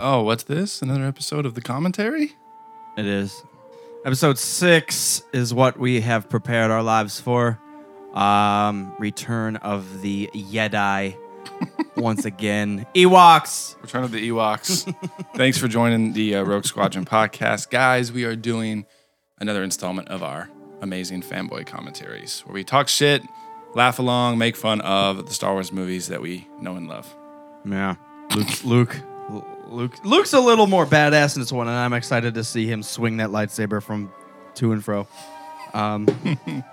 Oh, 0.00 0.22
what's 0.22 0.44
this? 0.44 0.80
Another 0.80 1.04
episode 1.04 1.44
of 1.44 1.54
the 1.54 1.60
commentary? 1.60 2.32
It 2.96 3.06
is. 3.06 3.42
Episode 4.04 4.38
six 4.38 5.22
is 5.32 5.52
what 5.52 5.76
we 5.78 6.00
have 6.02 6.28
prepared 6.28 6.70
our 6.70 6.82
lives 6.82 7.20
for. 7.20 7.58
Um, 8.14 8.92
return 8.98 9.56
of 9.56 10.00
the 10.00 10.30
Jedi 10.32 11.16
once 11.96 12.24
again. 12.24 12.86
Ewoks. 12.94 13.80
Return 13.82 14.04
of 14.04 14.12
the 14.12 14.28
Ewoks. 14.30 14.94
Thanks 15.34 15.58
for 15.58 15.66
joining 15.66 16.12
the 16.12 16.36
uh, 16.36 16.42
Rogue 16.44 16.64
Squadron 16.64 17.04
podcast. 17.04 17.70
Guys, 17.70 18.12
we 18.12 18.24
are 18.24 18.36
doing 18.36 18.86
another 19.40 19.64
installment 19.64 20.08
of 20.08 20.22
our 20.22 20.48
amazing 20.80 21.22
fanboy 21.22 21.66
commentaries 21.66 22.40
where 22.46 22.54
we 22.54 22.62
talk 22.62 22.86
shit, 22.86 23.22
laugh 23.74 23.98
along, 23.98 24.38
make 24.38 24.54
fun 24.56 24.80
of 24.82 25.26
the 25.26 25.34
Star 25.34 25.54
Wars 25.54 25.72
movies 25.72 26.06
that 26.06 26.22
we 26.22 26.46
know 26.60 26.76
and 26.76 26.86
love. 26.88 27.12
Yeah. 27.64 27.96
Luke. 28.34 28.64
Luke. 28.64 28.96
Luke. 29.68 29.94
Luke's 30.04 30.32
a 30.32 30.40
little 30.40 30.66
more 30.66 30.86
badass 30.86 31.36
in 31.36 31.42
this 31.42 31.52
one, 31.52 31.68
and 31.68 31.76
I'm 31.76 31.92
excited 31.92 32.34
to 32.34 32.44
see 32.44 32.66
him 32.66 32.82
swing 32.82 33.18
that 33.18 33.30
lightsaber 33.30 33.82
from 33.82 34.12
to 34.54 34.72
and 34.72 34.84
fro. 34.84 35.06
Um, 35.74 36.06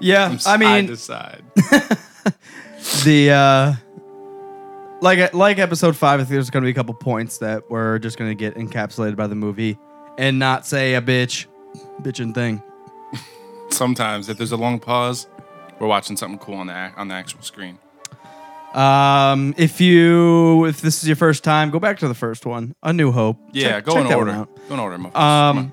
yeah, 0.00 0.28
From 0.28 0.34
I 0.34 0.38
side 0.38 0.60
mean, 0.60 0.86
to 0.88 0.96
side. 0.96 1.44
the 3.04 3.30
uh 3.30 3.74
like 5.00 5.32
like 5.34 5.58
episode 5.58 5.96
five, 5.96 6.20
I 6.20 6.24
think 6.24 6.30
there's 6.30 6.50
gonna 6.50 6.64
be 6.64 6.70
a 6.70 6.74
couple 6.74 6.94
points 6.94 7.38
that 7.38 7.70
we're 7.70 7.98
just 7.98 8.18
gonna 8.18 8.34
get 8.34 8.54
encapsulated 8.56 9.16
by 9.16 9.26
the 9.26 9.34
movie 9.34 9.78
and 10.18 10.38
not 10.38 10.66
say 10.66 10.94
a 10.94 11.02
bitch 11.02 11.46
bitchin' 12.02 12.34
thing. 12.34 12.62
Sometimes, 13.70 14.28
if 14.28 14.38
there's 14.38 14.52
a 14.52 14.56
long 14.56 14.78
pause, 14.78 15.28
we're 15.78 15.86
watching 15.86 16.16
something 16.16 16.38
cool 16.38 16.56
on 16.56 16.66
the 16.68 16.72
on 16.96 17.08
the 17.08 17.14
actual 17.14 17.42
screen. 17.42 17.78
Um 18.76 19.54
if 19.56 19.80
you 19.80 20.66
if 20.66 20.80
this 20.82 21.02
is 21.02 21.08
your 21.08 21.16
first 21.16 21.42
time, 21.42 21.70
go 21.70 21.80
back 21.80 21.98
to 22.00 22.08
the 22.08 22.14
first 22.14 22.44
one. 22.46 22.74
A 22.82 22.92
New 22.92 23.10
Hope. 23.12 23.38
Yeah, 23.52 23.68
Check- 23.72 23.84
go 23.86 23.92
check 23.94 24.06
in 24.06 24.12
order. 24.12 24.46
Go 24.68 24.74
in 24.74 24.80
order. 24.80 24.98
mofos. 24.98 25.12
Come 25.12 25.58
Um 25.58 25.72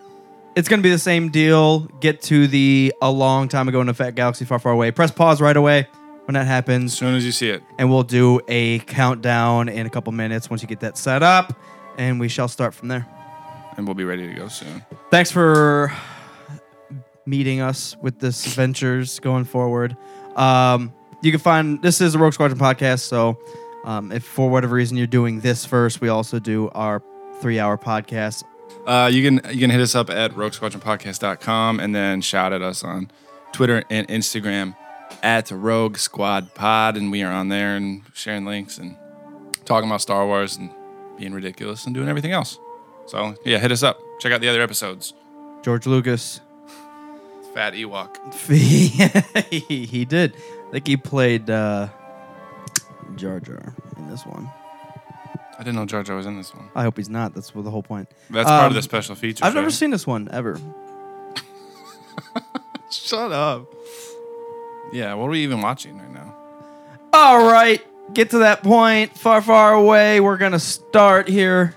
it's 0.55 0.69
gonna 0.69 0.81
be 0.83 0.89
the 0.91 0.99
same 0.99 1.29
deal. 1.29 1.81
Get 1.99 2.21
to 2.23 2.47
the 2.47 2.93
a 3.01 3.11
long 3.11 3.47
time 3.49 3.67
ago 3.67 3.81
in 3.81 3.89
a 3.89 3.93
fat 3.93 4.11
galaxy 4.15 4.45
far, 4.45 4.59
far 4.59 4.71
away. 4.71 4.91
Press 4.91 5.11
pause 5.11 5.41
right 5.41 5.57
away 5.57 5.87
when 6.25 6.35
that 6.35 6.45
happens. 6.47 6.93
as 6.93 6.97
soon 6.99 7.15
as 7.15 7.25
you 7.25 7.31
see 7.33 7.49
it. 7.49 7.61
and 7.77 7.89
we'll 7.89 8.03
do 8.03 8.39
a 8.47 8.79
countdown 8.79 9.67
in 9.67 9.85
a 9.85 9.89
couple 9.89 10.13
minutes 10.13 10.49
once 10.49 10.61
you 10.61 10.67
get 10.69 10.79
that 10.81 10.97
set 10.97 11.21
up, 11.23 11.59
and 11.97 12.19
we 12.19 12.29
shall 12.29 12.47
start 12.47 12.73
from 12.73 12.87
there. 12.87 13.05
and 13.75 13.85
we'll 13.87 13.95
be 13.95 14.03
ready 14.05 14.27
to 14.27 14.33
go 14.35 14.47
soon. 14.47 14.85
Thanks 15.09 15.31
for 15.31 15.91
meeting 17.25 17.59
us 17.59 17.97
with 18.01 18.19
this 18.19 18.45
ventures 18.53 19.19
going 19.19 19.43
forward. 19.45 19.97
Um, 20.35 20.93
you 21.23 21.31
can 21.31 21.39
find 21.39 21.81
this 21.81 22.01
is 22.01 22.15
a 22.15 22.19
Rogue 22.19 22.33
Squadron 22.33 22.59
podcast, 22.59 22.99
so 22.99 23.37
um, 23.85 24.11
if 24.11 24.23
for 24.23 24.49
whatever 24.49 24.75
reason 24.75 24.97
you're 24.97 25.07
doing 25.07 25.39
this 25.39 25.65
first, 25.65 26.01
we 26.01 26.09
also 26.09 26.37
do 26.37 26.69
our 26.69 27.01
three-hour 27.39 27.77
podcast. 27.77 28.43
Uh, 28.85 29.09
you 29.11 29.23
can 29.23 29.53
you 29.53 29.61
can 29.61 29.69
hit 29.69 29.79
us 29.79 29.95
up 29.95 30.09
at 30.09 30.31
roguesquadronpodcast.com 30.31 31.79
and 31.79 31.95
then 31.95 32.21
shout 32.21 32.51
at 32.51 32.61
us 32.61 32.83
on 32.83 33.09
Twitter 33.53 33.83
and 33.89 34.07
Instagram 34.09 34.75
at 35.21 35.49
Rogue 35.51 35.97
Squad 35.97 36.53
Pod, 36.53 36.97
and 36.97 37.09
we 37.09 37.23
are 37.23 37.31
on 37.31 37.47
there 37.47 37.77
and 37.77 38.01
sharing 38.13 38.45
links 38.45 38.77
and 38.77 38.97
talking 39.63 39.89
about 39.89 40.01
Star 40.01 40.25
Wars 40.25 40.57
and 40.57 40.69
being 41.17 41.33
ridiculous 41.33 41.85
and 41.85 41.95
doing 41.95 42.09
everything 42.09 42.31
else. 42.33 42.59
So 43.05 43.35
yeah, 43.45 43.59
hit 43.59 43.71
us 43.71 43.83
up. 43.83 43.99
Check 44.19 44.33
out 44.33 44.41
the 44.41 44.49
other 44.49 44.61
episodes. 44.61 45.13
George 45.61 45.85
Lucas, 45.85 46.41
Fat 47.53 47.73
Ewok. 47.73 48.17
he 49.49 50.03
did. 50.03 50.35
I 50.73 50.77
think 50.77 50.87
he 50.87 50.97
played 50.97 51.51
uh, 51.51 51.87
Jar 53.15 53.39
Jar 53.39 53.75
in 53.95 54.09
this 54.09 54.25
one. 54.25 54.49
I 55.53 55.57
didn't 55.59 55.75
know 55.75 55.85
Jar 55.85 56.01
Jar 56.01 56.15
was 56.15 56.25
in 56.25 56.35
this 56.35 56.51
one. 56.51 56.67
I 56.73 56.81
hope 56.81 56.97
he's 56.97 57.09
not. 57.09 57.35
That's 57.35 57.51
the 57.51 57.61
whole 57.69 57.83
point. 57.83 58.09
That's 58.31 58.49
part 58.49 58.65
of 58.65 58.71
Um, 58.71 58.73
the 58.73 58.81
special 58.81 59.13
feature. 59.13 59.45
I've 59.45 59.53
never 59.53 59.69
seen 59.69 59.91
this 59.91 60.07
one 60.07 60.29
ever. 60.31 60.59
Shut 62.89 63.31
up. 63.31 63.71
Yeah, 64.91 65.13
what 65.13 65.27
are 65.27 65.29
we 65.29 65.43
even 65.43 65.61
watching 65.61 65.95
right 65.95 66.11
now? 66.11 66.35
All 67.13 67.45
right, 67.45 67.79
get 68.15 68.31
to 68.31 68.39
that 68.39 68.63
point. 68.63 69.15
Far, 69.15 69.43
far 69.43 69.75
away. 69.75 70.21
We're 70.21 70.37
gonna 70.37 70.57
start 70.59 71.27
here. 71.27 71.75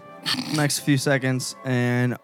Next 0.54 0.78
few 0.80 0.96
seconds, 0.96 1.54
and 1.66 2.16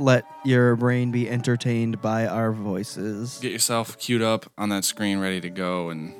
let 0.00 0.24
your 0.44 0.76
brain 0.76 1.10
be 1.10 1.28
entertained 1.28 2.00
by 2.00 2.26
our 2.26 2.52
voices. 2.52 3.38
Get 3.40 3.52
yourself 3.52 3.98
queued 3.98 4.22
up 4.22 4.50
on 4.56 4.70
that 4.70 4.84
screen, 4.84 5.18
ready 5.18 5.40
to 5.40 5.50
go, 5.50 5.90
and 5.90 6.14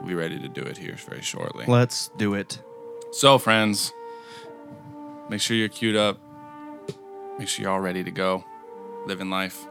we'll 0.00 0.08
be 0.08 0.14
ready 0.14 0.38
to 0.38 0.48
do 0.48 0.62
it 0.62 0.78
here 0.78 0.96
very 1.08 1.22
shortly. 1.22 1.64
Let's 1.66 2.08
do 2.16 2.34
it. 2.34 2.60
So, 3.12 3.38
friends, 3.38 3.92
make 5.28 5.40
sure 5.40 5.56
you're 5.56 5.68
queued 5.68 5.96
up. 5.96 6.18
Make 7.38 7.48
sure 7.48 7.64
you're 7.64 7.72
all 7.72 7.80
ready 7.80 8.02
to 8.04 8.10
go. 8.10 8.44
Living 9.06 9.30
life. 9.30 9.66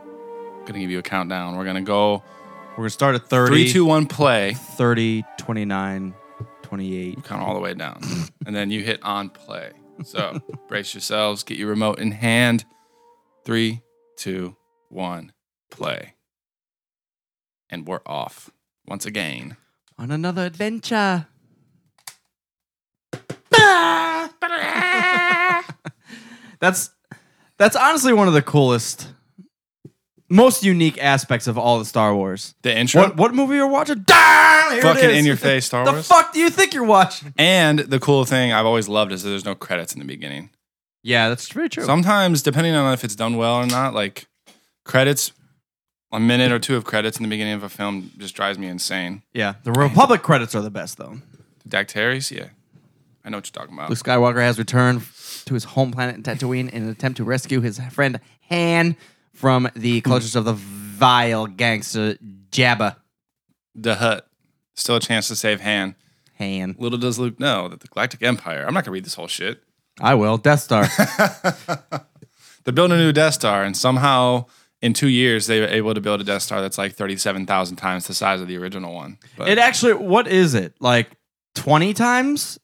Gonna 0.66 0.80
give 0.80 0.92
you 0.92 1.00
a 1.00 1.04
countdown. 1.04 1.58
We're 1.58 1.66
gonna 1.66 1.82
go 1.82 2.24
We're 2.72 2.84
gonna 2.84 2.90
start 2.92 3.16
at 3.16 3.28
30, 3.28 3.52
three, 3.52 3.72
two, 3.72 3.86
one, 3.86 4.06
play. 4.06 4.54
30, 4.54 5.24
29, 5.38 6.14
28. 6.62 7.24
Count 7.24 7.42
all 7.42 7.54
the 7.54 7.60
way 7.60 7.74
down, 7.74 8.02
and 8.46 8.56
then 8.56 8.70
you 8.70 8.84
hit 8.84 9.02
on 9.04 9.30
play. 9.30 9.72
So 10.04 10.40
brace 10.68 10.94
yourselves. 10.94 11.44
Get 11.44 11.58
your 11.58 11.70
remote 11.70 12.00
in 12.00 12.12
hand. 12.12 12.66
Three, 13.44 13.82
two, 14.18 14.56
one, 14.90 15.34
play. 15.70 16.14
And 17.70 17.88
we're 17.88 18.02
off 18.06 18.52
once 18.86 19.06
again. 19.06 19.58
On 19.98 20.12
another 20.12 20.46
adventure. 20.46 21.28
that's 26.60 26.92
that's 27.58 27.76
honestly 27.76 28.14
one 28.14 28.28
of 28.28 28.34
the 28.34 28.42
coolest, 28.42 29.08
most 30.30 30.64
unique 30.64 31.02
aspects 31.04 31.48
of 31.48 31.58
all 31.58 31.80
the 31.80 31.86
Star 31.86 32.16
Wars. 32.16 32.56
The 32.62 32.76
intro. 32.78 33.02
What 33.02 33.18
what 33.18 33.34
movie 33.34 33.56
you're 33.56 33.68
watching? 33.68 34.06
Ah, 34.10 34.68
here 34.72 34.80
it 34.80 34.84
Fucking 34.84 35.10
is. 35.10 35.18
in 35.18 35.26
your 35.26 35.36
face, 35.38 35.66
Star 35.66 35.86
the 35.86 35.92
Wars. 35.92 36.08
The 36.08 36.14
fuck 36.14 36.34
do 36.34 36.40
you 36.40 36.50
think 36.50 36.74
you're 36.74 36.84
watching? 36.84 37.34
And 37.38 37.80
the 37.80 38.00
cool 38.00 38.26
thing 38.26 38.52
I've 38.52 38.66
always 38.66 38.88
loved 38.88 39.12
is 39.12 39.24
that 39.24 39.30
there's 39.30 39.46
no 39.46 39.56
credits 39.56 39.94
in 39.94 40.00
the 40.00 40.06
beginning. 40.06 40.50
Yeah, 41.04 41.30
that's 41.30 41.52
very 41.52 41.70
true. 41.70 41.84
Sometimes, 41.84 42.42
depending 42.44 42.76
on 42.76 42.94
if 42.94 43.04
it's 43.04 43.16
done 43.16 43.38
well 43.38 43.56
or 43.56 43.66
not, 43.66 43.94
like 43.94 44.28
credits, 44.84 45.32
a 46.12 46.20
minute 46.20 46.52
or 46.52 46.60
two 46.60 46.76
of 46.76 46.84
credits 46.84 47.18
in 47.18 47.24
the 47.24 47.30
beginning 47.30 47.54
of 47.54 47.64
a 47.64 47.70
film 47.70 48.12
just 48.18 48.36
drives 48.36 48.60
me 48.60 48.68
insane. 48.68 49.24
yeah, 49.34 49.56
the 49.64 49.72
Republic 49.72 50.22
credits 50.22 50.54
are 50.56 50.62
the 50.62 50.70
best 50.72 50.98
though. 50.98 51.18
Dactaries, 51.68 52.32
yeah. 52.32 52.50
I 53.24 53.30
know 53.30 53.38
what 53.38 53.48
you're 53.48 53.62
talking 53.62 53.78
about. 53.78 53.90
Luke 53.90 54.00
Skywalker 54.00 54.42
has 54.42 54.58
returned 54.58 55.02
to 55.46 55.54
his 55.54 55.64
home 55.64 55.92
planet 55.92 56.24
Tatooine 56.24 56.70
in 56.70 56.84
an 56.84 56.90
attempt 56.90 57.18
to 57.18 57.24
rescue 57.24 57.62
his 57.62 57.80
friend 57.92 58.20
Han 58.50 58.96
from 59.34 59.70
the 59.76 60.02
clutches 60.02 60.36
of 60.36 60.46
the 60.46 60.54
vile 60.54 61.46
gangster 61.48 62.18
Jabba. 62.52 62.96
The 63.76 63.96
Hutt. 63.96 64.28
Still 64.76 64.96
a 64.98 65.00
chance 65.00 65.28
to 65.28 65.36
save 65.36 65.62
Han. 65.62 65.96
Han. 66.40 66.76
Little 66.80 66.98
does 66.98 67.20
Luke 67.20 67.40
know 67.40 67.68
that 67.70 67.80
the 67.82 67.88
Galactic 67.88 68.24
Empire, 68.24 68.66
I'm 68.68 68.74
not 68.74 68.84
going 68.84 68.86
to 68.86 68.92
read 68.92 69.06
this 69.06 69.14
whole 69.16 69.28
shit. 69.28 69.64
I 70.02 70.16
will. 70.16 70.38
Death 70.38 70.62
Star. 70.62 70.88
They're 72.64 72.74
building 72.74 72.98
a 72.98 73.02
new 73.02 73.12
Death 73.12 73.36
Star, 73.36 73.64
and 73.64 73.76
somehow 73.76 74.46
in 74.82 74.94
two 74.94 75.08
years 75.08 75.48
they 75.48 75.62
were 75.62 75.68
able 75.68 75.94
to 75.94 76.02
build 76.02 76.22
a 76.22 76.24
Death 76.24 76.42
Star 76.42 76.62
that's 76.62 76.78
like 76.78 76.94
37,000 76.94 77.76
times 77.76 78.08
the 78.08 78.14
size 78.14 78.42
of 78.42 78.48
the 78.48 78.58
original 78.58 78.94
one. 78.94 79.18
But 79.38 79.50
it 79.50 79.58
actually, 79.58 79.94
what 79.94 80.28
is 80.28 80.54
it? 80.54 80.74
Like 80.80 81.12
20 81.56 81.94
times? 81.94 82.60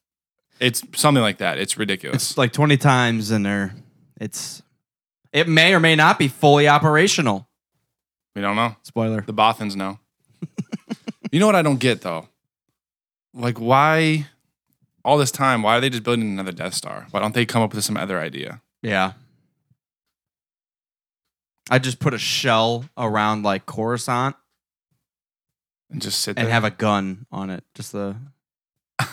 it's 0.59 0.83
something 0.95 1.21
like 1.21 1.37
that. 1.37 1.57
It's 1.57 1.77
ridiculous. 1.77 2.31
It's 2.31 2.37
like 2.37 2.53
20 2.53 2.77
times 2.77 3.31
and 3.31 3.45
they're, 3.45 3.75
it's, 4.19 4.61
it 5.31 5.47
may 5.47 5.73
or 5.73 5.79
may 5.79 5.95
not 5.95 6.17
be 6.17 6.27
fully 6.27 6.67
operational. 6.67 7.47
we 8.35 8.41
don't 8.41 8.55
know. 8.55 8.75
Spoiler. 8.83 9.21
The 9.21 9.33
Bothans 9.33 9.75
know. 9.75 9.99
you 11.31 11.40
know 11.40 11.45
what 11.45 11.55
I 11.55 11.61
don't 11.61 11.79
get 11.79 12.01
though? 12.01 12.28
Like 13.33 13.59
why 13.59 14.28
all 15.07 15.17
this 15.17 15.31
time, 15.31 15.63
why 15.63 15.77
are 15.77 15.79
they 15.79 15.89
just 15.89 16.03
building 16.03 16.29
another 16.29 16.51
Death 16.51 16.73
Star? 16.73 17.07
Why 17.11 17.21
don't 17.21 17.33
they 17.33 17.45
come 17.45 17.61
up 17.61 17.73
with 17.73 17.81
some 17.85 17.95
other 17.95 18.19
idea? 18.19 18.61
Yeah. 18.81 19.13
I 21.71 21.79
just 21.79 21.99
put 21.99 22.13
a 22.13 22.17
shell 22.17 22.83
around 22.97 23.43
like 23.43 23.65
Coruscant 23.65 24.35
And 25.89 26.01
just 26.01 26.19
sit 26.19 26.35
there 26.35 26.43
and 26.43 26.51
have 26.51 26.65
a 26.65 26.71
gun 26.71 27.25
on 27.31 27.49
it. 27.49 27.63
Just 27.73 27.93
the 27.93 28.17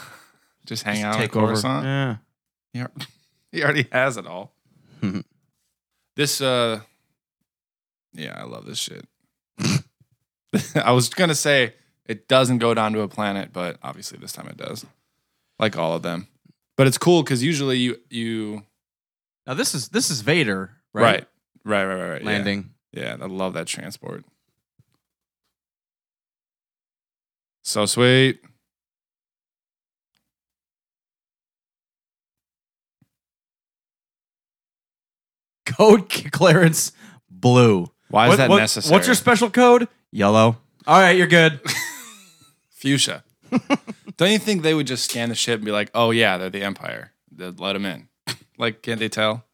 just 0.67 0.83
hang 0.83 0.97
just 0.97 1.05
out 1.05 1.15
take 1.15 1.27
at 1.27 1.31
Coruscant? 1.31 1.87
over. 1.87 2.21
Yeah. 2.73 2.87
He, 3.53 3.53
he 3.59 3.63
already 3.63 3.87
has 3.93 4.17
it 4.17 4.27
all. 4.27 4.53
this 6.17 6.41
uh 6.41 6.81
yeah, 8.15 8.35
I 8.37 8.43
love 8.43 8.67
this 8.67 8.79
shit. 8.79 9.07
I 10.75 10.91
was 10.91 11.09
gonna 11.09 11.37
say 11.37 11.75
it 12.05 12.27
doesn't 12.27 12.59
go 12.59 12.75
down 12.75 12.95
to 12.95 13.03
a 13.03 13.09
planet, 13.09 13.53
but 13.53 13.79
obviously 13.81 14.19
this 14.19 14.33
time 14.33 14.49
it 14.49 14.57
does. 14.57 14.85
Like 15.59 15.77
all 15.77 15.95
of 15.95 16.03
them. 16.03 16.27
But 16.77 16.87
it's 16.87 16.99
cool 16.99 17.23
because 17.23 17.43
usually 17.43 17.79
you 17.79 17.97
you 18.11 18.63
Now 19.47 19.55
this 19.55 19.75
is 19.75 19.89
this 19.91 20.11
is 20.11 20.21
Vader, 20.23 20.73
right? 20.93 21.03
right. 21.03 21.27
Right, 21.65 21.85
right, 21.87 21.95
right, 22.01 22.11
right. 22.11 22.25
Landing. 22.25 22.71
Yeah, 22.93 23.17
I 23.21 23.27
love 23.27 23.55
that 23.55 23.67
transport. 23.67 24.25
So 27.63 27.87
sweet. 27.87 28.41
Code 35.67 36.09
clearance 36.33 36.93
blue. 37.31 37.91
Why 38.09 38.27
is 38.27 38.31
What- 38.31 38.37
that 38.37 38.51
what- 38.51 38.59
necessary? 38.59 38.93
What's 38.93 39.07
your 39.07 39.15
special 39.17 39.51
code? 39.51 39.89
Yellow. 40.13 40.59
All 40.87 41.01
right, 41.01 41.13
you're 41.17 41.27
good. 41.27 41.61
fuchsia? 42.71 43.24
Don't 44.17 44.31
you 44.31 44.39
think 44.39 44.63
they 44.63 44.75
would 44.75 44.87
just 44.87 45.11
scan 45.11 45.29
the 45.29 45.35
ship 45.35 45.57
and 45.57 45.65
be 45.65 45.73
like, 45.73 45.91
"Oh 45.95 46.11
yeah, 46.11 46.39
they're 46.39 46.51
the 46.51 46.63
Empire. 46.63 47.13
They'd 47.31 47.59
let 47.59 47.73
them 47.75 47.85
in." 47.87 48.09
like, 48.59 48.83
can't 48.83 49.01
they 49.01 49.09
tell? 49.09 49.45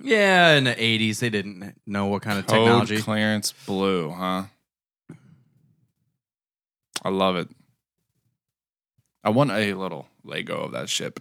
yeah, 0.00 0.54
in 0.54 0.64
the 0.64 0.74
80s, 0.74 1.18
they 1.20 1.30
didn't 1.30 1.74
know 1.86 2.06
what 2.06 2.22
kind 2.22 2.38
of 2.38 2.46
Code 2.46 2.58
technology. 2.58 3.00
clearance 3.00 3.52
blue, 3.66 4.10
huh? 4.10 4.44
I 7.04 7.08
love 7.08 7.36
it. 7.36 7.48
I 9.24 9.30
want 9.30 9.50
a 9.50 9.74
little 9.74 10.08
Lego 10.24 10.62
of 10.62 10.72
that 10.72 10.88
ship. 10.88 11.20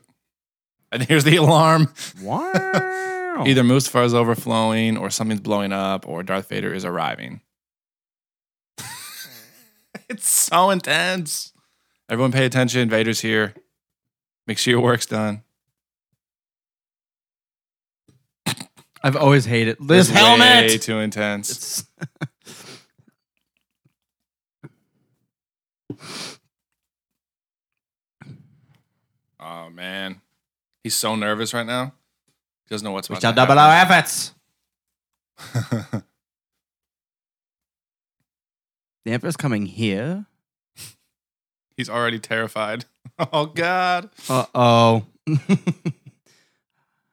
And 0.92 1.04
here's 1.04 1.24
the 1.24 1.38
alarm. 1.38 1.94
wow. 2.22 2.52
Either 3.46 3.64
Mustafar 3.64 4.06
is 4.06 4.14
overflowing, 4.14 4.98
or 4.98 5.10
something's 5.10 5.40
blowing 5.40 5.72
up, 5.72 6.08
or 6.08 6.22
Darth 6.22 6.50
Vader 6.50 6.74
is 6.74 6.84
arriving. 6.84 7.42
it's 10.10 10.30
so 10.30 10.70
intense. 10.70 11.54
Everyone 12.12 12.34
pay 12.34 12.46
attention. 12.46 12.90
Vader's 12.90 13.22
here. 13.22 13.54
Make 14.46 14.58
sure 14.58 14.72
your 14.72 14.82
work's 14.82 15.06
done. 15.06 15.44
I've 19.02 19.16
always 19.16 19.46
hated 19.46 19.78
this 19.80 20.10
It's 20.10 20.18
helmet. 20.20 20.70
Way 20.70 20.78
too 20.78 21.00
intense. 21.00 21.86
Oh 29.44 29.72
man, 29.72 30.22
he's 30.84 30.96
so 30.96 31.16
nervous 31.16 31.52
right 31.54 31.66
now. 31.66 31.86
He 32.66 32.70
doesn't 32.70 32.86
know 32.86 32.92
what's 32.92 33.10
we 33.10 33.14
about 33.14 33.22
shall 33.22 33.32
to 33.32 33.36
double 33.36 33.58
our 33.58 33.74
efforts. 33.74 34.34
The 39.04 39.14
Emperor's 39.14 39.36
coming 39.36 39.66
here. 39.66 40.28
He's 41.82 41.90
already 41.90 42.20
terrified. 42.20 42.86
Oh 43.34 43.46
god. 43.46 44.10
Uh 44.30 44.46
oh. 44.56 45.06
I 45.28 45.36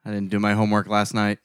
didn't 0.07 0.29
do 0.29 0.39
my 0.39 0.55
homework 0.55 0.87
last 0.87 1.13
night. 1.13 1.39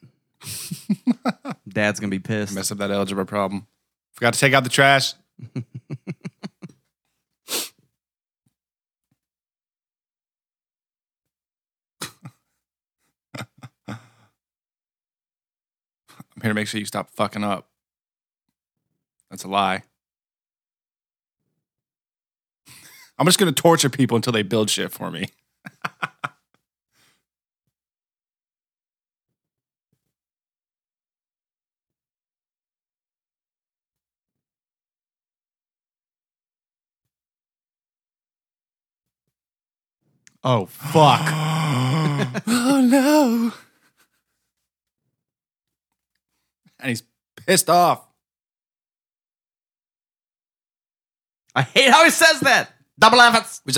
Dad's 1.67 1.99
gonna 1.99 2.11
be 2.11 2.19
pissed. 2.19 2.55
Mess 2.55 2.71
up 2.71 2.77
that 2.77 2.89
algebra 2.89 3.25
problem. 3.25 3.67
Forgot 4.13 4.35
to 4.35 4.39
take 4.39 4.53
out 4.53 4.63
the 4.63 4.69
trash. 4.69 5.15
I'm 5.55 5.65
here 16.41 16.51
to 16.51 16.53
make 16.53 16.67
sure 16.67 16.79
you 16.79 16.85
stop 16.85 17.09
fucking 17.09 17.43
up. 17.43 17.67
That's 19.29 19.43
a 19.43 19.49
lie. 19.49 19.83
I'm 23.17 23.25
just 23.25 23.39
going 23.39 23.53
to 23.53 23.61
torture 23.61 23.89
people 23.89 24.15
until 24.15 24.33
they 24.33 24.43
build 24.43 24.69
shit 24.69 24.91
for 24.91 25.11
me. 25.11 25.29
Oh 40.43 40.65
fuck. 40.65 41.21
oh 42.47 42.81
no. 42.83 43.53
And 46.79 46.89
he's 46.89 47.03
pissed 47.37 47.69
off. 47.69 48.05
I 51.55 51.61
hate 51.61 51.89
how 51.89 52.03
he 52.03 52.09
says 52.09 52.41
that. 52.41 52.72
Double 52.99 53.19
efforts. 53.21 53.61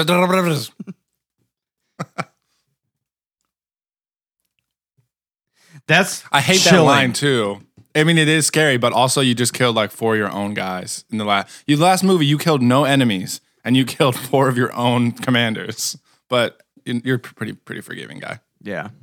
That's 5.88 6.24
I 6.32 6.42
hate 6.42 6.62
that 6.64 6.70
chilling. 6.72 6.86
line 6.86 7.14
too. 7.14 7.62
I 7.94 8.04
mean, 8.04 8.18
it 8.18 8.28
is 8.28 8.46
scary, 8.46 8.78
but 8.78 8.92
also 8.94 9.22
you 9.22 9.34
just 9.36 9.54
killed 9.54 9.76
like 9.76 9.92
four 9.92 10.14
of 10.14 10.20
your 10.20 10.32
own 10.32 10.54
guys 10.54 11.06
in 11.12 11.18
the 11.18 11.26
last. 11.26 11.64
You 11.68 11.78
last 11.78 12.04
movie, 12.04 12.26
you 12.26 12.38
killed 12.38 12.62
no 12.62 12.84
enemies, 12.84 13.40
and 13.64 13.78
you 13.78 13.86
killed 13.86 14.16
four 14.18 14.48
of 14.50 14.58
your 14.58 14.74
own 14.76 15.12
commanders. 15.12 15.98
But 16.30 16.62
you- 16.86 17.02
you're 17.04 17.16
a 17.18 17.20
pretty 17.20 17.54
pretty 17.54 17.82
forgiving 17.82 18.20
guy. 18.20 18.40
Yeah. 18.62 18.90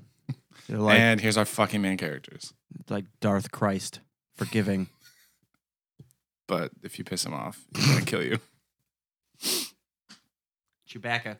Like 0.69 0.99
and 0.99 1.20
here's 1.20 1.37
our 1.37 1.44
fucking 1.44 1.82
main 1.82 1.99
characters. 1.99 2.55
like 2.88 3.05
Darth 3.20 3.50
Christ, 3.50 4.00
forgiving. 4.37 4.88
But 6.49 6.70
if 6.82 6.99
you 6.99 7.05
piss 7.05 7.26
him 7.26 7.35
off, 7.35 7.61
he's 7.76 7.87
gonna 7.88 8.05
kill 8.06 8.23
you. 8.23 8.38
Chewbacca. 10.93 11.39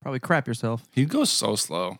Probably 0.00 0.20
crap 0.20 0.46
yourself. 0.46 0.84
He 0.94 1.04
goes 1.04 1.30
so 1.30 1.56
slow. 1.56 1.98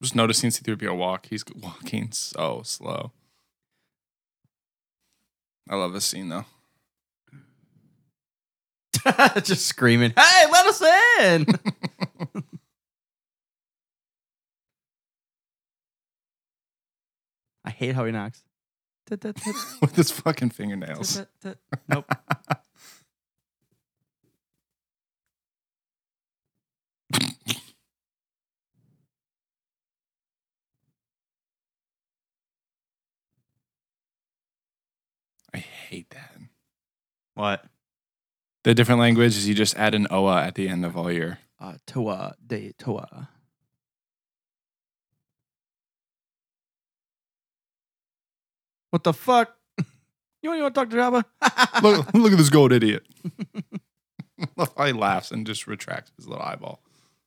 Just 0.00 0.16
noticing 0.16 0.50
C3PO 0.50 0.96
walk. 0.96 1.26
He's 1.28 1.44
walking 1.54 2.10
so 2.12 2.62
slow. 2.64 3.12
I 5.68 5.76
love 5.76 5.92
this 5.92 6.06
scene 6.06 6.28
though. 6.30 6.46
Just 9.42 9.66
screaming, 9.66 10.12
"Hey, 10.16 10.44
let 10.50 10.66
us 10.66 10.82
in!" 11.20 11.46
Hate 17.86 17.94
how 17.96 18.04
he 18.04 18.12
knocks. 18.12 18.44
Tut, 19.06 19.20
tut, 19.20 19.34
tut, 19.36 19.54
With 19.80 19.96
his 19.96 20.10
fucking 20.12 20.50
fingernails. 20.50 21.16
tut, 21.16 21.28
tut. 21.40 21.58
Nope. 21.88 22.06
I 35.54 35.58
hate 35.58 36.10
that. 36.10 36.30
What? 37.34 37.64
The 38.64 38.74
different 38.74 39.00
language 39.00 39.36
is 39.36 39.48
you 39.48 39.54
just 39.54 39.76
add 39.76 39.94
an 39.94 40.06
oa 40.10 40.42
at 40.42 40.54
the 40.54 40.68
end 40.68 40.84
of 40.84 40.96
all 40.96 41.10
your. 41.10 41.38
Uh, 41.60 41.74
Toa 41.86 42.34
de 42.44 42.72
Toa. 42.78 43.28
What 48.92 49.04
the 49.04 49.12
fuck? 49.12 49.56
You 50.42 50.50
want, 50.50 50.58
you 50.58 50.62
want 50.64 50.74
to 50.74 50.80
talk 50.80 50.90
to 50.90 50.96
Jabba? 50.96 51.24
Look, 51.84 52.14
look 52.14 52.32
at 52.32 52.38
this 52.38 52.50
gold 52.50 52.72
idiot. 52.72 53.04
He 54.84 54.92
laughs 54.92 55.30
and 55.30 55.46
just 55.46 55.68
retracts 55.68 56.10
his 56.16 56.26
little 56.26 56.42
eyeball. 56.42 56.82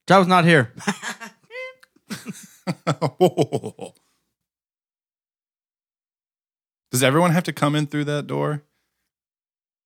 Jabba's 0.06 0.28
not 0.28 0.44
here. 0.44 0.74
Does 6.92 7.04
everyone 7.04 7.32
have 7.32 7.46
to 7.46 7.54
come 7.54 7.74
in 7.74 7.88
through 7.88 8.04
that 8.06 8.28
door? 8.28 8.64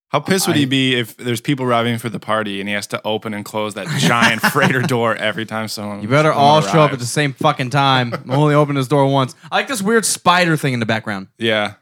How 0.09 0.19
pissed 0.19 0.47
would 0.47 0.55
he 0.55 0.65
be 0.65 0.95
if 0.95 1.15
there's 1.17 1.39
people 1.39 1.65
arriving 1.67 1.99
for 1.99 2.09
the 2.09 2.19
party 2.19 2.59
and 2.59 2.67
he 2.67 2.73
has 2.73 2.87
to 2.87 3.01
open 3.05 3.33
and 3.35 3.45
close 3.45 3.75
that 3.75 3.87
giant 3.99 4.41
freighter 4.53 4.81
door 4.81 5.15
every 5.15 5.45
time 5.45 5.67
someone? 5.67 6.01
You 6.01 6.07
better 6.07 6.29
someone 6.29 6.45
all 6.45 6.61
show 6.61 6.81
up 6.81 6.91
at 6.93 6.97
the 6.99 7.05
same 7.05 7.33
fucking 7.33 7.69
time. 7.69 8.13
I'm 8.13 8.31
only 8.31 8.55
opening 8.55 8.77
this 8.79 8.87
door 8.87 9.05
once. 9.05 9.35
I 9.51 9.57
like 9.57 9.67
this 9.67 9.83
weird 9.83 10.05
spider 10.05 10.57
thing 10.57 10.73
in 10.73 10.79
the 10.79 10.87
background. 10.87 11.27
Yeah, 11.37 11.75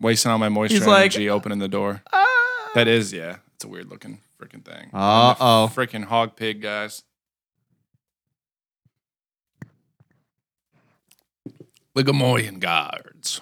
wasting 0.00 0.32
all 0.32 0.38
my 0.38 0.48
moisture 0.48 0.78
He's 0.78 0.86
like- 0.86 1.12
energy 1.14 1.30
opening 1.30 1.60
the 1.60 1.68
door. 1.68 2.02
Ah. 2.12 2.70
That 2.74 2.88
is, 2.88 3.12
yeah, 3.12 3.36
it's 3.54 3.64
a 3.64 3.68
weird 3.68 3.88
looking 3.88 4.18
freaking 4.42 4.64
thing. 4.64 4.90
Uh-oh. 4.92 5.70
freaking 5.72 6.04
hog 6.04 6.34
pig 6.34 6.60
guys. 6.60 7.04
The 11.94 12.02
Gamorrean 12.02 12.58
guards. 12.58 13.40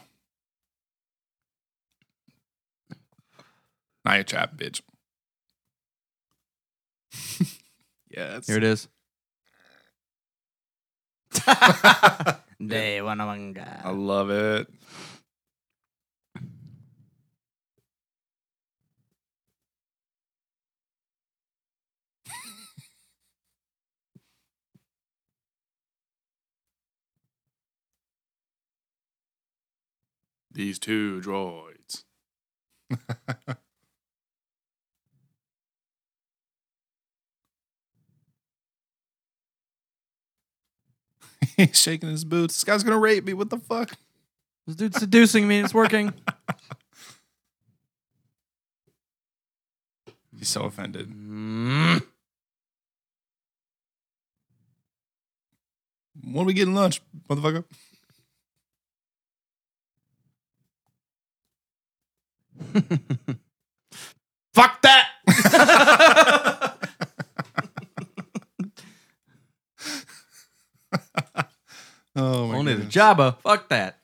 Now 4.05 4.15
you 4.15 4.25
trap, 4.25 4.57
bitch. 4.57 4.81
yes. 8.11 8.47
Here 8.47 8.57
it 8.57 8.65
is. 8.65 8.89
Day 12.65 13.01
one 13.03 13.53
guy. 13.53 13.81
I 13.85 13.91
love 13.91 14.31
it. 14.31 14.67
These 30.55 30.79
two 30.79 31.21
droids. 31.23 32.05
He's 41.67 41.79
shaking 41.81 42.09
his 42.11 42.25
boots. 42.25 42.55
This 42.55 42.65
guy's 42.65 42.83
gonna 42.83 42.99
rape 42.99 43.25
me. 43.25 43.35
What 43.35 43.51
the 43.51 43.59
fuck? 43.59 43.97
This 44.67 44.77
dude's 44.77 44.99
seducing 44.99 45.47
me. 45.49 45.61
It's 45.61 45.75
working. 45.75 46.13
He's 50.39 50.49
so 50.49 50.63
offended. 50.63 51.09
Mm. 51.09 52.03
When 56.25 56.45
are 56.45 56.47
we 56.47 56.53
getting 56.55 56.75
lunch, 56.75 57.01
motherfucker? 57.29 57.65
Fuck 64.55 64.83
that. 64.83 65.09
Oh 72.17 72.49
my 72.49 72.57
Only 72.57 72.73
the 72.75 72.79
goodness. 72.83 72.95
Jabba. 72.95 73.39
Fuck 73.41 73.69
that. 73.71 73.99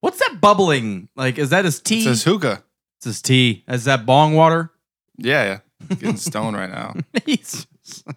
What's 0.00 0.18
that 0.20 0.40
bubbling? 0.40 1.08
Like, 1.16 1.38
is 1.38 1.50
that 1.50 1.64
his 1.64 1.78
It 1.80 1.84
tea? 1.84 2.04
says 2.04 2.22
hookah. 2.22 2.62
it's 2.98 3.06
his 3.06 3.22
tea. 3.22 3.64
Is 3.68 3.84
that 3.84 4.06
bong 4.06 4.34
water? 4.34 4.70
Yeah, 5.18 5.44
yeah. 5.44 5.88
Getting 5.96 6.16
stoned 6.16 6.56
right 6.56 6.70
now. 6.70 6.94
He's 7.26 7.66
just 7.84 8.06
like, 8.06 8.16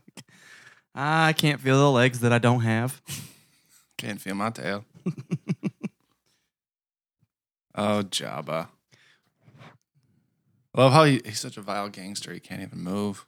ah, 0.93 1.25
I 1.25 1.33
can't 1.33 1.59
feel 1.61 1.77
the 1.79 1.89
legs 1.91 2.19
that 2.19 2.31
I 2.33 2.37
don't 2.37 2.61
have. 2.61 3.01
Can't 3.97 4.21
feel 4.21 4.35
my 4.35 4.49
tail. 4.51 4.85
oh, 7.75 8.03
Jabba. 8.03 8.67
I 10.75 10.81
love 10.81 10.93
how 10.93 11.03
he, 11.05 11.21
he's 11.25 11.39
such 11.39 11.57
a 11.57 11.61
vile 11.61 11.89
gangster. 11.89 12.31
He 12.33 12.39
can't 12.39 12.61
even 12.61 12.79
move. 12.79 13.25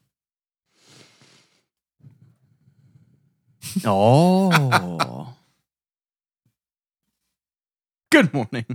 Oh. 3.85 5.31
Good 8.11 8.33
morning. 8.33 8.65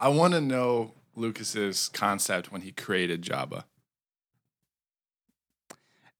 I 0.00 0.08
want 0.08 0.34
to 0.34 0.40
know 0.40 0.94
Lucas's 1.16 1.88
concept 1.88 2.52
when 2.52 2.62
he 2.62 2.72
created 2.72 3.22
Jabba. 3.22 3.64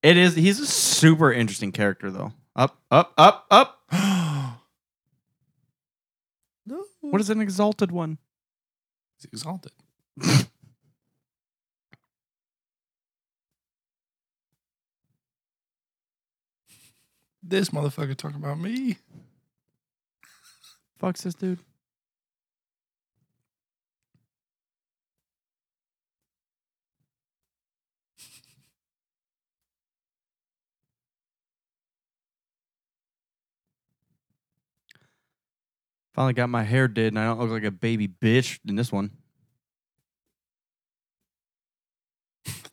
It 0.02 0.16
is. 0.16 0.34
He's 0.34 0.60
a 0.60 0.66
super 0.66 1.32
interesting 1.32 1.72
character, 1.72 2.10
though. 2.10 2.32
Up, 2.56 2.78
up, 2.90 3.12
up, 3.16 3.46
up. 3.50 3.80
no. 6.66 6.84
What 7.00 7.20
is 7.20 7.30
an 7.30 7.40
exalted 7.40 7.90
one? 7.90 8.18
He's 9.16 9.24
exalted. 9.26 9.72
this 17.48 17.70
motherfucker 17.70 18.16
talking 18.16 18.36
about 18.36 18.58
me. 18.58 18.98
Fuck 20.98 21.16
this 21.18 21.34
dude. 21.34 21.58
Finally 36.14 36.32
got 36.32 36.50
my 36.50 36.64
hair 36.64 36.88
did, 36.88 37.12
and 37.12 37.18
I 37.20 37.26
don't 37.26 37.38
look 37.38 37.50
like 37.50 37.62
a 37.62 37.70
baby 37.70 38.08
bitch 38.08 38.58
in 38.68 38.74
this 38.74 38.90
one. 38.90 39.12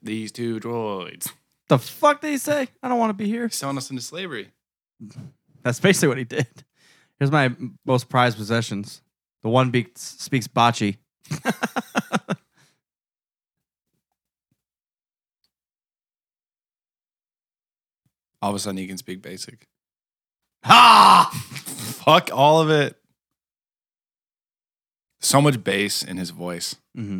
These 0.02 0.32
two 0.32 0.60
droids. 0.60 1.32
The 1.68 1.78
fuck 1.78 2.22
they 2.22 2.38
say? 2.38 2.70
I 2.82 2.88
don't 2.88 2.98
want 2.98 3.12
to 3.12 3.14
be 3.14 3.28
here. 3.28 3.44
He's 3.44 3.56
selling 3.56 3.78
us 3.78 3.92
into 3.92 4.02
slavery. 4.02 4.50
That's 5.64 5.80
basically 5.80 6.10
what 6.10 6.18
he 6.18 6.24
did. 6.24 6.48
Here's 7.20 7.32
my 7.32 7.56
most 7.86 8.10
prized 8.10 8.38
possessions. 8.38 9.02
The 9.42 9.50
one 9.50 9.72
be- 9.72 9.88
speaks 9.96 10.48
bocce. 10.48 10.98
All 18.42 18.50
of 18.52 18.56
a 18.56 18.60
sudden, 18.60 18.78
he 18.78 18.86
can 18.88 18.98
speak 18.98 19.22
basic. 19.22 19.68
Ha! 20.66 21.30
Fuck 22.04 22.30
all 22.32 22.62
of 22.62 22.70
it. 22.70 22.96
So 25.20 25.42
much 25.42 25.64
bass 25.64 26.04
in 26.04 26.18
his 26.18 26.30
voice. 26.30 26.76
hmm 26.96 27.20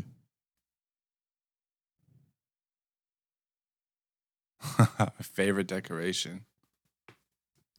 my 5.00 5.08
favorite 5.22 5.68
decoration. 5.68 6.46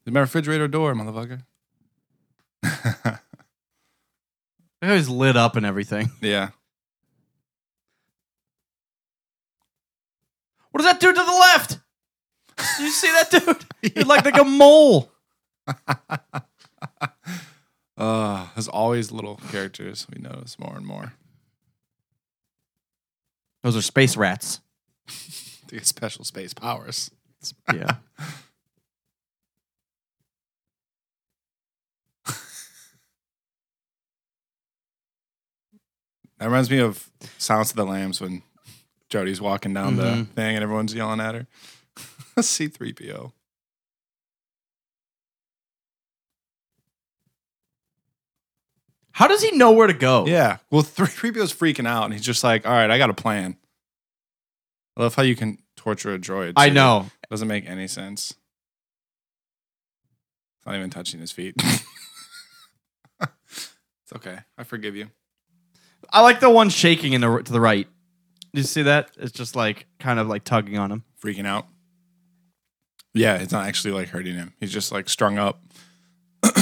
Is 0.07 0.13
my 0.13 0.21
refrigerator 0.21 0.69
door, 0.69 0.95
motherfucker? 0.95 1.43
It 4.83 4.91
was 4.91 5.09
lit 5.09 5.37
up 5.37 5.57
and 5.57 5.65
everything. 5.67 6.11
yeah. 6.21 6.51
What 10.71 10.83
does 10.83 10.93
that 10.93 11.01
dude 11.01 11.15
to 11.17 11.25
the 11.25 11.31
left? 11.31 11.79
Did 12.77 12.85
you 12.85 12.91
see 12.91 13.09
that 13.09 13.31
dude? 13.31 13.65
He 13.95 14.05
looked 14.05 14.25
like 14.27 14.39
a 14.39 14.45
mole. 14.45 15.11
Uh, 17.99 18.49
there's 18.55 18.69
always 18.69 19.11
little 19.11 19.41
characters 19.51 20.07
we 20.15 20.21
notice 20.21 20.59
more 20.59 20.77
and 20.77 20.85
more. 20.85 21.15
Those 23.63 23.75
are 23.75 23.81
space 23.81 24.19
rats. 24.19 24.61
They 25.69 25.79
get 25.79 25.87
special 25.87 26.23
space 26.23 26.53
powers. 26.53 27.11
Yeah. 27.73 27.97
That 36.39 36.47
reminds 36.47 36.71
me 36.71 36.79
of 36.79 37.11
Silence 37.39 37.71
of 37.71 37.77
the 37.77 37.85
Lambs 37.87 38.21
when 38.21 38.43
Jody's 39.09 39.41
walking 39.41 39.73
down 39.73 39.97
the 39.97 40.03
Mhm. 40.05 40.29
thing 40.35 40.55
and 40.57 40.63
everyone's 40.63 40.95
yelling 40.95 41.21
at 41.21 41.35
her. 41.35 41.47
C3PO. 42.39 43.33
How 49.13 49.27
does 49.29 49.43
he 49.43 49.57
know 49.57 49.73
where 49.73 49.87
to 49.87 49.95
go? 49.95 50.27
Yeah. 50.27 50.59
Well, 50.71 50.83
3PO's 50.85 51.53
freaking 51.55 51.87
out 51.89 52.05
and 52.05 52.13
he's 52.13 52.23
just 52.25 52.45
like, 52.45 52.67
all 52.67 52.73
right, 52.73 52.91
I 52.91 52.99
got 52.99 53.11
a 53.11 53.15
plan. 53.15 53.57
I 54.97 55.03
love 55.03 55.15
how 55.15 55.23
you 55.23 55.37
can 55.37 55.59
torture 55.77 56.13
a 56.15 56.19
droid. 56.19 56.55
I 56.57 56.69
too. 56.69 56.75
know. 56.75 57.07
Doesn't 57.31 57.49
make 57.49 57.67
any 57.69 57.87
sense. 57.89 58.33
It's 60.59 60.67
not 60.67 60.75
even 60.77 60.91
touching 60.91 61.21
his 61.21 61.33
feet. 61.33 61.55
it's 63.21 63.73
okay. 64.15 64.39
I 64.57 64.65
forgive 64.65 64.97
you. 64.97 65.09
I 66.11 66.23
like 66.23 66.41
the 66.41 66.51
one 66.51 66.69
shaking 66.69 67.13
in 67.13 67.21
the 67.21 67.43
to 67.43 67.53
the 67.53 67.61
right. 67.61 67.87
Did 68.53 68.61
you 68.61 68.67
see 68.67 68.83
that? 68.83 69.11
It's 69.19 69.33
just 69.33 69.57
like 69.57 69.87
kind 69.99 70.19
of 70.19 70.29
like 70.29 70.45
tugging 70.45 70.79
on 70.79 70.91
him. 70.91 71.05
Freaking 71.23 71.47
out. 71.47 71.67
Yeah, 73.15 73.37
it's 73.37 73.53
not 73.53 73.67
actually 73.67 73.93
like 73.93 74.09
hurting 74.09 74.35
him. 74.35 74.55
He's 74.61 74.73
just 74.73 74.93
like 74.93 75.09
strung 75.09 75.39
up. 75.39 75.63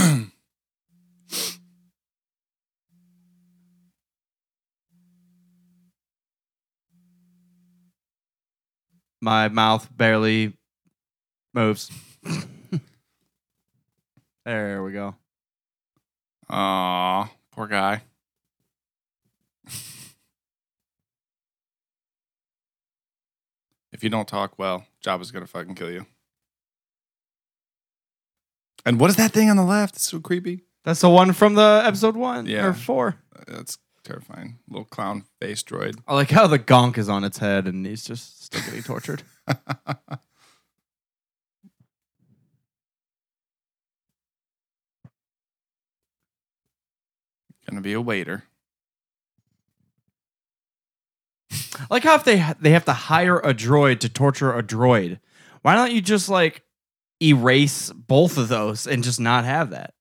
My 9.20 9.48
mouth 9.48 9.88
barely 9.96 10.52
moves. 11.54 11.90
there 14.44 14.82
we 14.82 14.92
go. 14.92 15.14
Aw, 16.50 17.30
poor 17.52 17.66
guy. 17.66 18.02
You 24.04 24.10
don't 24.10 24.28
talk 24.28 24.58
well, 24.58 24.86
Jabba's 25.04 25.30
gonna 25.32 25.46
fucking 25.46 25.74
kill 25.74 25.90
you. 25.90 26.06
And 28.86 29.00
what 29.00 29.10
is 29.10 29.16
that 29.16 29.32
thing 29.32 29.48
on 29.50 29.56
the 29.56 29.64
left? 29.64 29.96
It's 29.96 30.08
so 30.10 30.20
creepy. 30.20 30.64
That's 30.84 31.00
the 31.00 31.08
one 31.08 31.32
from 31.32 31.54
the 31.54 31.82
episode 31.84 32.16
one 32.16 32.46
Yeah. 32.46 32.66
or 32.66 32.74
four. 32.74 33.16
Uh, 33.34 33.42
that's 33.48 33.78
terrifying. 34.04 34.58
Little 34.68 34.84
clown 34.84 35.24
face 35.40 35.62
droid. 35.62 35.98
I 36.06 36.14
like 36.14 36.30
how 36.30 36.46
the 36.46 36.58
gonk 36.58 36.98
is 36.98 37.08
on 37.08 37.24
its 37.24 37.38
head 37.38 37.66
and 37.66 37.86
he's 37.86 38.04
just 38.04 38.44
still 38.44 38.60
getting 38.62 38.82
tortured. 38.82 39.22
Gonna 47.68 47.80
be 47.80 47.92
a 47.94 48.00
waiter. 48.00 48.44
I 51.50 51.56
like 51.90 52.02
how 52.02 52.14
if 52.16 52.24
they 52.24 52.44
they 52.60 52.70
have 52.70 52.84
to 52.86 52.92
hire 52.92 53.38
a 53.38 53.54
droid 53.54 54.00
to 54.00 54.08
torture 54.08 54.52
a 54.52 54.62
droid, 54.62 55.18
why 55.62 55.74
don't 55.74 55.92
you 55.92 56.00
just 56.00 56.28
like 56.28 56.62
erase 57.22 57.90
both 57.92 58.38
of 58.38 58.48
those 58.48 58.86
and 58.86 59.02
just 59.02 59.20
not 59.20 59.44
have 59.44 59.70
that? 59.70 59.94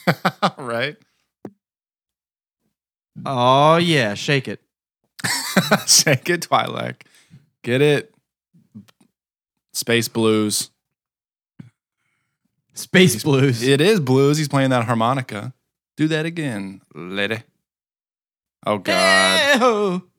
right? 0.58 0.96
Oh 3.26 3.76
yeah, 3.76 4.14
shake 4.14 4.48
it. 4.48 4.60
Shake 5.86 6.28
it, 6.28 6.48
Twi'lek. 6.48 7.02
Get 7.62 7.80
it 7.80 8.12
Space 9.72 10.08
blues. 10.08 10.70
Space 12.74 13.22
Blues. 13.22 13.62
It 13.62 13.80
is 13.80 14.00
blues. 14.00 14.38
He's 14.38 14.48
playing 14.48 14.70
that 14.70 14.84
harmonica. 14.84 15.52
Do 15.96 16.08
that 16.08 16.24
again, 16.24 16.80
lady. 16.94 17.42
Oh 18.66 18.78
God. 18.78 19.60
Ew. 19.60 20.10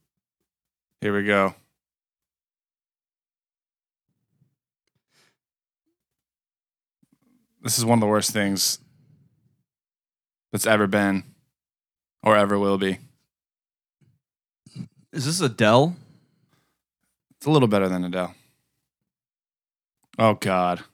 Here 1.03 1.13
we 1.13 1.25
go. 1.25 1.53
This 7.61 7.77
is 7.77 7.83
one 7.83 7.97
of 7.97 7.99
the 7.99 8.07
worst 8.07 8.31
things 8.31 8.79
that's 10.53 10.65
ever 10.65 10.87
been 10.87 11.25
or 12.23 12.37
ever 12.37 12.57
will 12.57 12.77
be. 12.77 12.99
Is 15.11 15.25
this 15.25 15.41
Adele? 15.41 15.93
It's 17.35 17.47
a 17.47 17.51
little 17.51 17.67
better 17.67 17.89
than 17.89 18.05
Adele. 18.05 18.33
Oh 20.17 20.35
God. 20.35 20.85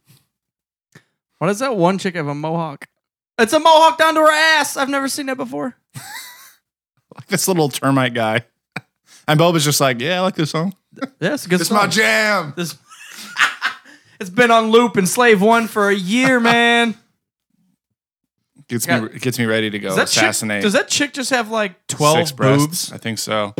Why 1.38 1.50
does 1.50 1.60
that 1.60 1.75
one 1.75 2.00
chick 2.00 2.16
have 2.16 2.25
a 2.25 2.34
mohawk? 2.34 2.88
It's 3.38 3.54
a 3.54 3.60
mohawk 3.60 4.00
down 4.00 4.16
to 4.16 4.22
her 4.22 4.32
ass. 4.32 4.75
I've 4.75 4.89
never 4.89 5.08
seen 5.08 5.28
that 5.28 5.38
before. 5.38 5.75
Like 7.16 7.28
this 7.28 7.48
little 7.48 7.70
termite 7.70 8.13
guy. 8.13 8.46
And 9.29 9.39
Boba's 9.39 9.63
just 9.63 9.79
like, 9.79 10.01
yeah, 10.01 10.17
I 10.17 10.21
like 10.21 10.36
this 10.36 10.50
song. 10.51 10.75
It's 11.21 11.45
a 11.45 11.50
good 11.50 11.62
It's 11.62 11.69
song. 11.69 11.77
my 11.77 11.88
jam. 11.88 12.53
This 12.57 12.75
it's 14.19 14.29
been 14.31 14.50
on 14.51 14.71
loop 14.71 14.98
in 14.98 15.05
Slave 15.05 15.41
One 15.41 15.67
for 15.67 15.88
a 15.89 15.95
year, 15.95 16.39
man. 16.39 16.95
Gets 18.67 18.88
me 18.88 19.07
gets 19.19 19.39
me 19.39 19.45
ready 19.45 19.69
to 19.69 19.79
go 19.79 19.89
Does 19.89 19.95
that 19.98 20.03
assassinate. 20.09 20.57
chick, 20.57 20.63
does 20.63 20.74
that 20.74 20.88
chick 20.89 21.13
just 21.13 21.29
have 21.29 21.50
like 21.50 21.88
twelve 21.88 22.17
six 22.17 22.31
breasts. 22.31 22.65
boobs? 22.65 22.91
I 22.91 22.98
think 22.98 23.17
so. 23.19 23.53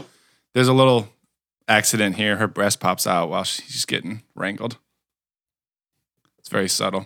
There's 0.54 0.68
a 0.68 0.74
little 0.74 1.08
accident 1.68 2.16
here. 2.16 2.38
Her 2.38 2.48
breast 2.48 2.80
pops 2.80 3.06
out 3.08 3.30
while 3.30 3.44
she's 3.44 3.86
getting 3.86 4.24
wrangled. 4.36 4.78
It's 6.40 6.50
very 6.50 6.68
subtle. 6.70 7.06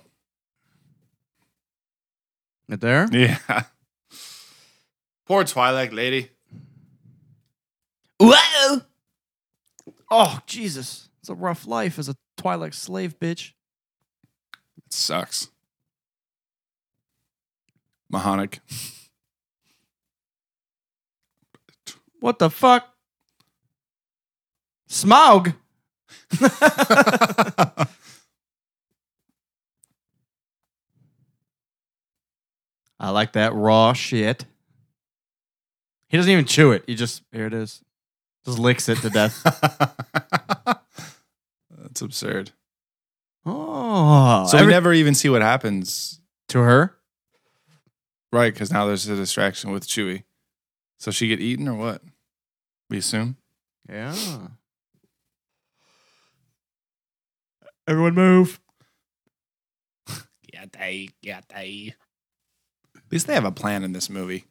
Right 2.70 2.80
there. 2.80 3.08
Yeah. 3.12 3.38
Poor 5.26 5.44
Twi'lek 5.44 5.94
lady. 5.94 6.30
Whoa! 8.20 8.36
Oh 10.10 10.40
Jesus! 10.46 11.10
It's 11.22 11.30
a 11.30 11.36
rough 11.36 11.66
life 11.66 11.98
as 11.98 12.10
a 12.10 12.16
Twi'lek 12.38 12.74
slave, 12.74 13.20
bitch. 13.20 13.52
It 14.78 14.92
sucks. 14.92 15.50
Mahonic. 18.12 18.60
What 22.20 22.40
the 22.40 22.50
fuck? 22.50 22.88
Smaug. 24.90 25.56
I 33.00 33.10
like 33.10 33.34
that 33.34 33.54
raw 33.54 33.94
shit. 33.94 34.46
He 36.08 36.18
doesn't 36.18 36.32
even 36.32 36.46
chew 36.46 36.72
it. 36.72 36.84
He 36.88 36.96
just 36.96 37.24
here 37.32 37.48
it 37.48 37.54
is. 37.54 37.82
Just 38.46 38.60
licks 38.60 38.90
it 38.90 38.98
to 39.00 39.10
death. 39.10 39.42
That's 41.78 42.02
absurd. 42.02 42.52
Oh, 43.46 44.46
So 44.48 44.58
every- 44.58 44.68
we 44.68 44.74
never 44.74 44.94
even 44.94 45.14
see 45.16 45.30
what 45.30 45.42
happens, 45.42 46.20
to 46.50 46.60
her. 46.60 46.96
right? 48.32 48.54
Because 48.54 48.72
now 48.72 48.86
there's 48.86 49.08
a 49.08 49.16
distraction 49.16 49.72
with 49.72 49.88
Chewie. 49.88 50.24
So 51.00 51.12
she 51.12 51.28
get 51.28 51.40
eaten 51.42 51.68
or 51.68 51.74
what? 51.76 52.02
We 52.90 52.98
assume. 52.98 53.38
Yeah. 53.90 54.16
Everyone 57.88 58.16
move. 58.16 58.60
Yeah, 60.54 60.66
they, 60.72 61.10
yeah, 61.22 61.42
they. 61.54 61.96
At 62.96 63.02
least 63.12 63.28
they 63.28 63.34
have 63.34 63.44
a 63.46 63.52
plan 63.52 63.84
in 63.84 63.92
this 63.92 64.10
movie. 64.10 64.46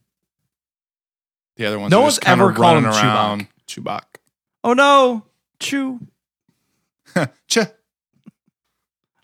The 1.56 1.66
other 1.66 1.78
ones, 1.78 1.90
No 1.90 1.98
are 2.00 2.02
one's 2.02 2.14
just 2.16 2.22
kinda 2.26 2.44
ever 2.44 2.52
called 2.52 2.82
running 2.84 2.84
him 2.84 2.92
Chewbacca. 2.92 3.04
around. 3.04 3.46
Chewbacca. 3.72 4.18
Oh 4.62 4.74
no. 4.74 5.24
Chew. 5.58 6.00
Ch. 7.48 7.58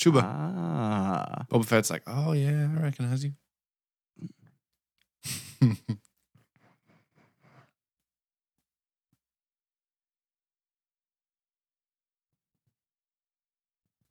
Chuba. 0.01 0.23
Ah. 0.23 1.45
Boba 1.51 1.65
Fett's 1.65 1.91
like, 1.91 2.03
oh 2.07 2.33
yeah, 2.33 2.69
I 2.77 2.83
recognize 2.83 3.25
you. 3.25 3.33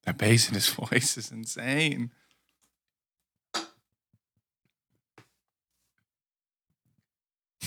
that 0.05 0.17
bass 0.17 0.49
in 0.49 0.55
his 0.55 0.67
voice 0.91 1.17
is 1.17 1.31
insane. 1.31 2.11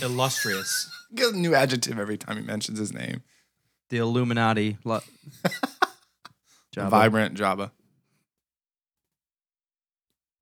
Illustrious. 0.03 0.91
Get 1.15 1.35
a 1.35 1.37
new 1.37 1.55
adjective 1.55 1.99
every 1.99 2.17
time 2.17 2.37
he 2.37 2.43
mentions 2.43 2.79
his 2.79 2.93
name. 2.93 3.23
The 3.89 3.99
Illuminati. 3.99 4.79
Lo- 4.85 5.01
Jabba. 6.77 6.91
Vibrant 6.91 7.37
Jabba. 7.37 7.71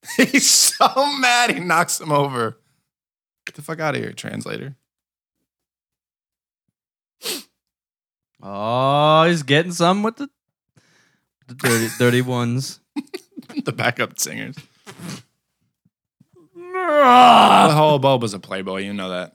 He's 0.17 0.49
so 0.49 0.87
mad 1.19 1.51
he 1.51 1.61
knocks 1.61 2.01
him 2.01 2.13
over. 2.13 2.59
Get 3.47 3.57
the 3.57 3.63
fuck 3.63 3.81
out 3.81 3.95
of 3.95 4.03
here, 4.03 4.13
translator. 4.13 4.77
Oh, 8.41 9.25
he's 9.25 9.43
getting 9.43 9.73
some 9.73 10.03
with 10.05 10.17
the, 10.17 10.29
the 11.49 11.55
dirty, 11.55 11.89
dirty 11.99 12.23
ones. 12.23 12.79
the 13.65 13.73
backup 13.73 14.19
singers. 14.19 14.57
The 16.55 17.75
whole 17.75 17.99
bulb 17.99 18.23
was 18.23 18.35
a 18.35 18.39
playboy, 18.39 18.83
you 18.83 18.93
know 18.93 19.09
that. 19.11 19.35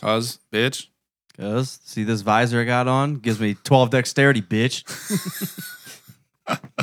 Cause, 0.00 0.38
bitch. 0.52 0.86
Cause 1.36 1.78
see 1.84 2.02
this 2.02 2.22
visor 2.22 2.60
I 2.60 2.64
got 2.64 2.88
on 2.88 3.16
gives 3.16 3.38
me 3.38 3.54
twelve 3.62 3.90
dexterity, 3.90 4.42
bitch. 4.42 4.82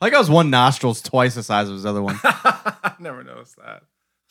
like 0.00 0.14
I 0.14 0.18
was 0.18 0.30
one 0.30 0.50
nostril's 0.50 1.00
twice 1.02 1.34
the 1.34 1.42
size 1.42 1.68
of 1.68 1.74
his 1.74 1.86
other 1.86 2.02
one. 2.02 2.18
I 2.24 2.94
never 2.98 3.22
noticed 3.24 3.56
that. 3.56 3.82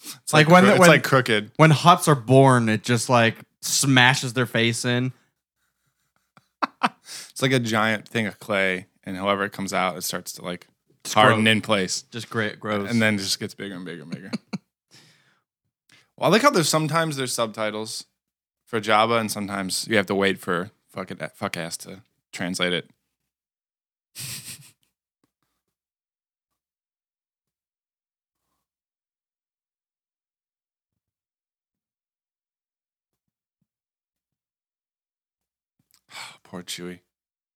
It's 0.04 0.34
Like 0.34 0.48
when 0.48 0.62
cro- 0.64 0.68
the- 0.68 0.72
it's 0.76 0.80
when- 0.80 0.90
like 0.90 1.04
crooked. 1.04 1.52
When 1.58 1.72
Hutts 1.72 2.08
are 2.08 2.16
born, 2.16 2.70
it 2.70 2.84
just 2.84 3.10
like 3.10 3.36
smashes 3.62 4.34
their 4.34 4.46
face 4.46 4.86
in. 4.86 5.12
It's 7.32 7.42
like 7.42 7.52
a 7.54 7.60
giant 7.60 8.08
thing 8.08 8.26
of 8.26 8.40
clay, 8.40 8.88
and 9.04 9.16
however 9.16 9.44
it 9.46 9.52
comes 9.52 9.72
out, 9.72 9.96
it 9.96 10.02
starts 10.02 10.34
to 10.34 10.42
like 10.44 10.68
Just 11.04 11.14
harden 11.14 11.46
in 11.48 11.62
place, 11.62 12.02
Just 12.12 12.30
great, 12.32 12.60
gross. 12.60 12.90
and 12.90 13.00
then 13.02 13.14
it 13.16 13.20
just 13.20 13.40
gets 13.40 13.54
bigger 13.54 13.76
and 13.76 13.86
bigger 13.86 14.02
and 14.02 14.12
bigger. 14.12 14.32
Well, 16.18 16.30
I 16.30 16.32
like 16.34 16.42
how 16.42 16.50
there's 16.50 16.68
sometimes 16.70 17.16
there's 17.16 17.34
subtitles 17.34 18.06
for 18.66 18.82
Jabba, 18.82 19.20
and 19.20 19.32
sometimes 19.32 19.88
you 19.88 19.98
have 19.98 20.08
to 20.08 20.16
wait 20.16 20.40
for 20.40 20.72
fuck 20.90 21.12
it, 21.12 21.22
fuck 21.36 21.56
ass 21.56 21.78
to 21.78 22.02
translate 22.32 22.74
it. 22.74 22.90
Poor 36.44 36.64
Chewie. 36.64 37.00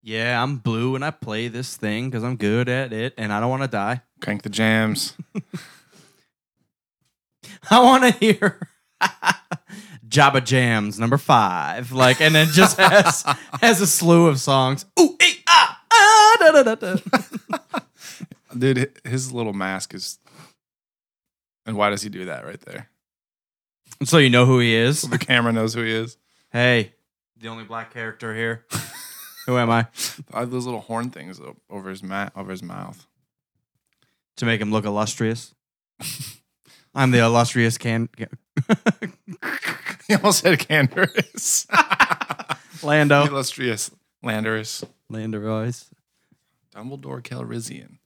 yeah, 0.04 0.42
I'm 0.42 0.58
blue 0.58 0.94
and 0.96 1.04
I 1.04 1.10
play 1.12 1.48
this 1.48 1.76
thing 1.78 2.10
because 2.10 2.24
I'm 2.24 2.36
good 2.36 2.70
at 2.70 2.94
it 2.94 3.16
and 3.18 3.34
I 3.34 3.40
don't 3.40 3.50
want 3.50 3.64
to 3.64 3.68
die. 3.68 4.02
Crank 4.20 4.44
the 4.44 4.50
jams. 4.50 5.16
I 7.72 7.80
want 7.82 8.04
to 8.04 8.12
hear 8.20 8.68
Jabba 10.08 10.44
Jams 10.44 11.00
number 11.00 11.18
five, 11.18 11.92
like, 11.92 12.22
and 12.22 12.36
then 12.36 12.48
just 12.48 12.78
has 12.78 13.24
has 13.62 13.82
a 13.82 13.88
slew 13.88 14.28
of 14.28 14.40
songs. 14.40 14.86
Ooh, 15.00 15.16
ee, 15.22 15.36
ah, 15.48 15.82
ah, 15.92 16.38
da, 16.40 16.52
da, 16.64 16.76
da, 16.76 16.96
da. 16.96 17.80
Dude, 18.58 18.78
hi- 18.78 19.10
his 19.10 19.32
little 19.32 19.54
mask 19.54 19.94
is. 19.94 20.20
And 21.66 21.78
why 21.78 21.90
does 21.92 22.02
he 22.02 22.10
do 22.10 22.26
that 22.26 22.46
right 22.46 22.60
there? 22.62 22.90
so 24.04 24.18
you 24.18 24.30
know 24.32 24.46
who 24.46 24.60
he 24.60 24.74
is. 24.74 25.00
So 25.00 25.08
the 25.08 25.20
camera 25.20 25.54
knows 25.54 25.74
who 25.76 25.84
he 25.84 25.92
is. 25.92 26.18
Hey, 26.52 26.94
the 27.38 27.48
only 27.50 27.64
black 27.64 27.94
character 27.94 28.36
here. 28.36 28.66
who 29.46 29.58
am 29.58 29.70
I? 29.70 29.88
I 30.34 30.40
have 30.42 30.52
those 30.52 30.66
little 30.66 30.82
horn 30.82 31.12
things 31.12 31.40
over 31.70 31.90
his 31.90 32.04
ma- 32.04 32.30
over 32.36 32.52
his 32.52 32.64
mouth. 32.64 33.08
To 34.38 34.46
make 34.46 34.60
him 34.60 34.72
look 34.72 34.86
illustrious. 34.86 35.54
I'm 36.94 37.12
the 37.12 37.20
illustrious 37.20 37.78
can. 37.78 38.10
He 40.12 40.16
almost 40.16 40.40
said 40.40 40.60
Canderous. 40.60 41.66
Lando. 42.84 43.24
Illustrious 43.24 43.92
Landerus. 44.22 44.84
Lando 45.08 45.40
Royce. 45.40 45.90
Dumbledore 46.76 47.22
Calrissian. 47.22 48.00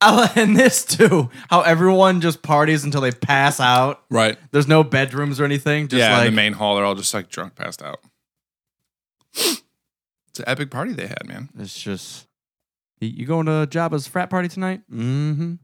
and 0.36 0.56
this 0.56 0.84
too. 0.84 1.28
How 1.50 1.62
everyone 1.62 2.20
just 2.20 2.42
parties 2.42 2.84
until 2.84 3.00
they 3.00 3.10
pass 3.10 3.58
out. 3.58 4.04
Right. 4.10 4.38
There's 4.52 4.68
no 4.68 4.84
bedrooms 4.84 5.40
or 5.40 5.44
anything. 5.44 5.88
Just 5.88 5.98
yeah, 5.98 6.20
in 6.20 6.26
the 6.26 6.30
main 6.30 6.52
hall, 6.52 6.76
they're 6.76 6.84
all 6.84 6.94
just 6.94 7.12
like 7.12 7.30
drunk, 7.30 7.56
passed 7.56 7.82
out. 7.82 7.98
It's 9.34 9.62
an 10.38 10.44
epic 10.46 10.70
party 10.70 10.92
they 10.92 11.08
had, 11.08 11.26
man. 11.26 11.48
it's 11.58 11.76
just. 11.76 12.27
You 13.00 13.26
going 13.26 13.46
to 13.46 13.66
Jabba's 13.70 14.06
frat 14.08 14.28
party 14.30 14.48
tonight? 14.48 14.80
Mm-hmm. 14.92 15.54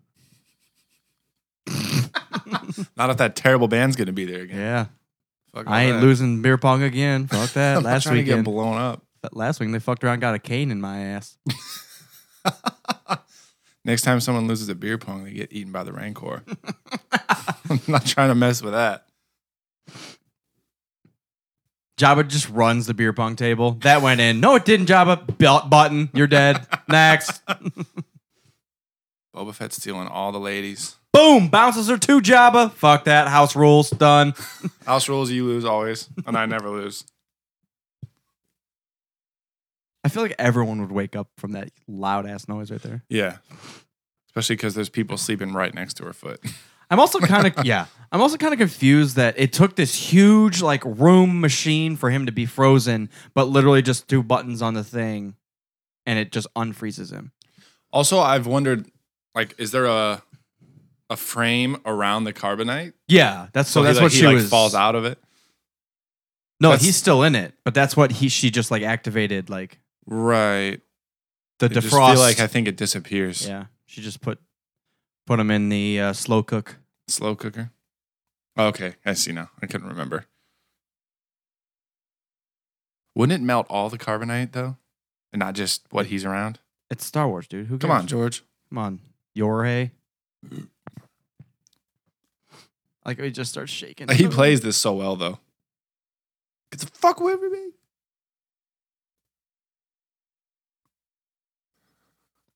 Not 2.96 3.10
if 3.10 3.16
that 3.18 3.36
terrible 3.36 3.68
band's 3.68 3.96
gonna 3.96 4.12
be 4.12 4.24
there 4.24 4.42
again. 4.42 4.56
Yeah. 4.58 4.86
Fuck 5.54 5.66
all 5.66 5.72
I 5.72 5.82
ain't 5.84 6.00
that. 6.00 6.06
losing 6.06 6.42
beer 6.42 6.58
pong 6.58 6.82
again. 6.82 7.26
Fuck 7.26 7.50
that. 7.54 7.76
I'm 7.78 7.82
not 7.82 7.90
Last 7.90 8.02
trying 8.04 8.16
to 8.16 8.22
get 8.22 8.30
weekend. 8.32 8.44
blown 8.44 8.76
up. 8.76 9.02
But 9.22 9.36
last 9.36 9.60
week 9.60 9.70
they 9.72 9.78
fucked 9.78 10.04
around, 10.04 10.20
got 10.20 10.34
a 10.34 10.38
cane 10.38 10.70
in 10.70 10.80
my 10.80 10.98
ass. 11.00 11.36
Next 13.84 14.02
time 14.02 14.20
someone 14.20 14.46
loses 14.46 14.68
a 14.68 14.74
beer 14.74 14.98
pong, 14.98 15.24
they 15.24 15.32
get 15.32 15.52
eaten 15.52 15.72
by 15.72 15.84
the 15.84 15.92
rancor. 15.92 16.42
I'm 17.70 17.80
not 17.88 18.04
trying 18.06 18.28
to 18.30 18.34
mess 18.34 18.62
with 18.62 18.72
that. 18.72 19.06
Jabba 21.96 22.26
just 22.26 22.48
runs 22.50 22.86
the 22.86 22.94
beer 22.94 23.12
pong 23.12 23.36
table. 23.36 23.72
That 23.82 24.02
went 24.02 24.20
in. 24.20 24.40
No, 24.40 24.56
it 24.56 24.64
didn't, 24.64 24.86
Jabba. 24.86 25.38
Belt 25.38 25.70
button. 25.70 26.10
You're 26.12 26.26
dead. 26.26 26.66
Next. 26.88 27.40
Boba 29.34 29.54
Fett's 29.54 29.76
stealing 29.76 30.08
all 30.08 30.32
the 30.32 30.40
ladies. 30.40 30.96
Boom. 31.12 31.48
Bounces 31.48 31.88
her 31.88 31.96
to 31.96 32.20
Jabba. 32.20 32.72
Fuck 32.72 33.04
that. 33.04 33.28
House 33.28 33.54
rules. 33.54 33.90
Done. 33.90 34.34
House 34.86 35.08
rules, 35.08 35.30
you 35.30 35.44
lose 35.44 35.64
always, 35.64 36.08
and 36.26 36.36
I 36.36 36.46
never 36.46 36.68
lose. 36.68 37.04
I 40.02 40.08
feel 40.08 40.22
like 40.22 40.34
everyone 40.38 40.80
would 40.80 40.92
wake 40.92 41.16
up 41.16 41.28
from 41.38 41.52
that 41.52 41.70
loud 41.86 42.26
ass 42.26 42.46
noise 42.48 42.70
right 42.70 42.82
there. 42.82 43.04
Yeah. 43.08 43.38
Especially 44.28 44.56
because 44.56 44.74
there's 44.74 44.90
people 44.90 45.16
sleeping 45.16 45.52
right 45.52 45.72
next 45.72 45.94
to 45.94 46.04
her 46.04 46.12
foot. 46.12 46.40
I'm 46.90 47.00
also 47.00 47.18
kind 47.20 47.46
of 47.46 47.64
yeah. 47.64 47.86
I'm 48.12 48.20
also 48.20 48.36
kind 48.36 48.52
of 48.52 48.58
confused 48.58 49.16
that 49.16 49.34
it 49.38 49.52
took 49.52 49.74
this 49.74 49.94
huge 49.94 50.62
like 50.62 50.82
room 50.84 51.40
machine 51.40 51.96
for 51.96 52.10
him 52.10 52.26
to 52.26 52.32
be 52.32 52.46
frozen, 52.46 53.10
but 53.34 53.44
literally 53.48 53.82
just 53.82 54.06
two 54.08 54.22
buttons 54.22 54.62
on 54.62 54.74
the 54.74 54.84
thing, 54.84 55.34
and 56.06 56.18
it 56.18 56.30
just 56.30 56.46
unfreezes 56.54 57.10
him. 57.12 57.32
Also, 57.92 58.20
I've 58.20 58.46
wondered, 58.46 58.86
like, 59.34 59.54
is 59.58 59.70
there 59.72 59.86
a 59.86 60.22
a 61.10 61.16
frame 61.16 61.76
around 61.84 62.24
the 62.24 62.32
carbonite? 62.32 62.92
Yeah, 63.08 63.48
that's 63.52 63.68
so. 63.70 63.80
he, 63.80 63.86
that's 63.86 63.96
like, 63.96 64.02
what 64.04 64.12
he, 64.12 64.18
she 64.20 64.26
like, 64.26 64.34
was. 64.36 64.48
falls 64.48 64.74
out 64.74 64.94
of 64.94 65.04
it. 65.04 65.18
No, 66.60 66.68
That's- 66.70 66.84
he's 66.86 66.96
still 66.96 67.22
in 67.24 67.34
it, 67.34 67.52
but 67.64 67.74
that's 67.74 67.96
what 67.96 68.12
he 68.12 68.28
she 68.28 68.50
just 68.50 68.70
like 68.70 68.82
activated 68.82 69.50
like 69.50 69.80
Right. 70.06 70.80
the 71.58 71.68
defrost. 71.68 72.12
feel 72.12 72.20
like 72.20 72.38
I 72.40 72.46
think 72.46 72.68
it 72.68 72.76
disappears. 72.76 73.46
yeah, 73.46 73.64
she 73.86 74.02
just 74.02 74.20
put 74.20 74.38
put 75.26 75.36
them 75.38 75.50
in 75.50 75.68
the 75.68 76.00
uh, 76.00 76.12
slow 76.12 76.42
cook. 76.42 76.76
Slow 77.08 77.34
cooker. 77.34 77.70
Oh, 78.56 78.66
okay, 78.68 78.94
I 79.04 79.14
see 79.14 79.32
now. 79.32 79.50
I 79.62 79.66
couldn't 79.66 79.88
remember. 79.88 80.26
Wouldn't 83.14 83.40
it 83.40 83.44
melt 83.44 83.66
all 83.68 83.88
the 83.90 83.98
carbonite 83.98 84.52
though, 84.52 84.76
and 85.32 85.40
not 85.40 85.54
just 85.54 85.82
what 85.90 86.06
he's 86.06 86.24
around? 86.24 86.58
It's 86.90 87.04
Star 87.04 87.28
Wars, 87.28 87.46
dude. 87.46 87.66
Who 87.66 87.78
Come 87.78 87.90
cares? 87.90 88.00
on, 88.02 88.06
George. 88.06 88.42
come 88.68 88.78
on, 88.78 89.00
Yorhe. 89.36 89.90
Like 93.04 93.20
he 93.20 93.30
just 93.30 93.50
starts 93.52 93.70
shaking. 93.72 94.08
He 94.08 94.26
plays 94.28 94.62
this 94.62 94.76
so 94.76 94.94
well 94.94 95.14
though. 95.16 95.38
Get 96.72 96.80
the 96.80 96.86
fuck 96.86 97.20
away 97.20 97.36
from 97.36 97.52
me. 97.52 97.70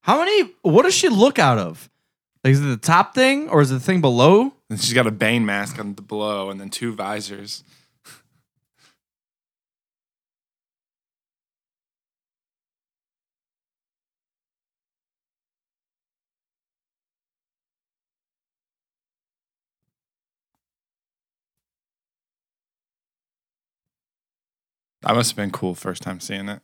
How 0.01 0.19
many? 0.21 0.53
What 0.63 0.83
does 0.85 0.95
she 0.95 1.09
look 1.09 1.39
out 1.39 1.59
of? 1.59 1.91
Like, 2.45 2.53
is 2.53 2.61
it 2.61 2.69
the 2.69 2.77
top 2.77 3.15
thing 3.15 3.49
or 3.49 3.61
is 3.61 3.71
it 3.71 3.75
the 3.75 3.81
thing 3.81 4.01
below? 4.01 4.53
And 4.71 4.81
she's 4.81 4.95
got 4.95 5.07
a 5.07 5.11
Bane 5.11 5.45
mask 5.45 5.79
on 5.79 5.95
the 5.95 6.03
below, 6.03 6.51
and 6.51 6.61
then 6.61 6.71
two 6.71 6.95
visors. 6.95 7.65
That 25.03 25.15
must 25.15 25.31
have 25.31 25.37
been 25.37 25.51
cool 25.51 25.75
first 25.75 26.03
time 26.03 26.21
seeing 26.21 26.49
it. 26.49 26.61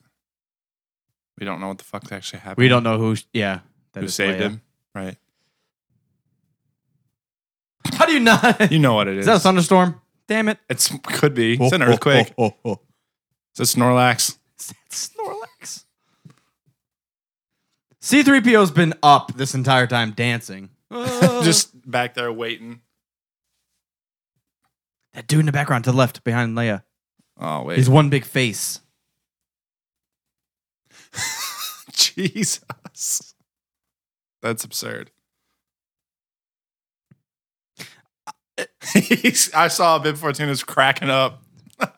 We 1.38 1.46
don't 1.46 1.60
know 1.60 1.68
what 1.68 1.78
the 1.78 1.84
fuck's 1.84 2.12
actually 2.12 2.40
happened. 2.40 2.62
We 2.62 2.68
don't 2.68 2.82
know 2.82 2.98
who. 2.98 3.16
Yeah, 3.32 3.60
that 3.92 4.00
who 4.00 4.06
is 4.06 4.14
saved 4.14 4.38
Leia. 4.38 4.42
him. 4.42 4.60
Right. 4.94 5.16
How 7.94 8.06
do 8.06 8.12
you 8.12 8.20
not? 8.20 8.72
You 8.72 8.78
know 8.78 8.94
what 8.94 9.08
it 9.08 9.14
is 9.14 9.20
is. 9.20 9.26
that 9.26 9.36
a 9.36 9.40
thunderstorm? 9.40 10.00
Damn 10.26 10.48
it! 10.48 10.58
It's 10.70 10.92
could 11.04 11.34
be. 11.34 11.54
It's 11.60 11.72
an 11.72 11.82
oh, 11.82 11.86
oh, 11.86 11.88
earthquake. 11.90 12.32
Oh, 12.38 12.44
oh, 12.64 12.70
oh. 12.72 12.80
It's 13.56 13.74
a 13.74 13.78
Snorlax. 13.78 14.38
Is 14.58 14.66
that 14.68 14.76
Snorlax. 14.90 15.84
C3PO's 18.00 18.70
been 18.70 18.94
up 19.02 19.34
this 19.36 19.54
entire 19.54 19.86
time 19.86 20.12
dancing. 20.12 20.70
Uh. 20.90 21.42
Just 21.42 21.90
back 21.90 22.14
there 22.14 22.32
waiting. 22.32 22.80
that 25.12 25.26
dude 25.26 25.40
in 25.40 25.46
the 25.46 25.50
background 25.50 25.82
to 25.82 25.90
the 25.90 25.96
left 25.96 26.22
behind 26.22 26.56
Leia. 26.56 26.84
Oh 27.36 27.64
wait. 27.64 27.78
He's 27.78 27.90
one 27.90 28.10
big 28.10 28.24
face. 28.24 28.80
Jesus. 31.92 33.34
That's 34.40 34.62
absurd. 34.62 35.10
He's, 37.76 37.86
I 39.54 39.68
saw 39.68 39.98
Bib 39.98 40.16
Fortuna's 40.16 40.62
cracking 40.62 41.10
up. 41.10 41.42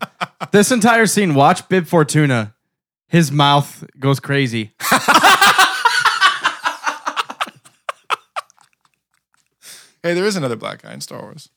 This 0.53 0.71
entire 0.71 1.07
scene, 1.07 1.35
watch 1.35 1.69
Bib 1.69 1.87
Fortuna. 1.87 2.55
His 3.09 3.33
mouth 3.33 3.85
goes 3.99 4.21
crazy. 4.21 4.73
Hey, 10.07 10.15
there 10.15 10.25
is 10.25 10.37
another 10.37 10.55
black 10.55 10.83
guy 10.83 10.93
in 10.93 11.01
Star 11.01 11.21
Wars. 11.21 11.49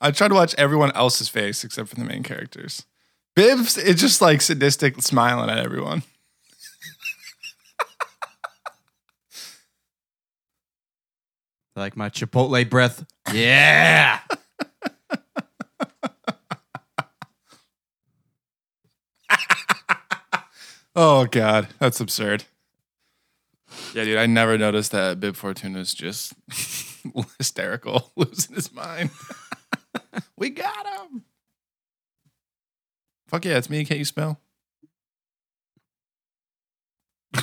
I 0.00 0.12
tried 0.12 0.28
to 0.28 0.34
watch 0.34 0.54
everyone 0.56 0.92
else's 0.92 1.28
face 1.28 1.64
except 1.64 1.88
for 1.88 1.96
the 1.96 2.04
main 2.04 2.22
characters. 2.22 2.86
Bib's 3.34 3.76
it's 3.76 4.00
just 4.00 4.22
like 4.22 4.40
sadistic 4.40 5.02
smiling 5.02 5.50
at 5.50 5.58
everyone. 5.58 6.04
Like 11.76 11.96
my 11.96 12.08
Chipotle 12.08 12.68
breath. 12.68 13.04
Yeah. 13.32 14.20
Oh 20.98 21.26
god, 21.26 21.68
that's 21.78 22.00
absurd. 22.00 22.44
Yeah, 23.92 24.04
dude, 24.04 24.16
I 24.16 24.24
never 24.24 24.56
noticed 24.56 24.92
that 24.92 25.20
Bib 25.20 25.36
Fortuna's 25.36 25.92
just 25.92 26.32
hysterical, 27.38 28.12
losing 28.16 28.54
his 28.54 28.72
mind. 28.72 29.10
we 30.38 30.48
got 30.48 30.86
him. 30.86 31.24
Fuck 33.28 33.44
yeah, 33.44 33.58
it's 33.58 33.68
me. 33.68 33.84
Can't 33.84 33.98
you 33.98 34.06
spell? 34.06 34.40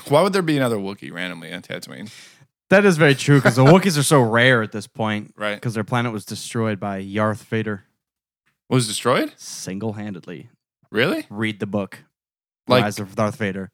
Why 0.07 0.23
would 0.23 0.33
there 0.33 0.41
be 0.41 0.57
another 0.57 0.77
Wookiee 0.77 1.13
randomly 1.13 1.53
on 1.53 1.61
Tatooine? 1.61 2.11
That 2.73 2.85
is 2.85 2.97
very 2.97 3.13
true 3.13 3.37
because 3.37 3.55
the 3.55 3.63
Wookiees 3.63 3.99
are 3.99 4.03
so 4.03 4.19
rare 4.19 4.63
at 4.63 4.71
this 4.71 4.87
point 4.87 5.31
Right. 5.37 5.53
because 5.53 5.75
their 5.75 5.83
planet 5.83 6.11
was 6.11 6.25
destroyed 6.25 6.79
by 6.79 6.97
Yarth 6.97 7.43
Vader 7.43 7.83
Was 8.67 8.87
destroyed? 8.87 9.31
single 9.37 9.93
handedly. 9.93 10.49
Really? 10.89 11.27
Read 11.29 11.59
the 11.59 11.67
book, 11.67 11.99
Like 12.67 12.81
Rise 12.83 12.97
of 12.97 13.15
Darth 13.15 13.35
Vader. 13.35 13.69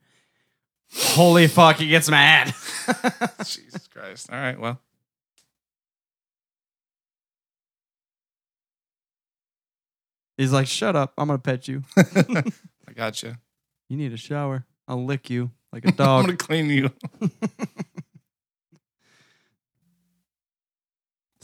Holy 0.92 1.48
fuck, 1.48 1.78
he 1.78 1.88
gets 1.88 2.10
mad. 2.10 2.54
Jesus 3.46 3.88
Christ. 3.88 4.30
All 4.32 4.38
right, 4.38 4.60
well. 4.60 4.82
He's 10.38 10.54
like, 10.54 10.68
shut 10.68 10.96
up. 10.96 11.14
I'm 11.18 11.28
going 11.28 11.40
to 11.40 11.44
pet 11.44 11.68
you. 11.68 11.84
I 11.98 12.94
got 12.96 13.22
you. 13.24 13.36
You 13.90 13.98
need 13.98 14.14
a 14.14 14.18
shower. 14.18 14.66
I'll 14.88 15.04
lick 15.04 15.30
you 15.30 15.52
like 15.74 15.86
a 15.86 15.90
I'm 15.90 15.96
dog. 15.96 16.26
gonna 16.26 16.38
clean 16.38 16.70
you. 16.70 16.90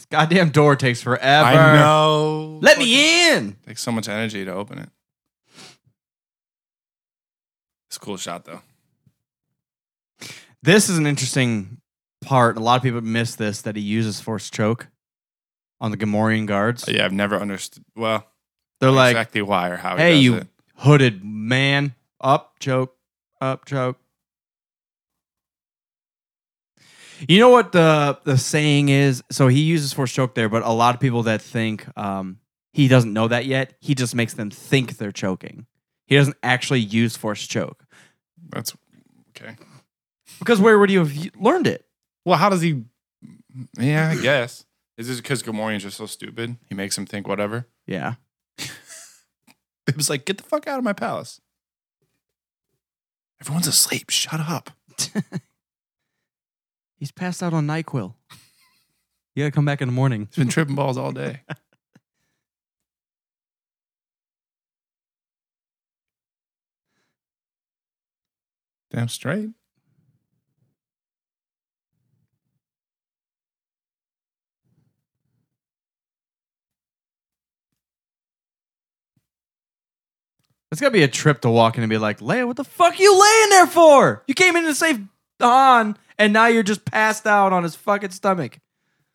This 0.09 0.17
goddamn 0.19 0.49
door 0.49 0.75
takes 0.75 1.01
forever. 1.01 1.47
I 1.47 1.75
know. 1.77 2.59
Let 2.61 2.77
me 2.77 3.29
in. 3.31 3.57
Takes 3.65 3.81
so 3.81 3.91
much 3.91 4.07
energy 4.09 4.45
to 4.45 4.53
open 4.53 4.79
it. 4.79 4.89
It's 7.87 7.97
a 7.97 7.99
cool 7.99 8.17
shot 8.17 8.45
though. 8.45 8.61
This 10.61 10.89
is 10.89 10.97
an 10.97 11.05
interesting 11.05 11.77
part. 12.21 12.57
A 12.57 12.59
lot 12.59 12.77
of 12.77 12.83
people 12.83 13.01
miss 13.01 13.35
this 13.35 13.61
that 13.61 13.75
he 13.75 13.81
uses 13.81 14.19
Force 14.19 14.49
Choke 14.49 14.87
on 15.79 15.91
the 15.91 15.97
Gamorrean 15.97 16.47
guards. 16.47 16.85
Yeah, 16.87 17.05
I've 17.05 17.13
never 17.13 17.37
understood. 17.37 17.83
Well, 17.95 18.25
They're 18.79 18.89
like, 18.91 19.11
exactly 19.11 19.41
why 19.43 19.69
or 19.69 19.77
how. 19.77 19.95
hey, 19.97 20.15
he 20.15 20.17
does 20.17 20.23
you 20.23 20.35
It. 20.37 20.47
hooded 20.77 21.23
man. 21.23 21.93
Up, 22.19 22.55
choke. 22.59 22.95
Up, 23.39 23.65
choke. 23.65 23.99
You 27.27 27.39
know 27.39 27.49
what 27.49 27.71
the 27.71 28.19
the 28.23 28.37
saying 28.37 28.89
is? 28.89 29.23
So 29.31 29.47
he 29.47 29.61
uses 29.61 29.93
force 29.93 30.11
choke 30.13 30.35
there, 30.35 30.49
but 30.49 30.63
a 30.63 30.71
lot 30.71 30.95
of 30.95 31.01
people 31.01 31.23
that 31.23 31.41
think 31.41 31.85
um, 31.97 32.39
he 32.73 32.87
doesn't 32.87 33.13
know 33.13 33.27
that 33.27 33.45
yet, 33.45 33.73
he 33.79 33.95
just 33.95 34.15
makes 34.15 34.33
them 34.33 34.49
think 34.51 34.97
they're 34.97 35.11
choking. 35.11 35.65
He 36.07 36.15
doesn't 36.15 36.37
actually 36.43 36.81
use 36.81 37.15
force 37.15 37.47
choke 37.47 37.83
That's 38.49 38.75
okay. 39.35 39.55
because 40.39 40.59
where 40.59 40.77
would 40.77 40.91
you 40.91 40.99
have 40.99 41.13
learned 41.35 41.67
it? 41.67 41.85
Well, 42.25 42.37
how 42.37 42.49
does 42.49 42.61
he? 42.61 42.83
Yeah, 43.79 44.09
I 44.11 44.15
guess. 44.21 44.65
Is 44.97 45.07
this 45.07 45.17
because 45.17 45.43
Gamorrean's 45.43 45.83
just 45.83 45.97
so 45.97 46.05
stupid? 46.05 46.57
He 46.69 46.75
makes 46.75 46.97
him 46.97 47.05
think 47.05 47.27
whatever. 47.27 47.67
Yeah, 47.87 48.15
It 49.87 49.95
was 49.97 50.09
like, 50.09 50.25
get 50.25 50.37
the 50.37 50.43
fuck 50.43 50.67
out 50.67 50.77
of 50.79 50.83
my 50.83 50.93
palace. 50.93 51.41
Everyone's 53.41 53.67
asleep. 53.67 54.09
Shut 54.09 54.39
up. 54.39 54.71
he's 56.97 57.11
passed 57.11 57.41
out 57.43 57.53
on 57.53 57.67
Nyquil. 57.67 58.13
You 59.35 59.43
gotta 59.43 59.51
come 59.51 59.65
back 59.65 59.81
in 59.81 59.87
the 59.87 59.93
morning. 59.93 60.27
He's 60.27 60.37
been 60.37 60.47
tripping 60.47 60.75
balls 60.75 60.97
all 60.97 61.11
day. 61.11 61.41
Damn 68.91 69.09
straight. 69.09 69.49
It's 80.71 80.81
gotta 80.81 80.91
be 80.91 81.03
a 81.03 81.07
trip 81.07 81.41
to 81.41 81.49
walk 81.49 81.77
in 81.77 81.83
and 81.83 81.89
be 81.89 81.97
like, 81.97 82.19
Leia, 82.19 82.45
what 82.45 82.57
the 82.57 82.63
fuck 82.65 82.93
are 82.93 83.01
you 83.01 83.17
laying 83.17 83.49
there 83.49 83.67
for? 83.67 84.23
You 84.27 84.33
came 84.33 84.55
in 84.57 84.65
to 84.65 84.75
save 84.75 85.05
Han, 85.41 85.97
and 86.17 86.33
now 86.33 86.47
you're 86.47 86.63
just 86.63 86.85
passed 86.85 87.25
out 87.27 87.53
on 87.53 87.63
his 87.63 87.75
fucking 87.75 88.11
stomach. 88.11 88.59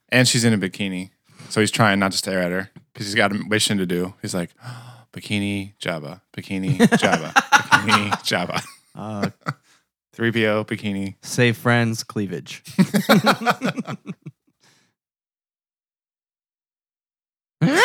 And 0.09 0.27
she's 0.27 0.45
in 0.45 0.53
a 0.53 0.59
bikini. 0.59 1.11
So 1.49 1.61
he's 1.61 1.71
trying 1.71 1.99
not 1.99 2.13
to 2.13 2.19
stare 2.19 2.41
at 2.41 2.51
her 2.53 2.71
because 2.93 3.07
he's 3.07 3.15
got 3.15 3.33
a 3.33 3.35
mission 3.35 3.79
to 3.79 3.87
do. 3.87 4.15
He's 4.23 4.35
like, 4.35 4.51
bikini, 5.13 5.75
Jabba, 5.79 6.21
bikini, 6.37 6.77
Jabba, 6.79 7.33
bikini, 7.53 8.11
Jabba. 8.23 8.63
Uh, 8.93 9.31
3PO, 10.17 10.67
bikini. 10.67 11.15
save 11.23 11.57
friends, 11.57 12.03
cleavage. 12.03 12.61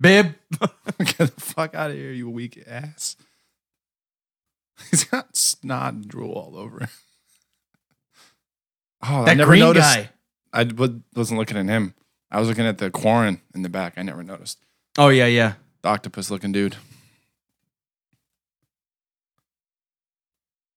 Bib. 0.00 0.34
Get 0.98 1.16
the 1.18 1.26
fuck 1.38 1.74
out 1.74 1.90
of 1.90 1.96
here, 1.96 2.12
you 2.12 2.30
weak 2.30 2.62
ass. 2.66 3.16
He's 4.90 5.04
got 5.04 5.36
snot 5.36 5.94
and 5.94 6.08
drool 6.08 6.32
all 6.32 6.56
over 6.56 6.80
him. 6.80 6.88
Oh, 9.02 9.22
I 9.22 9.24
That 9.26 9.36
never 9.38 9.50
green 9.52 9.60
noticed. 9.60 9.94
guy. 9.96 10.10
I 10.52 10.64
w- 10.64 11.02
wasn't 11.14 11.38
looking 11.38 11.56
at 11.56 11.66
him. 11.66 11.94
I 12.30 12.38
was 12.38 12.48
looking 12.48 12.66
at 12.66 12.78
the 12.78 12.90
Quarren 12.90 13.40
in 13.54 13.62
the 13.62 13.68
back. 13.68 13.94
I 13.96 14.02
never 14.02 14.22
noticed. 14.22 14.58
Oh 14.98 15.08
yeah, 15.08 15.26
yeah. 15.26 15.54
The 15.82 15.88
octopus 15.88 16.30
looking 16.30 16.52
dude. 16.52 16.76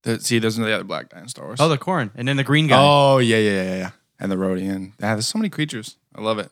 The, 0.04 0.20
see, 0.20 0.40
there's 0.40 0.58
the 0.58 0.74
other 0.74 0.84
black 0.84 1.10
guy 1.10 1.20
in 1.22 1.28
Star 1.30 1.46
Wars. 1.46 1.60
Oh, 1.62 1.70
the 1.70 1.78
corn, 1.78 2.12
and 2.16 2.28
then 2.28 2.36
the 2.38 2.44
green 2.44 2.68
guy. 2.68 2.78
Oh, 2.80 3.20
yeah, 3.20 3.38
yeah, 3.38 3.64
yeah, 3.64 3.76
yeah. 3.78 3.90
And 4.20 4.32
the 4.32 4.36
Rodian. 4.36 4.92
Yeah, 5.00 5.14
there's 5.16 5.28
so 5.28 5.40
many 5.40 5.50
creatures. 5.50 5.96
I 6.16 6.22
love 6.22 6.40
it. 6.40 6.52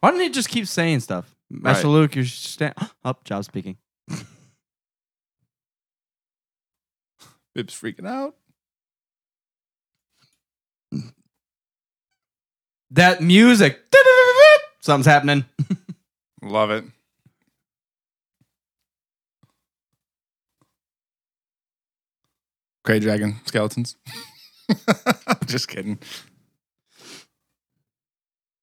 Why 0.00 0.10
don't 0.10 0.20
you 0.20 0.30
just 0.30 0.48
keep 0.48 0.66
saying 0.66 1.00
stuff, 1.00 1.32
Master 1.52 1.86
Right. 1.88 1.92
Luke? 1.92 2.14
You're 2.16 2.24
sta- 2.24 2.72
oh, 2.80 2.90
up. 3.04 3.24
job 3.24 3.44
speaking. 3.44 3.76
Bib's 7.54 7.74
freaking 7.74 8.06
out. 8.08 8.34
That 12.94 13.22
music. 13.22 13.80
Something's 14.82 15.06
happening. 15.06 15.46
Love 16.42 16.70
it. 16.70 16.84
Grey 22.84 22.98
dragon 23.00 23.36
skeletons. 23.46 23.96
Just 25.46 25.68
kidding. 25.68 25.98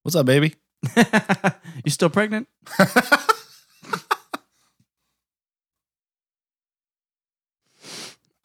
What's 0.03 0.15
up, 0.15 0.27
baby? 0.27 0.53
you 1.83 1.91
still 1.91 2.09
pregnant? 2.09 2.47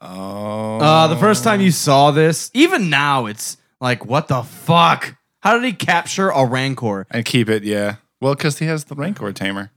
Oh. 0.00 0.78
Uh, 0.78 1.06
the 1.06 1.16
first 1.16 1.44
time 1.44 1.60
you 1.60 1.70
saw 1.70 2.10
this, 2.10 2.50
even 2.52 2.90
now, 2.90 3.26
it's 3.26 3.56
like, 3.80 4.04
what 4.04 4.28
the 4.28 4.42
fuck? 4.42 5.16
How 5.40 5.54
did 5.54 5.64
he 5.64 5.72
capture 5.72 6.28
a 6.30 6.44
rancor? 6.44 7.06
and 7.10 7.24
keep 7.24 7.48
it, 7.48 7.64
yeah. 7.64 7.96
Well, 8.20 8.34
because 8.34 8.58
he 8.58 8.66
has 8.66 8.84
the 8.84 8.94
Rancor 8.94 9.32
tamer. 9.32 9.70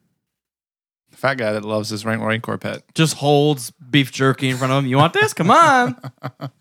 The 1.12 1.18
fat 1.18 1.36
guy 1.36 1.52
that 1.52 1.66
loves 1.66 1.90
his 1.90 2.06
Ran- 2.06 2.22
Rancor 2.22 2.58
pet. 2.58 2.84
Just 2.94 3.16
holds 3.16 3.72
beef 3.72 4.12
jerky 4.12 4.50
in 4.50 4.58
front 4.58 4.72
of 4.72 4.84
him. 4.84 4.90
You 4.90 4.98
want 4.98 5.14
this? 5.14 5.34
Come 5.34 5.52
on. 5.52 5.96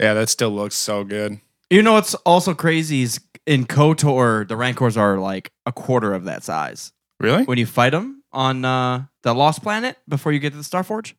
Yeah, 0.00 0.14
that 0.14 0.30
still 0.30 0.48
looks 0.48 0.76
so 0.76 1.04
good. 1.04 1.40
You 1.70 1.82
know 1.82 1.92
what's 1.92 2.14
also 2.16 2.52
crazy 2.54 3.02
is 3.02 3.20
in 3.46 3.64
KOTOR, 3.64 4.46
the 4.48 4.56
rancors 4.56 4.96
are 4.96 5.18
like 5.18 5.52
a 5.66 5.72
quarter 5.72 6.12
of 6.14 6.24
that 6.24 6.42
size. 6.42 6.92
Really? 7.20 7.44
When 7.44 7.58
you 7.58 7.66
fight 7.66 7.90
them 7.90 8.22
on 8.32 8.64
uh, 8.64 9.04
the 9.22 9.34
Lost 9.34 9.62
Planet 9.62 9.96
before 10.08 10.32
you 10.32 10.38
get 10.40 10.50
to 10.52 10.56
the 10.58 10.64
Starforge, 10.64 11.14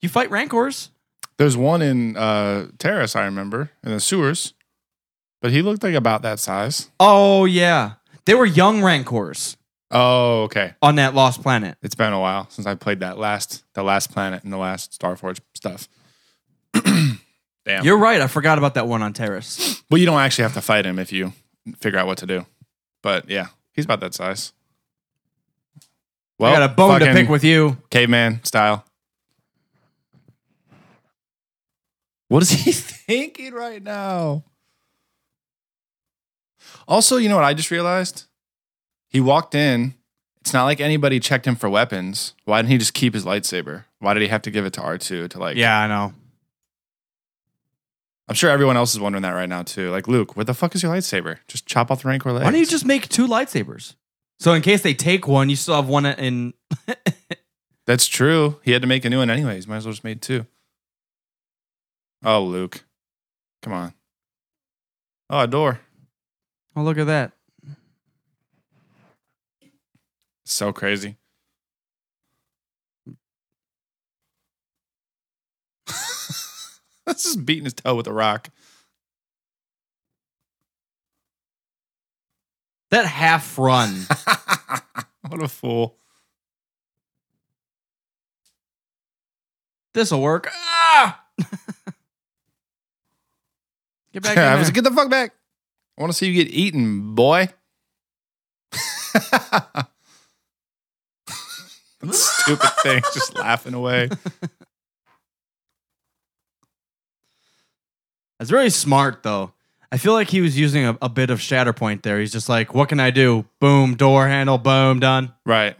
you 0.00 0.08
fight 0.08 0.30
rancors. 0.30 0.90
There's 1.36 1.56
one 1.56 1.82
in 1.82 2.16
uh, 2.16 2.68
Taris, 2.78 3.16
I 3.16 3.24
remember, 3.24 3.70
in 3.82 3.90
the 3.90 4.00
sewers, 4.00 4.54
but 5.42 5.50
he 5.50 5.62
looked 5.62 5.82
like 5.82 5.94
about 5.94 6.22
that 6.22 6.38
size. 6.38 6.90
Oh, 7.00 7.44
yeah. 7.44 7.92
They 8.26 8.34
were 8.34 8.46
young 8.46 8.82
rancors 8.82 9.56
Oh, 9.90 10.42
okay. 10.44 10.74
on 10.82 10.96
that 10.96 11.14
Lost 11.14 11.42
Planet. 11.42 11.76
It's 11.82 11.94
been 11.94 12.12
a 12.12 12.20
while 12.20 12.48
since 12.50 12.66
I 12.66 12.74
played 12.76 13.00
that 13.00 13.18
last, 13.18 13.64
the 13.74 13.82
last 13.82 14.12
planet 14.12 14.44
and 14.44 14.52
the 14.52 14.58
last 14.58 14.98
Starforge 14.98 15.40
stuff. 15.54 15.88
Damn. 17.64 17.84
You're 17.84 17.98
right. 17.98 18.20
I 18.20 18.26
forgot 18.26 18.58
about 18.58 18.74
that 18.74 18.86
one 18.88 19.02
on 19.02 19.12
Taris. 19.12 19.82
well, 19.90 19.98
you 19.98 20.06
don't 20.06 20.18
actually 20.20 20.42
have 20.44 20.54
to 20.54 20.60
fight 20.62 20.86
him 20.86 20.98
if 20.98 21.12
you 21.12 21.32
figure 21.78 21.98
out 21.98 22.06
what 22.06 22.18
to 22.18 22.26
do. 22.26 22.46
But 23.02 23.28
yeah, 23.28 23.48
he's 23.72 23.84
about 23.84 24.00
that 24.00 24.14
size. 24.14 24.52
Well, 26.38 26.50
I 26.52 26.58
got 26.58 26.70
a 26.70 26.74
bone 26.74 27.00
to 27.00 27.12
pick 27.12 27.28
with 27.28 27.44
you. 27.44 27.76
caveman 27.90 28.42
style. 28.44 28.84
What 32.28 32.42
is 32.42 32.50
he 32.50 32.72
thinking 32.72 33.52
right 33.52 33.82
now? 33.82 34.44
Also, 36.86 37.16
you 37.16 37.28
know 37.28 37.36
what 37.36 37.44
I 37.44 37.54
just 37.54 37.70
realized? 37.70 38.24
He 39.08 39.20
walked 39.20 39.54
in. 39.54 39.94
It's 40.40 40.54
not 40.54 40.64
like 40.64 40.80
anybody 40.80 41.20
checked 41.20 41.46
him 41.46 41.56
for 41.56 41.68
weapons. 41.68 42.34
Why 42.44 42.58
didn't 42.62 42.70
he 42.70 42.78
just 42.78 42.94
keep 42.94 43.12
his 43.14 43.24
lightsaber? 43.24 43.84
Why 43.98 44.14
did 44.14 44.22
he 44.22 44.28
have 44.28 44.42
to 44.42 44.50
give 44.50 44.64
it 44.64 44.72
to 44.74 44.80
R2 44.80 45.28
to 45.30 45.38
like 45.38 45.56
Yeah, 45.56 45.78
I 45.78 45.86
know. 45.88 46.14
I'm 48.30 48.36
sure 48.36 48.48
everyone 48.48 48.76
else 48.76 48.94
is 48.94 49.00
wondering 49.00 49.22
that 49.22 49.32
right 49.32 49.48
now 49.48 49.64
too. 49.64 49.90
Like, 49.90 50.06
Luke, 50.06 50.36
what 50.36 50.46
the 50.46 50.54
fuck 50.54 50.76
is 50.76 50.84
your 50.84 50.94
lightsaber? 50.94 51.38
Just 51.48 51.66
chop 51.66 51.90
off 51.90 52.02
the 52.02 52.08
Rancor 52.08 52.30
legs. 52.30 52.44
Why 52.44 52.52
don't 52.52 52.60
you 52.60 52.66
just 52.66 52.86
make 52.86 53.08
two 53.08 53.26
lightsabers? 53.26 53.96
So 54.38 54.52
in 54.52 54.62
case 54.62 54.82
they 54.82 54.94
take 54.94 55.26
one, 55.26 55.50
you 55.50 55.56
still 55.56 55.74
have 55.74 55.88
one 55.88 56.06
in. 56.06 56.54
That's 57.88 58.06
true. 58.06 58.60
He 58.62 58.70
had 58.70 58.82
to 58.82 58.88
make 58.88 59.04
a 59.04 59.10
new 59.10 59.18
one 59.18 59.30
anyways. 59.30 59.66
Might 59.66 59.78
as 59.78 59.84
well 59.84 59.92
just 59.92 60.04
made 60.04 60.22
two. 60.22 60.46
Oh, 62.24 62.44
Luke. 62.44 62.84
Come 63.62 63.72
on. 63.72 63.94
Oh, 65.28 65.40
a 65.40 65.48
door. 65.48 65.80
Oh, 66.76 66.82
look 66.82 66.98
at 66.98 67.08
that. 67.08 67.32
So 70.44 70.72
crazy. 70.72 71.16
Just 77.24 77.44
beating 77.44 77.64
his 77.64 77.74
toe 77.74 77.94
with 77.94 78.06
a 78.06 78.12
rock. 78.12 78.48
That 82.90 83.06
half 83.06 83.56
run. 83.56 84.06
what 85.28 85.42
a 85.42 85.48
fool. 85.48 85.96
This'll 89.92 90.20
work. 90.20 90.48
Ah! 90.52 91.24
Get 94.12 94.22
back 94.24 94.36
I 94.38 94.56
was 94.56 94.66
there. 94.68 94.74
get 94.74 94.84
the 94.84 94.90
fuck 94.90 95.08
back. 95.10 95.32
I 95.96 96.02
want 96.02 96.12
to 96.12 96.18
see 96.18 96.28
you 96.28 96.44
get 96.44 96.52
eaten, 96.52 97.14
boy. 97.14 97.48
Stupid 102.10 102.70
thing, 102.82 103.02
just 103.12 103.34
laughing 103.34 103.74
away. 103.74 104.08
That's 108.40 108.50
very 108.50 108.70
smart, 108.70 109.22
though. 109.22 109.52
I 109.92 109.98
feel 109.98 110.14
like 110.14 110.30
he 110.30 110.40
was 110.40 110.58
using 110.58 110.86
a, 110.86 110.96
a 111.02 111.10
bit 111.10 111.28
of 111.28 111.40
Shatterpoint 111.40 112.00
there. 112.02 112.18
He's 112.18 112.32
just 112.32 112.48
like, 112.48 112.72
what 112.74 112.88
can 112.88 112.98
I 112.98 113.10
do? 113.10 113.44
Boom, 113.60 113.96
door 113.96 114.26
handle, 114.28 114.56
boom, 114.56 114.98
done. 114.98 115.34
Right. 115.44 115.76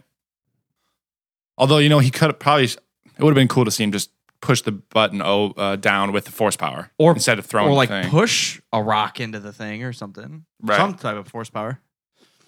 Although 1.57 1.79
you 1.79 1.89
know 1.89 1.97
he 1.99 2.11
could 2.11 2.39
probably 2.39 2.65
it 2.65 2.77
would 3.19 3.29
have 3.31 3.35
been 3.35 3.47
cool 3.47 3.65
to 3.65 3.71
see 3.71 3.83
him 3.83 3.91
just 3.91 4.11
push 4.41 4.61
the 4.61 4.71
button 4.71 5.21
O 5.23 5.51
uh, 5.57 5.75
down 5.75 6.11
with 6.11 6.25
the 6.25 6.31
force 6.31 6.55
power, 6.55 6.91
Or- 6.99 7.13
instead 7.13 7.39
of 7.39 7.45
throwing 7.47 7.69
or 7.71 7.75
like 7.75 7.89
thing. 7.89 8.09
push 8.09 8.61
a 8.71 8.81
rock 8.81 9.19
into 9.19 9.39
the 9.39 9.53
thing 9.53 9.83
or 9.83 9.91
something. 9.93 10.45
Right. 10.61 10.77
Some 10.77 10.93
type 10.95 11.17
of 11.17 11.27
force 11.27 11.49
power. 11.49 11.79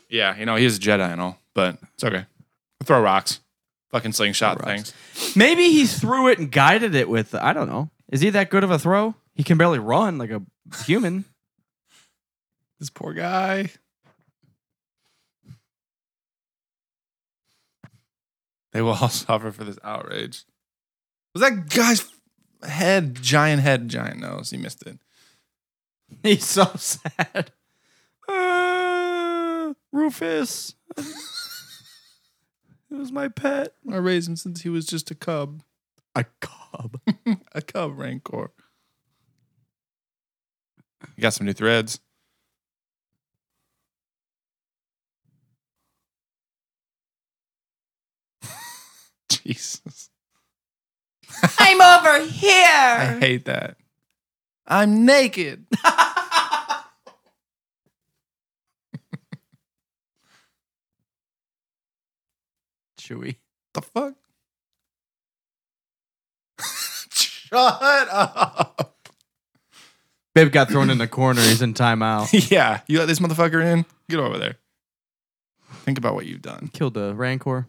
Yeah, 0.09 0.37
you 0.37 0.45
know 0.45 0.55
he's 0.57 0.77
a 0.77 0.79
Jedi 0.79 1.11
and 1.11 1.19
all, 1.21 1.39
but 1.55 1.77
it's 1.95 2.03
okay. 2.03 2.25
throw 2.83 3.01
rocks, 3.01 3.39
fucking 3.89 4.13
slingshot 4.13 4.63
things. 4.63 4.93
Maybe 5.35 5.71
he 5.71 5.87
threw 5.87 6.27
it 6.27 6.37
and 6.39 6.51
guided 6.51 6.93
it 6.93 7.09
with. 7.09 7.33
I 7.33 7.53
don't 7.53 7.67
know. 7.67 7.89
Is 8.11 8.21
he 8.21 8.29
that 8.31 8.49
good 8.51 8.63
of 8.63 8.69
a 8.69 8.77
throw? 8.77 9.15
He 9.35 9.43
can 9.43 9.57
barely 9.57 9.79
run 9.79 10.17
like 10.17 10.31
a 10.31 10.41
human. 10.85 11.25
This 12.79 12.89
poor 12.89 13.13
guy. 13.13 13.69
They 18.73 18.81
will 18.81 18.93
all 18.93 19.07
suffer 19.09 19.51
for 19.53 19.63
this 19.63 19.79
outrage. 19.85 20.43
Was 21.33 21.41
that 21.41 21.69
guy's 21.69 22.11
head 22.67 23.15
giant 23.21 23.61
head, 23.61 23.87
giant 23.87 24.19
nose? 24.19 24.49
He 24.49 24.57
missed 24.57 24.85
it. 24.85 24.97
He's 26.23 26.45
so 26.45 26.65
sad. 26.75 27.51
Uh, 28.27 29.73
Rufus. 29.93 30.75
it 30.97 31.05
was 32.89 33.11
my 33.11 33.29
pet. 33.29 33.75
I 33.89 33.95
raised 33.95 34.27
him 34.27 34.35
since 34.35 34.61
he 34.61 34.69
was 34.69 34.85
just 34.85 35.09
a 35.09 35.15
cub. 35.15 35.63
A 36.15 36.25
cub. 36.41 36.99
a 37.53 37.61
cub 37.61 37.97
rancor. 37.97 38.51
You 41.15 41.21
got 41.21 41.33
some 41.33 41.45
new 41.45 41.53
threads. 41.53 41.99
Jesus. 49.29 50.09
I'm 51.59 51.81
over 51.81 52.25
here. 52.25 52.53
I 52.55 53.17
hate 53.19 53.45
that. 53.45 53.77
I'm 54.67 55.05
naked. 55.05 55.65
Chewy. 62.99 63.35
the 63.73 63.81
fuck? 63.81 64.15
Shut 67.11 68.07
up. 68.09 68.92
Babe 70.35 70.51
got 70.51 70.69
thrown 70.69 70.89
in 70.89 70.97
the 70.97 71.07
corner. 71.07 71.41
He's 71.41 71.61
in 71.61 71.73
timeout. 71.73 72.49
yeah, 72.51 72.81
you 72.87 72.97
let 72.99 73.07
this 73.07 73.19
motherfucker 73.19 73.63
in? 73.63 73.85
Get 74.09 74.19
over 74.19 74.37
there. 74.37 74.55
Think 75.85 75.97
about 75.97 76.15
what 76.15 76.25
you've 76.25 76.41
done. 76.41 76.69
Killed 76.73 76.95
the 76.95 77.13
Rancor. 77.13 77.67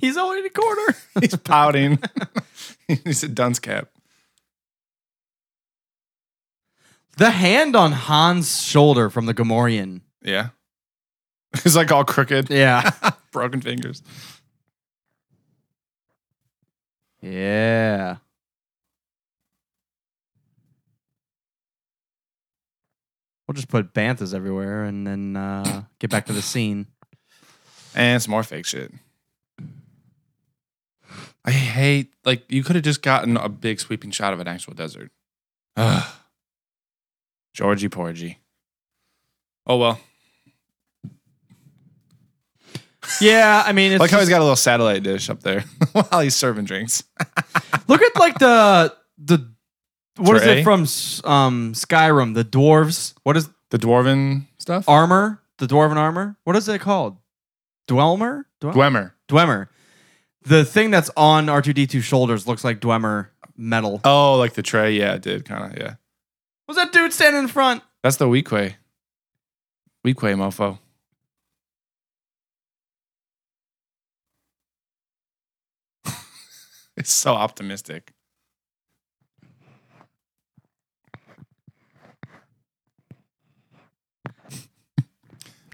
He's 0.00 0.16
already 0.16 0.38
in 0.40 0.44
the 0.44 0.50
corner. 0.50 0.96
He's 1.20 1.36
pouting. 1.36 1.98
He's 3.04 3.22
a 3.22 3.28
dunce 3.28 3.58
cap. 3.58 3.88
The 7.18 7.30
hand 7.30 7.76
on 7.76 7.92
Han's 7.92 8.62
shoulder 8.62 9.10
from 9.10 9.26
the 9.26 9.34
Gamorrean. 9.34 10.00
Yeah. 10.22 10.48
He's 11.62 11.76
like 11.76 11.92
all 11.92 12.04
crooked, 12.04 12.48
Yeah. 12.50 12.90
broken 13.32 13.60
fingers. 13.60 14.02
yeah. 17.20 18.16
We'll 23.46 23.54
just 23.54 23.68
put 23.68 23.92
banthas 23.92 24.34
everywhere 24.34 24.84
and 24.84 25.06
then 25.06 25.36
uh, 25.36 25.84
get 25.98 26.10
back 26.10 26.26
to 26.26 26.32
the 26.32 26.42
scene. 26.42 26.86
And 27.94 28.22
some 28.22 28.30
more 28.30 28.42
fake 28.42 28.66
shit. 28.66 28.92
I 31.44 31.50
hate 31.50 32.12
like 32.24 32.44
you 32.48 32.62
could 32.62 32.76
have 32.76 32.84
just 32.84 33.02
gotten 33.02 33.36
a 33.36 33.48
big 33.48 33.80
sweeping 33.80 34.10
shot 34.12 34.32
of 34.32 34.40
an 34.40 34.46
actual 34.48 34.74
desert. 34.74 35.10
Ugh. 35.76 36.08
Georgie 37.52 37.88
Porgy. 37.88 38.38
Oh 39.66 39.76
well. 39.76 40.00
Yeah, 43.20 43.62
I 43.66 43.72
mean, 43.72 43.92
it's 43.92 44.00
like 44.00 44.10
how 44.10 44.20
he's 44.20 44.28
got 44.28 44.38
a 44.38 44.44
little 44.44 44.56
satellite 44.56 45.02
dish 45.02 45.28
up 45.28 45.40
there 45.42 45.60
while 45.92 46.20
he's 46.20 46.36
serving 46.36 46.64
drinks. 46.64 47.02
look 47.88 48.00
at 48.00 48.16
like 48.16 48.38
the 48.38 48.94
the 49.00 49.01
what 50.16 50.36
is 50.36 50.42
it 50.44 50.62
from 50.64 50.80
um 51.30 51.72
Skyrim? 51.74 52.34
The 52.34 52.44
dwarves. 52.44 53.14
What 53.22 53.36
is 53.36 53.48
The 53.70 53.78
dwarven 53.78 54.46
stuff? 54.58 54.88
armor? 54.88 55.40
The 55.58 55.66
dwarven 55.66 55.96
armor. 55.96 56.36
What 56.44 56.56
is 56.56 56.68
it 56.68 56.80
called? 56.80 57.16
Dwelmer. 57.88 58.44
Dwel- 58.60 58.74
Dwemer. 58.74 59.12
Dwemer. 59.28 59.68
The 60.44 60.64
thing 60.64 60.90
that's 60.90 61.10
on 61.16 61.48
R 61.48 61.62
two 61.62 61.72
D 61.72 61.86
2s 61.86 62.02
shoulders 62.02 62.46
looks 62.48 62.64
like 62.64 62.80
Dwemer 62.80 63.28
metal. 63.56 64.00
Oh, 64.04 64.36
like 64.36 64.54
the 64.54 64.62
tray. 64.62 64.92
Yeah, 64.92 65.14
it 65.14 65.22
did 65.22 65.44
kind 65.44 65.72
of. 65.72 65.78
Yeah. 65.78 65.94
Was 66.68 66.76
that 66.76 66.92
dude 66.92 67.12
standing 67.12 67.42
in 67.42 67.48
front? 67.48 67.82
That's 68.02 68.16
the 68.16 68.26
Weequay. 68.26 68.74
Weequay 70.06 70.34
mofo. 70.36 70.78
it's 76.96 77.12
so 77.12 77.32
optimistic. 77.34 78.12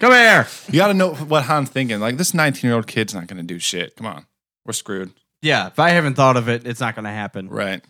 Come 0.01 0.13
here. 0.13 0.47
You 0.69 0.75
got 0.75 0.89
to 0.89 0.95
know 0.95 1.15
what 1.15 1.45
Han's 1.45 1.71
thinking. 1.71 1.99
Like, 1.99 2.17
this 2.17 2.35
19 2.35 2.69
year 2.69 2.77
old 2.77 2.87
kid's 2.87 3.15
not 3.15 3.27
going 3.27 3.39
to 3.39 3.43
do 3.43 3.59
shit. 3.59 3.97
Come 3.97 4.07
on. 4.07 4.27
We're 4.65 4.73
screwed. 4.73 5.13
Yeah, 5.43 5.69
if 5.69 5.79
I 5.79 5.91
haven't 5.91 6.15
thought 6.15 6.37
of 6.37 6.49
it, 6.49 6.67
it's 6.67 6.81
not 6.81 6.95
going 6.95 7.05
to 7.05 7.11
happen. 7.11 7.49
Right. 7.49 7.83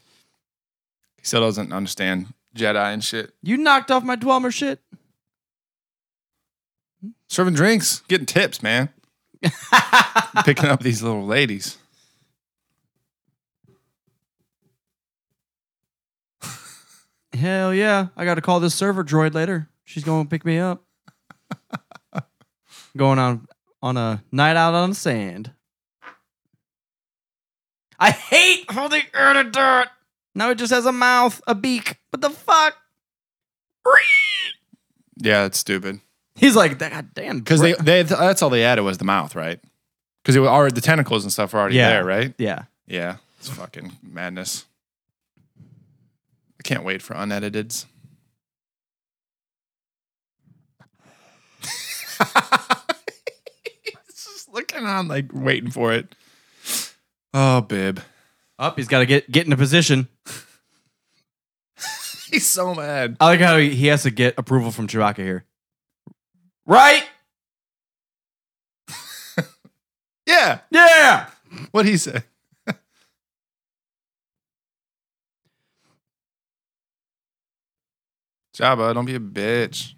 He 1.16 1.24
still 1.24 1.40
doesn't 1.40 1.72
understand 1.72 2.32
Jedi 2.54 2.92
and 2.92 3.02
shit. 3.02 3.32
You 3.42 3.56
knocked 3.56 3.90
off 3.90 4.04
my 4.04 4.16
Dwemer 4.16 4.52
shit. 4.52 4.80
Serving 7.28 7.54
drinks, 7.54 8.00
getting 8.08 8.26
tips, 8.26 8.62
man. 8.62 8.88
Picking 10.44 10.66
up 10.66 10.82
these 10.82 11.02
little 11.02 11.26
ladies. 11.26 11.76
Hell 17.34 17.72
yeah! 17.72 18.08
I 18.16 18.24
got 18.24 18.34
to 18.34 18.40
call 18.40 18.58
this 18.58 18.74
server 18.74 19.04
droid 19.04 19.34
later. 19.34 19.68
She's 19.84 20.02
going 20.02 20.24
to 20.24 20.28
pick 20.28 20.44
me 20.44 20.58
up. 20.58 20.82
going 22.98 23.18
on 23.18 23.46
on 23.82 23.96
a 23.96 24.22
night 24.32 24.56
out 24.56 24.74
on 24.74 24.90
the 24.90 24.94
sand. 24.96 25.52
I 27.98 28.10
hate 28.10 28.66
how 28.70 28.88
they 28.88 29.02
added 29.14 29.52
that. 29.54 29.90
Now 30.34 30.50
it 30.50 30.58
just 30.58 30.72
has 30.72 30.86
a 30.86 30.92
mouth, 30.92 31.40
a 31.46 31.54
beak. 31.54 31.96
What 32.10 32.20
the 32.20 32.30
fuck? 32.30 32.76
Yeah, 35.20 35.46
it's 35.46 35.58
stupid. 35.58 36.00
He's 36.36 36.54
like, 36.54 36.78
God 36.78 37.08
damn. 37.14 37.38
Because 37.40 37.60
they, 37.60 37.72
they, 37.74 38.02
that's 38.04 38.42
all 38.42 38.50
they 38.50 38.62
added 38.64 38.82
was 38.82 38.98
the 38.98 39.04
mouth, 39.04 39.34
right? 39.34 39.58
Because 40.22 40.36
it 40.36 40.40
was 40.40 40.48
already 40.48 40.74
the 40.74 40.80
tentacles 40.80 41.24
and 41.24 41.32
stuff 41.32 41.52
were 41.52 41.58
already 41.60 41.76
Yeah. 41.76 41.88
there, 41.90 42.04
right? 42.04 42.34
yeah. 42.38 42.64
Yeah, 42.86 43.16
it's 43.38 43.48
fucking 43.48 43.92
madness. 44.02 44.64
I 46.58 46.62
can't 46.62 46.84
wait 46.84 47.02
for 47.02 47.14
unediteds. 47.14 47.86
Looking 54.58 54.84
on, 54.86 55.06
like 55.06 55.26
waiting 55.32 55.70
for 55.70 55.92
it. 55.92 56.16
Oh, 57.32 57.60
bib. 57.60 58.00
Up, 58.58 58.76
he's 58.76 58.88
got 58.88 58.98
to 58.98 59.06
get 59.06 59.30
get 59.30 59.46
in 59.46 59.52
a 59.52 59.56
position. 59.56 60.08
He's 62.28 62.44
so 62.48 62.74
mad. 62.74 63.16
I 63.20 63.26
like 63.26 63.38
how 63.38 63.56
he, 63.56 63.70
he 63.70 63.86
has 63.86 64.02
to 64.02 64.10
get 64.10 64.34
approval 64.36 64.72
from 64.72 64.88
Chewbacca 64.88 65.18
here. 65.18 65.44
Right? 66.66 67.04
Yeah. 70.26 70.58
Yeah. 70.70 71.28
What'd 71.70 71.88
he 71.88 71.96
say? 71.96 72.22
Jabba, 78.54 78.92
don't 78.92 79.04
be 79.06 79.14
a 79.14 79.20
bitch. 79.20 79.94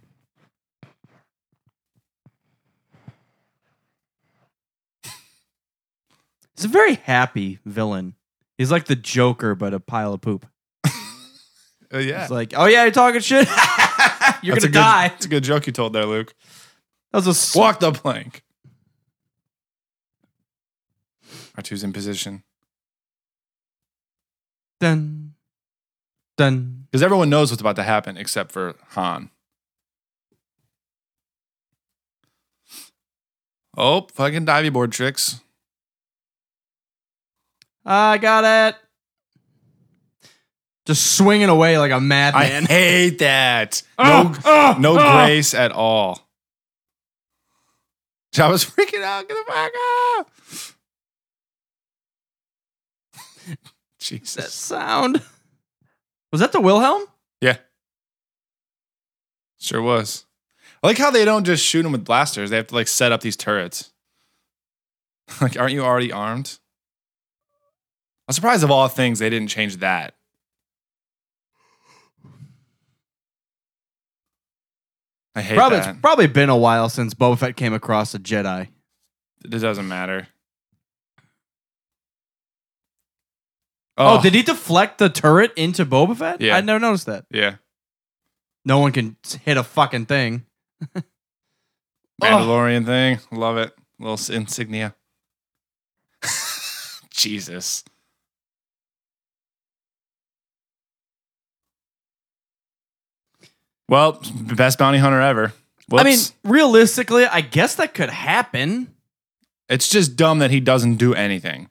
He's 6.60 6.66
a 6.66 6.68
very 6.68 6.96
happy 6.96 7.58
villain. 7.64 8.14
He's 8.58 8.70
like 8.70 8.84
the 8.84 8.94
Joker, 8.96 9.54
but 9.54 9.72
a 9.72 9.80
pile 9.80 10.12
of 10.12 10.20
poop. 10.20 10.44
Uh, 10.84 10.90
yeah. 11.98 12.20
It's 12.22 12.30
like, 12.30 12.52
oh 12.54 12.66
yeah, 12.66 12.82
you're 12.82 12.92
talking 12.92 13.22
shit. 13.22 13.48
you're 14.42 14.54
That's 14.56 14.66
a 14.66 14.68
gonna 14.68 14.72
good- 14.72 14.72
die. 14.72 15.08
That's 15.08 15.24
a 15.24 15.28
good 15.28 15.42
joke 15.42 15.66
you 15.66 15.72
told 15.72 15.94
there, 15.94 16.04
Luke. 16.04 16.34
That 17.12 17.18
was 17.18 17.26
a 17.28 17.30
s- 17.30 17.56
Walk 17.56 17.80
the 17.80 17.92
plank. 17.92 18.42
R2's 21.56 21.82
in 21.82 21.92
position. 21.94 22.42
dun 24.80 25.32
dun. 26.36 26.86
Because 26.90 27.02
everyone 27.02 27.30
knows 27.30 27.50
what's 27.50 27.60
about 27.62 27.76
to 27.76 27.82
happen 27.82 28.16
except 28.18 28.52
for 28.52 28.74
Han. 28.90 29.30
Oh, 33.76 34.06
fucking 34.14 34.44
divey 34.46 34.72
board 34.72 34.92
tricks. 34.92 35.40
I 37.92 38.18
got 38.18 38.44
it. 38.44 38.76
Just 40.86 41.16
swinging 41.16 41.48
away 41.48 41.76
like 41.76 41.90
a 41.90 42.00
madman. 42.00 42.64
I 42.64 42.66
hate 42.68 43.18
that. 43.18 43.82
Oh, 43.98 44.04
No, 44.04 44.38
oh, 44.44 44.76
no 44.78 44.96
oh. 44.98 45.24
grace 45.24 45.54
at 45.54 45.72
all. 45.72 46.28
Jabba's 48.32 48.64
freaking 48.64 49.02
out. 49.02 49.26
Get 49.28 49.36
the 49.36 49.52
fuck 49.52 49.72
out. 50.18 50.26
that 53.48 53.58
Jesus. 53.98 54.54
sound. 54.54 55.20
Was 56.30 56.40
that 56.40 56.52
the 56.52 56.60
Wilhelm? 56.60 57.02
Yeah. 57.40 57.56
Sure 59.58 59.82
was. 59.82 60.26
I 60.80 60.86
like 60.86 60.98
how 60.98 61.10
they 61.10 61.24
don't 61.24 61.42
just 61.44 61.64
shoot 61.64 61.82
them 61.82 61.90
with 61.90 62.04
blasters. 62.04 62.50
They 62.50 62.56
have 62.56 62.68
to 62.68 62.74
like 62.76 62.86
set 62.86 63.10
up 63.10 63.20
these 63.20 63.36
turrets. 63.36 63.90
like, 65.40 65.58
aren't 65.58 65.72
you 65.72 65.82
already 65.82 66.12
armed? 66.12 66.59
I'm 68.30 68.32
surprised 68.32 68.62
of 68.62 68.70
all 68.70 68.86
things 68.86 69.18
they 69.18 69.28
didn't 69.28 69.48
change 69.48 69.78
that. 69.78 70.14
I 75.34 75.42
hate 75.42 75.56
Probably 75.56 75.80
that. 75.80 75.90
it's 75.90 76.00
probably 76.00 76.28
been 76.28 76.48
a 76.48 76.56
while 76.56 76.88
since 76.88 77.12
Boba 77.12 77.36
Fett 77.36 77.56
came 77.56 77.72
across 77.72 78.14
a 78.14 78.20
Jedi. 78.20 78.68
It 79.44 79.48
doesn't 79.50 79.88
matter. 79.88 80.28
Oh, 83.98 84.18
oh, 84.18 84.22
did 84.22 84.32
he 84.32 84.42
deflect 84.42 84.98
the 84.98 85.08
turret 85.08 85.52
into 85.56 85.84
Boba 85.84 86.16
Fett? 86.16 86.40
Yeah. 86.40 86.56
I 86.56 86.60
never 86.60 86.78
noticed 86.78 87.06
that. 87.06 87.24
yeah. 87.32 87.56
No 88.64 88.78
one 88.78 88.92
can 88.92 89.16
hit 89.44 89.56
a 89.56 89.64
fucking 89.64 90.06
thing. 90.06 90.46
Mandalorian 92.22 92.86
thing. 92.86 93.18
Love 93.32 93.56
it. 93.56 93.74
Little 93.98 94.32
insignia. 94.32 94.94
Jesus. 97.10 97.82
Well, 103.90 104.22
best 104.54 104.78
bounty 104.78 104.98
hunter 104.98 105.20
ever. 105.20 105.52
Whoops. 105.88 106.00
I 106.00 106.04
mean, 106.04 106.18
realistically, 106.44 107.26
I 107.26 107.40
guess 107.40 107.74
that 107.74 107.92
could 107.92 108.08
happen. 108.08 108.94
it's 109.68 109.88
just 109.88 110.14
dumb 110.14 110.38
that 110.38 110.52
he 110.52 110.60
doesn't 110.60 110.94
do 110.94 111.12
anything. 111.12 111.68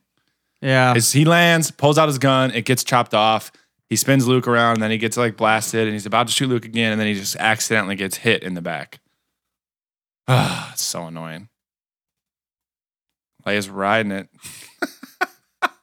Yeah. 0.60 0.92
It's, 0.94 1.12
he 1.12 1.24
lands, 1.24 1.70
pulls 1.70 1.96
out 1.96 2.08
his 2.08 2.18
gun, 2.18 2.50
it 2.50 2.66
gets 2.66 2.84
chopped 2.84 3.14
off. 3.14 3.50
He 3.88 3.96
spins 3.96 4.28
Luke 4.28 4.46
around, 4.46 4.74
and 4.74 4.82
then 4.82 4.90
he 4.90 4.98
gets 4.98 5.16
like 5.16 5.38
blasted, 5.38 5.86
and 5.86 5.94
he's 5.94 6.04
about 6.04 6.26
to 6.26 6.32
shoot 6.32 6.48
Luke 6.48 6.66
again, 6.66 6.92
and 6.92 7.00
then 7.00 7.08
he 7.08 7.14
just 7.14 7.36
accidentally 7.36 7.96
gets 7.96 8.18
hit 8.18 8.42
in 8.42 8.52
the 8.52 8.60
back. 8.60 9.00
Ah, 10.28 10.70
it's 10.74 10.84
so 10.84 11.06
annoying. 11.06 11.48
Leia's 13.46 13.70
riding 13.70 14.12
it. 14.12 14.28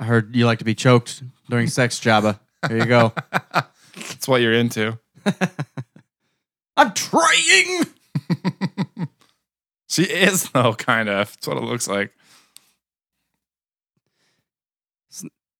I 0.00 0.04
heard 0.04 0.34
you 0.34 0.46
like 0.46 0.60
to 0.60 0.64
be 0.64 0.74
choked 0.74 1.22
during 1.50 1.66
sex, 1.66 2.00
Jabba. 2.00 2.40
Here 2.68 2.78
you 2.78 2.86
go. 2.86 3.12
That's 4.08 4.28
what 4.28 4.40
you're 4.40 4.52
into. 4.52 4.98
I'm 6.76 6.92
trying. 6.92 7.84
She 9.94 10.02
is 10.02 10.50
though, 10.50 10.74
kind 10.74 11.08
of. 11.08 11.28
That's 11.32 11.46
what 11.46 11.56
it 11.56 11.62
looks 11.62 11.86
like. 11.86 12.10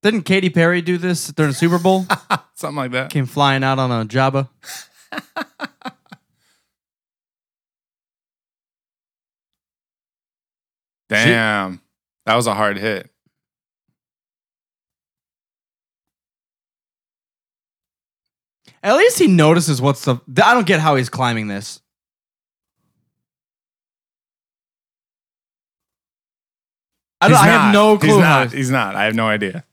Didn't 0.02 0.22
Katy 0.22 0.50
Perry 0.50 0.82
do 0.82 0.98
this 0.98 1.28
during 1.28 1.52
the 1.52 1.56
Super 1.56 1.78
Bowl? 1.78 2.04
Something 2.56 2.76
like 2.76 2.90
that. 2.90 3.10
Came 3.10 3.26
flying 3.26 3.62
out 3.62 3.78
on 3.78 3.92
a 3.92 4.04
Jabba. 4.04 4.48
Damn. 11.08 11.80
That 12.26 12.34
was 12.34 12.48
a 12.48 12.54
hard 12.54 12.76
hit. 12.76 13.08
At 18.84 18.96
least 18.96 19.18
he 19.18 19.26
notices 19.26 19.80
what's 19.80 20.04
the. 20.04 20.18
I 20.44 20.52
don't 20.52 20.66
get 20.66 20.78
how 20.78 20.96
he's 20.96 21.08
climbing 21.08 21.48
this. 21.48 21.80
I, 27.22 27.28
don't, 27.28 27.38
I 27.38 27.46
have 27.46 27.72
no 27.72 27.96
clue. 27.96 28.10
He's 28.10 28.18
not. 28.18 28.52
He's 28.52 28.70
not. 28.70 28.94
I 28.94 29.04
have 29.04 29.14
no 29.14 29.26
idea. 29.26 29.64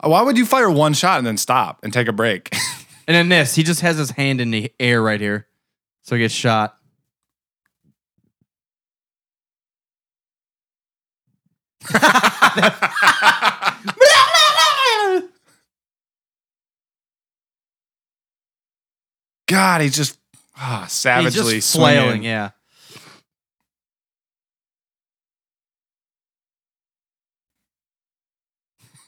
Uh, 0.00 0.08
Why 0.08 0.22
would 0.22 0.38
you 0.38 0.46
fire 0.46 0.70
one 0.70 0.94
shot 0.94 1.18
and 1.18 1.26
then 1.26 1.36
stop 1.36 1.80
and 1.82 1.92
take 1.92 2.08
a 2.08 2.12
break? 2.12 2.54
And 3.08 3.16
then 3.16 3.28
this, 3.28 3.56
he 3.56 3.64
just 3.64 3.80
has 3.80 3.98
his 3.98 4.12
hand 4.12 4.40
in 4.40 4.52
the 4.52 4.72
air 4.78 5.02
right 5.02 5.20
here, 5.20 5.48
so 6.02 6.14
he 6.14 6.22
gets 6.22 6.32
shot. 6.32 6.76
God, 19.50 19.80
he's 19.80 19.96
just 19.96 20.16
ah, 20.56 20.82
He's 20.84 20.92
savagely 20.92 21.54
just 21.56 21.74
flailing. 21.74 22.22
Yeah. 22.22 22.50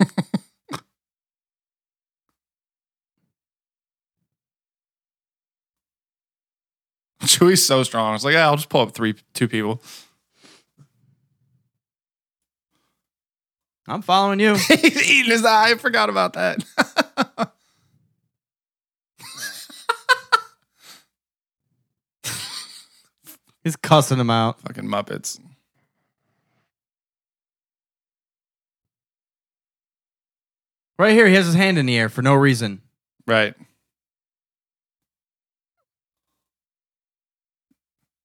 Chewie's 7.22 7.64
so 7.64 7.84
strong. 7.84 8.16
It's 8.16 8.24
like, 8.24 8.34
yeah, 8.34 8.46
I'll 8.46 8.56
just 8.56 8.68
pull 8.68 8.80
up 8.80 8.94
three, 8.94 9.14
two 9.32 9.46
people. 9.46 9.80
I'm 13.86 14.02
following 14.02 14.40
you. 14.40 14.54
he's 14.68 15.08
eating 15.08 15.30
his 15.30 15.44
eye. 15.44 15.70
I 15.70 15.74
forgot 15.76 16.10
about 16.10 16.32
that. 16.32 16.64
He's 23.64 23.76
cussing 23.76 24.18
him 24.18 24.30
out. 24.30 24.60
Fucking 24.60 24.84
Muppets. 24.84 25.38
Right 30.98 31.12
here, 31.12 31.26
he 31.26 31.34
has 31.34 31.46
his 31.46 31.54
hand 31.54 31.78
in 31.78 31.86
the 31.86 31.96
air 31.96 32.08
for 32.08 32.22
no 32.22 32.34
reason. 32.34 32.80
Right. 33.26 33.54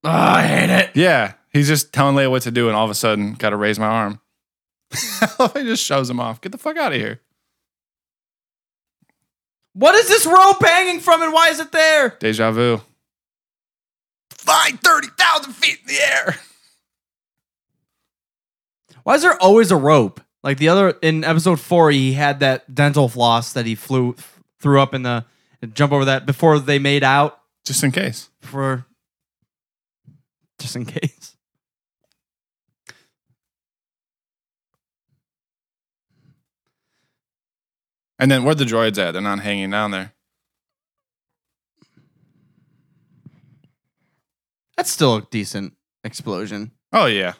Oh, 0.03 0.09
I 0.09 0.43
hate 0.43 0.69
it. 0.69 0.91
Yeah. 0.95 1.33
He's 1.51 1.67
just 1.67 1.91
telling 1.91 2.15
Leia 2.15 2.29
what 2.29 2.43
to 2.43 2.51
do, 2.51 2.67
and 2.67 2.75
all 2.75 2.85
of 2.85 2.91
a 2.91 2.95
sudden, 2.95 3.33
got 3.33 3.49
to 3.49 3.57
raise 3.57 3.79
my 3.79 3.87
arm. 3.87 4.21
he 4.91 5.63
just 5.63 5.83
shows 5.83 6.09
him 6.09 6.19
off. 6.19 6.39
Get 6.39 6.51
the 6.51 6.57
fuck 6.57 6.77
out 6.77 6.93
of 6.93 6.99
here. 6.99 7.21
What 9.73 9.95
is 9.95 10.07
this 10.07 10.25
rope 10.25 10.63
hanging 10.63 10.99
from, 10.99 11.21
and 11.21 11.33
why 11.33 11.49
is 11.49 11.59
it 11.59 11.71
there? 11.71 12.15
Deja 12.19 12.51
vu. 12.51 12.81
Flying 14.47 14.77
30,000 14.77 15.51
feet 15.53 15.79
in 15.81 15.87
the 15.93 16.01
air. 16.01 16.37
Why 19.03 19.15
is 19.15 19.21
there 19.21 19.35
always 19.41 19.71
a 19.71 19.75
rope? 19.75 20.21
Like 20.41 20.57
the 20.57 20.69
other 20.69 20.91
in 21.01 21.25
episode 21.25 21.59
four, 21.59 21.91
he 21.91 22.13
had 22.13 22.39
that 22.39 22.73
dental 22.73 23.09
floss 23.09 23.51
that 23.51 23.65
he 23.65 23.75
flew 23.75 24.15
threw 24.61 24.79
up 24.79 24.93
in 24.93 25.03
the 25.03 25.25
jump 25.73 25.91
over 25.91 26.05
that 26.05 26.25
before 26.25 26.59
they 26.59 26.79
made 26.79 27.03
out 27.03 27.41
Just 27.65 27.83
in 27.83 27.91
case. 27.91 28.29
for 28.39 28.85
just 30.59 30.77
in 30.77 30.85
case. 30.85 31.35
And 38.19 38.31
then 38.31 38.43
where 38.43 38.55
the 38.55 38.63
droids 38.65 38.97
at? 38.97 39.11
They're 39.11 39.21
not 39.21 39.39
hanging 39.41 39.69
down 39.69 39.91
there. 39.91 40.13
That's 44.77 44.89
still 44.91 45.15
a 45.15 45.21
decent 45.23 45.73
explosion. 46.03 46.71
Oh, 46.93 47.07
yeah. 47.07 47.33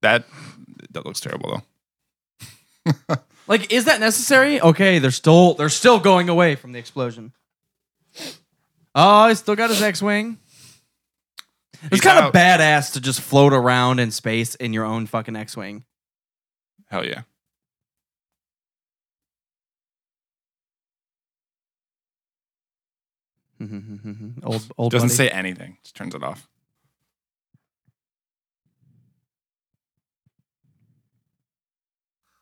That 0.00 0.24
that 0.90 1.04
looks 1.04 1.20
terrible, 1.20 1.62
though. 2.86 3.16
Like, 3.48 3.72
is 3.72 3.86
that 3.86 3.98
necessary? 3.98 4.60
Okay, 4.60 5.00
they're 5.00 5.10
still 5.10 5.54
they're 5.54 5.68
still 5.68 5.98
going 5.98 6.28
away 6.28 6.54
from 6.54 6.72
the 6.72 6.78
explosion. 6.78 7.32
Oh, 8.94 9.28
he 9.28 9.34
still 9.34 9.56
got 9.56 9.68
his 9.70 9.82
X-wing. 9.82 10.38
It's 11.82 11.88
He's 11.90 12.00
kind 12.00 12.24
of 12.24 12.32
badass 12.32 12.92
to 12.92 13.00
just 13.00 13.20
float 13.20 13.52
around 13.52 13.98
in 13.98 14.12
space 14.12 14.54
in 14.54 14.72
your 14.72 14.84
own 14.84 15.06
fucking 15.06 15.34
X-wing. 15.34 15.84
Hell 16.86 17.04
yeah. 17.04 17.22
old 24.44 24.62
old 24.76 24.92
Doesn't 24.92 25.08
buddy. 25.08 25.16
say 25.16 25.28
anything. 25.28 25.78
Just 25.82 25.94
turns 25.96 26.14
it 26.14 26.22
off. 26.22 26.48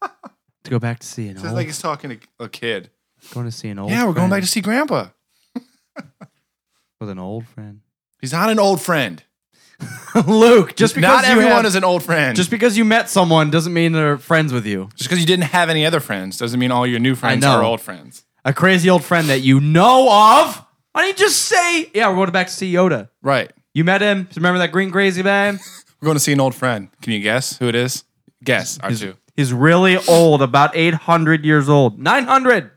to 0.65 0.71
go 0.71 0.79
back 0.79 0.99
to 1.01 1.07
see 1.07 1.29
an 1.29 1.37
Sounds 1.37 1.47
old. 1.49 1.55
like 1.57 1.67
he's 1.67 1.81
talking 1.81 2.11
to 2.11 2.19
a 2.39 2.49
kid. 2.49 2.91
going 3.33 3.47
to 3.47 3.53
see 3.53 3.69
an 3.69 3.79
old. 3.79 3.91
yeah, 3.91 4.07
we're 4.07 4.13
going 4.13 4.29
back 4.31 4.39
friend. 4.39 4.45
to 4.45 4.51
see 4.51 4.61
Grandpa. 4.61 5.09
With 7.01 7.09
an 7.09 7.19
old 7.19 7.47
friend. 7.47 7.81
He's 8.21 8.33
not 8.33 8.51
an 8.51 8.59
old 8.59 8.83
friend. 8.83 9.23
Luke, 10.27 10.77
just 10.77 10.95
because 10.95 11.11
not 11.11 11.25
you 11.25 11.31
everyone 11.31 11.53
have- 11.53 11.65
is 11.65 11.75
an 11.75 11.85
old 11.85 12.03
friend. 12.03 12.37
just 12.37 12.51
because 12.51 12.77
you 12.77 12.85
met 12.85 13.09
someone 13.09 13.51
doesn't 13.51 13.73
mean 13.73 13.93
they're 13.93 14.19
friends 14.19 14.53
with 14.53 14.67
you. 14.67 14.91
just 14.97 15.09
because 15.09 15.19
you 15.19 15.27
didn't 15.27 15.47
have 15.47 15.71
any 15.71 15.87
other 15.87 16.01
friends 16.01 16.37
doesn't 16.37 16.61
mean 16.61 16.71
all 16.71 16.87
your 16.87 16.99
new 16.99 17.15
friends 17.15 17.41
know. 17.41 17.53
are 17.53 17.63
old 17.65 17.81
friends. 17.81 18.25
A 18.45 18.53
crazy 18.53 18.91
old 18.91 19.03
friend 19.03 19.29
that 19.31 19.41
you 19.41 19.61
know 19.61 20.03
of. 20.43 20.63
Why 20.93 21.03
don't 21.03 21.09
you 21.09 21.15
just 21.15 21.43
say, 21.47 21.91
yeah, 21.95 22.09
we're 22.11 22.17
going 22.17 22.31
back 22.33 22.49
to 22.49 22.53
see 22.53 22.71
Yoda. 22.73 23.09
Right. 23.23 23.51
You 23.73 23.85
met 23.85 24.03
him. 24.03 24.29
Remember 24.37 24.59
that 24.59 24.73
green 24.73 24.91
crazy 24.91 25.23
man? 25.23 25.59
We're 26.01 26.07
going 26.07 26.17
to 26.17 26.21
see 26.21 26.33
an 26.33 26.41
old 26.41 26.55
friend. 26.55 26.89
Can 27.03 27.13
you 27.13 27.21
guess 27.21 27.59
who 27.59 27.69
it 27.69 27.75
is? 27.75 28.05
Guess. 28.43 28.79
He's, 28.89 29.03
R2. 29.03 29.17
He's 29.41 29.53
really 29.55 29.97
old, 30.07 30.43
about 30.43 30.77
800 30.77 31.45
years 31.47 31.69
old. 31.69 31.99
900. 31.99 32.71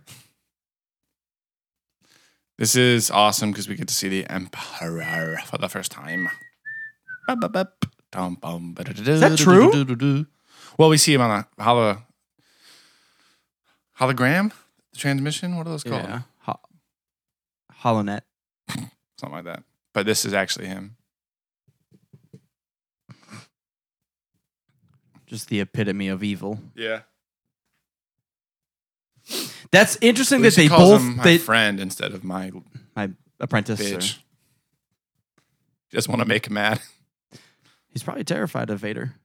This 2.58 2.76
is 2.76 3.12
awesome 3.12 3.52
because 3.52 3.68
we 3.68 3.76
get 3.76 3.90
to 3.90 3.94
see 3.94 4.08
the 4.08 4.26
Emperor 4.30 5.38
for 5.46 5.58
the 5.58 5.68
first 5.68 5.92
time. 5.92 6.30
Is 9.10 9.20
that 9.20 9.32
true? 9.38 9.72
Well, 10.78 10.90
we 10.90 10.98
see 10.98 11.14
him 11.14 11.22
on 11.22 11.46
a 11.58 11.64
holo, 11.64 12.02
hologram, 14.00 14.52
the 14.94 15.00
transmission. 15.00 15.58
What 15.58 15.68
are 15.68 15.72
those 15.72 15.84
called? 15.84 16.04
Yeah. 16.04 16.22
Ho- 16.42 16.60
Holonet. 17.82 18.22
Something 19.18 19.32
like 19.32 19.46
that. 19.46 19.64
But 19.94 20.06
this 20.06 20.24
is 20.26 20.34
actually 20.34 20.68
him. 20.68 20.96
Just 25.34 25.50
the 25.50 25.62
epitome 25.62 26.10
of 26.10 26.22
evil. 26.22 26.60
Yeah. 26.76 27.00
That's 29.72 29.98
interesting 30.00 30.44
that 30.44 30.54
they 30.54 30.68
calls 30.68 30.92
both 30.92 31.02
him 31.02 31.16
my 31.18 31.24
they 31.24 31.40
friend 31.40 31.80
instead 31.80 32.12
of 32.12 32.24
my 32.24 32.52
my 32.96 33.10
apprentice. 33.40 33.82
or- 33.82 33.98
bitch. 33.98 34.20
Just 35.90 36.08
want 36.08 36.22
to 36.22 36.28
make 36.28 36.46
him 36.46 36.54
mad. 36.54 36.82
he's 37.90 38.04
probably 38.04 38.24
terrified 38.24 38.70
of 38.70 38.80
Vader. 38.82 39.16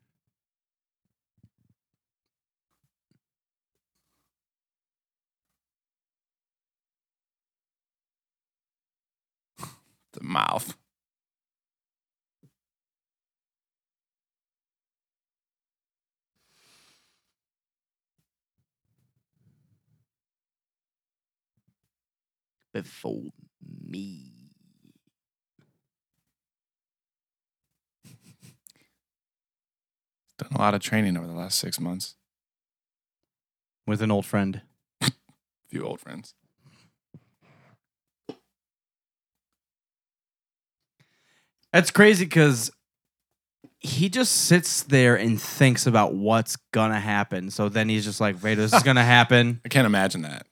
The 10.12 10.22
mouth. 10.22 10.74
Before 22.82 23.22
me. 23.86 24.30
Done 30.38 30.52
a 30.52 30.58
lot 30.58 30.74
of 30.74 30.80
training 30.80 31.16
over 31.16 31.26
the 31.26 31.32
last 31.32 31.58
six 31.58 31.80
months. 31.80 32.14
With 33.86 34.00
an 34.02 34.10
old 34.10 34.26
friend. 34.26 34.62
a 35.00 35.10
few 35.70 35.84
old 35.84 36.00
friends. 36.00 36.34
That's 41.72 41.90
crazy 41.90 42.24
because 42.26 42.70
he 43.80 44.08
just 44.08 44.32
sits 44.32 44.82
there 44.84 45.16
and 45.16 45.40
thinks 45.40 45.86
about 45.86 46.14
what's 46.14 46.56
gonna 46.72 47.00
happen. 47.00 47.50
So 47.50 47.68
then 47.68 47.88
he's 47.88 48.04
just 48.04 48.20
like, 48.20 48.36
Vader, 48.36 48.62
this 48.62 48.72
is 48.72 48.82
gonna 48.82 49.04
happen. 49.18 49.60
I 49.64 49.68
can't 49.68 49.86
imagine 49.86 50.22
that. 50.22 50.46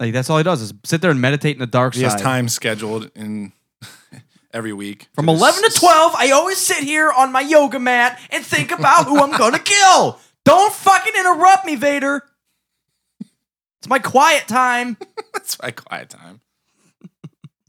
Like 0.00 0.12
that's 0.12 0.28
all 0.28 0.38
he 0.38 0.44
does 0.44 0.60
is 0.60 0.74
sit 0.84 1.00
there 1.02 1.10
and 1.10 1.20
meditate 1.20 1.54
in 1.56 1.60
the 1.60 1.66
dark 1.66 1.94
He 1.94 2.00
side. 2.00 2.12
has 2.12 2.20
time 2.20 2.48
scheduled 2.48 3.10
in 3.14 3.52
every 4.52 4.72
week. 4.72 5.08
From 5.14 5.26
to 5.26 5.32
11 5.32 5.62
to 5.62 5.70
12, 5.70 6.14
I 6.16 6.30
always 6.32 6.58
sit 6.58 6.78
here 6.82 7.10
on 7.12 7.30
my 7.32 7.40
yoga 7.40 7.78
mat 7.78 8.20
and 8.30 8.44
think 8.44 8.72
about 8.72 9.06
who 9.06 9.20
I'm 9.20 9.36
gonna 9.38 9.58
kill. 9.60 10.18
Don't 10.44 10.72
fucking 10.72 11.14
interrupt 11.16 11.64
me, 11.64 11.76
Vader. 11.76 12.22
It's 13.78 13.88
my 13.88 13.98
quiet 13.98 14.48
time. 14.48 14.96
That's 15.32 15.60
my 15.62 15.70
quiet 15.70 16.10
time. 16.10 16.40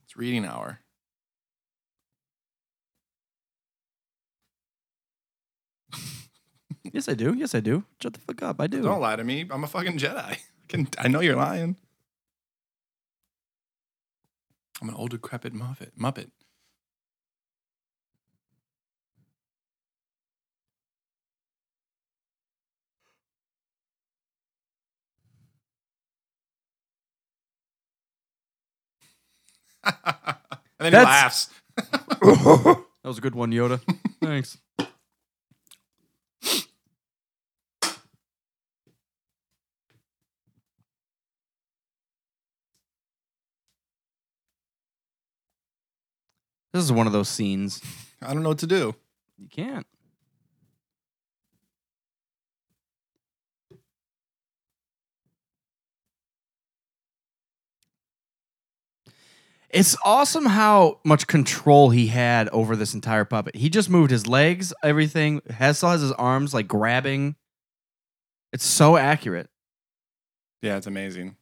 It's 0.04 0.16
reading 0.18 0.46
hour. 0.46 0.80
Yes, 6.92 7.10
I 7.10 7.14
do. 7.14 7.34
Yes, 7.36 7.56
I 7.56 7.60
do. 7.60 7.84
Shut 8.02 8.14
the 8.14 8.20
fuck 8.20 8.42
up. 8.44 8.62
I 8.62 8.68
do. 8.68 8.82
Don't 8.82 9.02
lie 9.02 9.16
to 9.16 9.24
me. 9.24 9.46
I'm 9.50 9.64
a 9.64 9.68
fucking 9.68 9.98
Jedi. 9.98 10.18
I, 10.18 10.38
can, 10.68 10.88
I 10.98 11.08
know 11.08 11.20
you're 11.20 11.36
lying. 11.36 11.76
I'm 14.86 14.90
an 14.90 14.96
old 14.98 15.10
decrepit 15.10 15.52
Muppet. 15.52 15.90
Muppet. 16.00 16.30
and 29.84 29.96
then 30.80 30.92
That's- 30.92 30.94
he 30.94 31.02
laughs. 31.02 31.50
That 31.78 33.10
was 33.10 33.18
a 33.18 33.22
good 33.22 33.34
one, 33.34 33.52
Yoda. 33.52 33.82
Thanks. 34.24 34.60
This 46.76 46.84
is 46.84 46.92
one 46.92 47.08
of 47.08 47.14
those 47.14 47.30
scenes. 47.30 47.82
I 48.22 48.34
don't 48.34 48.44
know 48.44 48.50
what 48.50 48.58
to 48.58 48.68
do. 48.68 48.94
You 49.38 49.48
can't. 49.48 49.88
It's 59.70 59.96
awesome 60.04 60.48
how 60.48 61.00
much 61.06 61.28
control 61.28 61.92
he 61.92 62.08
had 62.08 62.50
over 62.50 62.76
this 62.76 62.94
entire 62.94 63.24
puppet. 63.24 63.56
He 63.56 63.70
just 63.70 63.90
moved 63.90 64.12
his 64.12 64.28
legs, 64.28 64.74
everything. 64.84 65.40
Hessel 65.50 65.92
has 65.92 66.02
his 66.02 66.12
arms 66.12 66.54
like 66.54 66.68
grabbing. 66.68 67.38
It's 68.52 68.66
so 68.66 68.98
accurate. 68.98 69.50
Yeah, 70.62 70.76
it's 70.76 70.88
amazing. 70.88 71.38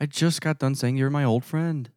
I 0.00 0.06
just 0.06 0.40
got 0.40 0.58
done 0.58 0.74
saying 0.74 0.96
you're 0.96 1.10
my 1.10 1.24
old 1.24 1.44
friend. 1.44 1.90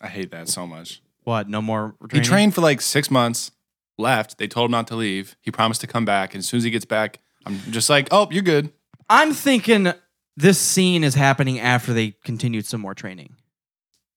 I 0.00 0.08
hate 0.08 0.32
that 0.32 0.48
so 0.48 0.66
much. 0.66 1.00
What? 1.22 1.48
No 1.48 1.62
more 1.62 1.94
He 2.12 2.20
trained 2.20 2.54
for 2.54 2.60
like 2.60 2.80
six 2.80 3.10
months, 3.10 3.52
left. 3.96 4.38
They 4.38 4.48
told 4.48 4.66
him 4.66 4.72
not 4.72 4.88
to 4.88 4.96
leave. 4.96 5.36
He 5.40 5.50
promised 5.50 5.80
to 5.82 5.86
come 5.86 6.04
back. 6.04 6.34
And 6.34 6.40
as 6.40 6.48
soon 6.48 6.58
as 6.58 6.64
he 6.64 6.70
gets 6.70 6.84
back, 6.84 7.20
I'm 7.46 7.58
just 7.70 7.88
like, 7.88 8.08
oh, 8.10 8.28
you're 8.30 8.42
good. 8.42 8.72
I'm 9.08 9.32
thinking 9.32 9.92
this 10.36 10.58
scene 10.58 11.04
is 11.04 11.14
happening 11.14 11.60
after 11.60 11.92
they 11.92 12.16
continued 12.24 12.66
some 12.66 12.80
more 12.80 12.94
training. 12.94 13.36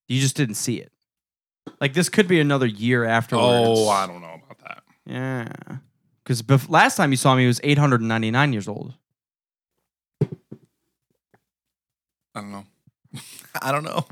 You 0.08 0.20
just 0.20 0.36
didn't 0.36 0.56
see 0.56 0.78
it. 0.78 0.92
Like 1.80 1.94
this 1.94 2.10
could 2.10 2.28
be 2.28 2.40
another 2.40 2.66
year 2.66 3.06
afterwards. 3.06 3.46
Oh, 3.80 3.90
I 3.90 4.08
don't 4.08 4.22
know 4.22 4.42
about 4.44 4.60
that. 4.60 4.84
Yeah. 5.06 5.78
Because 6.28 6.42
bef- 6.42 6.70
last 6.70 6.98
time 6.98 7.12
you 7.12 7.16
saw 7.16 7.38
me, 7.38 7.44
he 7.44 7.48
was 7.48 7.62
899 7.64 8.52
years 8.52 8.68
old. 8.68 8.96
I 10.22 10.26
don't 12.42 12.52
know. 12.52 12.66
I 13.62 13.72
don't 13.72 13.86
know. 13.86 14.06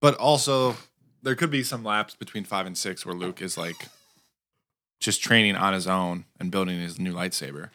But 0.00 0.14
also, 0.14 0.76
there 1.24 1.34
could 1.34 1.50
be 1.50 1.64
some 1.64 1.82
lapse 1.82 2.14
between 2.14 2.44
five 2.44 2.64
and 2.66 2.78
six 2.78 3.04
where 3.04 3.16
Luke 3.16 3.42
is 3.42 3.58
like 3.58 3.88
just 5.00 5.20
training 5.20 5.56
on 5.56 5.72
his 5.74 5.88
own 5.88 6.26
and 6.38 6.52
building 6.52 6.78
his 6.78 6.96
new 6.96 7.12
lightsaber 7.12 7.70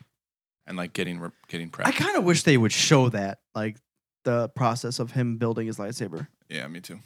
and 0.65 0.77
like 0.77 0.93
getting 0.93 1.19
re- 1.19 1.31
getting 1.49 1.69
prepped. 1.69 1.87
I 1.87 1.91
kind 1.91 2.15
of 2.15 2.23
wish 2.23 2.43
they 2.43 2.55
would 2.57 2.71
show 2.71 3.09
that, 3.09 3.39
like 3.53 3.75
the 4.23 4.47
process 4.47 4.99
of 4.99 5.11
him 5.11 5.35
building 5.35 5.67
his 5.67 5.77
lightsaber. 5.77 6.27
Yeah, 6.47 6.65
me 6.67 6.79
too. 6.79 7.01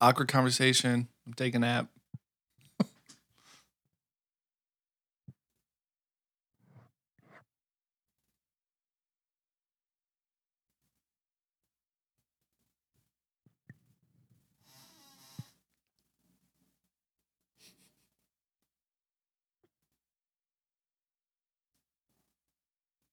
Awkward 0.00 0.28
conversation. 0.28 1.08
I'm 1.26 1.34
taking 1.34 1.62
a 1.62 1.66
nap. 1.66 1.88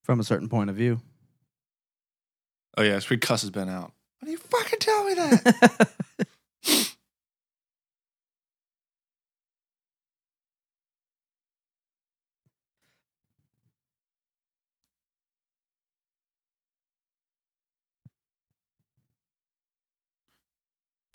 From 0.03 0.21
a 0.21 0.23
certain 0.23 0.47
point 0.47 0.69
of 0.69 0.77
view. 0.77 1.01
Oh 2.77 2.81
yeah, 2.81 2.99
Sweet 2.99 3.19
Cuss 3.19 3.41
has 3.41 3.51
been 3.51 3.67
out. 3.67 3.91
Why 4.19 4.27
do 4.27 4.31
you 4.31 4.37
fucking 4.37 4.79
tell 4.79 5.03
me 5.03 5.13
that? 5.15 5.89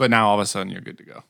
But 0.02 0.10
now 0.10 0.26
all 0.30 0.34
of 0.34 0.40
a 0.40 0.46
sudden 0.46 0.72
you're 0.72 0.80
good 0.80 0.98
to 0.98 1.04
go. 1.04 1.22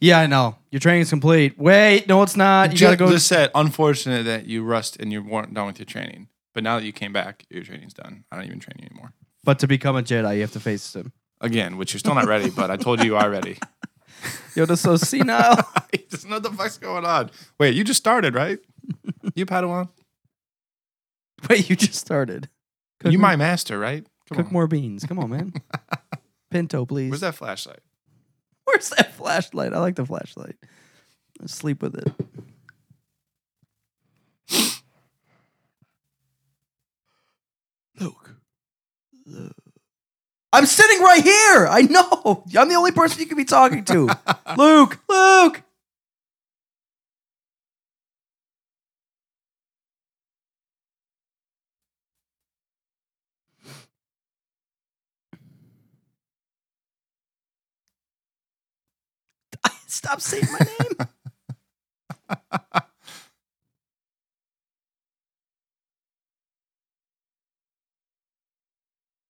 Yeah, 0.00 0.18
I 0.18 0.26
know. 0.26 0.56
Your 0.70 0.80
training's 0.80 1.10
complete. 1.10 1.58
Wait, 1.58 2.08
no, 2.08 2.22
it's 2.22 2.34
not. 2.34 2.72
You 2.72 2.78
gotta 2.78 2.96
go. 2.96 3.10
Just 3.10 3.26
said, 3.26 3.50
unfortunate 3.54 4.22
that 4.24 4.46
you 4.46 4.64
rushed 4.64 4.96
and 4.96 5.12
you 5.12 5.22
weren't 5.22 5.52
done 5.52 5.66
with 5.66 5.78
your 5.78 5.84
training. 5.84 6.28
But 6.54 6.62
now 6.64 6.78
that 6.78 6.86
you 6.86 6.92
came 6.94 7.12
back, 7.12 7.44
your 7.50 7.62
training's 7.62 7.92
done. 7.92 8.24
I 8.32 8.36
don't 8.36 8.46
even 8.46 8.58
train 8.58 8.76
you 8.78 8.86
anymore. 8.90 9.12
But 9.42 9.58
to 9.58 9.66
become 9.66 9.96
a 9.96 10.02
Jedi, 10.02 10.36
you 10.36 10.40
have 10.40 10.52
to 10.52 10.60
face 10.60 10.96
him. 10.96 11.12
Again, 11.42 11.76
which 11.76 11.92
you're 11.92 11.98
still 11.98 12.14
not 12.14 12.24
ready, 12.24 12.48
but 12.48 12.70
I 12.70 12.78
told 12.78 13.00
you 13.00 13.04
you 13.10 13.16
are 13.18 13.28
ready. 13.28 13.58
Yo, 14.56 14.64
that's 14.64 14.80
so 14.80 14.96
senile. 14.96 15.58
I 15.76 16.04
just 16.08 16.26
know 16.26 16.36
what 16.36 16.42
the 16.44 16.52
fuck's 16.52 16.78
going 16.78 17.04
on. 17.04 17.30
Wait, 17.60 17.74
you 17.74 17.84
just 17.84 17.98
started, 17.98 18.34
right? 18.34 18.60
You 19.34 19.44
Padawan? 19.44 19.90
Wait, 21.50 21.68
you 21.68 21.76
just 21.76 21.96
started. 21.96 22.48
Cook 23.00 23.12
you 23.12 23.18
more- 23.18 23.28
my 23.32 23.36
master, 23.36 23.78
right? 23.78 24.06
Come 24.30 24.36
cook 24.36 24.46
on. 24.46 24.52
more 24.54 24.66
beans. 24.66 25.04
Come 25.04 25.18
on, 25.18 25.28
man. 25.28 25.52
Pinto, 26.54 26.86
please. 26.86 27.10
Where's 27.10 27.22
that 27.22 27.34
flashlight? 27.34 27.80
Where's 28.64 28.88
that 28.90 29.12
flashlight? 29.14 29.72
I 29.74 29.80
like 29.80 29.96
the 29.96 30.06
flashlight. 30.06 30.54
Let's 31.40 31.52
sleep 31.52 31.82
with 31.82 31.96
it. 31.96 32.12
Luke. 37.98 38.36
Luke. 39.26 39.52
I'm 40.52 40.66
sitting 40.66 41.00
right 41.00 41.24
here. 41.24 41.66
I 41.68 41.88
know. 41.90 42.44
I'm 42.56 42.68
the 42.68 42.76
only 42.76 42.92
person 42.92 43.18
you 43.18 43.26
could 43.26 43.36
be 43.36 43.44
talking 43.44 43.84
to. 43.86 44.10
Luke. 44.56 45.00
Luke. 45.08 45.60
Stop 59.86 60.20
saying 60.20 60.46
my 60.52 60.58
name. 60.60 61.08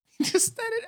Just 0.23 0.57
said 0.57 0.65
it 0.71 0.85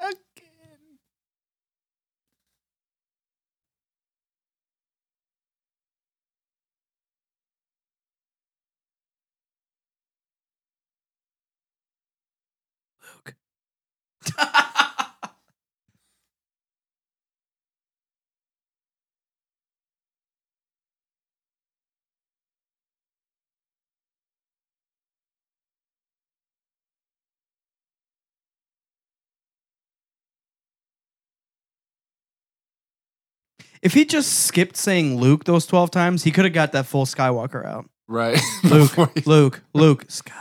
If 33.83 33.93
he 33.95 34.05
just 34.05 34.47
skipped 34.47 34.77
saying 34.77 35.19
Luke 35.21 35.45
those 35.45 35.67
12 35.67 35.91
times, 35.91 36.23
he 36.25 36.31
could 36.31 36.45
have 36.45 36.55
got 36.55 36.73
that 36.73 36.87
full 36.87 37.05
Skywalker 37.07 37.65
out. 37.65 37.89
Right. 38.09 38.41
Luke, 38.65 38.93
he- 39.15 39.21
Luke, 39.27 39.63
Luke, 39.75 40.05
Sky. 40.09 40.35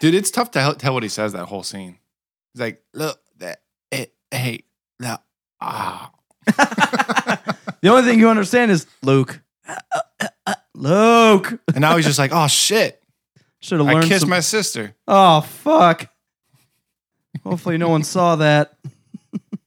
Dude, 0.00 0.14
it's 0.14 0.30
tough 0.30 0.50
to 0.52 0.74
tell 0.78 0.94
what 0.94 1.02
he 1.02 1.08
says 1.08 1.32
that 1.32 1.46
whole 1.46 1.62
scene. 1.62 1.98
He's 2.54 2.60
like, 2.60 2.82
look, 2.94 3.20
that, 3.38 3.60
it, 3.90 4.14
hey, 4.30 4.64
no, 4.98 5.18
ah. 5.60 6.10
the 6.46 7.88
only 7.88 8.02
thing 8.02 8.18
you 8.18 8.28
understand 8.28 8.70
is 8.70 8.86
Luke. 9.02 9.40
Luke. 10.74 11.60
And 11.68 11.80
now 11.80 11.96
he's 11.96 12.06
just 12.06 12.18
like, 12.18 12.32
oh 12.32 12.46
shit. 12.48 13.02
Should 13.60 13.78
have 13.80 13.88
I 13.88 14.02
kissed 14.02 14.20
some- 14.22 14.30
my 14.30 14.40
sister. 14.40 14.94
Oh 15.06 15.42
fuck. 15.42 16.08
Hopefully 17.44 17.76
no 17.78 17.88
one 17.88 18.02
saw 18.02 18.36
that. 18.36 18.74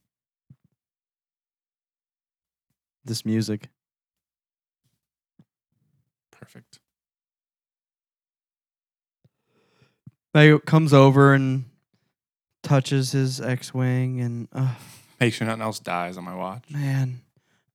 this 3.04 3.24
music. 3.24 3.68
Perfect. 6.30 6.80
He 10.34 10.58
comes 10.66 10.92
over 10.92 11.32
and 11.32 11.64
touches 12.62 13.12
his 13.12 13.40
X-wing, 13.40 14.20
and 14.20 14.48
uh, 14.52 14.74
Make 15.20 15.32
sure 15.34 15.46
nothing 15.46 15.62
else 15.62 15.78
dies 15.78 16.16
on 16.16 16.24
my 16.24 16.34
watch. 16.34 16.64
man, 16.70 17.20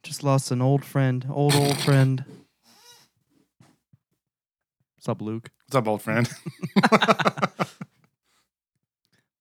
just 0.03 0.23
lost 0.23 0.51
an 0.51 0.61
old 0.61 0.84
friend, 0.84 1.25
old 1.30 1.55
old 1.55 1.80
friend. 1.80 2.25
What's 4.97 5.07
up, 5.07 5.21
Luke? 5.21 5.51
What's 5.67 5.75
up, 5.75 5.88
old 5.88 6.01
friend? 6.01 6.30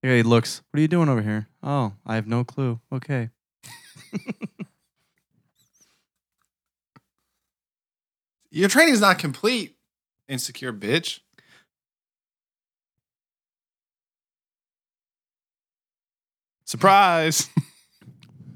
Yeah, 0.00 0.14
he 0.14 0.22
looks. 0.22 0.62
What 0.70 0.78
are 0.78 0.80
you 0.80 0.86
doing 0.86 1.08
over 1.08 1.22
here? 1.22 1.48
Oh, 1.60 1.94
I 2.06 2.14
have 2.14 2.28
no 2.28 2.44
clue. 2.44 2.78
Okay. 2.92 3.30
Your 8.58 8.68
training's 8.68 9.00
not 9.00 9.20
complete, 9.20 9.76
insecure 10.26 10.72
bitch. 10.72 11.20
Surprise. 16.64 17.48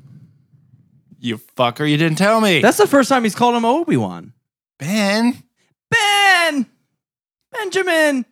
you 1.21 1.39
fucker, 1.39 1.89
you 1.89 1.97
didn't 1.97 2.19
tell 2.19 2.41
me. 2.41 2.61
That's 2.61 2.79
the 2.79 2.89
first 2.89 3.09
time 3.09 3.23
he's 3.23 3.37
called 3.37 3.55
him 3.55 3.65
Obi 3.65 3.97
Wan. 3.97 4.33
Ben. 4.81 5.41
Ben, 5.89 6.67
Benjamin. 7.53 8.27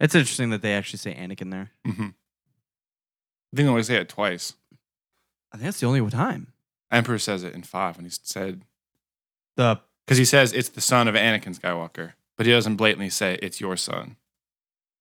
It's 0.00 0.14
interesting 0.14 0.50
that 0.50 0.62
they 0.62 0.72
actually 0.74 0.98
say 0.98 1.14
Anakin 1.14 1.50
there. 1.50 1.70
hmm 1.84 2.08
I 3.52 3.56
think 3.56 3.66
they 3.66 3.70
only 3.70 3.82
say 3.82 3.96
it 3.96 4.08
twice. 4.08 4.54
I 5.52 5.56
think 5.56 5.64
that's 5.64 5.80
the 5.80 5.86
only 5.86 6.08
time. 6.10 6.52
Emperor 6.92 7.18
says 7.18 7.42
it 7.44 7.52
in 7.54 7.62
five 7.62 7.96
when 7.96 8.04
he 8.06 8.10
said, 8.22 8.62
The 9.56 9.80
because 10.06 10.18
he 10.18 10.24
says 10.24 10.52
it's 10.52 10.68
the 10.70 10.80
son 10.80 11.06
of 11.08 11.14
Anakin 11.14 11.58
Skywalker, 11.58 12.12
but 12.36 12.46
he 12.46 12.52
doesn't 12.52 12.76
blatantly 12.76 13.10
say 13.10 13.38
it's 13.42 13.60
your 13.60 13.76
son. 13.76 14.16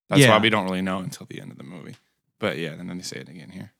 That's 0.10 0.22
Yeah. 0.22 0.30
why 0.32 0.40
we 0.40 0.50
don't 0.50 0.66
really 0.66 0.82
know 0.82 1.00
until 1.00 1.26
the 1.28 1.40
end 1.42 1.52
of 1.52 1.58
the 1.58 1.64
movie. 1.64 1.96
But 2.40 2.58
yeah, 2.58 2.72
and 2.72 2.90
then 2.90 2.98
they 2.98 3.04
say 3.04 3.18
it 3.18 3.30
again 3.30 3.50
here. 3.52 3.72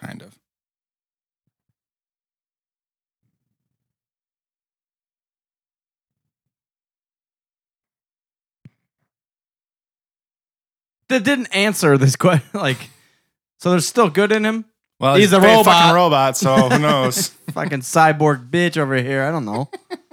Kind 0.00 0.22
of. 0.22 0.38
that 11.08 11.24
didn't 11.24 11.46
answer 11.54 11.96
this 11.98 12.16
question. 12.16 12.48
Like, 12.54 12.90
so 13.58 13.70
there's 13.70 13.88
still 13.88 14.10
good 14.10 14.32
in 14.32 14.44
him. 14.44 14.64
Well, 15.00 15.14
He's 15.16 15.32
a 15.32 15.40
robot. 15.40 15.64
fucking 15.64 15.94
robot, 15.94 16.36
so 16.36 16.68
who 16.68 16.78
knows? 16.80 17.28
Fucking 17.52 17.80
cyborg 17.80 18.50
bitch 18.50 18.76
over 18.76 18.96
here. 18.96 19.22
I 19.24 19.30
don't 19.30 19.44
know. 19.44 19.70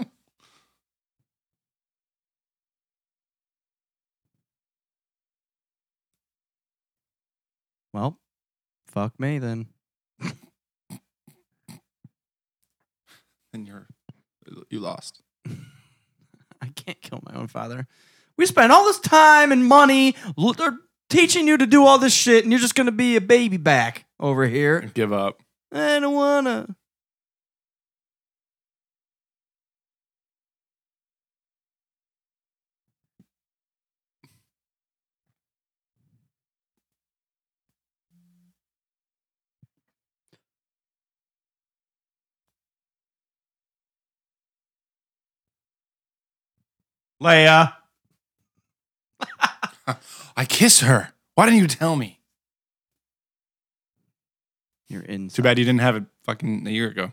well, 7.94 8.20
fuck 8.88 9.20
me 9.20 9.40
then. 9.40 9.68
And 13.56 13.66
you're 13.68 13.88
you 14.70 14.80
lost. 14.80 15.22
I 16.62 16.68
can't 16.76 17.02
kill 17.02 17.22
my 17.26 17.34
own 17.34 17.48
father. 17.48 17.88
We 18.38 18.46
spent 18.46 18.72
all 18.72 18.86
this 18.86 19.00
time 19.00 19.52
and 19.52 19.66
money 19.66 20.16
l- 20.38 20.54
they're 20.54 20.78
teaching 21.10 21.48
you 21.48 21.58
to 21.58 21.66
do 21.66 21.86
all 21.86 21.98
this 21.98 22.14
shit, 22.14 22.44
and 22.44 22.52
you're 22.52 22.62
just 22.62 22.76
gonna 22.76 22.92
be 22.92 23.16
a 23.16 23.22
baby 23.22 23.58
back 23.58 24.06
over 24.20 24.46
here. 24.48 24.92
Give 24.94 25.12
up. 25.12 25.42
I 25.72 26.00
don't 26.00 26.14
wanna. 26.14 26.76
Leia. 47.22 47.74
I 50.38 50.46
kiss 50.46 50.82
her. 50.82 51.14
Why 51.36 51.46
didn't 51.46 51.60
you 51.62 51.68
tell 51.68 51.96
me? 51.96 52.20
You're 54.90 55.02
in. 55.04 55.30
Too 55.30 55.42
bad 55.42 55.58
you 55.58 55.66
didn't 55.66 55.82
have 55.82 55.96
it 55.96 56.04
fucking 56.24 56.68
a 56.68 56.72
year 56.72 56.88
ago. 56.90 57.12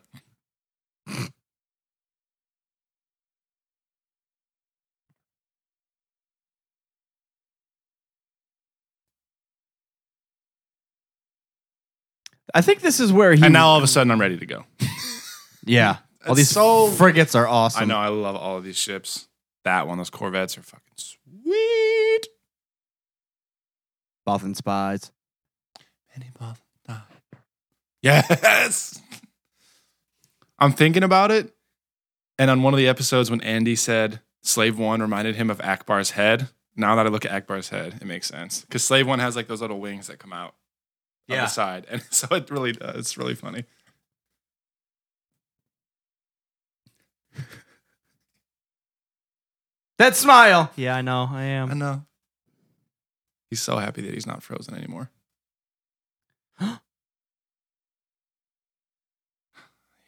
I 12.54 12.60
think 12.60 12.80
this 12.80 13.00
is 13.00 13.12
where 13.12 13.34
he. 13.34 13.44
And 13.44 13.52
now 13.52 13.68
all 13.68 13.78
of 13.78 13.84
a 13.84 13.86
sudden 13.88 14.10
I'm 14.10 14.20
ready 14.20 14.36
to 14.36 14.46
go. 14.46 14.64
yeah. 15.64 15.98
All 16.26 16.32
It's 16.32 16.40
these 16.40 16.50
so- 16.50 16.88
frigates 16.88 17.34
are 17.34 17.46
awesome. 17.48 17.82
I 17.82 17.86
know 17.86 17.96
I 17.98 18.08
love 18.08 18.36
all 18.36 18.56
of 18.58 18.64
these 18.64 18.76
ships. 18.76 19.28
That 19.64 19.86
one, 19.86 19.98
those 19.98 20.10
Corvettes 20.10 20.58
are 20.58 20.62
fucking 20.62 20.94
sweet. 20.96 22.26
Bothan 24.26 24.56
spies. 24.56 25.10
Yes. 28.02 29.00
I'm 30.58 30.72
thinking 30.72 31.04
about 31.04 31.30
it. 31.30 31.54
And 32.38 32.50
on 32.50 32.62
one 32.62 32.74
of 32.74 32.78
the 32.78 32.88
episodes 32.88 33.30
when 33.30 33.40
Andy 33.42 33.76
said 33.76 34.20
Slave 34.42 34.76
One 34.78 35.00
reminded 35.00 35.36
him 35.36 35.50
of 35.50 35.58
Ackbar's 35.58 36.10
head, 36.12 36.48
now 36.74 36.96
that 36.96 37.06
I 37.06 37.10
look 37.10 37.24
at 37.24 37.30
Ackbar's 37.46 37.68
head, 37.68 37.98
it 38.00 38.04
makes 38.06 38.26
sense. 38.26 38.62
Because 38.62 38.82
Slave 38.82 39.06
One 39.06 39.20
has 39.20 39.36
like 39.36 39.46
those 39.46 39.60
little 39.60 39.78
wings 39.78 40.08
that 40.08 40.18
come 40.18 40.32
out 40.32 40.54
on 41.30 41.36
Yeah. 41.36 41.42
the 41.42 41.48
side. 41.48 41.86
And 41.88 42.02
so 42.10 42.26
it 42.34 42.50
really 42.50 42.72
does. 42.72 42.96
It's 42.96 43.16
really 43.18 43.36
funny. 43.36 43.64
That 50.02 50.16
smile. 50.16 50.72
Yeah, 50.74 50.96
I 50.96 51.02
know. 51.02 51.28
I 51.30 51.44
am. 51.44 51.70
I 51.70 51.74
know. 51.74 52.02
He's 53.50 53.62
so 53.62 53.76
happy 53.76 54.02
that 54.02 54.12
he's 54.12 54.26
not 54.26 54.42
frozen 54.42 54.74
anymore. 54.74 55.12
Hate 56.58 56.66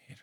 her. 0.08 0.16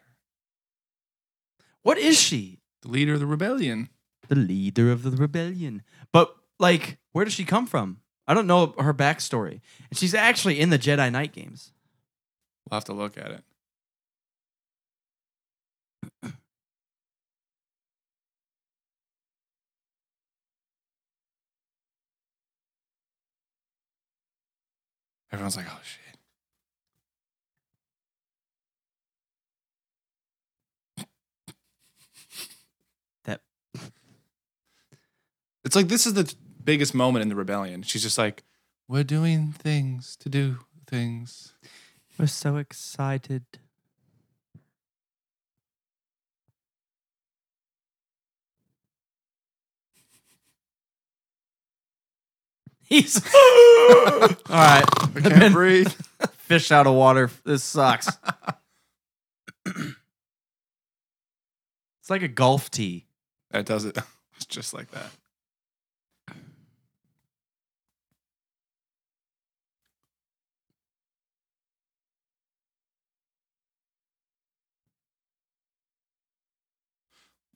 What 1.84 1.98
is 1.98 2.20
she? 2.20 2.60
The 2.82 2.90
leader 2.90 3.14
of 3.14 3.22
the 3.22 3.26
rebellion. 3.26 3.88
The 4.28 4.36
leader 4.36 4.92
of 4.92 5.04
the 5.04 5.12
rebellion. 5.12 5.84
But 6.12 6.36
like, 6.60 6.98
where 7.14 7.24
does 7.24 7.34
she 7.34 7.46
come 7.46 7.66
from? 7.66 8.02
I 8.28 8.34
don't 8.34 8.48
know 8.48 8.76
her 8.78 8.94
backstory. 8.94 9.62
And 9.90 9.98
she's 9.98 10.14
actually 10.14 10.60
in 10.60 10.70
the 10.70 10.80
Jedi 10.80 11.10
Knight 11.10 11.32
games. 11.32 11.72
We'll 12.70 12.76
have 12.76 12.84
to 12.86 12.94
look 12.94 13.18
at 13.18 13.42
it. 16.24 16.34
Everyone's 25.32 25.56
like, 25.56 25.68
oh 25.70 25.80
shit. 25.84 26.18
That 33.26 33.42
It's 35.64 35.76
like 35.76 35.88
this 35.88 36.06
is 36.06 36.14
the 36.14 36.34
biggest 36.64 36.94
moment 36.94 37.24
in 37.24 37.30
the 37.30 37.36
rebellion. 37.36 37.82
She's 37.84 38.04
just 38.04 38.18
like, 38.18 38.44
we're 38.88 39.04
doing 39.04 39.54
things 39.54 40.18
to 40.18 40.30
do 40.30 40.58
things. 40.88 41.54
we're 42.20 42.28
so 42.28 42.58
excited. 42.58 43.46
He's 52.92 53.16
all 53.36 54.28
right. 54.50 54.84
I 55.16 55.22
can't 55.24 55.54
breathe. 55.54 55.88
Fish 56.40 56.74
out 56.74 56.88
of 56.88 56.94
water. 56.94 57.32
This 57.46 57.64
sucks. 57.64 58.10
it's 59.66 59.96
like 62.10 62.22
a 62.22 62.28
golf 62.28 62.70
tee. 62.70 63.06
That 63.52 63.66
does 63.66 63.86
it. 63.86 63.98
It's 64.36 64.46
just 64.46 64.74
like 64.74 64.92
that. 64.92 65.10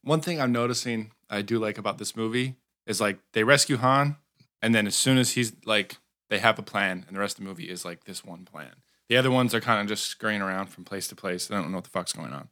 One 0.02 0.22
thing 0.22 0.40
I'm 0.40 0.54
noticing 0.54 1.12
I 1.30 1.42
do 1.42 1.60
like 1.60 1.78
about 1.78 1.98
this 1.98 2.16
movie 2.16 2.56
is 2.86 3.02
like 3.02 3.20
they 3.34 3.44
rescue 3.44 3.76
Han, 3.76 4.16
and 4.62 4.74
then 4.74 4.88
as 4.88 4.96
soon 4.96 5.18
as 5.18 5.32
he's 5.32 5.54
like, 5.66 5.98
they 6.30 6.40
have 6.40 6.58
a 6.58 6.64
plan, 6.64 7.06
and 7.08 7.16
the 7.16 7.20
rest 7.20 7.38
of 7.38 7.44
the 7.44 7.50
movie 7.50 7.70
is 7.70 7.86
like 7.86 8.06
this 8.06 8.24
one 8.26 8.46
plan. 8.46 8.76
The 9.08 9.18
other 9.18 9.30
ones 9.30 9.54
are 9.54 9.62
kind 9.62 9.82
of 9.82 9.88
just 9.88 10.06
scurrying 10.06 10.42
around 10.42 10.68
from 10.68 10.84
place 10.84 11.08
to 11.10 11.16
place. 11.16 11.48
They 11.48 11.56
don't 11.56 11.70
know 11.70 11.78
what 11.78 11.84
the 11.84 11.92
fuck's 11.92 12.14
going 12.14 12.34
on. 12.34 12.50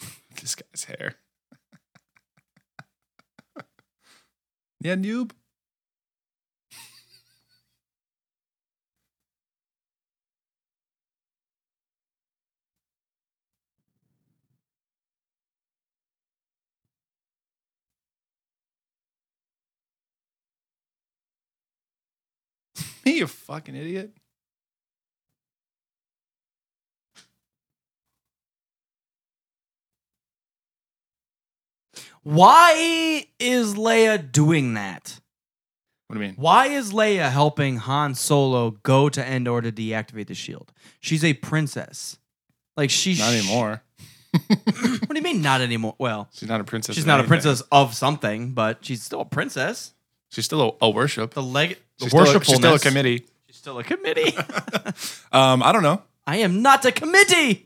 this 0.40 0.56
guy's 0.56 0.84
hair. 0.84 1.14
yeah, 4.80 4.96
noob. 4.96 5.30
Me, 23.04 23.12
you 23.18 23.26
fucking 23.26 23.74
idiot. 23.74 24.12
Why 32.22 33.26
is 33.38 33.74
Leia 33.74 34.30
doing 34.30 34.74
that? 34.74 35.20
What 36.06 36.16
do 36.16 36.20
you 36.22 36.28
mean? 36.28 36.36
Why 36.36 36.66
is 36.68 36.92
Leia 36.92 37.30
helping 37.30 37.78
Han 37.78 38.14
Solo 38.14 38.72
go 38.82 39.08
to 39.08 39.24
Endor 39.24 39.60
to 39.62 39.72
deactivate 39.72 40.26
the 40.26 40.34
shield? 40.34 40.72
She's 41.00 41.24
a 41.24 41.34
princess. 41.34 42.18
Like 42.76 42.90
she's 42.90 43.18
Not 43.18 43.32
anymore. 43.34 43.82
what 44.46 45.08
do 45.08 45.14
you 45.16 45.22
mean 45.22 45.42
not 45.42 45.60
anymore? 45.60 45.94
Well, 45.98 46.28
She's 46.32 46.48
not 46.48 46.60
a 46.60 46.64
princess. 46.64 46.94
she's 46.94 47.04
of 47.04 47.08
not 47.08 47.14
a 47.14 47.18
anything. 47.24 47.28
princess 47.28 47.62
of 47.72 47.94
something, 47.94 48.52
but 48.52 48.78
she's 48.84 49.02
still 49.02 49.20
a 49.20 49.24
princess. 49.26 49.92
She's 50.30 50.46
still 50.46 50.78
a, 50.80 50.86
a 50.86 50.90
worship. 50.90 51.34
The 51.34 51.42
leg, 51.42 51.78
the 52.04 52.10
She's 52.10 52.28
still, 52.28 52.36
a, 52.40 52.44
she's 52.44 52.56
still 52.56 52.74
a 52.74 52.78
committee. 52.78 53.26
She's 53.46 53.56
still 53.56 53.78
a 53.78 53.84
committee. 53.84 54.36
Um, 55.32 55.62
I 55.62 55.72
don't 55.72 55.82
know. 55.82 56.02
I 56.26 56.36
am 56.38 56.60
not 56.60 56.84
a 56.84 56.92
committee. 56.92 57.64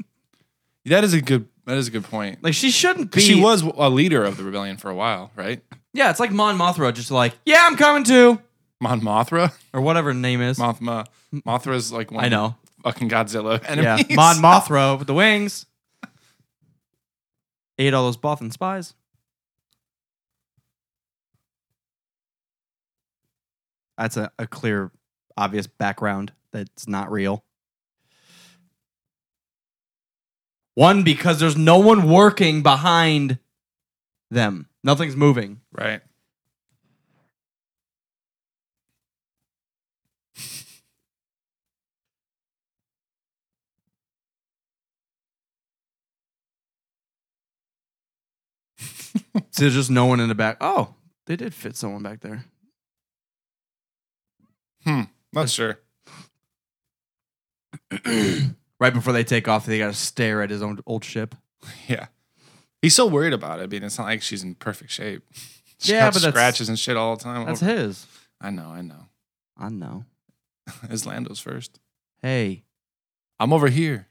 That 0.85 1.03
is 1.03 1.13
a 1.15 1.21
good. 1.21 1.49
That 1.67 1.77
is 1.79 1.89
a 1.89 1.91
good 1.91 2.05
point. 2.05 2.45
Like 2.45 2.55
she 2.55 2.71
shouldn't 2.71 3.11
be. 3.11 3.21
She 3.21 3.41
was 3.41 3.63
a 3.63 3.91
leader 3.91 4.23
of 4.23 4.37
the 4.37 4.45
rebellion 4.45 4.77
for 4.77 4.89
a 4.89 4.95
while, 4.95 5.33
right? 5.35 5.61
Yeah, 5.93 6.11
it's 6.11 6.21
like 6.21 6.31
Mon 6.31 6.57
Mothra, 6.57 6.95
just 6.95 7.11
like, 7.11 7.35
yeah, 7.45 7.65
I'm 7.67 7.77
coming 7.77 8.05
too, 8.05 8.41
Mon 8.81 9.01
Mothra. 9.01 9.53
or 9.73 9.81
whatever 9.81 10.11
her 10.11 10.15
name 10.15 10.41
is. 10.43 10.59
Mothma. 10.59 11.07
Mothra's 11.35 11.91
like 11.91 12.13
one. 12.13 12.25
I 12.25 12.29
know. 12.29 12.55
Fucking 12.85 13.09
Godzilla 13.09 13.61
Yeah, 13.65 13.97
enemies. 13.97 14.15
Mon 14.17 14.37
Mothra 14.43 14.97
with 14.97 15.09
the 15.09 15.15
wings. 15.15 15.67
Ate 17.79 17.93
all 17.95 18.05
those 18.05 18.17
Bothan 18.17 18.53
spies. 18.53 18.95
That's 23.99 24.17
a, 24.17 24.31
a 24.39 24.47
clear, 24.47 24.91
obvious 25.37 25.67
background 25.67 26.33
that's 26.53 26.87
not 26.89 27.11
real. 27.11 27.45
One, 30.75 31.03
because 31.03 31.41
there's 31.41 31.57
no 31.57 31.79
one 31.79 32.09
working 32.11 32.63
behind 32.63 33.39
them. 34.31 34.69
Nothing's 34.85 35.17
moving. 35.17 35.61
Right. 35.73 36.03
So 49.51 49.63
there's 49.63 49.75
just 49.75 49.91
no 49.91 50.07
one 50.07 50.21
in 50.21 50.29
the 50.29 50.35
back. 50.35 50.59
Oh, 50.61 50.95
they 51.27 51.37
did 51.37 51.55
fit 51.55 51.77
someone 51.77 52.03
back 52.03 52.21
there. 52.21 52.45
Hmm. 54.87 55.03
Not 55.33 55.49
sure. 55.51 55.79
right 58.81 58.93
before 58.95 59.13
they 59.13 59.25
take 59.25 59.49
off, 59.49 59.67
they 59.67 59.79
got 59.79 59.89
to 59.89 59.93
stare 59.95 60.43
at 60.43 60.51
his 60.51 60.63
own 60.63 60.79
old 60.87 61.05
ship. 61.05 61.35
Yeah. 61.89 62.07
He's 62.83 62.95
so 62.95 63.07
worried 63.07 63.33
about 63.33 63.59
it. 63.59 63.63
I 63.65 63.67
mean, 63.67 63.83
it's 63.83 63.99
not 63.99 64.05
like 64.05 64.23
she's 64.23 64.45
in 64.45 64.55
perfect 64.55 64.93
shape. 64.93 65.23
She 65.79 65.93
Yeah, 65.93 66.01
got 66.07 66.13
but 66.15 66.23
that's- 66.23 66.33
scratches 66.35 66.69
and 66.69 66.79
shit 66.79 66.97
all 66.97 67.17
the 67.17 67.25
time. 67.25 67.47
That's 67.47 67.61
his. 67.61 68.07
I 68.41 68.51
know. 68.51 68.69
I 68.69 68.83
know. 68.83 69.07
I 69.57 69.69
know. 69.71 70.05
Is 70.91 71.05
Lando's 71.07 71.41
first? 71.41 71.81
Hey, 72.23 72.63
I'm 73.41 73.53
over 73.53 73.69
here. 73.69 74.07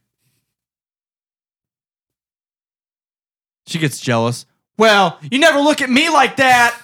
She 3.67 3.79
gets 3.79 3.99
jealous. 4.01 4.45
Well, 4.77 5.17
you 5.31 5.39
never 5.39 5.59
look 5.61 5.81
at 5.81 5.89
me 5.89 6.09
like 6.09 6.35
that. 6.37 6.77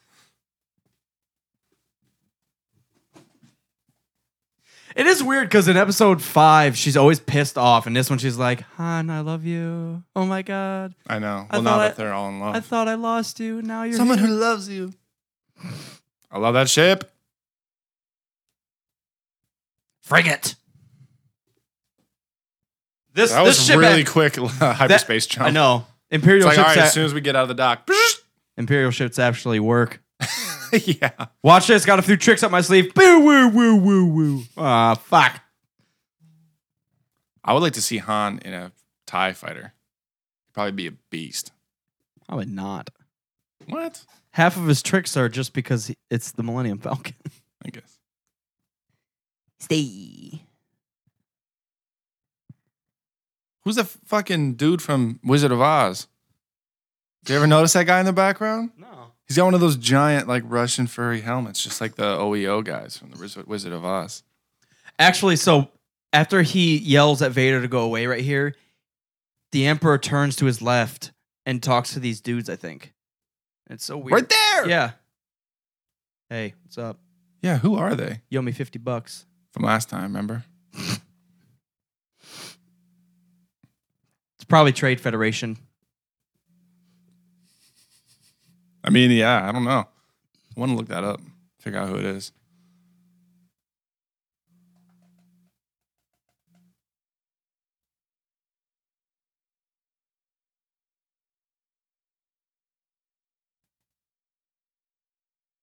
it 4.96 5.06
is 5.08 5.22
weird 5.24 5.48
because 5.50 5.68
in 5.68 5.76
episode 5.78 6.22
five, 6.22 6.78
she's 6.78 6.96
always 6.98 7.20
pissed 7.20 7.58
off, 7.58 7.86
and 7.88 7.96
this 7.96 8.10
one 8.10 8.18
she's 8.20 8.38
like, 8.38 8.62
"Han, 8.78 9.10
I 9.10 9.20
love 9.20 9.46
you. 9.46 10.04
Oh 10.16 10.26
my 10.26 10.42
god, 10.42 10.96
I 11.08 11.20
know. 11.20 11.48
I 11.50 11.58
Well, 11.58 11.62
now 11.64 11.70
thought 11.72 11.78
that 11.80 11.92
I- 11.92 11.94
they're 11.96 12.14
all 12.14 12.30
in 12.30 12.40
love. 12.40 12.56
I 12.56 12.60
thought 12.62 12.88
I 12.88 12.96
lost 12.96 13.40
you. 13.40 13.62
Now 13.62 13.84
you're 13.84 13.98
Someone 13.98 14.18
here." 14.20 14.28
who 14.28 14.34
loves 14.36 14.70
you. 14.70 14.94
I 16.32 16.38
love 16.40 16.54
that 16.56 16.70
ship. 16.70 17.12
frigate. 20.02 20.56
This 23.14 23.32
That 23.32 23.44
this 23.46 23.58
was 23.58 23.66
ship 23.66 23.78
really 23.78 24.04
had- 24.04 24.08
quick 24.08 24.36
hyperspace 24.60 25.26
jump. 25.26 25.48
I 25.48 25.50
know 25.52 25.88
Imperial 26.12 26.48
It's 26.50 26.58
like, 26.58 26.66
all 26.68 26.74
ships. 26.74 26.78
right, 26.78 26.84
a- 26.84 26.88
as 26.88 26.94
soon 26.94 27.06
as 27.06 27.14
we 27.14 27.22
get 27.22 27.36
out 27.36 27.44
of 27.44 27.48
the 27.48 27.54
dock. 27.56 27.90
Imperial 28.58 28.92
ships 28.92 29.18
actually 29.20 29.60
work. 29.60 30.02
yeah. 30.86 31.28
Watch 31.44 31.68
this. 31.68 31.86
Got 31.86 32.00
a 32.00 32.02
few 32.02 32.18
tricks 32.18 32.44
up 32.44 32.52
my 32.52 32.62
sleeve. 32.62 32.94
Boo 32.94 33.20
woo 33.22 33.48
woo 33.50 33.76
woo 33.76 34.06
woo. 34.06 34.44
Ah, 34.58 34.96
fuck. 34.96 35.42
I 37.44 37.54
would 37.54 37.62
like 37.62 37.74
to 37.74 37.82
see 37.82 37.98
Han 37.98 38.40
in 38.44 38.54
a 38.54 38.72
TIE 39.06 39.34
fighter. 39.34 39.74
He'd 40.48 40.54
probably 40.54 40.72
be 40.72 40.88
a 40.88 40.92
beast. 41.12 41.52
I 42.28 42.36
would 42.36 42.50
not. 42.50 42.90
What? 43.68 44.04
Half 44.32 44.58
of 44.58 44.66
his 44.68 44.82
tricks 44.82 45.16
are 45.16 45.30
just 45.30 45.54
because 45.54 45.88
he- 45.88 45.98
it's 46.10 46.32
the 46.32 46.44
Millennium 46.44 46.80
Falcon. 46.80 47.16
I 47.66 47.70
guess. 47.70 48.00
Stay. 49.60 50.42
Who's 53.64 53.76
the 53.78 53.86
fucking 53.86 54.56
dude 54.56 54.82
from 54.82 55.20
Wizard 55.24 55.52
of 55.52 55.62
Oz? 55.62 56.08
Did 57.24 57.34
you 57.34 57.38
ever 57.38 57.48
notice 57.48 57.74
that 57.74 57.86
guy 57.88 58.00
in 58.00 58.06
the 58.06 58.14
background? 58.14 58.72
No. 58.78 58.88
He's 59.28 59.38
got 59.38 59.46
one 59.46 59.54
of 59.56 59.60
those 59.60 59.76
giant, 59.78 60.28
like 60.28 60.44
Russian 60.46 60.86
furry 60.88 61.22
helmets, 61.22 61.64
just 61.64 61.82
like 61.82 61.96
the 61.96 62.16
OEO 62.18 62.64
guys 62.64 62.98
from 62.98 63.10
the 63.12 63.44
Wizard 63.48 63.74
of 63.74 63.84
Oz. 63.84 64.24
Actually, 65.00 65.36
so 65.36 65.70
after 66.14 66.42
he 66.44 66.78
yells 66.78 67.22
at 67.22 67.32
Vader 67.32 67.62
to 67.62 67.68
go 67.68 67.80
away 67.82 68.06
right 68.06 68.24
here, 68.24 68.56
the 69.52 69.66
Emperor 69.66 69.98
turns 69.98 70.36
to 70.38 70.46
his 70.46 70.62
left 70.62 71.12
and 71.46 71.62
talks 71.62 71.94
to 71.94 72.00
these 72.00 72.22
dudes, 72.22 72.50
I 72.50 72.56
think. 72.56 72.94
It's 73.70 73.84
so 73.84 73.98
weird. 73.98 74.14
Right 74.14 74.30
there. 74.30 74.70
Yeah. 74.70 74.92
Hey, 76.30 76.54
what's 76.64 76.78
up? 76.78 77.00
Yeah. 77.42 77.58
Who 77.58 77.76
are 77.76 77.96
they 77.96 78.22
You 78.30 78.40
owe 78.40 78.44
me 78.44 78.52
50 78.52 78.78
bucks. 78.80 79.26
from 79.52 79.64
last 79.64 79.90
time? 79.90 80.04
Remember? 80.04 80.44
It's 84.38 84.46
probably 84.48 84.74
Trade 84.74 85.02
Federation. 85.02 85.58
I 88.86 88.92
mean, 88.92 89.10
yeah. 89.10 89.50
I 89.50 89.52
don't 89.52 89.64
know. 89.64 89.88
I 90.56 90.60
want 90.60 90.72
to 90.72 90.76
look 90.76 90.90
that 90.90 91.04
up. 91.04 91.20
Figure 91.60 91.80
out 91.80 91.90
who 91.90 91.96
it 91.96 92.06
is. 92.06 92.32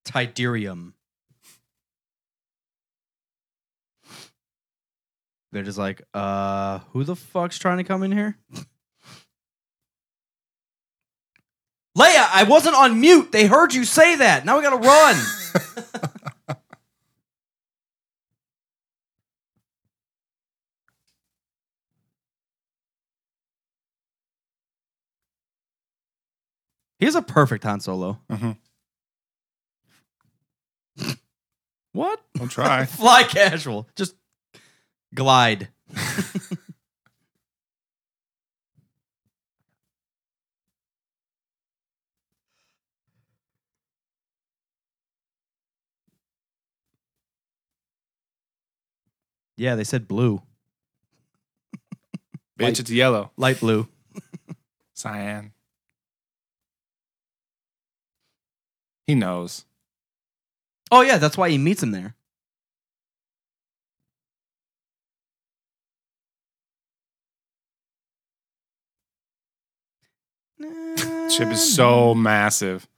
Tydirium. 0.05 0.95
They're 5.53 5.63
just 5.63 5.79
like, 5.79 6.03
uh, 6.13 6.81
who 6.93 7.05
the 7.05 7.15
fuck's 7.15 7.59
trying 7.59 7.77
to 7.77 7.85
come 7.85 8.03
in 8.03 8.11
here? 8.11 8.37
Leia, 11.97 12.27
I 12.33 12.45
wasn't 12.49 12.75
on 12.75 13.01
mute. 13.01 13.33
They 13.33 13.47
heard 13.47 13.75
you 13.75 13.85
say 13.85 14.17
that. 14.17 14.45
Now 14.47 14.57
we 14.57 14.63
gotta 14.63 14.77
run. 14.77 16.57
He's 26.99 27.15
a 27.15 27.23
perfect 27.23 27.65
Han 27.65 27.81
Solo. 27.81 28.19
Mhm. 28.31 28.57
What? 31.93 32.21
I'll 32.41 32.49
try. 32.49 32.85
Fly 32.87 33.25
casual. 33.25 33.89
Just 33.97 34.15
glide. 35.15 35.69
yeah, 49.63 49.77
they 49.77 49.85
said 49.85 50.09
blue. 50.09 50.43
Bitch, 52.59 52.65
Like- 52.65 52.79
it's 52.81 52.91
yellow. 52.91 53.31
Light 53.37 53.61
blue. 53.61 53.87
Cyan. 54.95 55.53
He 59.07 59.15
knows. 59.15 59.65
Oh 60.91 61.03
yeah, 61.03 61.19
that's 61.19 61.39
why 61.39 61.49
he 61.49 61.59
meets 61.59 61.81
him 61.83 61.93
there. 61.93 62.17
Ship 71.31 71.49
is 71.53 71.75
so 71.75 72.15
massive. 72.17 72.89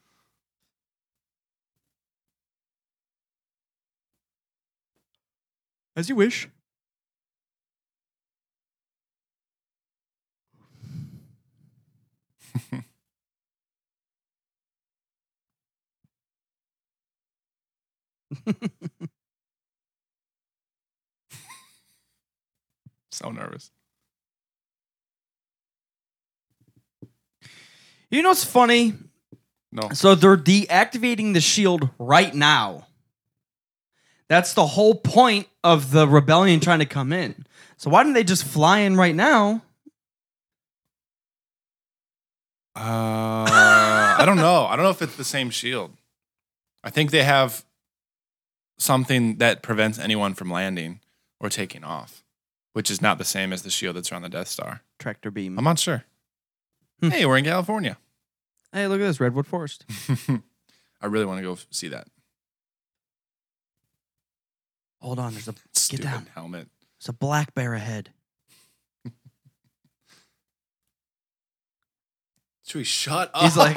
as 5.96 6.08
you 6.08 6.16
wish. 6.16 6.48
So 23.14 23.30
nervous. 23.30 23.70
You 28.10 28.22
know 28.22 28.30
what's 28.30 28.44
funny? 28.44 28.94
No. 29.70 29.90
So 29.92 30.16
they're 30.16 30.36
deactivating 30.36 31.32
the 31.32 31.40
shield 31.40 31.90
right 32.00 32.34
now. 32.34 32.88
That's 34.26 34.54
the 34.54 34.66
whole 34.66 34.96
point 34.96 35.46
of 35.62 35.92
the 35.92 36.08
rebellion 36.08 36.58
trying 36.58 36.80
to 36.80 36.86
come 36.86 37.12
in. 37.12 37.46
So 37.76 37.88
why 37.88 38.02
didn't 38.02 38.14
they 38.14 38.24
just 38.24 38.44
fly 38.44 38.80
in 38.80 38.96
right 38.96 39.14
now? 39.14 39.62
Uh, 42.76 43.44
I 44.18 44.22
don't 44.26 44.36
know. 44.36 44.66
I 44.66 44.74
don't 44.76 44.84
know 44.84 44.90
if 44.90 45.00
it's 45.02 45.16
the 45.16 45.24
same 45.24 45.50
shield. 45.50 45.92
I 46.82 46.90
think 46.90 47.10
they 47.10 47.22
have 47.22 47.64
something 48.78 49.36
that 49.38 49.62
prevents 49.62 49.98
anyone 49.98 50.34
from 50.34 50.50
landing 50.50 51.00
or 51.40 51.48
taking 51.48 51.84
off, 51.84 52.24
which 52.72 52.90
is 52.90 53.00
not 53.00 53.18
the 53.18 53.24
same 53.24 53.52
as 53.52 53.62
the 53.62 53.70
shield 53.70 53.96
that's 53.96 54.10
around 54.10 54.22
the 54.22 54.28
Death 54.28 54.48
Star. 54.48 54.82
Tractor 54.98 55.30
beam. 55.30 55.56
I'm 55.58 55.64
not 55.64 55.78
sure. 55.78 56.04
Hmm. 57.00 57.10
Hey, 57.10 57.26
we're 57.26 57.38
in 57.38 57.44
California. 57.44 57.96
hey, 58.72 58.86
look 58.88 59.00
at 59.00 59.04
this 59.04 59.20
redwood 59.20 59.46
forest. 59.46 59.84
I 61.00 61.06
really 61.06 61.26
want 61.26 61.38
to 61.38 61.42
go 61.44 61.56
see 61.70 61.88
that 61.88 62.08
Hold 65.00 65.18
on, 65.18 65.32
there's 65.34 65.48
a 65.48 65.54
stupid 65.72 66.04
down. 66.04 66.26
helmet. 66.34 66.66
there's 66.98 67.10
a 67.10 67.12
black 67.12 67.52
bear 67.54 67.74
ahead. 67.74 68.10
Chewie, 72.74 72.84
shut 72.86 73.30
He's 73.40 73.56
up. 73.56 73.74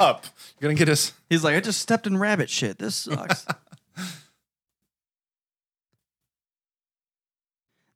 You're 0.60 0.68
gonna 0.70 0.74
get 0.74 0.88
us. 0.88 1.12
He's 1.28 1.44
like, 1.44 1.56
I 1.56 1.60
just 1.60 1.80
stepped 1.80 2.06
in 2.06 2.16
rabbit 2.18 2.50
shit. 2.50 2.78
This 2.78 2.94
sucks. 2.96 3.46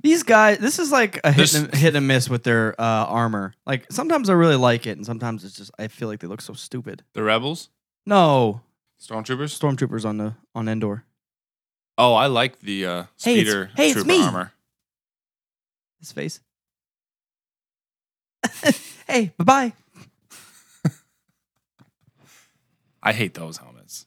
These 0.02 0.24
guys, 0.24 0.58
this 0.58 0.78
is 0.80 0.90
like 0.90 1.20
a 1.22 1.30
hit 1.30 1.42
This- 1.42 1.54
and, 1.54 1.72
hit 1.74 1.94
and 1.94 2.06
miss 2.08 2.28
with 2.28 2.42
their 2.42 2.74
uh, 2.80 2.84
armor. 3.06 3.54
Like 3.66 3.86
sometimes 3.90 4.28
I 4.28 4.32
really 4.32 4.56
like 4.56 4.86
it, 4.86 4.96
and 4.96 5.06
sometimes 5.06 5.44
it's 5.44 5.56
just 5.56 5.70
I 5.78 5.88
feel 5.88 6.08
like 6.08 6.20
they 6.20 6.26
look 6.26 6.40
so 6.40 6.54
stupid. 6.54 7.04
The 7.12 7.22
rebels, 7.22 7.68
No, 8.04 8.62
stormtroopers. 9.00 9.56
stormtroopers 9.58 10.04
on 10.04 10.16
the 10.18 10.34
on 10.54 10.68
Endor. 10.68 11.04
Oh, 11.98 12.14
I 12.14 12.26
like 12.26 12.58
the 12.60 12.86
uh, 12.86 13.02
Hey, 13.22 13.34
it's- 13.38 13.46
speeder 13.46 13.70
hey, 13.76 13.86
it's 13.86 13.92
trooper 13.94 14.08
me. 14.08 14.22
armor. 14.24 14.52
His 16.00 16.10
face. 16.10 16.40
hey, 19.06 19.32
bye 19.36 19.44
bye. 19.44 19.72
I 23.02 23.12
hate 23.12 23.34
those 23.34 23.58
helmets. 23.58 24.06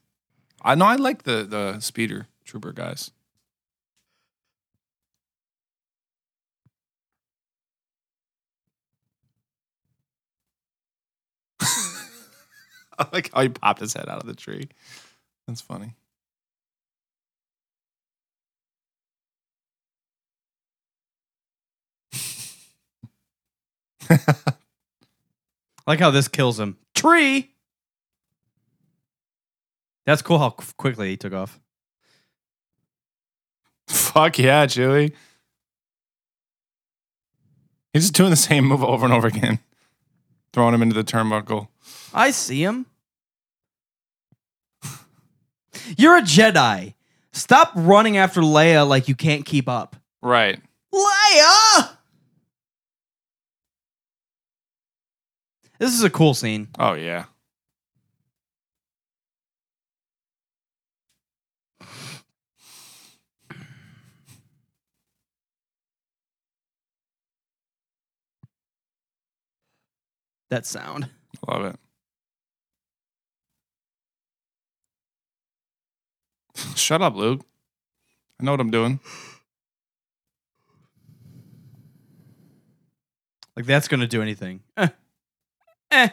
I 0.61 0.75
know 0.75 0.85
I 0.85 0.95
like 0.95 1.23
the 1.23 1.43
the 1.43 1.79
speeder 1.79 2.27
trooper 2.45 2.71
guys. 2.71 3.11
I 11.61 13.07
like 13.11 13.31
how 13.33 13.41
he 13.41 13.49
popped 13.49 13.81
his 13.81 13.93
head 13.93 14.07
out 14.09 14.19
of 14.21 14.27
the 14.27 14.35
tree. 14.35 14.69
That's 15.47 15.61
funny. 15.61 15.95
Like 25.87 25.99
how 25.99 26.11
this 26.11 26.27
kills 26.27 26.59
him. 26.59 26.77
Tree. 26.95 27.54
That's 30.05 30.21
cool 30.21 30.39
how 30.39 30.51
quickly 30.51 31.09
he 31.09 31.17
took 31.17 31.33
off. 31.33 31.59
Fuck 33.87 34.39
yeah, 34.39 34.65
Chewie. 34.65 35.13
He's 37.93 38.03
just 38.03 38.13
doing 38.13 38.29
the 38.29 38.35
same 38.35 38.65
move 38.65 38.83
over 38.83 39.05
and 39.05 39.13
over 39.13 39.27
again, 39.27 39.59
throwing 40.53 40.73
him 40.73 40.81
into 40.81 40.95
the 40.95 41.03
turnbuckle. 41.03 41.69
I 42.13 42.31
see 42.31 42.63
him. 42.63 42.85
You're 45.97 46.17
a 46.17 46.21
Jedi. 46.21 46.93
Stop 47.31 47.71
running 47.75 48.17
after 48.17 48.41
Leia 48.41 48.87
like 48.87 49.07
you 49.07 49.15
can't 49.15 49.45
keep 49.45 49.67
up. 49.67 49.95
Right. 50.21 50.59
Leia! 50.93 51.89
This 55.79 55.93
is 55.93 56.03
a 56.03 56.09
cool 56.09 56.33
scene. 56.33 56.69
Oh 56.79 56.93
yeah. 56.93 57.25
That 70.49 70.65
sound. 70.65 71.09
Love 71.47 71.65
it. 71.65 71.79
Shut 76.75 77.01
up, 77.01 77.15
Luke. 77.15 77.41
I 78.39 78.43
know 78.43 78.51
what 78.51 78.59
I'm 78.59 78.71
doing. 78.71 78.99
Like 83.55 83.65
that's 83.65 83.87
gonna 83.87 84.07
do 84.07 84.21
anything. 84.21 84.61
Eh. 84.77 84.89
Eh. 85.91 86.09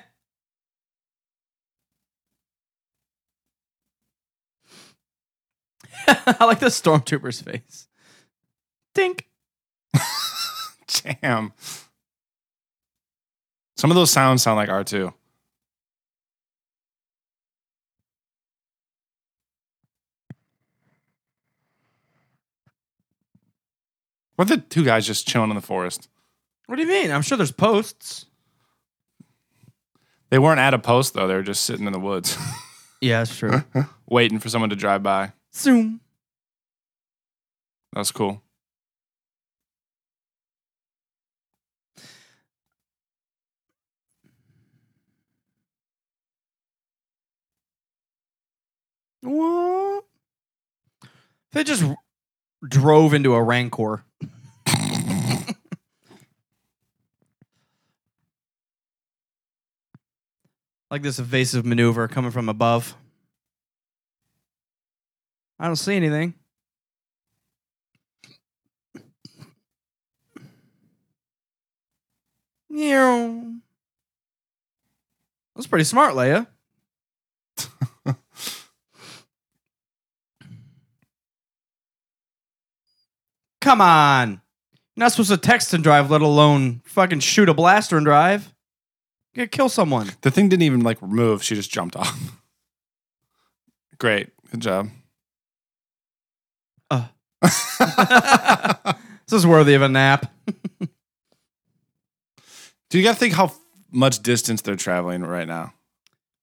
I 6.07 6.45
like 6.45 6.61
the 6.61 6.66
stormtrooper's 6.66 7.41
face. 7.41 7.89
Dink. 8.95 9.28
Damn. 11.22 11.53
Some 13.83 13.91
of 13.91 13.97
those 13.97 14.12
sounds 14.12 14.45
sound 14.45 14.55
like 14.59 14.68
R2. 14.68 15.12
What 24.37 24.49
are 24.49 24.55
the 24.55 24.62
two 24.62 24.85
guys 24.85 25.05
just 25.05 25.26
chilling 25.26 25.51
in 25.51 25.57
the 25.57 25.61
forest? 25.61 26.09
What 26.66 26.76
do 26.76 26.83
you 26.83 26.87
mean? 26.89 27.11
I'm 27.11 27.22
sure 27.22 27.37
there's 27.37 27.51
posts. 27.51 28.26
They 30.30 30.39
weren't 30.39 30.61
at 30.61 30.74
a 30.74 30.78
post 30.78 31.14
though. 31.14 31.26
They 31.26 31.35
were 31.35 31.43
just 31.43 31.64
sitting 31.64 31.87
in 31.87 31.93
the 31.93 31.99
woods, 31.99 32.39
Yeah, 33.01 33.18
that's 33.18 33.37
true. 33.37 33.64
waiting 34.09 34.39
for 34.39 34.49
someone 34.49 34.70
to 34.70 34.76
drive 34.76 35.03
by. 35.03 35.33
Zoom. 35.53 36.01
That's 37.93 38.12
cool. 38.12 38.45
What? 49.23 50.05
They 51.53 51.64
just 51.64 51.85
drove 52.66 53.14
into 53.14 53.35
a 53.35 53.43
rancor. 53.43 54.05
like 60.91 61.03
this 61.03 61.18
evasive 61.18 61.64
maneuver 61.64 62.09
coming 62.09 62.31
from 62.31 62.49
above. 62.49 62.97
I 65.59 65.66
don't 65.66 65.77
see 65.77 65.95
anything. 65.95 66.35
Yeah. 72.68 73.41
That's 75.55 75.66
pretty 75.66 75.85
smart, 75.85 76.14
Leia. 76.14 76.49
Come 83.62 83.80
on. 83.80 84.42
You're 84.96 85.04
not 85.04 85.12
supposed 85.12 85.30
to 85.30 85.36
text 85.36 85.72
and 85.72 85.84
drive, 85.84 86.10
let 86.10 86.20
alone 86.20 86.82
fucking 86.84 87.20
shoot 87.20 87.48
a 87.48 87.54
blaster 87.54 87.96
and 87.96 88.04
drive. 88.04 88.52
You 89.34 89.46
kill 89.46 89.68
someone. 89.68 90.10
The 90.22 90.32
thing 90.32 90.48
didn't 90.48 90.64
even 90.64 90.80
like 90.80 91.00
move. 91.00 91.44
She 91.44 91.54
just 91.54 91.70
jumped 91.70 91.94
off. 91.94 92.42
Great. 93.98 94.30
Good 94.50 94.60
job. 94.60 94.90
Uh. 96.90 97.06
this 97.40 99.32
is 99.32 99.46
worthy 99.46 99.74
of 99.74 99.82
a 99.82 99.88
nap. 99.88 100.30
Do 102.90 102.98
you 102.98 103.04
got 103.04 103.12
to 103.12 103.18
think 103.18 103.34
how 103.34 103.52
much 103.92 104.22
distance 104.22 104.60
they're 104.60 104.74
traveling 104.74 105.22
right 105.22 105.46
now? 105.46 105.72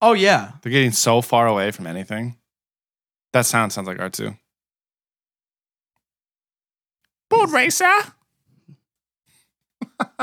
Oh 0.01 0.13
yeah. 0.13 0.53
They're 0.61 0.71
getting 0.71 0.93
so 0.93 1.21
far 1.21 1.47
away 1.47 1.71
from 1.71 1.85
anything. 1.85 2.37
That 3.33 3.45
sound 3.45 3.73
sounds 3.73 3.89
like 3.89 3.97
R2. 3.97 4.37
Board 7.29 7.51
racer. 7.51 7.85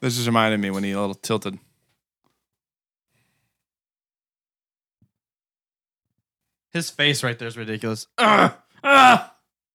this 0.00 0.16
just 0.16 0.26
reminded 0.26 0.60
me 0.60 0.70
when 0.70 0.84
he 0.84 0.92
a 0.92 1.00
little 1.00 1.14
tilted. 1.14 1.58
His 6.72 6.90
face 6.90 7.22
right 7.22 7.38
there 7.38 7.48
is 7.48 7.56
ridiculous. 7.56 8.06
Ugh. 8.18 8.52
Ugh. 8.82 9.30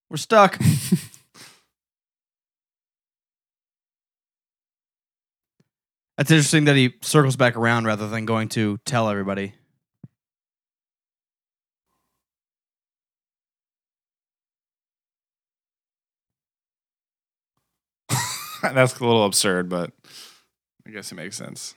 We're 0.09 0.17
stuck. 0.17 0.59
That's 6.17 6.29
interesting 6.29 6.65
that 6.65 6.75
he 6.75 6.93
circles 7.01 7.35
back 7.35 7.55
around 7.55 7.85
rather 7.85 8.07
than 8.07 8.25
going 8.25 8.49
to 8.49 8.77
tell 8.85 9.09
everybody. 9.09 9.53
That's 18.73 18.99
a 18.99 19.05
little 19.05 19.25
absurd, 19.25 19.69
but 19.69 19.91
I 20.85 20.91
guess 20.91 21.11
it 21.11 21.15
makes 21.15 21.35
sense. 21.35 21.75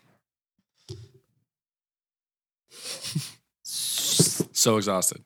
so 3.62 4.76
exhausted. 4.76 5.22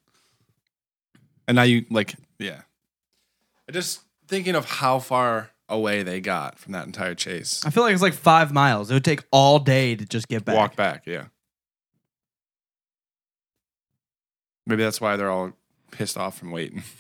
And 1.47 1.57
now 1.57 1.63
you 1.63 1.85
like, 1.91 2.15
yeah. 2.39 2.63
Just 3.71 4.01
thinking 4.27 4.55
of 4.55 4.65
how 4.65 4.99
far 4.99 5.51
away 5.69 6.03
they 6.03 6.21
got 6.21 6.59
from 6.59 6.73
that 6.73 6.87
entire 6.87 7.15
chase. 7.15 7.65
I 7.65 7.71
feel 7.71 7.83
like 7.83 7.93
it's 7.93 8.03
like 8.03 8.15
five 8.15 8.53
miles. 8.53 8.91
It 8.91 8.95
would 8.95 9.05
take 9.05 9.25
all 9.31 9.59
day 9.59 9.95
to 9.95 10.07
just 10.07 10.29
get 10.29 10.45
back. 10.45 10.57
Walk 10.57 10.77
back, 10.77 11.07
yeah. 11.07 11.27
Maybe 14.67 14.83
that's 14.83 15.01
why 15.01 15.17
they're 15.17 15.31
all 15.31 15.53
pissed 15.91 16.19
off 16.19 16.39
from 16.39 16.51
waiting. 16.51 16.83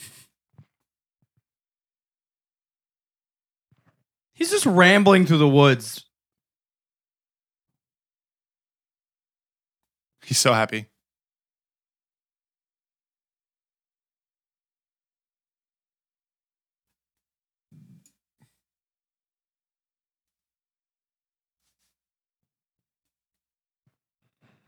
He's 4.39 4.53
just 4.53 4.67
rambling 4.67 5.27
through 5.27 5.39
the 5.39 5.49
woods. 5.49 6.05
He's 10.25 10.39
so 10.39 10.53
happy. 10.53 10.87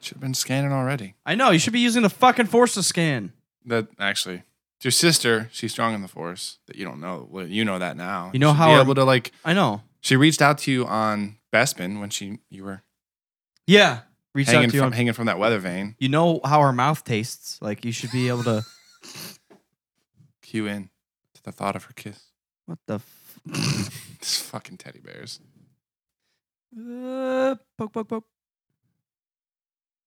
Should 0.01 0.17
have 0.17 0.21
been 0.21 0.35
scanning 0.35 0.73
already. 0.73 1.15
I 1.25 1.37
know. 1.37 1.51
You 1.51 1.61
should 1.61 1.73
be 1.73 1.79
using 1.79 2.03
the 2.03 2.11
fucking 2.11 2.47
force 2.47 2.75
to 2.75 2.83
scan. 2.83 3.33
That 3.67 3.87
actually, 4.01 4.43
your 4.85 4.93
sister, 4.93 5.49
she's 5.53 5.73
strong 5.73 5.95
in 5.95 6.03
the 6.03 6.09
force. 6.09 6.59
That 6.67 6.77
you 6.77 6.85
don't 6.85 7.01
know. 7.01 7.27
Well, 7.31 7.47
you 7.47 7.65
know 7.65 7.79
that 7.79 7.97
now. 7.97 8.31
You 8.33 8.39
know 8.39 8.53
how 8.53 8.75
be 8.75 8.81
able 8.81 8.95
to 8.95 9.05
like. 9.05 9.33
I 9.45 9.53
know. 9.53 9.83
She 10.01 10.17
reached 10.17 10.41
out 10.41 10.59
to 10.59 10.71
you 10.73 10.87
on 10.87 11.37
Bespin 11.53 12.01
when 12.01 12.11
she 12.11 12.39
you 12.49 12.65
were 12.65 12.83
Yeah. 13.67 14.01
Reach 14.35 14.49
out 14.49 14.61
to 14.71 14.75
you. 14.75 14.81
from 14.81 14.87
on- 14.87 14.93
hanging 14.93 15.13
from 15.13 15.27
that 15.27 15.39
weather 15.39 15.59
vane. 15.59 15.97
you 15.99 16.09
know 16.09 16.41
how 16.45 16.61
her 16.63 16.73
mouth 16.73 17.03
tastes. 17.05 17.59
Like 17.61 17.85
you 17.85 17.93
should 17.93 18.11
be 18.13 18.29
able 18.29 18.45
to. 18.45 18.63
Cue 20.43 20.67
in 20.67 20.91
to 21.35 21.43
the 21.43 21.53
thought 21.53 21.77
of 21.77 21.85
her 21.85 21.93
kiss. 21.95 22.19
What 22.67 22.79
the? 22.87 22.95
F- 22.97 23.41
These 24.21 24.39
fucking 24.43 24.77
teddy 24.79 25.01
bears. 25.01 25.41
uh, 26.77 27.55
poke, 27.77 27.93
poke, 27.93 28.09
poke. 28.09 28.25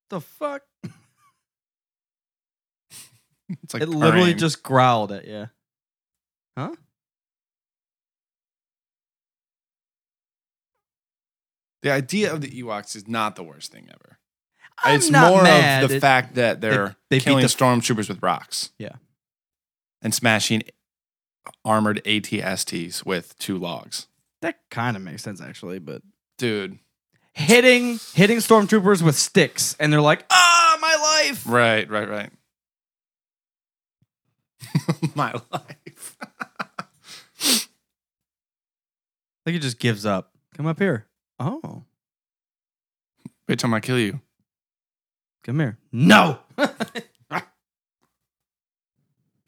The 0.10 0.22
fuck? 0.22 0.62
It's 3.64 3.74
like 3.74 3.84
it 3.84 3.90
literally 3.90 4.28
purring. 4.28 4.38
just 4.38 4.64
growled 4.64 5.12
at 5.12 5.28
you. 5.28 5.50
Huh? 6.58 6.76
the 11.82 11.92
idea 11.92 12.32
of 12.32 12.42
the 12.42 12.50
Ewoks 12.64 12.96
is 12.96 13.08
not 13.08 13.36
the 13.36 13.44
worst 13.44 13.72
thing 13.72 13.88
ever. 13.90 14.18
I'm 14.84 14.96
it's 14.96 15.12
more 15.12 15.44
mad. 15.44 15.84
of 15.84 15.90
the 15.90 15.98
It- 15.98 16.00
fact 16.00 16.36
that 16.36 16.62
they're 16.62 16.96
they 17.10 17.18
beat 17.18 17.24
killing 17.24 17.42
the- 17.42 17.48
stormtroopers 17.48 18.08
with 18.10 18.22
rocks. 18.24 18.72
Yeah. 18.78 18.94
And 20.02 20.14
smashing 20.14 20.64
armored 21.66 22.02
ATSTs 22.06 23.06
with 23.06 23.38
two 23.38 23.58
logs. 23.58 24.08
that 24.42 24.60
kind 24.70 24.98
of 24.98 25.04
makes 25.04 25.24
sense 25.24 25.40
actually, 25.42 25.80
but 25.80 26.02
Dude. 26.38 26.80
hitting 27.34 28.00
hitting 28.14 28.38
stormtroopers 28.40 29.02
with 29.02 29.16
sticks, 29.18 29.74
and 29.80 29.92
they're 29.94 30.02
like, 30.02 30.26
"Ah, 30.30 30.78
my 30.82 30.96
life!" 30.96 31.44
Right, 31.48 31.90
right, 31.90 32.10
right. 32.10 32.30
My 35.16 35.34
life. 35.52 36.18
Like 39.46 39.56
it 39.56 39.60
just 39.62 39.78
gives 39.78 40.06
up. 40.06 40.32
Come 40.56 40.68
up 40.68 40.80
here. 40.80 41.06
Oh, 41.38 41.84
Wait 43.50 43.60
till 43.60 43.74
I 43.74 43.82
kill 43.82 44.00
you. 44.00 44.22
come 45.44 45.60
here. 45.60 45.78
No. 45.92 46.40
Got 46.58 47.44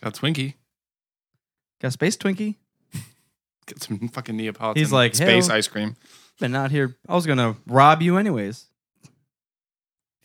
Twinkie. 0.03 0.55
Got 1.81 1.93
space 1.93 2.17
Twinkie. 2.17 2.55
Get 3.67 3.81
some 3.81 4.09
fucking 4.09 4.35
Neapolitan 4.35 4.79
He's 4.81 4.91
like, 4.91 5.15
space 5.15 5.47
"Hell." 5.47 5.55
ice 5.55 5.67
cream. 5.69 5.95
Been 6.41 6.53
out 6.55 6.71
here. 6.71 6.97
I 7.07 7.15
was 7.15 7.25
gonna 7.25 7.55
rob 7.65 8.01
you 8.01 8.17
anyways. 8.17 8.65
If 9.03 9.09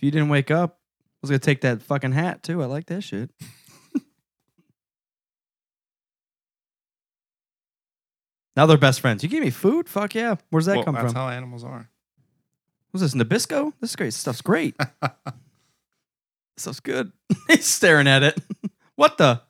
you 0.02 0.10
didn't 0.10 0.30
wake 0.30 0.50
up, 0.50 0.80
I 0.80 1.18
was 1.22 1.30
gonna 1.30 1.38
take 1.38 1.60
that 1.60 1.80
fucking 1.80 2.10
hat 2.12 2.42
too. 2.42 2.60
I 2.60 2.66
like 2.66 2.86
that 2.86 3.02
shit. 3.02 3.30
Now 8.56 8.66
they're 8.66 8.76
best 8.78 9.00
friends. 9.00 9.22
You 9.22 9.28
gave 9.28 9.42
me 9.42 9.50
food? 9.50 9.88
Fuck 9.88 10.14
yeah. 10.14 10.36
Where's 10.50 10.66
that 10.66 10.76
Well, 10.76 10.84
come 10.84 10.94
that's 10.94 11.12
from? 11.12 11.14
how 11.14 11.28
animals 11.28 11.64
are. 11.64 11.88
Was 12.92 13.02
this 13.02 13.14
Nabisco? 13.14 13.72
This 13.80 13.90
is 13.90 13.96
great 13.96 14.12
stuff's 14.12 14.42
great. 14.42 14.76
this 15.00 15.10
stuff's 16.56 16.80
good. 16.80 17.12
He's 17.48 17.66
staring 17.66 18.08
at 18.08 18.22
it. 18.22 18.40
what 18.96 19.16
the? 19.18 19.42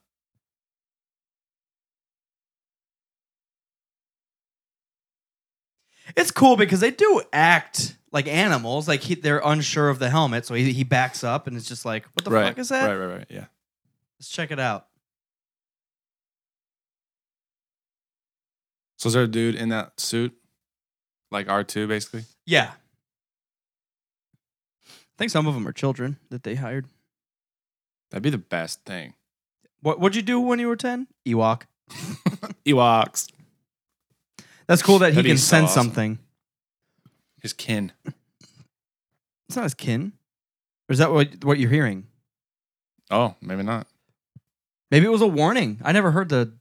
It's 6.17 6.31
cool 6.31 6.57
because 6.57 6.81
they 6.81 6.91
do 6.91 7.23
act 7.33 7.97
like 8.13 8.27
animals. 8.27 8.89
Like 8.89 9.01
he, 9.01 9.15
they're 9.15 9.41
unsure 9.45 9.89
of 9.89 9.99
the 9.99 10.11
helmet, 10.11 10.45
so 10.47 10.55
he, 10.55 10.73
he 10.73 10.85
backs 10.85 11.23
up 11.23 11.47
and 11.47 11.57
it's 11.57 11.69
just 11.69 11.85
like, 11.85 12.05
"What 12.15 12.25
the 12.25 12.31
fuck 12.31 12.59
is 12.59 12.71
that?" 12.71 12.87
Right, 12.87 12.97
right, 12.97 13.17
right. 13.19 13.27
Yeah. 13.31 13.47
Let's 14.19 14.29
check 14.29 14.51
it 14.51 14.59
out. 14.59 14.87
So 19.01 19.07
is 19.07 19.15
there 19.15 19.23
a 19.23 19.27
dude 19.29 19.55
in 19.55 19.71
that 19.71 19.99
suit? 19.99 20.35
Like 21.31 21.47
R2, 21.47 21.89
basically? 21.89 22.25
Yeah, 22.45 22.73
I 24.85 25.17
think 25.17 25.31
some 25.31 25.47
of 25.47 25.55
them 25.55 25.67
are 25.67 25.73
children 25.73 26.19
that 26.29 26.43
they 26.43 26.55
hired. 26.57 26.85
That'd 28.11 28.23
be 28.23 28.29
the 28.29 28.37
best 28.37 28.85
thing. 28.85 29.15
What 29.81 29.99
What'd 30.01 30.17
you 30.17 30.23
do 30.23 30.39
when 30.39 30.59
you 30.59 30.69
were 30.69 30.77
ten? 30.77 31.07
Ewok. 31.27 31.63
Ewoks. 32.67 33.31
That's 34.67 34.83
cool 34.83 34.99
that 34.99 35.11
he 35.11 35.15
That'd 35.15 35.25
be 35.25 35.31
can 35.31 35.39
so 35.39 35.57
sense 35.57 35.71
awesome. 35.71 35.85
something. 35.85 36.19
His 37.41 37.55
kin. 37.55 37.93
It's 39.49 39.57
not 39.57 39.63
his 39.63 39.75
kin. 39.75 40.13
Or 40.89 40.93
is 40.93 40.99
that 40.99 41.11
what 41.11 41.43
what 41.43 41.59
you're 41.59 41.71
hearing? 41.71 42.07
Oh, 43.11 43.35
maybe 43.41 43.63
not. 43.63 43.87
Maybe 44.91 45.07
it 45.07 45.11
was 45.11 45.23
a 45.23 45.27
warning. 45.27 45.81
I 45.83 45.93
never 45.93 46.11
heard 46.11 46.29
the 46.29 46.53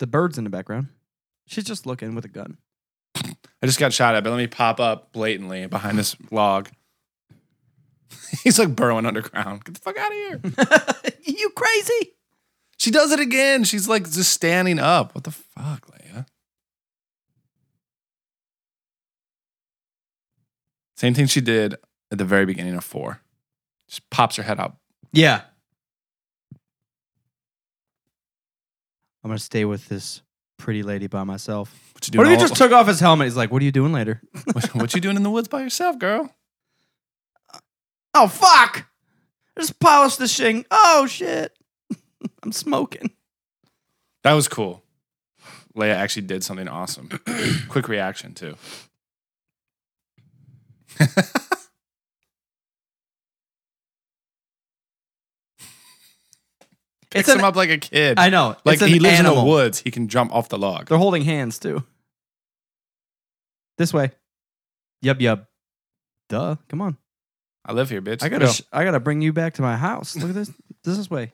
the 0.00 0.08
birds 0.08 0.38
in 0.38 0.44
the 0.44 0.50
background. 0.50 0.88
She's 1.48 1.64
just 1.64 1.86
looking 1.86 2.14
with 2.14 2.26
a 2.26 2.28
gun. 2.28 2.58
I 3.16 3.66
just 3.66 3.80
got 3.80 3.92
shot 3.94 4.14
at, 4.14 4.22
but 4.22 4.30
let 4.30 4.36
me 4.36 4.46
pop 4.46 4.78
up 4.78 5.12
blatantly 5.12 5.66
behind 5.66 5.98
this 5.98 6.14
log. 6.30 6.68
He's 8.44 8.58
like 8.58 8.76
burrowing 8.76 9.06
underground. 9.06 9.64
Get 9.64 9.74
the 9.74 9.80
fuck 9.80 9.96
out 9.96 10.12
of 10.12 10.16
here. 10.16 11.12
you 11.24 11.50
crazy? 11.50 12.12
She 12.76 12.90
does 12.90 13.12
it 13.12 13.18
again. 13.18 13.64
She's 13.64 13.88
like 13.88 14.04
just 14.04 14.30
standing 14.30 14.78
up. 14.78 15.14
What 15.14 15.24
the 15.24 15.30
fuck, 15.30 15.88
Leia? 15.90 16.26
Same 20.96 21.14
thing 21.14 21.26
she 21.26 21.40
did 21.40 21.76
at 22.12 22.18
the 22.18 22.24
very 22.24 22.44
beginning 22.44 22.74
of 22.74 22.84
four. 22.84 23.22
Just 23.88 24.08
pops 24.10 24.36
her 24.36 24.42
head 24.42 24.60
up. 24.60 24.78
Yeah. 25.12 25.40
I'm 29.24 29.30
gonna 29.30 29.38
stay 29.38 29.64
with 29.64 29.88
this 29.88 30.20
pretty 30.58 30.82
lady 30.82 31.06
by 31.06 31.24
myself. 31.24 31.72
What 31.94 32.06
you 32.06 32.18
What 32.18 32.24
doing? 32.24 32.34
if 32.34 32.38
he 32.38 32.42
all- 32.42 32.48
just 32.48 32.58
took 32.62 32.72
off 32.72 32.86
his 32.86 33.00
helmet? 33.00 33.26
He's 33.26 33.36
like, 33.36 33.50
"What 33.50 33.62
are 33.62 33.64
you 33.64 33.72
doing 33.72 33.92
later?" 33.92 34.20
what, 34.52 34.74
what 34.74 34.94
you 34.94 35.00
doing 35.00 35.16
in 35.16 35.22
the 35.22 35.30
woods 35.30 35.48
by 35.48 35.62
yourself, 35.62 35.98
girl? 35.98 36.30
oh 38.14 38.28
fuck! 38.28 38.86
Just 39.58 39.78
polished 39.80 40.18
this 40.18 40.36
thing. 40.36 40.64
Oh 40.70 41.06
shit! 41.06 41.56
I'm 42.42 42.52
smoking. 42.52 43.12
That 44.24 44.34
was 44.34 44.48
cool. 44.48 44.82
Leia 45.76 45.94
actually 45.94 46.22
did 46.26 46.42
something 46.44 46.68
awesome. 46.68 47.08
Quick 47.68 47.88
reaction 47.88 48.34
too. 48.34 48.56
Picks 57.10 57.28
an- 57.28 57.38
him 57.38 57.44
up 57.44 57.56
like 57.56 57.70
a 57.70 57.78
kid. 57.78 58.18
I 58.18 58.28
know. 58.28 58.56
like 58.64 58.80
an 58.82 58.88
he 58.88 58.98
lives 58.98 59.18
animal. 59.20 59.38
in 59.38 59.44
the 59.44 59.50
woods. 59.50 59.78
He 59.80 59.90
can 59.90 60.08
jump 60.08 60.32
off 60.34 60.48
the 60.48 60.58
log. 60.58 60.88
They're 60.88 60.98
holding 60.98 61.22
hands 61.22 61.58
too. 61.58 61.82
This 63.78 63.94
way. 63.94 64.10
Yub 65.04 65.20
yub. 65.20 65.46
Duh. 66.28 66.56
Come 66.68 66.82
on. 66.82 66.96
I 67.64 67.72
live 67.72 67.88
here, 67.90 68.02
bitch. 68.02 68.22
I 68.22 68.28
gotta. 68.28 68.46
Go. 68.46 68.52
Sh- 68.52 68.62
I 68.72 68.84
gotta 68.84 69.00
bring 69.00 69.20
you 69.22 69.32
back 69.32 69.54
to 69.54 69.62
my 69.62 69.76
house. 69.76 70.16
Look 70.16 70.28
at 70.30 70.34
this. 70.34 70.50
this 70.84 70.98
is 70.98 71.10
way. 71.10 71.32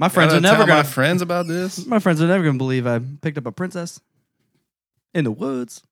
My 0.00 0.08
friends 0.08 0.32
are 0.32 0.40
never 0.40 0.58
tell 0.58 0.66
gonna. 0.66 0.78
my 0.78 0.88
friends 0.88 1.22
about 1.22 1.48
this. 1.48 1.84
my 1.84 1.98
friends 1.98 2.22
are 2.22 2.28
never 2.28 2.44
gonna 2.44 2.56
believe 2.58 2.86
I 2.86 3.00
picked 3.20 3.36
up 3.36 3.46
a 3.46 3.52
princess 3.52 4.00
in 5.12 5.24
the 5.24 5.32
woods. 5.32 5.82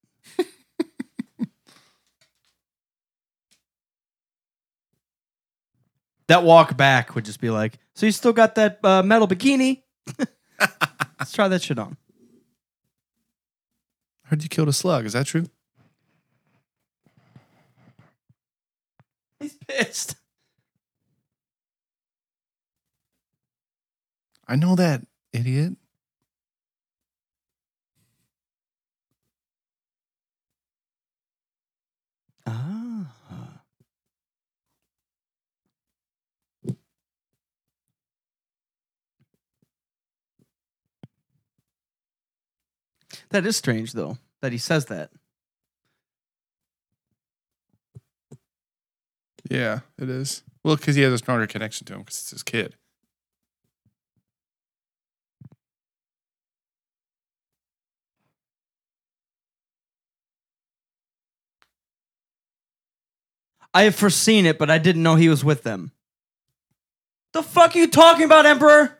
That 6.29 6.43
walk 6.45 6.77
back 6.77 7.15
would 7.15 7.25
just 7.25 7.41
be 7.41 7.51
like, 7.51 7.79
so 7.95 8.07
you 8.07 8.13
still 8.13 8.33
got 8.33 8.55
that 8.57 8.81
uh, 8.85 9.03
metal 9.03 9.29
bikini? 9.29 9.83
Let's 11.19 11.33
try 11.33 11.49
that 11.49 11.63
shit 11.63 11.79
on. 11.79 11.97
Heard 14.25 14.43
you 14.43 14.49
killed 14.49 14.69
a 14.69 14.73
slug. 14.73 15.07
Is 15.07 15.13
that 15.13 15.27
true? 15.27 15.47
He's 19.39 19.55
pissed. 19.69 20.17
I 24.49 24.57
know 24.57 24.77
that, 24.77 25.03
idiot. 25.33 25.75
Ah. 32.47 33.16
That 43.31 43.47
is 43.47 43.57
strange, 43.57 43.93
though, 43.93 44.19
that 44.41 44.53
he 44.53 44.59
says 44.59 44.87
that. 44.87 45.11
Yeah, 49.51 49.81
it 49.99 50.09
is. 50.09 50.43
Well, 50.65 50.77
because 50.77 50.97
he 50.97 51.03
has 51.03 51.13
a 51.13 51.19
stronger 51.19 51.47
connection 51.47 51.87
to 51.87 51.95
him 51.95 52.01
because 52.01 52.19
it's 52.19 52.31
his 52.31 52.43
kid. 52.43 52.75
I 63.73 63.83
have 63.83 63.95
foreseen 63.95 64.47
it, 64.47 64.59
but 64.59 64.71
I 64.71 64.79
didn't 64.79 65.03
know 65.03 65.17
he 65.17 65.29
was 65.29 65.45
with 65.45 65.63
them. 65.63 65.93
The 67.33 67.43
fuck 67.43 67.77
are 67.77 67.79
you 67.79 67.89
talking 67.89 68.25
about, 68.25 68.47
Emperor? 68.47 68.99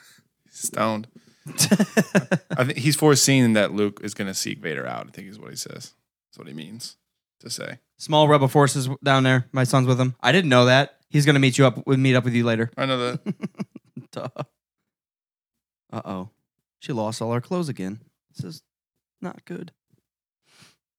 Stoned. 0.50 1.08
I 2.56 2.64
think 2.64 2.78
he's 2.78 2.96
foreseeing 2.96 3.52
that 3.54 3.72
Luke 3.72 4.00
is 4.02 4.14
going 4.14 4.28
to 4.28 4.34
seek 4.34 4.58
Vader 4.58 4.86
out. 4.86 5.06
I 5.06 5.10
think 5.10 5.28
is 5.28 5.38
what 5.38 5.50
he 5.50 5.56
says. 5.56 5.94
That's 6.28 6.38
what 6.38 6.48
he 6.48 6.54
means 6.54 6.96
to 7.40 7.50
say. 7.50 7.78
Small 7.98 8.28
rebel 8.28 8.48
forces 8.48 8.88
down 9.02 9.22
there. 9.24 9.48
My 9.52 9.64
son's 9.64 9.86
with 9.86 10.00
him. 10.00 10.14
I 10.20 10.32
didn't 10.32 10.50
know 10.50 10.66
that. 10.66 10.98
He's 11.10 11.24
gonna 11.24 11.38
meet 11.38 11.56
you 11.56 11.66
up. 11.66 11.86
With 11.86 11.98
meet 11.98 12.14
up 12.14 12.24
with 12.24 12.34
you 12.34 12.44
later. 12.44 12.70
I 12.76 12.84
know 12.86 12.98
that. 12.98 13.34
Duh. 14.12 14.28
Uh 15.90 16.02
oh. 16.04 16.30
She 16.80 16.92
lost 16.92 17.22
all 17.22 17.32
her 17.32 17.40
clothes 17.40 17.68
again. 17.68 18.00
This 18.36 18.44
is 18.44 18.62
not 19.20 19.44
good. 19.46 19.72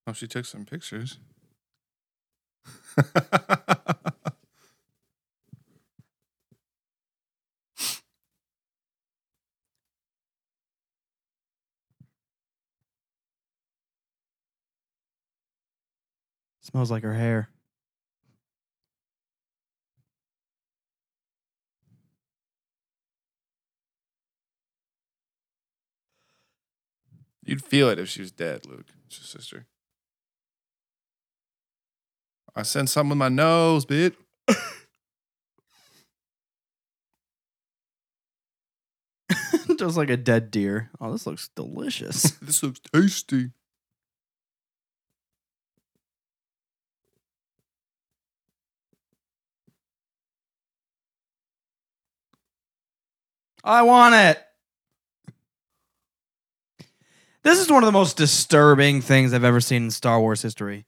oh, 0.07 0.13
she 0.13 0.27
took 0.27 0.45
some 0.45 0.65
pictures. 0.65 1.19
Smells 16.79 16.91
like 16.91 17.03
her 17.03 17.13
hair. 17.13 17.49
You'd 27.43 27.61
feel 27.61 27.89
it 27.89 27.99
if 27.99 28.07
she 28.07 28.21
was 28.21 28.31
dead, 28.31 28.65
Luke. 28.65 28.85
It's 29.07 29.19
your 29.19 29.25
sister. 29.25 29.65
I 32.55 32.61
sent 32.61 32.89
something 32.89 33.09
with 33.09 33.17
my 33.17 33.27
nose, 33.27 33.85
bitch. 33.85 34.15
Just 39.77 39.97
like 39.97 40.09
a 40.09 40.15
dead 40.15 40.49
deer. 40.49 40.91
Oh, 41.01 41.11
this 41.11 41.27
looks 41.27 41.49
delicious. 41.57 42.31
this 42.41 42.63
looks 42.63 42.79
tasty. 42.93 43.49
I 53.69 53.83
want 53.83 54.15
it. 54.15 54.43
This 57.43 57.59
is 57.59 57.69
one 57.69 57.83
of 57.83 57.87
the 57.87 57.91
most 57.91 58.17
disturbing 58.17 58.99
things 59.01 59.31
I've 59.31 59.43
ever 59.43 59.61
seen 59.61 59.83
in 59.83 59.91
Star 59.91 60.19
Wars 60.19 60.41
history. 60.41 60.87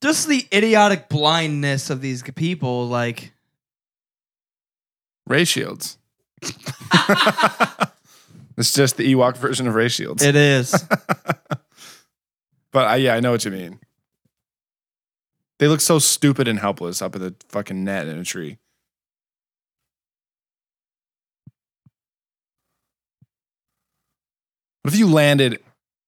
Just 0.00 0.26
the 0.26 0.46
idiotic 0.50 1.10
blindness 1.10 1.90
of 1.90 2.00
these 2.00 2.22
people. 2.22 2.88
Like, 2.88 3.34
Ray 5.26 5.44
shields. 5.44 5.98
it's 8.56 8.72
just 8.72 8.96
the 8.96 9.14
Ewok 9.14 9.36
version 9.36 9.68
of 9.68 9.74
Ray 9.74 9.88
shields. 9.88 10.22
it 10.22 10.36
is. 10.36 10.72
but 12.72 12.86
I, 12.86 12.96
yeah, 12.96 13.14
I 13.14 13.20
know 13.20 13.32
what 13.32 13.44
you 13.44 13.50
mean. 13.50 13.78
They 15.58 15.68
look 15.68 15.82
so 15.82 15.98
stupid 15.98 16.48
and 16.48 16.58
helpless 16.58 17.02
up 17.02 17.14
in 17.14 17.20
the 17.20 17.34
fucking 17.50 17.84
net 17.84 18.06
in 18.06 18.18
a 18.18 18.24
tree. 18.24 18.56
What 24.84 24.92
if 24.92 24.98
you 25.00 25.08
landed 25.08 25.60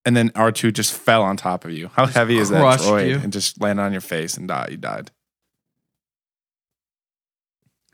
and 0.04 0.14
then 0.14 0.28
R2 0.30 0.70
just 0.74 0.92
fell 0.92 1.22
on 1.22 1.38
top 1.38 1.64
of 1.64 1.70
you? 1.70 1.88
How 1.94 2.04
Just 2.04 2.16
heavy 2.16 2.36
is 2.36 2.50
that 2.50 2.62
droid? 2.80 3.08
you. 3.08 3.16
And 3.16 3.32
just 3.32 3.58
landed 3.58 3.82
on 3.82 3.92
your 3.92 4.02
face 4.02 4.36
and 4.36 4.46
died. 4.46 4.70
You 4.70 4.76
died. 4.76 5.10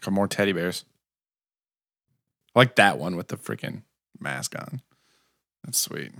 Come 0.01 0.15
more 0.15 0.27
teddy 0.27 0.51
bears. 0.53 0.85
I 2.57 2.59
like 2.59 2.75
that 2.75 2.99
one 2.99 3.15
with 3.15 3.29
the 3.29 3.37
freaking 3.37 3.83
mask 4.19 4.57
on. 4.59 4.83
That's 5.63 5.79
sweet. 5.79 6.11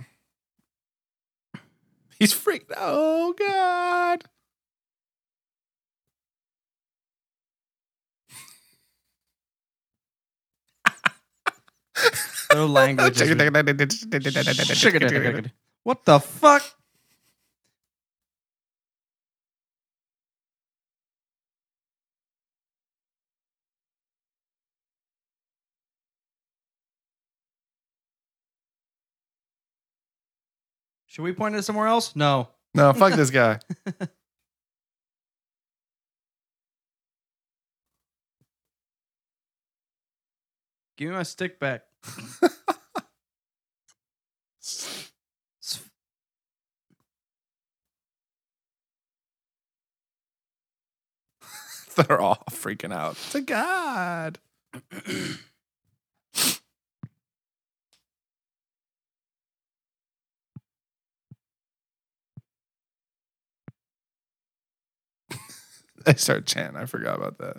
He's 2.17 2.31
freaked. 2.31 2.71
Oh 2.77 3.33
God. 3.37 4.23
Their 12.49 12.65
language. 12.65 13.21
is- 13.21 13.29
what 15.83 16.05
the 16.05 16.19
fuck? 16.19 16.63
Should 31.07 31.21
we 31.23 31.33
point 31.33 31.55
it 31.55 31.63
somewhere 31.63 31.87
else? 31.87 32.15
No. 32.15 32.49
No, 32.73 32.91
fuck 32.93 33.13
this 33.13 33.29
guy. 33.29 33.59
Give 41.03 41.11
me 41.11 41.17
my 41.17 41.23
stick 41.23 41.59
back. 41.59 41.81
They're 51.97 52.21
all 52.21 52.41
freaking 52.51 52.93
out. 52.93 53.17
To 53.31 53.41
god. 53.41 54.39
they 66.05 66.13
start 66.15 66.45
chanting. 66.45 66.77
I 66.77 66.85
forgot 66.85 67.17
about 67.17 67.39
that. 67.39 67.57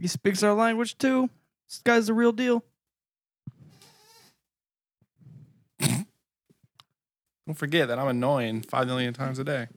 He 0.00 0.06
speaks 0.08 0.42
our 0.42 0.52
language 0.52 0.98
too. 0.98 1.30
This 1.68 1.80
guy's 1.84 2.06
the 2.06 2.14
real 2.14 2.32
deal. 2.32 2.64
Don't 5.80 7.56
forget 7.56 7.88
that 7.88 7.98
I'm 7.98 8.08
annoying 8.08 8.62
five 8.62 8.86
million 8.86 9.14
times 9.14 9.38
a 9.38 9.44
day. 9.44 9.68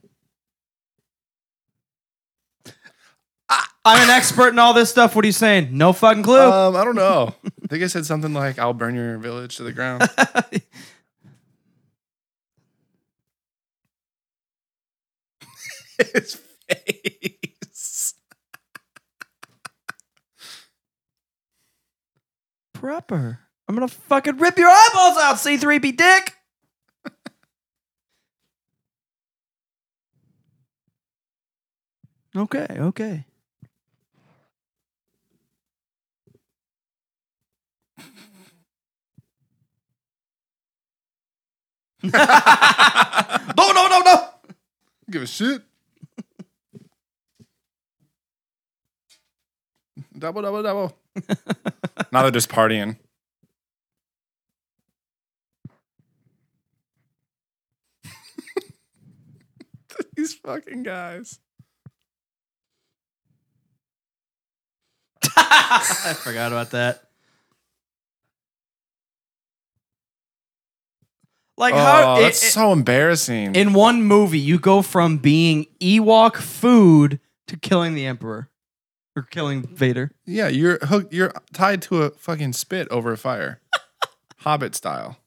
I'm 3.84 4.02
an 4.02 4.10
expert 4.10 4.48
in 4.48 4.58
all 4.58 4.74
this 4.74 4.90
stuff. 4.90 5.16
What 5.16 5.24
are 5.24 5.26
you 5.26 5.32
saying? 5.32 5.68
No 5.72 5.92
fucking 5.94 6.22
clue. 6.22 6.38
Um, 6.38 6.76
I 6.76 6.84
don't 6.84 6.96
know. 6.96 7.34
I 7.44 7.66
think 7.68 7.82
I 7.82 7.86
said 7.86 8.04
something 8.04 8.34
like, 8.34 8.58
"I'll 8.58 8.74
burn 8.74 8.94
your 8.94 9.16
village 9.18 9.56
to 9.56 9.62
the 9.62 9.72
ground." 9.72 10.02
His 16.14 16.40
Proper. 22.80 23.38
I'm 23.68 23.74
gonna 23.74 23.88
fucking 23.88 24.38
rip 24.38 24.56
your 24.56 24.70
eyeballs 24.70 25.18
out, 25.18 25.36
C3P 25.36 25.98
dick. 25.98 26.34
okay, 32.36 32.66
okay. 32.70 33.26
no, 42.02 42.10
no, 43.58 43.88
no, 43.88 44.00
no. 44.00 44.28
Give 45.10 45.20
a 45.20 45.26
shit. 45.26 45.60
double, 50.18 50.40
double, 50.40 50.62
double. 50.62 50.99
Now 52.12 52.22
they're 52.22 52.30
just 52.30 52.50
partying. 52.50 52.96
These 60.16 60.34
fucking 60.34 60.82
guys. 60.82 61.38
I 65.36 66.14
forgot 66.18 66.52
about 66.52 66.70
that. 66.70 67.02
Like 71.56 71.74
oh, 71.74 71.76
how 71.76 72.16
it- 72.16 72.22
that's 72.22 72.42
it- 72.42 72.50
so 72.52 72.72
embarrassing. 72.72 73.54
in 73.54 73.72
one 73.74 74.02
movie 74.02 74.38
you 74.38 74.58
go 74.58 74.80
from 74.82 75.18
being 75.18 75.66
Ewok 75.80 76.36
food 76.36 77.20
to 77.48 77.56
killing 77.58 77.94
the 77.94 78.06
Emperor 78.06 78.48
or 79.16 79.22
killing 79.22 79.62
Vader. 79.62 80.12
yeah, 80.24 80.48
you're 80.48 80.78
hooked. 80.86 81.12
You're 81.12 81.32
tied 81.52 81.82
to 81.82 82.02
a 82.02 82.10
fucking 82.10 82.52
spit 82.52 82.88
over 82.90 83.12
a 83.12 83.18
fire, 83.18 83.60
Hobbit 84.38 84.74
style, 84.74 85.18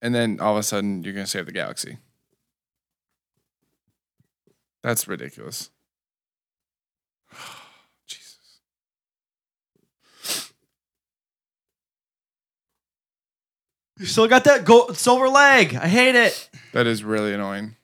and 0.00 0.14
then 0.14 0.38
all 0.40 0.52
of 0.54 0.60
a 0.60 0.62
sudden 0.62 1.02
you're 1.02 1.14
gonna 1.14 1.26
save 1.26 1.46
the 1.46 1.52
galaxy. 1.52 1.98
That's 4.82 5.06
ridiculous. 5.06 5.70
Jesus. 8.06 8.60
You 13.98 14.06
still 14.06 14.26
got 14.26 14.44
that 14.44 14.64
gold, 14.64 14.96
silver 14.96 15.28
leg. 15.28 15.74
I 15.76 15.86
hate 15.86 16.14
it. 16.14 16.48
That 16.72 16.86
is 16.86 17.04
really 17.04 17.32
annoying. 17.32 17.76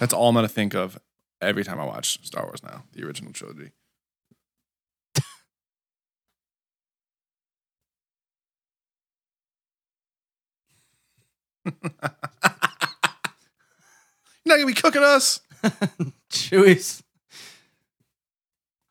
That's 0.00 0.12
all 0.12 0.28
I'm 0.28 0.34
gonna 0.34 0.48
think 0.48 0.74
of 0.74 0.98
every 1.40 1.64
time 1.64 1.80
I 1.80 1.84
watch 1.84 2.24
Star 2.24 2.44
Wars 2.44 2.62
now, 2.62 2.84
the 2.92 3.04
original 3.04 3.32
trilogy. 3.32 3.72
You're 14.44 14.58
not 14.58 14.62
gonna 14.62 14.66
be 14.66 14.74
cooking 14.74 15.02
us. 15.02 15.40
Chewie's. 16.30 17.02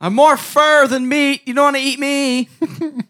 I'm 0.02 0.15
more 0.15 0.36
fur 0.36 0.88
than 0.88 1.07
meat. 1.07 1.48
You 1.48 1.53
don't 1.53 1.64
want 1.65 1.76
to 1.78 1.82
eat 1.82 1.99
me. 1.99 2.49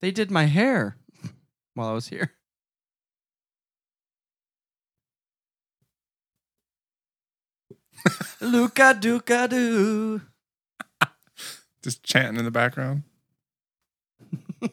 they 0.00 0.10
did 0.10 0.30
my 0.30 0.44
hair 0.44 0.96
while 1.74 1.88
I 1.88 1.92
was 1.92 2.08
here. 2.08 2.37
Luca 8.40 8.96
Duca 8.98 9.48
Doo. 9.48 10.20
Just 11.82 12.02
chanting 12.02 12.38
in 12.38 12.44
the 12.44 12.50
background. 12.50 13.02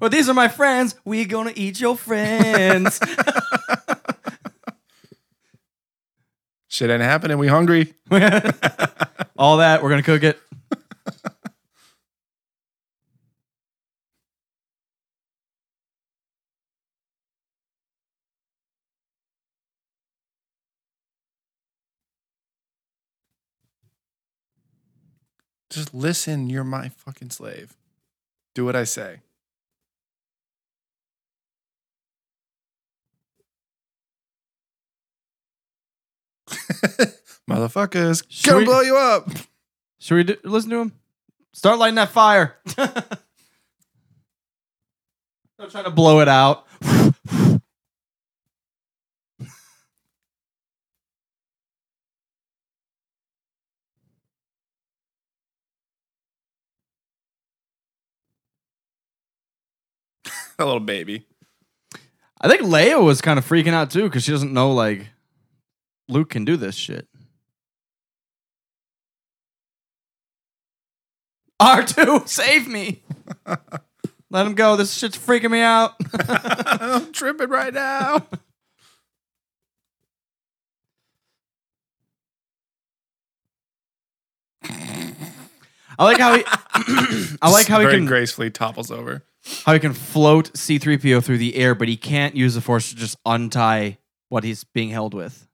well, 0.00 0.10
these 0.10 0.28
are 0.28 0.34
my 0.34 0.48
friends. 0.48 0.96
We 1.04 1.24
gonna 1.24 1.52
eat 1.54 1.80
your 1.80 1.96
friends. 1.96 3.00
Shit 6.68 6.90
ain't 6.90 7.02
happening. 7.02 7.38
We 7.38 7.46
hungry. 7.46 7.94
All 9.38 9.58
that, 9.58 9.82
we're 9.82 9.90
gonna 9.90 10.02
cook 10.02 10.22
it. 10.22 10.38
Just 25.76 25.92
listen. 25.92 26.48
You're 26.48 26.64
my 26.64 26.88
fucking 26.88 27.28
slave. 27.28 27.76
Do 28.54 28.64
what 28.64 28.74
I 28.74 28.84
say. 28.84 29.20
Motherfuckers, 37.48 38.24
Should 38.28 38.46
gonna 38.46 38.58
we- 38.60 38.64
blow 38.64 38.80
you 38.80 38.96
up. 38.96 39.28
Should 39.98 40.14
we 40.16 40.24
do, 40.24 40.36
listen 40.44 40.70
to 40.70 40.80
him? 40.80 40.92
Start 41.52 41.78
lighting 41.78 41.94
that 41.96 42.10
fire. 42.10 42.56
Don't 45.58 45.70
try 45.70 45.82
to 45.82 45.90
blow 45.90 46.20
it 46.20 46.28
out. 46.28 46.66
A 60.58 60.64
little 60.64 60.80
baby. 60.80 61.26
I 62.40 62.48
think 62.48 62.62
Leia 62.62 63.02
was 63.02 63.20
kind 63.20 63.38
of 63.38 63.46
freaking 63.46 63.72
out 63.72 63.90
too 63.90 64.04
because 64.04 64.24
she 64.24 64.32
doesn't 64.32 64.52
know 64.52 64.72
like 64.72 65.08
Luke 66.08 66.30
can 66.30 66.44
do 66.44 66.56
this 66.56 66.74
shit. 66.74 67.08
R2, 71.60 72.28
save 72.28 72.68
me. 72.68 73.02
Let 74.30 74.46
him 74.46 74.54
go. 74.54 74.76
This 74.76 74.94
shit's 74.94 75.16
freaking 75.16 75.50
me 75.50 75.60
out. 75.60 75.94
I'm 76.28 77.12
tripping 77.12 77.48
right 77.48 77.72
now. 77.72 78.26
I 85.98 86.04
like 86.04 86.18
how 86.18 86.34
he 86.34 86.44
I 87.42 87.50
like 87.50 87.66
how 87.66 87.78
he 87.78 87.86
Very 87.86 87.98
can 87.98 88.06
gracefully 88.06 88.50
topples 88.50 88.90
over. 88.90 89.24
How 89.64 89.72
he 89.72 89.78
can 89.78 89.92
float 89.92 90.52
C3PO 90.54 91.22
through 91.24 91.38
the 91.38 91.56
air, 91.56 91.74
but 91.74 91.88
he 91.88 91.96
can't 91.96 92.34
use 92.36 92.54
the 92.54 92.60
force 92.60 92.90
to 92.90 92.96
just 92.96 93.16
untie 93.24 93.98
what 94.28 94.44
he's 94.44 94.64
being 94.64 94.90
held 94.90 95.14
with. 95.14 95.46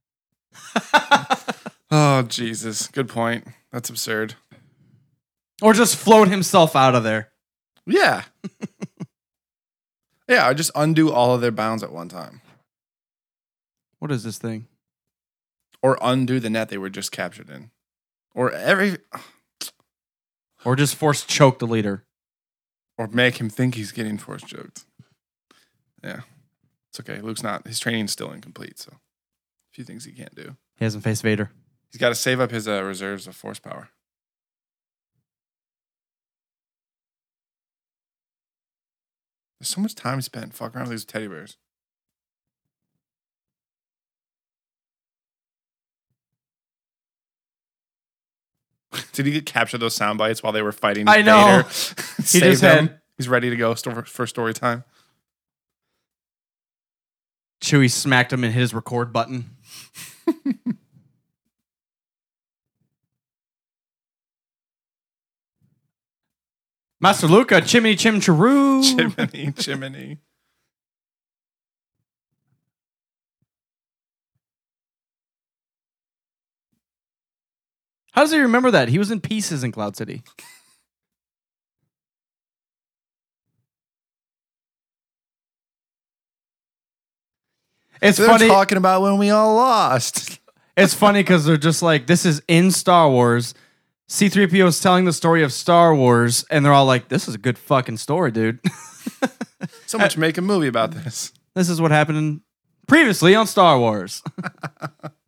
Oh 1.94 2.22
Jesus! 2.22 2.86
Good 2.88 3.10
point. 3.10 3.46
That's 3.70 3.90
absurd. 3.90 4.34
or 5.60 5.74
just 5.74 5.94
float 5.94 6.28
himself 6.28 6.74
out 6.74 6.94
of 6.94 7.04
there. 7.04 7.32
Yeah. 7.84 8.22
yeah, 10.28 10.46
I 10.48 10.54
just 10.54 10.70
undo 10.74 11.12
all 11.12 11.34
of 11.34 11.42
their 11.42 11.50
bounds 11.50 11.82
at 11.82 11.92
one 11.92 12.08
time. 12.08 12.40
What 13.98 14.10
is 14.10 14.24
this 14.24 14.38
thing? 14.38 14.68
Or 15.82 15.98
undo 16.00 16.40
the 16.40 16.48
net 16.48 16.70
they 16.70 16.78
were 16.78 16.88
just 16.88 17.12
captured 17.12 17.50
in. 17.50 17.70
Or 18.34 18.50
every 18.50 18.96
Or 20.64 20.76
just 20.76 20.94
force 20.96 21.24
choke 21.24 21.58
the 21.58 21.66
leader. 21.66 22.04
Or 22.98 23.08
make 23.08 23.38
him 23.40 23.48
think 23.48 23.74
he's 23.74 23.92
getting 23.92 24.18
force 24.18 24.42
choked. 24.42 24.84
Yeah. 26.02 26.20
It's 26.90 27.00
okay. 27.00 27.20
Luke's 27.20 27.42
not 27.42 27.66
his 27.66 27.80
training's 27.80 28.12
still 28.12 28.30
incomplete, 28.30 28.78
so 28.78 28.92
a 28.92 29.72
few 29.72 29.84
things 29.84 30.04
he 30.04 30.12
can't 30.12 30.34
do. 30.34 30.56
He 30.76 30.84
hasn't 30.84 31.04
faced 31.04 31.22
Vader. 31.22 31.50
He's 31.90 32.00
got 32.00 32.10
to 32.10 32.14
save 32.14 32.40
up 32.40 32.50
his 32.50 32.68
uh, 32.68 32.82
reserves 32.82 33.26
of 33.26 33.36
force 33.36 33.58
power. 33.58 33.88
There's 39.58 39.68
so 39.68 39.80
much 39.80 39.94
time 39.94 40.20
spent 40.20 40.54
fucking 40.54 40.76
around 40.76 40.88
with 40.88 40.98
these 40.98 41.04
teddy 41.04 41.28
bears. 41.28 41.56
Did 49.12 49.26
he 49.26 49.40
capture 49.42 49.78
those 49.78 49.94
sound 49.94 50.18
bites 50.18 50.42
while 50.42 50.52
they 50.52 50.62
were 50.62 50.72
fighting? 50.72 51.08
I 51.08 51.22
know. 51.22 51.62
He 52.22 52.40
just 52.40 52.62
them. 52.62 52.88
had 52.88 53.00
He's 53.18 53.28
ready 53.28 53.50
to 53.50 53.56
go 53.56 53.74
for 53.74 54.26
story 54.26 54.54
time. 54.54 54.84
Chewie 57.60 57.90
smacked 57.90 58.32
him 58.32 58.42
and 58.42 58.52
hit 58.52 58.60
his 58.60 58.74
record 58.74 59.12
button. 59.12 59.50
Master 67.00 67.26
Luca, 67.26 67.60
chimney 67.60 67.96
chim 67.96 68.20
charoo. 68.20 68.82
Chimney, 68.82 69.52
chimney. 69.52 70.18
How 78.12 78.22
does 78.22 78.30
he 78.32 78.38
remember 78.38 78.70
that? 78.70 78.88
He 78.88 78.98
was 78.98 79.10
in 79.10 79.20
pieces 79.20 79.64
in 79.64 79.72
Cloud 79.72 79.96
City. 79.96 80.22
It's 88.00 88.18
They're 88.18 88.26
funny. 88.26 88.48
talking 88.48 88.78
about 88.78 89.02
when 89.02 89.18
we 89.18 89.30
all 89.30 89.54
lost. 89.54 90.38
It's 90.74 90.94
funny 90.94 91.20
because 91.20 91.44
they're 91.44 91.58
just 91.58 91.82
like, 91.82 92.06
this 92.06 92.24
is 92.24 92.40
in 92.48 92.70
Star 92.70 93.10
Wars. 93.10 93.52
C3PO 94.08 94.68
is 94.68 94.80
telling 94.80 95.04
the 95.04 95.12
story 95.12 95.42
of 95.42 95.52
Star 95.52 95.94
Wars, 95.94 96.46
and 96.50 96.64
they're 96.64 96.72
all 96.72 96.86
like, 96.86 97.08
this 97.08 97.28
is 97.28 97.34
a 97.34 97.38
good 97.38 97.58
fucking 97.58 97.98
story, 97.98 98.30
dude. 98.30 98.58
So 99.86 99.98
much 99.98 100.16
make 100.16 100.38
a 100.38 100.40
movie 100.40 100.68
about 100.68 100.92
this. 100.92 101.30
this 101.54 101.68
is 101.68 101.78
what 101.78 101.90
happened 101.90 102.40
previously 102.88 103.34
on 103.34 103.46
Star 103.46 103.78
Wars. 103.78 104.22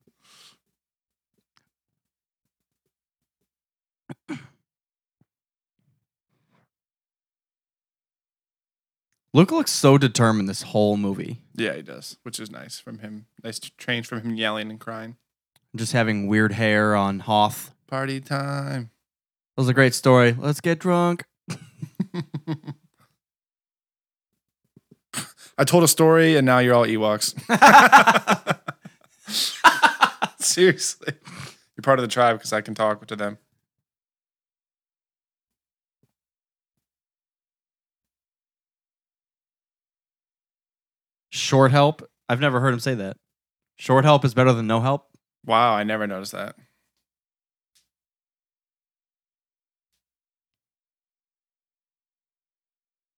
Luke 9.35 9.51
looks 9.51 9.73
so 9.73 9.99
determined 9.99 10.49
this 10.49 10.63
whole 10.63 10.97
movie. 10.97 11.41
Yeah, 11.57 11.75
he 11.75 11.83
does, 11.83 12.19
which 12.23 12.39
is 12.39 12.53
nice 12.53 12.79
from 12.79 13.01
him. 13.01 13.27
Nice 13.43 13.59
to 13.59 13.73
change 13.77 14.07
from 14.07 14.21
him 14.21 14.37
yelling 14.37 14.71
and 14.71 14.79
crying. 14.79 15.17
Just 15.75 15.93
having 15.93 16.29
weird 16.29 16.53
hair 16.53 16.95
on 16.95 17.19
Hoth. 17.19 17.75
Party 17.89 18.21
time. 18.21 18.91
That 19.57 19.63
was 19.63 19.69
a 19.69 19.75
great 19.75 19.93
story. 19.93 20.37
Let's 20.39 20.61
get 20.61 20.79
drunk. 20.79 21.25
I 25.59 25.65
told 25.65 25.83
a 25.83 25.89
story 25.89 26.37
and 26.37 26.47
now 26.47 26.61
you're 26.61 26.75
all 26.75 26.87
Ewoks. 26.87 27.35
Seriously. 30.39 31.13
You're 31.77 31.83
part 31.83 31.99
of 31.99 32.05
the 32.05 32.09
tribe 32.09 32.37
because 32.39 32.53
I 32.53 32.61
can 32.61 32.77
talk 32.77 33.05
to 33.05 33.17
them. 33.17 33.39
Short 41.35 41.73
help. 41.73 42.09
I've 42.29 42.39
never 42.39 42.61
heard 42.61 42.73
him 42.73 42.79
say 42.79 42.95
that. 42.95 43.17
Short 43.75 44.05
help 44.05 44.25
is 44.25 44.35
better 44.35 44.53
than 44.53 44.69
no 44.69 44.81
help. 44.81 45.09
Wow, 45.45 45.75
I 45.75 45.83
never 45.83 46.07
noticed 46.07 46.31
that. 46.31 46.55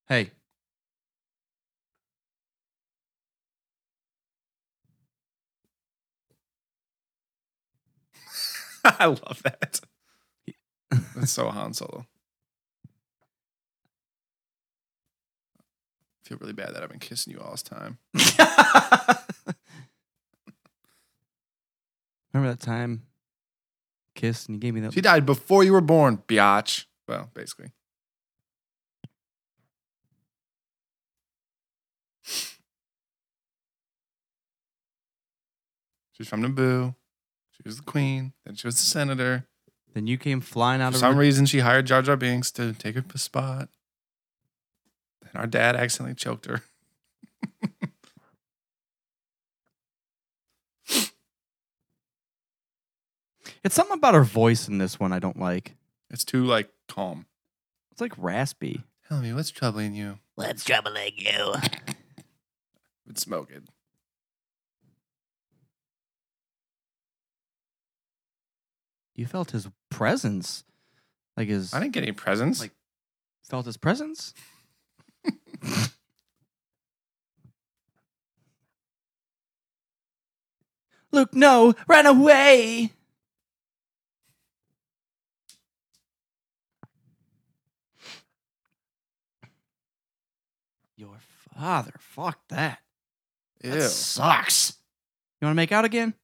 Hey. 0.08 0.30
I 8.84 9.04
love 9.04 9.42
that. 9.44 9.80
That's 11.14 11.32
so 11.32 11.50
Han 11.50 11.74
Solo. 11.74 12.06
Feel 16.26 16.38
really 16.40 16.52
bad 16.52 16.74
that 16.74 16.82
I've 16.82 16.88
been 16.90 16.98
kissing 16.98 17.32
you 17.32 17.40
all 17.40 17.52
this 17.52 17.62
time. 17.62 17.98
Remember 22.32 22.50
that 22.54 22.60
time? 22.60 23.02
Kiss 24.14 24.46
and 24.46 24.56
you 24.56 24.60
gave 24.60 24.74
me 24.74 24.80
that. 24.80 24.92
She 24.92 25.00
died 25.00 25.24
before 25.26 25.62
you 25.64 25.72
were 25.72 25.80
born, 25.80 26.18
biatch. 26.28 26.86
Well, 27.08 27.30
basically. 27.34 27.70
She's 36.12 36.28
from 36.28 36.42
Naboo. 36.42 36.94
She 37.52 37.62
was 37.64 37.76
the 37.78 37.82
queen. 37.82 38.32
Then 38.44 38.54
she 38.54 38.66
was 38.66 38.76
the 38.76 38.82
senator. 38.86 39.46
Then 39.94 40.06
you 40.06 40.18
came 40.18 40.40
flying 40.40 40.80
out 40.80 40.92
For 40.92 40.96
of 40.96 41.00
some 41.00 41.14
her- 41.14 41.20
reason, 41.20 41.46
she 41.46 41.60
hired 41.60 41.86
Jar 41.86 42.02
Jar 42.02 42.16
Binks 42.16 42.50
to 42.52 42.72
take 42.74 42.96
her 42.96 43.04
spot. 43.16 43.68
And 45.36 45.42
our 45.42 45.46
dad 45.46 45.76
accidentally 45.76 46.14
choked 46.14 46.46
her. 46.46 46.62
It's 53.62 53.74
something 53.74 53.98
about 53.98 54.14
her 54.14 54.22
voice 54.22 54.66
in 54.66 54.78
this 54.78 54.98
one 54.98 55.12
I 55.12 55.18
don't 55.18 55.38
like. 55.38 55.74
It's 56.08 56.24
too 56.24 56.44
like 56.44 56.70
calm. 56.88 57.26
It's 57.92 58.00
like 58.00 58.12
raspy. 58.16 58.84
Tell 59.08 59.20
me 59.20 59.34
what's 59.34 59.50
troubling 59.50 59.94
you. 59.94 60.20
What's 60.36 60.64
troubling 60.64 61.12
you? 61.16 61.54
It's 63.08 63.22
smoking. 63.22 63.68
You 69.14 69.26
felt 69.26 69.52
his 69.52 69.68
presence. 69.90 70.64
Like 71.36 71.48
his 71.48 71.72
I 71.74 71.80
didn't 71.80 71.92
get 71.92 72.02
any 72.04 72.12
presents. 72.12 72.60
Like- 72.60 72.72
felt 73.48 73.66
his 73.66 73.76
presence? 73.76 74.34
Luke, 81.12 81.34
no, 81.34 81.74
run 81.88 82.04
away. 82.04 82.92
Your 90.96 91.16
father, 91.54 91.92
fuck 91.98 92.38
that. 92.48 92.80
Ew. 93.62 93.70
That 93.70 93.82
sucks. 93.82 94.74
You 95.40 95.46
want 95.46 95.52
to 95.52 95.56
make 95.56 95.72
out 95.72 95.84
again? 95.84 96.14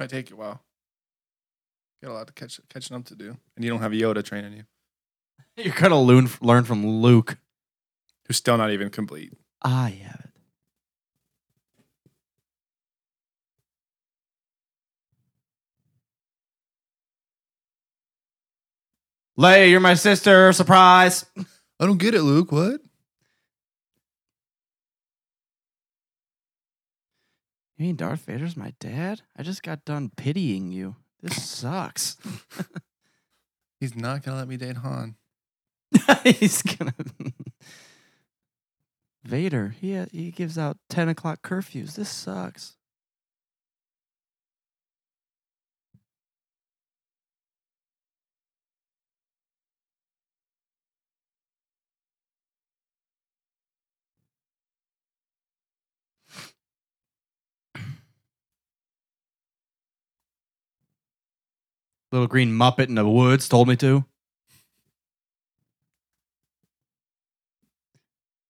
Might 0.00 0.08
take 0.08 0.30
you 0.30 0.36
a 0.36 0.38
while. 0.38 0.62
Got 2.02 2.12
a 2.12 2.14
lot 2.14 2.26
to 2.26 2.32
catch 2.32 2.58
catching 2.70 2.96
up 2.96 3.04
to 3.04 3.14
do, 3.14 3.36
and 3.54 3.62
you 3.62 3.70
don't 3.70 3.82
have 3.82 3.92
Yoda 3.92 4.24
training 4.24 4.54
you, 4.54 4.64
You're 5.62 5.74
gonna 5.74 6.00
learn 6.00 6.26
learn 6.40 6.64
from 6.64 6.86
Luke. 6.86 7.36
who's 8.26 8.38
still 8.38 8.56
not 8.56 8.70
even 8.70 8.88
complete. 8.88 9.34
I 9.60 9.90
have 9.90 10.20
it. 10.24 10.30
Leia, 19.38 19.68
you're 19.68 19.80
my 19.80 19.92
sister. 19.92 20.50
Surprise. 20.54 21.26
I 21.78 21.84
don't 21.84 21.98
get 21.98 22.14
it, 22.14 22.22
Luke. 22.22 22.50
What? 22.52 22.80
You 27.80 27.86
mean 27.86 27.96
Darth 27.96 28.26
Vader's 28.26 28.58
my 28.58 28.74
dad? 28.78 29.22
I 29.38 29.42
just 29.42 29.62
got 29.62 29.86
done 29.86 30.10
pitying 30.14 30.70
you. 30.70 30.96
This 31.22 31.42
sucks. 31.48 32.18
He's 33.80 33.96
not 33.96 34.22
gonna 34.22 34.36
let 34.36 34.48
me 34.48 34.58
date 34.58 34.76
Han. 34.76 35.16
He's 36.24 36.60
gonna. 36.60 36.92
Vader, 39.24 39.74
he 39.80 39.98
he 40.12 40.30
gives 40.30 40.58
out 40.58 40.76
ten 40.90 41.08
o'clock 41.08 41.40
curfews. 41.40 41.94
This 41.94 42.10
sucks. 42.10 42.76
Little 62.12 62.26
green 62.26 62.50
muppet 62.50 62.88
in 62.88 62.96
the 62.96 63.08
woods 63.08 63.48
told 63.48 63.68
me 63.68 63.76
to. 63.76 64.04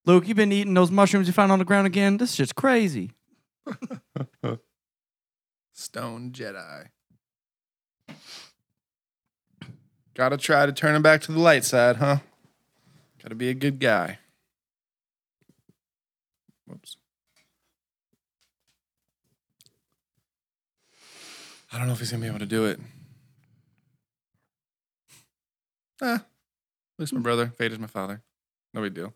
Luke, 0.06 0.26
you've 0.26 0.36
been 0.36 0.50
eating 0.50 0.74
those 0.74 0.90
mushrooms 0.90 1.26
you 1.26 1.32
found 1.32 1.52
on 1.52 1.58
the 1.58 1.64
ground 1.64 1.86
again? 1.86 2.16
This 2.16 2.32
shit's 2.32 2.52
crazy. 2.52 3.12
Stone 5.72 6.32
Jedi. 6.32 6.86
Gotta 10.14 10.36
try 10.36 10.66
to 10.66 10.72
turn 10.72 10.96
him 10.96 11.02
back 11.02 11.20
to 11.22 11.32
the 11.32 11.38
light 11.38 11.64
side, 11.64 11.96
huh? 11.96 12.18
Gotta 13.22 13.34
be 13.34 13.50
a 13.50 13.54
good 13.54 13.78
guy. 13.78 14.18
Whoops. 16.66 16.96
I 21.72 21.78
don't 21.78 21.86
know 21.86 21.92
if 21.92 22.00
he's 22.00 22.10
gonna 22.10 22.22
be 22.22 22.28
able 22.28 22.40
to 22.40 22.46
do 22.46 22.64
it. 22.64 22.80
Ah, 26.02 26.24
Luke's 26.98 27.12
my 27.12 27.20
brother. 27.20 27.52
Vader's 27.58 27.78
my 27.78 27.86
father. 27.86 28.22
No 28.72 28.82
big 28.82 28.94
deal. 28.94 29.14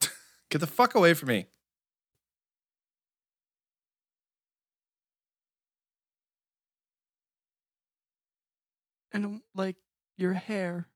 Get 0.50 0.58
the 0.58 0.66
fuck 0.66 0.94
away 0.94 1.14
from 1.14 1.28
me. 1.28 1.46
And 9.12 9.24
um, 9.24 9.42
like 9.54 9.76
your 10.16 10.34
hair. 10.34 10.86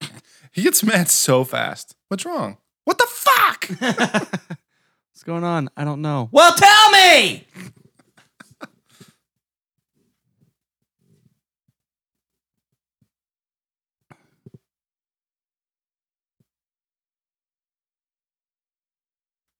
He 0.52 0.62
gets 0.62 0.82
mad 0.82 1.08
so 1.08 1.44
fast. 1.44 1.94
What's 2.08 2.24
wrong? 2.24 2.56
What 2.84 2.98
the 2.98 3.06
fuck? 3.06 4.58
What's 5.18 5.24
going 5.24 5.42
on? 5.42 5.68
I 5.76 5.82
don't 5.82 6.00
know. 6.00 6.28
Well, 6.30 6.54
tell 6.54 6.90
me. 6.92 7.44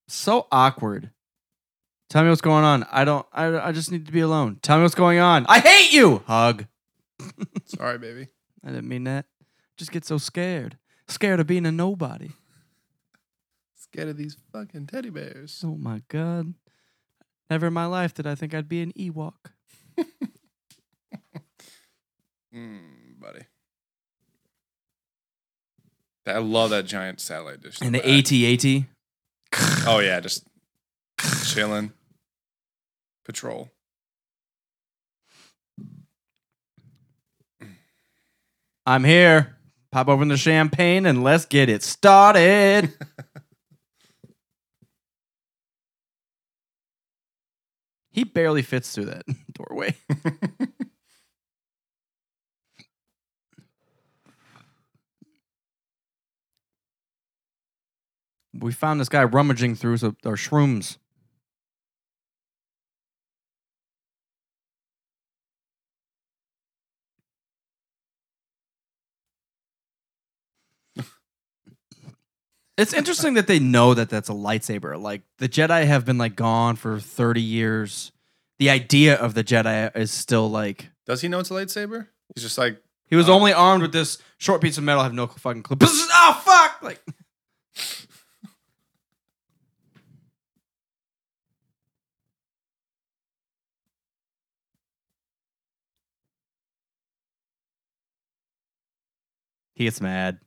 so 0.06 0.47
awkward. 0.52 1.10
Tell 2.09 2.22
me 2.22 2.28
what's 2.28 2.40
going 2.40 2.62
on. 2.62 2.86
I 2.93 3.05
don't. 3.05 3.26
I, 3.32 3.59
I 3.59 3.72
just 3.72 3.90
need 3.90 4.06
to 4.06 4.12
be 4.12 4.20
alone. 4.20 4.60
Tell 4.62 4.76
me 4.76 4.85
what's 4.85 4.94
going 4.94 5.18
on. 5.18 5.44
I 5.48 5.59
hate 5.59 5.93
you. 5.93 6.22
Hug. 6.28 6.66
Sorry, 7.64 7.98
baby. 7.98 8.28
I 8.64 8.68
didn't 8.68 8.86
mean 8.86 9.02
that. 9.05 9.26
Just 9.76 9.90
get 9.90 10.05
so 10.05 10.18
scared. 10.18 10.78
Scared 11.09 11.40
of 11.40 11.48
being 11.48 11.66
a 11.66 11.72
nobody. 11.72 12.30
Scared 13.93 14.09
of 14.09 14.16
these 14.16 14.36
fucking 14.52 14.86
teddy 14.86 15.10
bears. 15.10 15.62
Oh 15.65 15.77
my 15.77 16.02
god. 16.09 16.55
Never 17.51 17.69
in 17.69 17.73
my 17.73 17.86
life 17.86 18.12
did 18.15 18.27
I 18.27 18.35
think 18.35 18.52
I'd 18.55 18.69
be 18.69 18.82
an 18.82 18.93
Ewok. 18.93 19.35
Mm, 22.55 23.20
buddy. 23.20 23.43
I 26.27 26.39
love 26.39 26.70
that 26.70 26.86
giant 26.86 27.20
satellite 27.20 27.60
dish. 27.60 27.78
in 27.82 27.89
And 27.89 27.94
the 27.94 27.98
back. 28.01 28.86
AT-AT. 29.52 29.86
Oh 29.86 29.98
yeah, 29.98 30.19
just 30.20 30.44
chilling. 31.44 31.93
Patrol. 33.27 33.70
I'm 38.86 39.05
here. 39.05 39.56
Pop 39.93 40.09
open 40.09 40.28
the 40.28 40.36
champagne 40.39 41.05
and 41.05 41.23
let's 41.23 41.44
get 41.44 41.69
it 41.69 41.82
started. 41.82 42.93
He 48.19 48.24
barely 48.24 48.62
fits 48.62 48.93
through 48.93 49.05
that 49.05 49.23
doorway. 49.53 49.95
we 58.53 58.73
found 58.73 58.99
this 58.99 59.09
guy 59.09 59.23
rummaging 59.23 59.77
through 59.77 59.93
our 59.93 60.35
shrooms. 60.35 60.99
It's 72.78 72.94
interesting 72.94 73.34
that 73.34 73.48
they 73.48 73.59
know 73.59 73.92
that 73.94 74.09
that's 74.09 74.28
a 74.28 74.32
lightsaber. 74.32 75.00
Like 75.00 75.22
the 75.38 75.48
Jedi 75.48 75.84
have 75.84 76.05
been 76.05 76.16
like 76.16 76.36
gone 76.36 76.76
for 76.76 77.00
30 77.00 77.42
years. 77.42 78.12
The 78.60 78.70
idea 78.70 79.16
of 79.16 79.34
the 79.34 79.42
Jedi 79.44 79.94
is 79.96 80.10
still 80.12 80.48
like 80.48 80.90
Does 81.05 81.20
he 81.20 81.28
know 81.28 81.40
it's 81.40 81.50
a 81.50 81.55
lightsaber? 81.55 82.06
He's 82.34 82.44
just 82.44 82.56
like, 82.56 82.80
he 83.06 83.16
was 83.16 83.28
Oh. 83.28 83.32
only 83.34 83.52
armed 83.52 83.82
with 83.82 83.92
this 83.92 84.18
short 84.38 84.60
piece 84.62 84.78
of 84.78 84.84
metal. 84.84 85.00
I 85.00 85.05
have 85.05 85.12
no 85.14 85.26
fucking 85.26 85.64
clue. 85.64 85.76
Oh 85.82 86.42
fuck! 86.44 86.80
Like 86.82 87.02
he 99.74 99.84
gets 99.84 100.00
mad. 100.00 100.38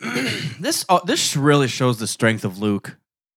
this 0.60 0.84
uh, 0.88 1.00
this 1.04 1.36
really 1.36 1.68
shows 1.68 1.98
the 1.98 2.06
strength 2.06 2.44
of 2.44 2.58
Luke. 2.58 2.96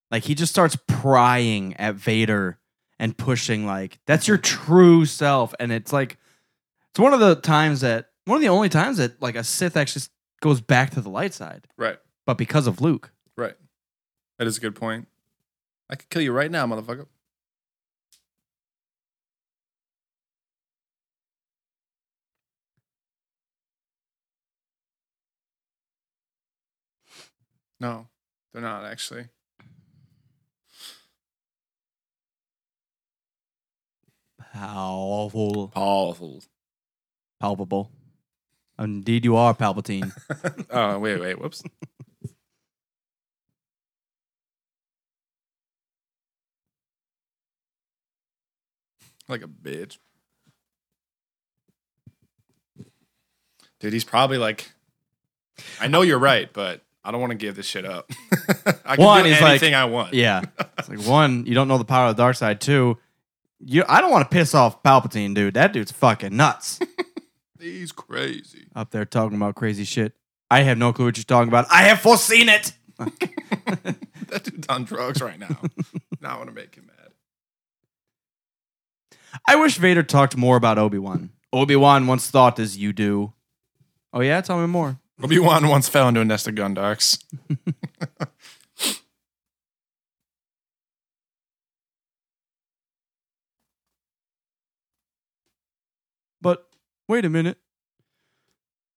Like 0.09 0.23
he 0.23 0.35
just 0.35 0.51
starts 0.51 0.77
prying 0.87 1.75
at 1.75 1.95
Vader 1.95 2.59
and 2.99 3.17
pushing 3.17 3.65
like 3.65 3.99
that's 4.05 4.27
your 4.27 4.37
true 4.37 5.05
self 5.05 5.55
and 5.59 5.71
it's 5.71 5.91
like 5.91 6.17
it's 6.91 6.99
one 6.99 7.13
of 7.13 7.19
the 7.19 7.35
times 7.35 7.81
that 7.81 8.09
one 8.25 8.35
of 8.35 8.41
the 8.41 8.49
only 8.49 8.69
times 8.69 8.97
that 8.97 9.21
like 9.21 9.35
a 9.35 9.43
Sith 9.43 9.75
actually 9.77 10.03
goes 10.41 10.61
back 10.61 10.91
to 10.91 11.01
the 11.01 11.09
light 11.09 11.33
side, 11.33 11.67
right, 11.77 11.97
but 12.25 12.37
because 12.37 12.67
of 12.67 12.81
Luke. 12.81 13.11
right. 13.37 13.55
That 14.37 14.47
is 14.47 14.57
a 14.57 14.61
good 14.61 14.75
point. 14.75 15.07
I 15.89 15.95
could 15.95 16.09
kill 16.09 16.21
you 16.23 16.31
right 16.31 16.49
now, 16.49 16.65
motherfucker. 16.65 17.05
No, 27.81 28.05
they're 28.53 28.61
not 28.61 28.85
actually. 28.85 29.25
Powerful, 34.53 35.69
Powerful. 35.69 36.43
palpable. 37.39 37.91
Indeed, 38.77 39.25
you 39.25 39.35
are 39.35 39.55
Palpatine. 39.55 40.11
oh, 40.69 40.99
wait, 40.99 41.19
wait, 41.19 41.39
whoops. 41.41 41.63
like 49.27 49.41
a 49.41 49.47
bitch. 49.47 49.97
Dude, 53.79 53.93
he's 53.93 54.03
probably 54.03 54.37
like, 54.37 54.71
I 55.79 55.87
know 55.87 56.03
you're 56.03 56.19
right, 56.19 56.51
but 56.53 56.81
I 57.03 57.11
don't 57.11 57.19
want 57.19 57.31
to 57.31 57.37
give 57.37 57.55
this 57.55 57.65
shit 57.65 57.83
up. 57.85 58.11
I 58.85 58.95
can 58.95 59.03
One, 59.05 59.23
do 59.23 59.29
he's 59.31 59.41
like- 59.41 59.63
I 59.63 59.85
want. 59.85 60.13
yeah, 60.13 60.41
it's 60.77 60.87
like 60.89 61.01
one, 61.05 61.45
you 61.45 61.55
don't 61.55 61.67
know 61.67 61.77
the 61.79 61.85
power 61.85 62.07
of 62.09 62.15
the 62.15 62.21
dark 62.21 62.35
side. 62.35 62.61
Two, 62.61 62.97
you, 63.59 63.83
I 63.87 64.01
don't 64.01 64.11
want 64.11 64.29
to 64.29 64.33
piss 64.35 64.53
off 64.53 64.83
Palpatine, 64.83 65.33
dude. 65.33 65.55
That 65.55 65.73
dude's 65.73 65.91
fucking 65.91 66.35
nuts. 66.35 66.79
He's 67.59 67.91
crazy. 67.91 68.67
Up 68.75 68.91
there 68.91 69.05
talking 69.05 69.37
about 69.37 69.55
crazy 69.55 69.83
shit. 69.83 70.13
I 70.49 70.61
have 70.61 70.77
no 70.77 70.93
clue 70.93 71.05
what 71.05 71.17
you're 71.17 71.23
talking 71.23 71.47
about. 71.47 71.65
I 71.71 71.83
have 71.83 72.01
foreseen 72.01 72.49
it. 72.49 72.73
that 72.97 74.41
dude's 74.43 74.67
on 74.67 74.83
drugs 74.83 75.21
right 75.21 75.39
now. 75.39 75.57
now 76.21 76.35
I 76.35 76.37
want 76.37 76.49
to 76.49 76.55
make 76.55 76.75
him 76.75 76.87
mad. 76.87 77.11
I 79.47 79.55
wish 79.55 79.77
Vader 79.77 80.03
talked 80.03 80.35
more 80.37 80.55
about 80.57 80.77
Obi 80.77 80.97
Wan. 80.97 81.31
Obi 81.53 81.75
Wan 81.75 82.05
once 82.07 82.29
thought 82.29 82.59
as 82.59 82.77
you 82.77 82.93
do. 82.93 83.33
Oh 84.13 84.21
yeah, 84.21 84.41
tell 84.41 84.59
me 84.59 84.67
more. 84.67 84.99
Obi 85.23 85.39
Wan 85.39 85.67
once 85.67 85.87
fell 85.87 86.07
into 86.07 86.21
a 86.21 86.25
nest 86.25 86.47
of 86.47 86.55
Gundarks. 86.55 87.23
But 96.41 96.67
wait 97.07 97.23
a 97.23 97.29
minute. 97.29 97.59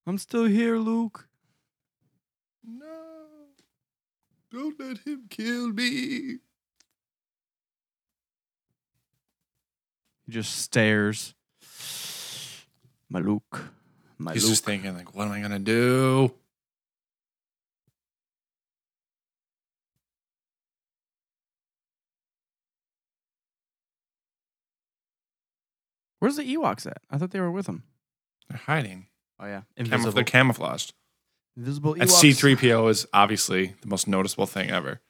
I'm 0.07 0.17
still 0.17 0.45
here, 0.45 0.77
Luke. 0.77 1.27
No, 2.63 3.05
don't 4.51 4.79
let 4.79 4.97
him 4.99 5.25
kill 5.29 5.69
me. 5.69 6.39
He 10.25 10.31
just 10.31 10.57
stares. 10.57 11.35
My 13.09 13.19
Luke. 13.19 13.69
My 14.17 14.33
He's 14.33 14.43
Luke. 14.43 14.51
just 14.51 14.65
thinking, 14.65 14.95
like, 14.95 15.13
what 15.15 15.25
am 15.27 15.31
I 15.33 15.41
gonna 15.41 15.59
do? 15.59 16.31
Where's 26.19 26.37
the 26.37 26.55
Ewoks 26.55 26.85
at? 26.87 27.01
I 27.09 27.17
thought 27.17 27.31
they 27.31 27.39
were 27.39 27.51
with 27.51 27.67
him. 27.67 27.83
They're 28.49 28.57
hiding. 28.59 29.07
Oh 29.39 29.45
yeah, 29.45 29.61
Camuf- 29.77 29.85
invisible. 29.85 30.11
they're 30.13 30.23
camouflaged. 30.23 30.93
invisible 31.57 31.95
And 31.99 32.09
C 32.09 32.31
three 32.31 32.55
PO 32.55 32.87
is 32.87 33.05
obviously 33.13 33.75
the 33.81 33.87
most 33.87 34.07
noticeable 34.07 34.45
thing 34.45 34.69
ever. 34.69 35.01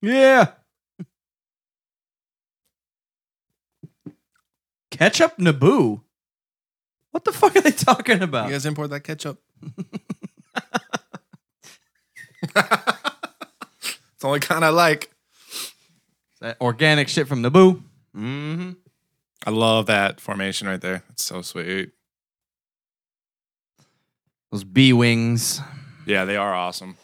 Yeah. 0.00 0.52
Ketchup 4.90 5.36
Naboo. 5.38 6.02
What 7.10 7.24
the 7.24 7.32
fuck 7.32 7.56
are 7.56 7.60
they 7.60 7.70
talking 7.70 8.22
about? 8.22 8.46
You 8.46 8.52
guys 8.52 8.66
import 8.66 8.90
that 8.90 9.00
ketchup? 9.00 9.40
it's 12.42 12.52
the 14.20 14.26
only 14.26 14.40
kind 14.40 14.64
I 14.64 14.68
like. 14.68 15.10
That 16.40 16.60
organic 16.60 17.08
shit 17.08 17.26
from 17.26 17.42
Naboo. 17.42 17.82
Mm-hmm. 18.16 18.70
I 19.46 19.50
love 19.50 19.86
that 19.86 20.20
formation 20.20 20.68
right 20.68 20.80
there. 20.80 21.02
It's 21.10 21.24
so 21.24 21.42
sweet. 21.42 21.90
Those 24.50 24.64
B-wings. 24.64 25.60
Yeah, 26.06 26.24
they 26.24 26.36
are 26.36 26.54
awesome. 26.54 26.96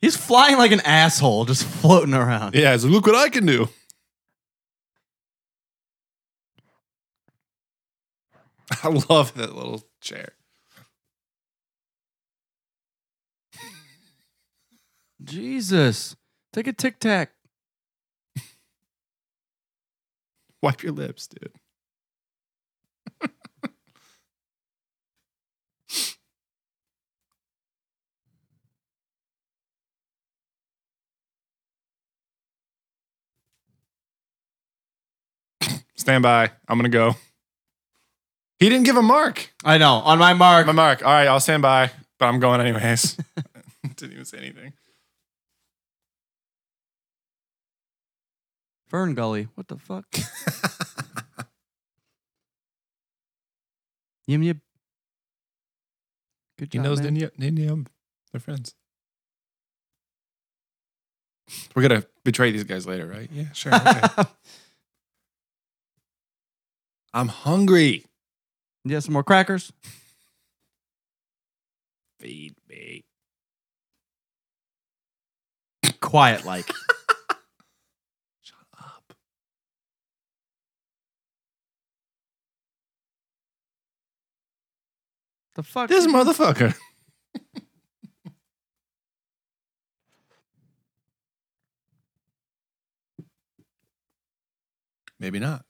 He's 0.00 0.16
flying 0.16 0.56
like 0.56 0.72
an 0.72 0.80
asshole, 0.80 1.44
just 1.44 1.64
floating 1.80 2.14
around. 2.14 2.54
Yeah, 2.54 2.76
so 2.76 2.88
look 2.88 3.06
what 3.06 3.14
I 3.14 3.28
can 3.28 3.46
do. 3.46 3.68
I 8.82 8.88
love 8.88 9.34
that 9.34 9.54
little 9.54 9.84
chair. 10.00 10.32
Jesus. 15.22 16.16
Take 16.52 16.66
a 16.66 16.72
tic 16.72 16.98
tac. 16.98 17.32
Wipe 20.62 20.82
your 20.82 20.92
lips, 20.92 21.26
dude. 21.28 21.52
Stand 36.00 36.22
by. 36.22 36.50
I'm 36.66 36.78
gonna 36.78 36.88
go. 36.88 37.14
He 38.58 38.70
didn't 38.70 38.86
give 38.86 38.96
a 38.96 39.02
mark. 39.02 39.52
I 39.62 39.76
know. 39.76 39.96
On 39.96 40.18
my 40.18 40.32
mark. 40.32 40.66
My 40.66 40.72
mark. 40.72 41.04
All 41.04 41.12
right, 41.12 41.28
I'll 41.28 41.40
stand 41.40 41.60
by, 41.60 41.90
but 42.18 42.24
I'm 42.24 42.40
going 42.40 42.62
anyways. 42.62 43.18
didn't 43.96 44.12
even 44.12 44.24
say 44.24 44.38
anything. 44.38 44.72
Fern 48.88 49.12
Gully. 49.12 49.48
What 49.56 49.68
the 49.68 49.76
fuck? 49.76 50.06
Yim 54.26 54.42
yim. 54.42 54.62
Good 56.58 56.70
job. 56.70 56.82
He 56.82 56.88
knows 56.88 57.02
man. 57.02 57.14
Ninja, 57.14 57.30
Ninja. 57.36 57.86
They're 58.32 58.40
friends. 58.40 58.74
We're 61.76 61.82
gonna 61.82 62.04
betray 62.24 62.52
these 62.52 62.64
guys 62.64 62.86
later, 62.86 63.06
right? 63.06 63.28
Yeah, 63.30 63.52
sure. 63.52 63.74
okay. 63.74 64.24
I'm 67.12 67.28
hungry. 67.28 68.04
Yeah, 68.84 69.00
some 69.00 69.12
more 69.14 69.24
crackers. 69.24 69.72
Feed 72.20 72.54
me. 72.68 73.04
Quiet 76.00 76.44
like. 76.44 76.66
Shut 78.42 78.58
up. 78.78 79.14
the 85.56 85.62
fuck? 85.62 85.88
This 85.88 86.06
motherfucker. 86.06 86.74
Maybe 95.18 95.38
not. 95.38 95.64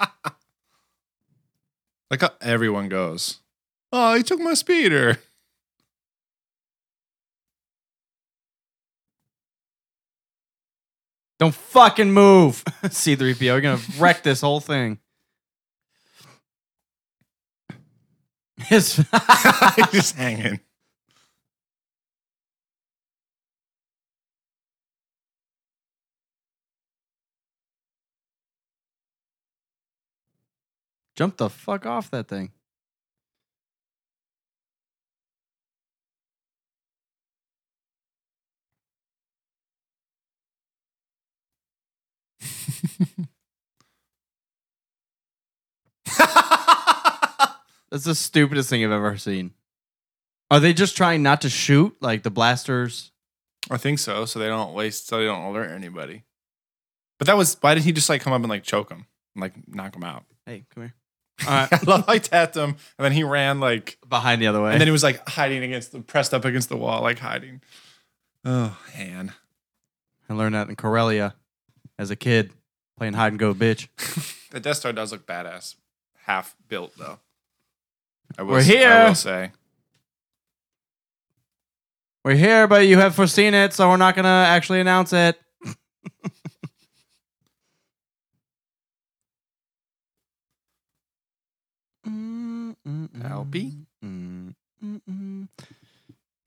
like 2.10 2.20
how 2.20 2.30
everyone 2.40 2.88
goes. 2.88 3.38
Oh, 3.92 4.14
he 4.14 4.22
took 4.22 4.40
my 4.40 4.54
speeder. 4.54 5.18
Don't 11.38 11.54
fucking 11.54 12.12
move. 12.12 12.62
C3PO, 12.84 13.40
you're 13.40 13.60
gonna 13.62 13.80
wreck 13.98 14.22
this 14.22 14.42
whole 14.42 14.60
thing. 14.60 14.98
His 18.58 18.96
He's 18.96 19.90
just 19.90 20.16
hanging. 20.16 20.60
Jump 31.20 31.36
the 31.36 31.50
fuck 31.50 31.84
off 31.84 32.10
that 32.12 32.28
thing. 32.28 32.50
That's 47.90 48.04
the 48.04 48.14
stupidest 48.14 48.70
thing 48.70 48.82
I've 48.82 48.90
ever 48.90 49.18
seen. 49.18 49.52
Are 50.50 50.58
they 50.58 50.72
just 50.72 50.96
trying 50.96 51.22
not 51.22 51.42
to 51.42 51.50
shoot 51.50 51.94
like 52.00 52.22
the 52.22 52.30
blasters? 52.30 53.12
I 53.70 53.76
think 53.76 53.98
so. 53.98 54.24
So 54.24 54.38
they 54.38 54.46
don't 54.48 54.72
waste. 54.72 55.08
So 55.08 55.18
they 55.18 55.26
don't 55.26 55.42
alert 55.42 55.68
anybody. 55.70 56.24
But 57.18 57.26
that 57.26 57.36
was 57.36 57.58
why 57.60 57.74
didn't 57.74 57.84
he 57.84 57.92
just 57.92 58.08
like 58.08 58.22
come 58.22 58.32
up 58.32 58.40
and 58.40 58.48
like 58.48 58.62
choke 58.62 58.88
him, 58.88 59.04
and, 59.34 59.42
like 59.42 59.52
knock 59.68 59.94
him 59.94 60.04
out? 60.04 60.24
Hey, 60.46 60.64
come 60.72 60.84
here. 60.84 60.94
Uh, 61.46 61.50
All 61.50 61.56
right, 61.56 61.72
I 61.72 61.90
love 61.90 62.06
how 62.06 62.12
he 62.12 62.20
tapped 62.20 62.56
him, 62.56 62.70
and 62.70 62.76
then 62.98 63.12
he 63.12 63.22
ran 63.24 63.60
like, 63.60 63.98
behind 64.08 64.40
the 64.42 64.46
other 64.46 64.62
way. 64.62 64.72
and 64.72 64.80
then 64.80 64.88
he 64.88 64.92
was 64.92 65.02
like 65.02 65.26
hiding 65.28 65.62
against 65.62 65.92
the 65.92 66.00
pressed 66.00 66.34
up 66.34 66.44
against 66.44 66.68
the 66.68 66.76
wall, 66.76 67.02
like 67.02 67.18
hiding. 67.18 67.60
Oh, 68.44 68.78
Han. 68.94 69.32
I 70.28 70.34
learned 70.34 70.54
that 70.54 70.68
in 70.68 70.76
Corellia 70.76 71.34
as 71.98 72.10
a 72.10 72.16
kid 72.16 72.52
playing 72.96 73.14
hide 73.14 73.32
and 73.32 73.38
go, 73.38 73.54
bitch. 73.54 73.88
The 74.50 74.58
Death 74.58 74.78
Star 74.78 74.92
does 74.92 75.12
look 75.12 75.26
badass, 75.26 75.76
half 76.24 76.56
built 76.66 76.92
though. 76.98 77.20
I 78.36 78.42
will, 78.42 78.54
We're 78.54 78.62
here. 78.62 78.88
I 78.90 79.06
will 79.06 79.14
say. 79.14 79.52
We're 82.24 82.34
here, 82.34 82.66
but 82.66 82.86
you 82.86 82.98
have 82.98 83.14
foreseen 83.14 83.54
it, 83.54 83.72
so 83.72 83.88
we're 83.88 83.96
not 83.96 84.16
gonna 84.16 84.28
actually 84.28 84.80
announce 84.80 85.12
it. 85.12 85.40
Albie? 92.86 93.84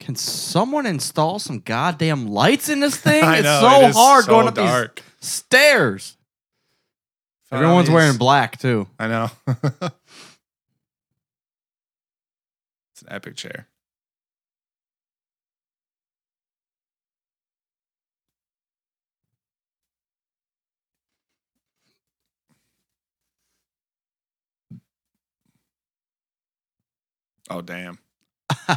Can 0.00 0.16
someone 0.16 0.86
install 0.86 1.38
some 1.38 1.60
goddamn 1.60 2.26
lights 2.28 2.68
in 2.68 2.80
this 2.80 2.96
thing? 3.00 3.22
I 3.24 3.36
it's 3.38 3.44
know, 3.44 3.60
so 3.60 3.80
it 3.80 3.88
is 3.90 3.96
hard 3.96 4.24
so 4.24 4.30
going 4.30 4.48
up 4.48 4.54
dark. 4.54 5.02
these 5.20 5.28
stairs. 5.28 6.16
Everyone's 7.52 7.86
Funnies. 7.88 7.94
wearing 8.02 8.16
black 8.18 8.58
too. 8.58 8.88
I 8.98 9.06
know. 9.06 9.30
it's 9.46 9.62
an 13.02 13.08
epic 13.08 13.36
chair. 13.36 13.68
Oh 27.50 27.60
damn. 27.60 27.98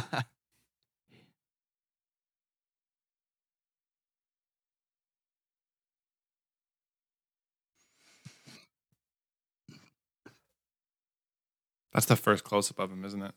That's 11.92 12.06
the 12.06 12.16
first 12.16 12.44
close 12.44 12.70
up 12.70 12.78
of 12.78 12.92
him, 12.92 13.04
isn't 13.04 13.22
it? 13.22 13.34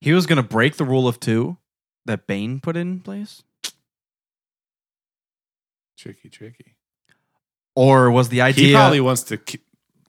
he 0.00 0.12
was 0.12 0.26
gonna 0.26 0.42
break 0.42 0.76
the 0.76 0.84
rule 0.84 1.08
of 1.08 1.20
two 1.20 1.58
that 2.06 2.26
Bane 2.26 2.60
put 2.60 2.76
in 2.76 3.00
place, 3.00 3.42
Tricky, 5.96 6.28
tricky. 6.30 6.77
Or 7.78 8.10
was 8.10 8.28
the 8.28 8.40
idea? 8.40 8.66
He 8.66 8.72
probably 8.74 9.00
wants 9.00 9.22
to 9.24 9.36
ki- 9.36 9.60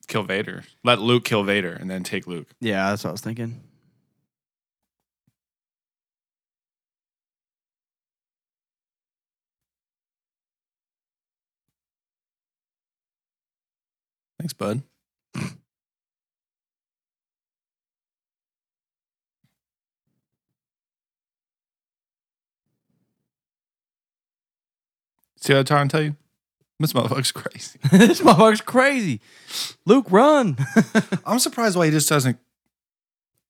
kill 0.08 0.24
Vader. 0.24 0.64
Let 0.84 1.00
Luke 1.00 1.24
kill 1.24 1.44
Vader 1.44 1.72
and 1.72 1.88
then 1.88 2.02
take 2.04 2.26
Luke. 2.26 2.48
yeah, 2.60 2.90
that's 2.90 3.04
what 3.04 3.10
I 3.10 3.12
was 3.12 3.22
thinking. 3.22 3.62
Thanks, 14.40 14.54
bud. 14.54 14.82
See 25.41 25.54
what 25.54 25.60
I'm 25.60 25.66
trying 25.66 25.88
to 25.88 25.91
tell 25.91 26.04
you? 26.04 26.16
This 26.80 26.93
motherfucker's 26.93 27.31
crazy. 27.34 27.80
this 27.91 28.22
motherfucker's 28.22 28.61
crazy. 28.61 29.19
Luke, 29.85 30.06
run! 30.10 30.57
I'm 31.26 31.39
surprised 31.39 31.76
why 31.77 31.85
he 31.85 31.91
just 31.91 32.07
doesn't. 32.10 32.38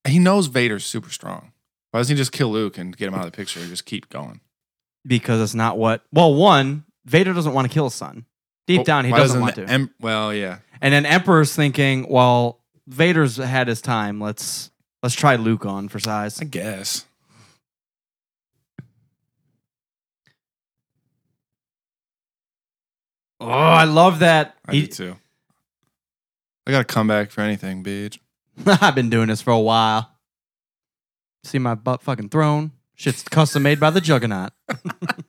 He 0.08 0.18
knows 0.20 0.48
Vader's 0.48 0.86
super 0.86 1.10
strong. 1.12 1.52
Why 1.92 2.00
doesn't 2.00 2.16
he 2.16 2.20
just 2.20 2.32
kill 2.32 2.52
Luke 2.52 2.78
and 2.78 2.96
get 2.96 3.08
him 3.08 3.14
out 3.14 3.26
of 3.26 3.32
the 3.32 3.36
picture 3.36 3.60
and 3.60 3.70
just 3.70 3.86
keep 3.86 4.10
going? 4.10 4.42
because 5.06 5.42
it's 5.42 5.56
not 5.56 5.78
what. 5.78 6.04
Well, 6.12 6.34
one, 6.36 6.84
Vader 7.06 7.34
doesn't 7.34 7.54
want 7.54 7.68
to 7.68 7.74
kill 7.74 7.86
his 7.86 7.94
son. 7.96 8.26
Deep 8.68 8.80
Well, 8.80 8.84
down, 8.86 9.06
he 9.06 9.12
why 9.12 9.18
doesn't 9.18 9.40
want 9.42 9.56
to. 9.56 9.64
Em- 9.66 9.94
well, 10.00 10.34
yeah. 10.34 10.60
and 10.82 10.94
then 10.94 11.06
Emperor's 11.06 11.56
thinking, 11.56 12.08
well, 12.10 12.60
Vader's 12.88 13.38
had 13.38 13.68
his 13.68 13.82
time. 13.82 14.20
Let's 14.20 14.70
let's 15.02 15.16
try 15.16 15.36
Luke 15.36 15.66
on 15.66 15.88
for 15.88 16.00
size. 16.00 16.40
I 16.42 16.46
guess. 16.46 17.06
Oh, 23.40 23.48
I 23.48 23.86
love 23.86 24.20
that. 24.20 24.56
I 24.66 24.74
He- 24.74 24.82
do 24.82 24.88
too. 24.88 25.16
I 26.68 26.72
got 26.72 26.82
a 26.82 26.86
comeback 26.86 27.32
for 27.32 27.42
anything, 27.42 27.84
bitch. 27.84 28.20
I've 28.66 28.96
been 28.96 29.10
doing 29.10 29.28
this 29.30 29.42
for 29.42 29.52
a 29.52 29.60
while. 29.60 30.12
See 31.44 31.58
my 31.58 31.74
butt 31.76 32.04
fucking 32.04 32.30
throne? 32.30 32.72
Shit's 32.96 33.24
custom 33.24 33.64
made 33.64 33.80
by 33.80 33.90
the 33.92 34.02
Juggernaut. 34.02 34.52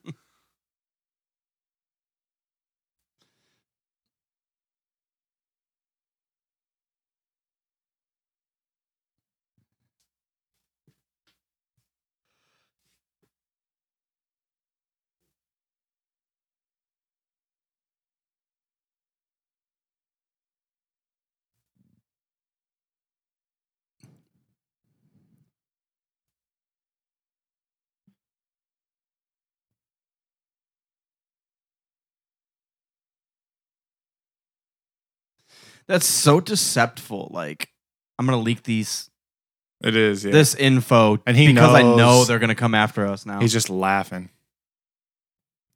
That's 35.90 36.06
so 36.06 36.40
deceptful. 36.40 37.30
Like, 37.32 37.68
I'm 38.16 38.24
gonna 38.24 38.38
leak 38.38 38.62
these 38.62 39.10
It 39.82 39.96
is. 39.96 40.24
Yeah. 40.24 40.30
this 40.30 40.54
info, 40.54 41.18
And 41.26 41.36
he 41.36 41.48
because 41.48 41.74
I 41.74 41.82
know 41.82 42.24
they're 42.24 42.38
gonna 42.38 42.54
come 42.54 42.76
after 42.76 43.04
us 43.06 43.26
now. 43.26 43.40
He's 43.40 43.52
just 43.52 43.68
laughing. 43.68 44.30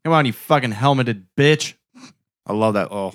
Come 0.04 0.12
on, 0.12 0.24
you 0.24 0.32
fucking 0.32 0.70
helmeted 0.70 1.24
bitch. 1.36 1.74
I 2.46 2.52
love 2.52 2.74
that. 2.74 2.92
Oh, 2.92 3.12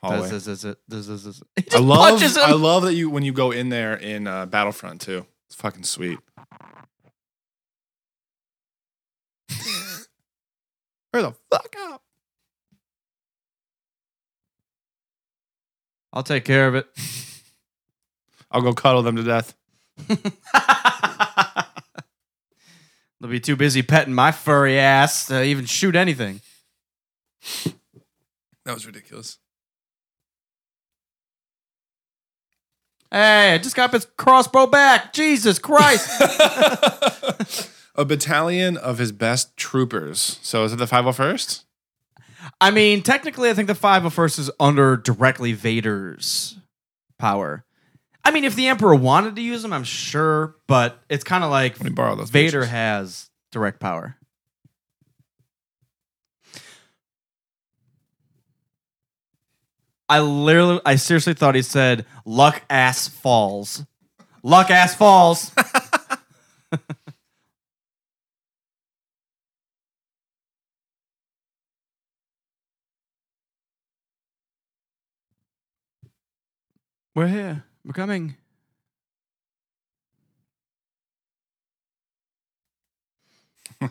hallway. 0.00 0.28
This 0.28 0.46
is 0.46 0.64
it. 0.64 0.78
This 0.86 1.08
is. 1.08 1.42
He 1.56 1.64
I 1.74 1.78
love. 1.80 2.10
punches 2.10 2.36
him. 2.36 2.44
I 2.44 2.52
love 2.52 2.84
that 2.84 2.94
you 2.94 3.10
when 3.10 3.24
you 3.24 3.32
go 3.32 3.50
in 3.50 3.68
there 3.68 3.96
in 3.96 4.28
uh, 4.28 4.46
Battlefront 4.46 5.00
too. 5.00 5.26
It's 5.48 5.56
fucking 5.56 5.82
sweet. 5.82 6.20
Hurry 11.12 11.22
the 11.22 11.34
fuck 11.50 11.74
up. 11.88 12.02
I'll 16.12 16.22
take 16.22 16.44
care 16.44 16.68
of 16.68 16.74
it. 16.74 16.86
I'll 18.50 18.62
go 18.62 18.72
cuddle 18.72 19.02
them 19.02 19.16
to 19.16 19.22
death. 19.22 19.54
They'll 23.20 23.30
be 23.30 23.40
too 23.40 23.56
busy 23.56 23.82
petting 23.82 24.14
my 24.14 24.30
furry 24.30 24.78
ass 24.78 25.26
to 25.26 25.42
even 25.42 25.64
shoot 25.64 25.96
anything. 25.96 26.40
That 28.64 28.74
was 28.74 28.86
ridiculous. 28.86 29.38
Hey, 33.10 33.54
I 33.54 33.58
just 33.58 33.76
got 33.76 33.92
his 33.92 34.06
crossbow 34.16 34.66
back. 34.66 35.12
Jesus 35.12 35.58
Christ. 35.58 36.10
A 37.94 38.04
battalion 38.04 38.76
of 38.76 38.98
his 38.98 39.12
best 39.12 39.56
troopers. 39.56 40.38
So 40.42 40.64
is 40.64 40.72
it 40.72 40.76
the 40.76 40.86
501st? 40.86 41.62
I 42.60 42.70
mean, 42.70 43.02
technically, 43.02 43.50
I 43.50 43.54
think 43.54 43.68
the 43.68 43.74
501st 43.74 44.38
is 44.38 44.50
under 44.60 44.96
directly 44.96 45.52
Vader's 45.52 46.58
power. 47.18 47.64
I 48.24 48.30
mean, 48.30 48.44
if 48.44 48.56
the 48.56 48.66
Emperor 48.66 48.94
wanted 48.94 49.36
to 49.36 49.42
use 49.42 49.62
them, 49.62 49.72
I'm 49.72 49.84
sure, 49.84 50.56
but 50.66 51.00
it's 51.08 51.24
kind 51.24 51.44
of 51.44 51.50
like 51.50 51.78
Let 51.78 51.84
me 51.84 51.90
borrow 51.90 52.16
those. 52.16 52.30
Vader 52.30 52.60
pictures. 52.60 52.70
has 52.70 53.30
direct 53.52 53.78
power. 53.80 54.16
I 60.08 60.20
literally, 60.20 60.80
I 60.86 60.96
seriously 60.96 61.34
thought 61.34 61.54
he 61.54 61.62
said 61.62 62.06
"luck 62.24 62.62
ass 62.70 63.08
falls." 63.08 63.84
Luck 64.42 64.70
ass 64.70 64.94
falls. 64.94 65.50
We're 77.16 77.28
here. 77.28 77.64
We're 77.82 77.94
coming. 77.94 78.36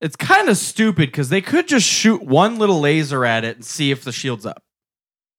It's 0.00 0.16
kind 0.16 0.50
of 0.50 0.58
stupid 0.58 1.08
because 1.10 1.30
they 1.30 1.40
could 1.40 1.66
just 1.66 1.88
shoot 1.88 2.22
one 2.22 2.58
little 2.58 2.78
laser 2.78 3.24
at 3.24 3.42
it 3.42 3.56
and 3.56 3.64
see 3.64 3.90
if 3.90 4.04
the 4.04 4.12
shield's 4.12 4.44
up. 4.44 4.62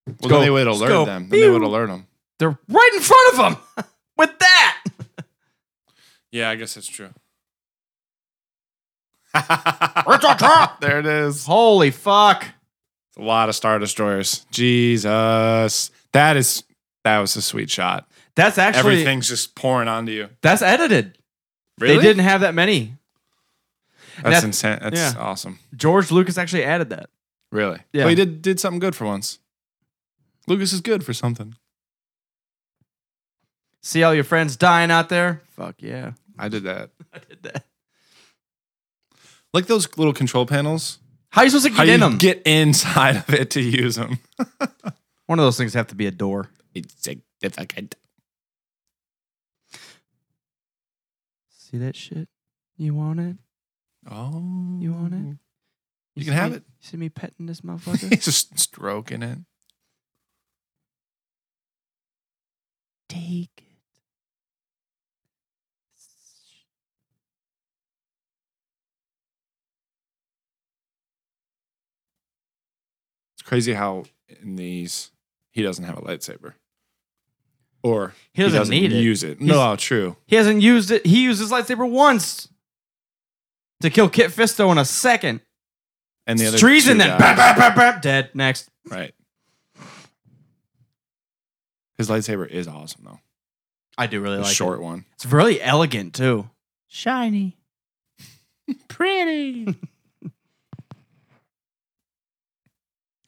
Well, 0.06 0.16
go. 0.28 0.28
then 0.28 0.40
they 0.40 0.50
would 0.50 0.66
alert 0.66 0.88
go, 0.88 1.04
them. 1.04 1.28
Then 1.28 1.40
they 1.40 1.48
would 1.48 1.62
alert 1.62 1.86
them. 1.86 2.08
They're 2.40 2.58
right 2.68 2.90
in 2.94 3.00
front 3.00 3.32
of 3.32 3.36
them 3.38 3.84
with 4.18 4.36
that. 4.40 4.82
Yeah, 6.32 6.50
I 6.50 6.56
guess 6.56 6.74
that's 6.74 6.88
true. 6.88 7.10
trap. 9.32 10.80
there 10.80 10.98
it 10.98 11.06
is. 11.06 11.46
Holy 11.46 11.92
fuck. 11.92 12.46
A 13.18 13.22
lot 13.22 13.48
of 13.48 13.54
Star 13.54 13.78
Destroyers. 13.78 14.44
Jesus. 14.50 15.90
That 16.12 16.36
is 16.36 16.64
that 17.04 17.18
was 17.18 17.36
a 17.36 17.42
sweet 17.42 17.70
shot. 17.70 18.08
That's 18.34 18.58
actually 18.58 18.94
Everything's 18.94 19.28
just 19.28 19.54
pouring 19.54 19.88
onto 19.88 20.12
you. 20.12 20.28
that's 20.42 20.60
edited. 20.62 21.16
Really? 21.78 21.96
They 21.96 22.02
didn't 22.02 22.24
have 22.24 22.42
that 22.42 22.54
many. 22.54 22.96
That's 24.22 24.40
that- 24.40 24.44
insane. 24.44 24.78
That's 24.82 24.96
yeah. 24.96 25.14
awesome. 25.18 25.58
George 25.74 26.10
Lucas 26.10 26.36
actually 26.38 26.64
added 26.64 26.90
that. 26.90 27.10
Really? 27.52 27.78
Yeah. 27.92 28.02
Well, 28.02 28.08
he 28.10 28.14
did 28.14 28.42
did 28.42 28.60
something 28.60 28.80
good 28.80 28.94
for 28.94 29.04
once. 29.06 29.38
Lucas 30.46 30.72
is 30.72 30.80
good 30.80 31.04
for 31.04 31.12
something. 31.12 31.54
See 33.82 34.02
all 34.02 34.14
your 34.14 34.24
friends 34.24 34.56
dying 34.56 34.90
out 34.90 35.08
there? 35.08 35.42
Fuck 35.50 35.76
yeah. 35.78 36.12
I 36.38 36.48
did 36.48 36.64
that. 36.64 36.90
I 37.14 37.18
did 37.18 37.42
that. 37.44 37.64
Like 39.54 39.66
those 39.66 39.96
little 39.96 40.12
control 40.12 40.44
panels. 40.44 40.98
How 41.30 41.42
are 41.42 41.44
you 41.44 41.50
supposed 41.50 41.66
to 41.66 41.72
How 41.72 41.84
get 41.84 41.86
do 41.86 41.92
in 41.94 42.00
you 42.00 42.08
them? 42.08 42.18
get 42.18 42.42
inside 42.46 43.16
of 43.16 43.30
it 43.34 43.50
to 43.50 43.60
use 43.60 43.96
them? 43.96 44.18
One 45.26 45.38
of 45.38 45.44
those 45.44 45.56
things 45.58 45.74
have 45.74 45.88
to 45.88 45.94
be 45.94 46.06
a 46.06 46.10
door. 46.10 46.48
It's 46.74 46.94
significant. 47.02 47.94
See 51.50 51.78
that 51.78 51.96
shit? 51.96 52.28
You 52.76 52.94
want 52.94 53.20
it? 53.20 53.36
Oh, 54.10 54.78
You 54.80 54.92
want 54.92 55.14
it? 55.14 55.38
You 56.14 56.22
see 56.22 56.24
can 56.26 56.34
have 56.34 56.50
me- 56.52 56.56
it. 56.58 56.62
You 56.80 56.86
see 56.88 56.96
me 56.96 57.08
petting 57.08 57.46
this 57.46 57.60
motherfucker? 57.62 58.08
He's 58.08 58.24
just 58.24 58.58
stroking 58.58 59.22
it. 59.22 59.38
Take 63.08 63.65
crazy 73.46 73.72
how 73.72 74.04
in 74.42 74.56
these 74.56 75.10
he 75.52 75.62
doesn't 75.62 75.84
have 75.84 75.96
a 75.96 76.02
lightsaber, 76.02 76.52
or 77.82 78.12
He 78.34 78.42
doesn't 78.42 78.68
need 78.68 78.92
use 78.92 79.22
it. 79.24 79.38
He's- 79.38 79.48
No, 79.48 79.74
true. 79.76 80.16
He 80.26 80.36
hasn't 80.36 80.60
used 80.60 80.90
it. 80.90 81.06
He 81.06 81.22
used 81.22 81.40
his 81.40 81.50
lightsaber 81.50 81.88
once 81.88 82.48
to 83.80 83.88
kill 83.88 84.08
Kit 84.10 84.30
Fisto 84.30 84.70
in 84.72 84.76
a 84.78 84.84
second. 84.84 85.40
And 86.26 86.38
the 86.38 86.46
other 86.48 86.58
treason 86.58 86.94
two 86.94 86.98
then. 87.04 87.08
guys- 87.10 87.18
Bap, 87.20 87.36
bap, 87.36 87.56
bap, 87.56 87.76
bap, 87.76 88.02
dead. 88.02 88.30
Next. 88.34 88.68
right. 88.90 89.14
His 91.96 92.08
lightsaber 92.10 92.46
is 92.46 92.68
awesome 92.68 93.04
though. 93.04 93.20
I 93.96 94.06
do 94.06 94.20
really 94.20 94.36
The 94.36 94.42
like 94.42 94.54
short 94.54 94.80
it. 94.80 94.82
one. 94.82 95.04
It's 95.14 95.24
really 95.24 95.60
elegant 95.62 96.14
too. 96.14 96.50
Shiny. 96.88 97.56
Pretty. 98.88 99.74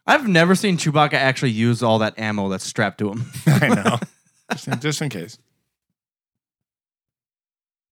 I've 0.09 0.27
never 0.27 0.55
seen 0.55 0.79
Chewbacca 0.79 1.13
actually 1.13 1.51
use 1.51 1.83
all 1.83 1.99
that 1.99 2.19
ammo 2.19 2.49
that's 2.49 2.65
strapped 2.65 2.97
to 3.01 3.13
him. 3.13 3.31
I 3.47 3.69
know. 3.69 3.99
just, 4.51 4.67
in, 4.67 4.81
just 4.81 5.03
in 5.03 5.11
case. 5.11 5.39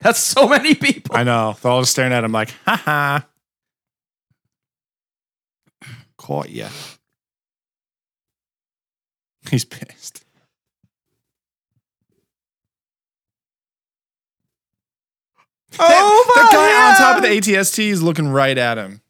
That's 0.01 0.19
so 0.19 0.49
many 0.49 0.75
people. 0.75 1.15
I 1.15 1.25
know. 1.25 1.59
They're 1.61 1.71
all 1.71 1.83
just 1.83 1.93
staring 1.93 2.15
at 2.15 2.25
him 2.25 2.33
like, 2.33 2.55
ha 2.65 2.77
ha. 2.77 3.27
Caught 6.17 6.49
ya. 6.49 6.71
He's 9.51 9.67
pissed. 9.67 10.25
Oh, 15.79 16.33
the 16.35 16.41
my 16.41 16.49
The 16.49 16.57
guy 16.57 16.89
on 16.89 16.97
top 16.97 17.17
of 17.19 17.23
the 17.23 17.29
ATST 17.29 17.79
is 17.79 18.03
looking 18.03 18.29
right 18.29 18.57
at 18.57 18.79
him. 18.79 19.03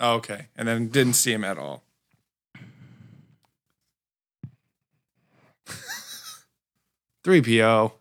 Oh, 0.00 0.14
okay. 0.14 0.48
And 0.56 0.66
then 0.66 0.88
didn't 0.88 1.12
see 1.12 1.32
him 1.32 1.44
at 1.44 1.56
all. 1.56 1.84
Three 7.24 7.42
PO. 7.42 7.92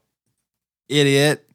Idiot. 0.87 1.45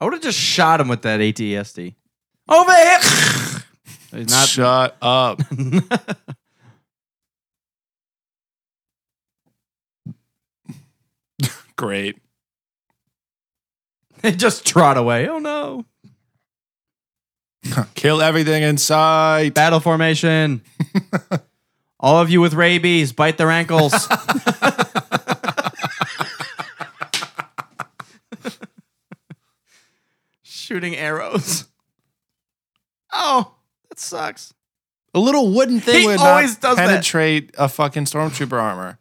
I 0.00 0.04
would 0.04 0.14
have 0.14 0.22
just 0.22 0.38
shot 0.38 0.80
him 0.80 0.88
with 0.88 1.02
that 1.02 1.20
ATST. 1.20 1.94
Over 2.48 2.72
here. 2.72 2.98
He's 4.12 4.30
not. 4.30 4.48
Shut 4.48 4.96
up. 5.02 5.40
Great. 11.76 12.16
they 14.22 14.32
just 14.32 14.66
trot 14.66 14.96
away. 14.96 15.28
Oh 15.28 15.38
no. 15.38 15.84
Kill 17.94 18.22
everything 18.22 18.62
in 18.62 18.78
sight. 18.78 19.50
Battle 19.54 19.80
formation. 19.80 20.62
All 22.06 22.20
of 22.20 22.30
you 22.30 22.40
with 22.40 22.54
rabies, 22.54 23.10
bite 23.12 23.36
their 23.36 23.50
ankles. 23.50 23.92
Shooting 30.42 30.94
arrows. 30.94 31.66
Oh, 33.12 33.56
that 33.88 33.98
sucks. 33.98 34.54
A 35.14 35.18
little 35.18 35.52
wooden 35.52 35.80
thing 35.80 36.02
He 36.02 36.06
would 36.06 36.20
always 36.20 36.52
not 36.52 36.60
does 36.60 36.76
that. 36.76 36.86
penetrate 36.86 37.50
a 37.58 37.68
fucking 37.68 38.04
stormtrooper 38.04 38.60
armor. 38.60 39.00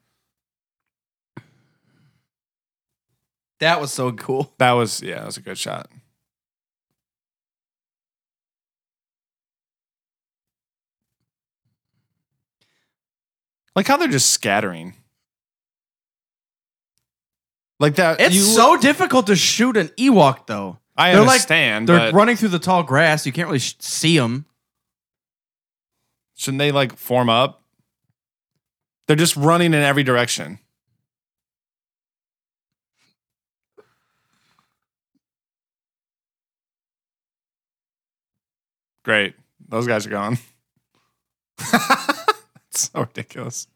That 3.59 3.79
was 3.79 3.93
so 3.93 4.13
cool. 4.13 4.51
That 4.57 4.71
was 4.71 5.03
yeah, 5.03 5.19
that 5.19 5.25
was 5.27 5.37
a 5.37 5.41
good 5.41 5.59
shot. 5.59 5.91
Like 13.75 13.87
how 13.87 13.97
they're 13.97 14.07
just 14.07 14.29
scattering. 14.29 14.93
Like 17.79 17.95
that. 17.95 18.21
It's 18.21 18.35
you- 18.35 18.41
so 18.41 18.77
difficult 18.77 19.27
to 19.27 19.35
shoot 19.35 19.75
an 19.77 19.89
Ewok, 19.97 20.47
though. 20.47 20.79
I 20.95 21.11
they're 21.11 21.21
like- 21.21 21.29
understand. 21.31 21.89
They're 21.89 21.97
but 21.97 22.13
running 22.13 22.37
through 22.37 22.49
the 22.49 22.59
tall 22.59 22.83
grass. 22.83 23.25
You 23.25 23.33
can't 23.33 23.47
really 23.47 23.59
sh- 23.59 23.75
see 23.79 24.17
them. 24.17 24.45
shouldn't 26.37 26.59
they 26.59 26.71
like 26.71 26.97
form 26.97 27.29
up? 27.29 27.61
They're 29.07 29.15
just 29.15 29.35
running 29.35 29.73
in 29.73 29.81
every 29.81 30.03
direction. 30.03 30.59
Great. 39.03 39.35
Those 39.67 39.87
guys 39.87 40.07
are 40.07 40.09
gone. 40.09 40.37
it's 42.75 42.91
so 42.91 42.99
ridiculous. 42.99 43.67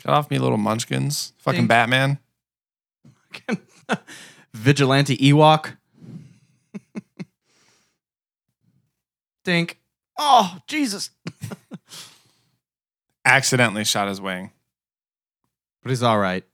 Cut 0.00 0.12
off 0.12 0.30
me, 0.30 0.38
little 0.38 0.58
munchkins. 0.58 1.32
Fucking 1.38 1.60
Dink. 1.60 1.68
Batman. 1.68 2.18
Vigilante 4.52 5.16
Ewok. 5.16 5.76
Dink. 9.44 9.78
Oh, 10.18 10.58
Jesus. 10.66 11.10
Accidentally 13.24 13.84
shot 13.84 14.08
his 14.08 14.20
wing. 14.20 14.50
But 15.82 15.90
he's 15.90 16.02
all 16.02 16.18
right. 16.18 16.44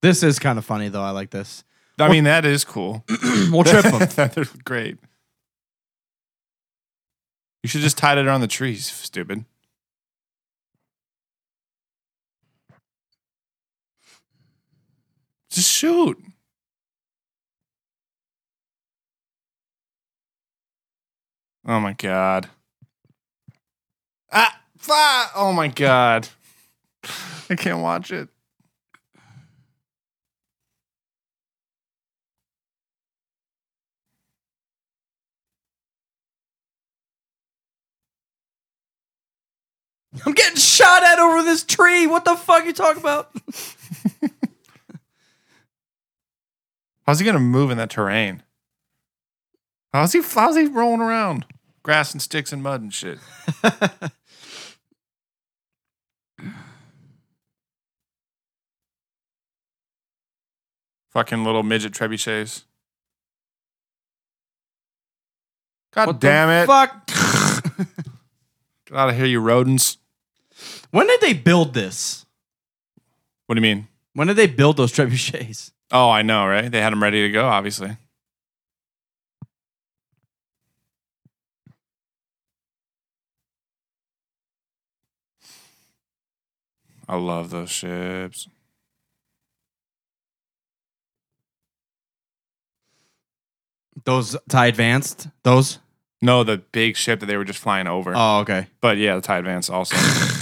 This 0.00 0.22
is 0.22 0.38
kind 0.38 0.58
of 0.58 0.64
funny, 0.64 0.88
though. 0.88 1.02
I 1.02 1.10
like 1.10 1.30
this. 1.30 1.64
I 1.98 2.08
mean, 2.08 2.24
that 2.24 2.44
is 2.44 2.64
cool. 2.64 3.04
we'll 3.50 3.64
trip 3.64 3.84
him. 3.84 4.06
They're 4.14 4.44
great. 4.64 4.98
You 7.64 7.68
should 7.68 7.80
just 7.80 7.96
tied 7.96 8.18
it 8.18 8.26
around 8.26 8.42
the 8.42 8.46
trees, 8.46 8.84
stupid. 8.84 9.46
Just 15.48 15.70
shoot. 15.70 16.22
Oh 21.66 21.80
my 21.80 21.94
god. 21.94 22.50
Ah, 24.30 24.60
ah, 24.90 25.32
oh 25.34 25.54
my 25.54 25.68
god. 25.68 26.28
I 27.48 27.54
can't 27.56 27.80
watch 27.80 28.10
it. 28.10 28.28
I'm 40.24 40.32
getting 40.32 40.56
shot 40.56 41.02
at 41.02 41.18
over 41.18 41.42
this 41.42 41.64
tree. 41.64 42.06
What 42.06 42.24
the 42.24 42.36
fuck 42.36 42.64
you 42.64 42.72
talking 42.72 43.02
about? 43.02 43.30
How's 47.06 47.18
he 47.18 47.26
gonna 47.26 47.40
move 47.40 47.70
in 47.70 47.78
that 47.78 47.90
terrain? 47.90 48.42
How's 49.92 50.12
he? 50.12 50.22
How's 50.22 50.56
he 50.56 50.66
rolling 50.66 51.00
around? 51.00 51.46
Grass 51.82 52.12
and 52.12 52.22
sticks 52.22 52.52
and 52.52 52.62
mud 52.62 52.80
and 52.80 52.94
shit. 52.94 53.18
Fucking 61.10 61.44
little 61.44 61.62
midget 61.62 61.92
trebuchets. 61.92 62.64
God 65.92 66.06
What 66.08 66.20
the 66.20 66.26
damn 66.26 66.48
it! 66.50 66.66
Fuck. 66.66 67.06
Get 68.86 68.96
out 68.96 69.10
of 69.10 69.16
here, 69.16 69.26
you 69.26 69.40
rodents! 69.40 69.98
When 70.90 71.06
did 71.06 71.20
they 71.20 71.32
build 71.32 71.74
this? 71.74 72.24
What 73.46 73.56
do 73.56 73.58
you 73.58 73.74
mean? 73.74 73.88
When 74.14 74.28
did 74.28 74.36
they 74.36 74.46
build 74.46 74.76
those 74.76 74.92
trebuchets? 74.92 75.72
Oh, 75.90 76.10
I 76.10 76.22
know, 76.22 76.46
right? 76.46 76.70
They 76.70 76.80
had 76.80 76.92
them 76.92 77.02
ready 77.02 77.22
to 77.22 77.30
go, 77.30 77.46
obviously. 77.46 77.96
I 87.06 87.16
love 87.16 87.50
those 87.50 87.70
ships. 87.70 88.48
Those 94.04 94.36
tie 94.48 94.66
advanced. 94.66 95.28
Those. 95.42 95.78
No, 96.20 96.42
the 96.42 96.58
big 96.72 96.96
ship 96.96 97.20
that 97.20 97.26
they 97.26 97.36
were 97.36 97.44
just 97.44 97.58
flying 97.58 97.86
over. 97.86 98.14
Oh, 98.16 98.38
okay. 98.40 98.68
But 98.80 98.96
yeah, 98.96 99.14
the 99.16 99.20
TIE 99.20 99.38
Advance 99.38 99.68
also. 99.68 99.96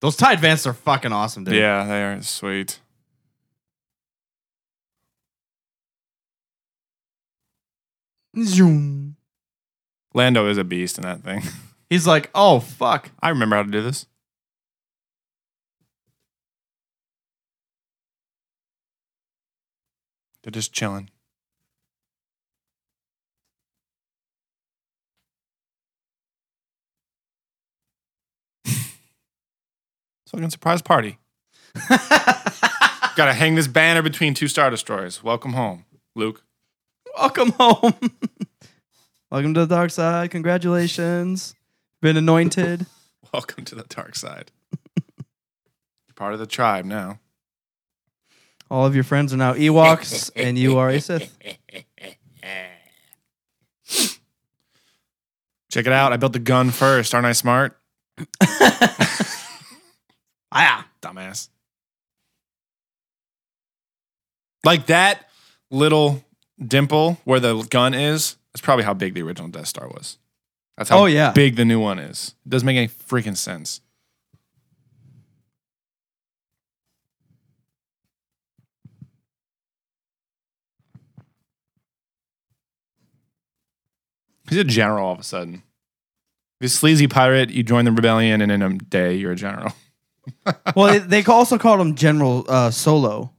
Those 0.00 0.16
tie 0.16 0.32
advanced 0.32 0.66
are 0.66 0.72
fucking 0.72 1.12
awesome, 1.12 1.44
dude. 1.44 1.54
yeah, 1.54 1.84
they 1.84 2.02
are 2.02 2.22
sweet. 2.22 2.80
Zoom. 8.42 9.16
Lando 10.14 10.48
is 10.48 10.58
a 10.58 10.64
beast 10.64 10.98
in 10.98 11.02
that 11.02 11.22
thing. 11.22 11.42
He's 11.90 12.06
like, 12.06 12.30
oh 12.34 12.60
fuck. 12.60 13.10
I 13.20 13.28
remember 13.30 13.56
how 13.56 13.62
to 13.62 13.70
do 13.70 13.82
this. 13.82 14.06
They're 20.42 20.50
just 20.50 20.72
chilling. 20.72 21.10
Fucking 30.30 30.50
surprise 30.50 30.80
party. 30.80 31.18
Gotta 31.88 33.32
hang 33.32 33.56
this 33.56 33.66
banner 33.66 34.00
between 34.00 34.32
two 34.32 34.46
Star 34.46 34.70
Destroyers. 34.70 35.24
Welcome 35.24 35.54
home, 35.54 35.86
Luke. 36.14 36.44
Welcome 37.18 37.50
home. 37.58 37.94
Welcome 39.30 39.54
to 39.54 39.66
the 39.66 39.74
dark 39.74 39.90
side. 39.90 40.30
Congratulations. 40.30 41.56
Been 42.00 42.16
anointed. 42.16 42.86
Welcome 43.34 43.64
to 43.64 43.74
the 43.74 43.82
dark 43.82 44.14
side. 44.14 44.52
You're 44.96 46.14
part 46.14 46.32
of 46.32 46.38
the 46.38 46.46
tribe 46.46 46.84
now. 46.84 47.18
All 48.70 48.86
of 48.86 48.94
your 48.94 49.02
friends 49.02 49.34
are 49.34 49.36
now 49.36 49.54
Ewoks, 49.54 50.30
and 50.36 50.56
you 50.56 50.78
are 50.78 50.90
a 50.90 51.00
Sith. 51.00 51.36
Check 55.72 55.86
it 55.86 55.92
out. 55.92 56.12
I 56.12 56.16
built 56.18 56.34
the 56.34 56.38
gun 56.38 56.70
first. 56.70 57.14
Aren't 57.14 57.26
I 57.26 57.32
smart? 57.32 57.76
Ah, 60.52 60.86
Dumbass. 61.02 61.48
Like 64.64 64.86
that 64.86 65.28
little 65.70 66.22
dimple 66.62 67.18
where 67.24 67.40
the 67.40 67.62
gun 67.62 67.94
is, 67.94 68.36
that's 68.52 68.60
probably 68.60 68.84
how 68.84 68.92
big 68.94 69.14
the 69.14 69.22
original 69.22 69.48
Death 69.48 69.68
Star 69.68 69.88
was. 69.88 70.18
That's 70.76 70.90
how 70.90 71.00
Oh, 71.00 71.06
yeah. 71.06 71.32
big 71.32 71.56
the 71.56 71.64
new 71.64 71.80
one 71.80 71.98
is. 71.98 72.34
It 72.44 72.50
doesn't 72.50 72.66
make 72.66 72.76
any 72.76 72.88
freaking 72.88 73.36
sense. 73.36 73.80
He's 84.48 84.58
a 84.58 84.64
general 84.64 85.06
all 85.06 85.12
of 85.12 85.20
a 85.20 85.24
sudden. 85.24 85.62
He's 86.58 86.74
a 86.74 86.76
sleazy 86.76 87.06
pirate. 87.06 87.50
You 87.50 87.62
join 87.62 87.84
the 87.84 87.92
rebellion, 87.92 88.40
and 88.42 88.50
in 88.52 88.62
a 88.62 88.70
day, 88.76 89.14
you're 89.14 89.32
a 89.32 89.36
general. 89.36 89.72
well, 90.76 90.92
they, 90.92 90.98
they 91.22 91.24
also 91.24 91.58
called 91.58 91.80
him 91.80 91.94
General 91.94 92.44
uh, 92.48 92.70
Solo. 92.70 93.32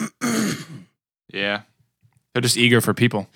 Yeah. 1.32 1.62
They're 2.32 2.42
just 2.42 2.56
eager 2.56 2.80
for 2.80 2.92
people. 2.94 3.28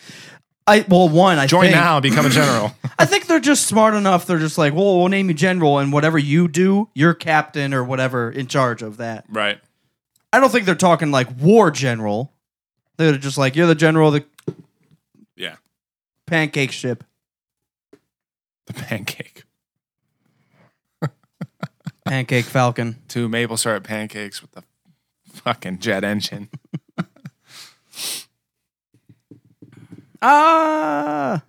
I 0.67 0.85
well, 0.89 1.09
one 1.09 1.39
I 1.39 1.47
Join 1.47 1.65
think, 1.67 1.75
now, 1.77 2.01
become 2.01 2.27
a 2.27 2.31
general. 2.31 2.75
I 2.99 3.05
think 3.05 3.27
they're 3.27 3.39
just 3.39 3.67
smart 3.67 3.95
enough. 3.95 4.27
They're 4.27 4.39
just 4.39 4.57
like, 4.57 4.73
well, 4.73 4.99
we'll 4.99 5.09
name 5.09 5.29
you 5.29 5.35
General, 5.35 5.79
and 5.79 5.93
whatever 5.93 6.19
you 6.19 6.49
do, 6.49 6.89
you're 6.95 7.13
captain 7.15 7.75
or 7.75 7.85
whatever 7.85 8.31
in 8.31 8.47
charge 8.47 8.83
of 8.83 8.97
that. 8.97 9.25
right. 9.29 9.61
I 10.33 10.41
don't 10.41 10.51
think 10.51 10.65
they're 10.67 10.75
talking 10.75 11.11
like 11.13 11.29
war 11.41 11.71
general. 11.71 12.33
They're 12.97 13.17
just 13.19 13.39
like, 13.39 13.55
you're 13.55 13.67
the 13.69 13.75
general 13.75 14.13
of 14.13 14.25
the 14.47 14.55
Yeah. 15.37 15.57
pancake 16.27 16.73
ship. 16.73 17.05
The 18.67 18.73
pancake. 18.73 19.34
Pancake 22.05 22.45
Falcon. 22.45 22.97
Two 23.09 23.29
maple 23.29 23.57
syrup 23.57 23.85
pancakes 23.85 24.43
with 24.43 24.53
the 24.53 24.63
fucking 25.33 25.79
jet 25.79 26.05
engine. 26.05 26.49
Ah, 30.27 31.43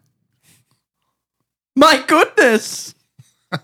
my 1.78 2.04
goodness! 2.06 2.94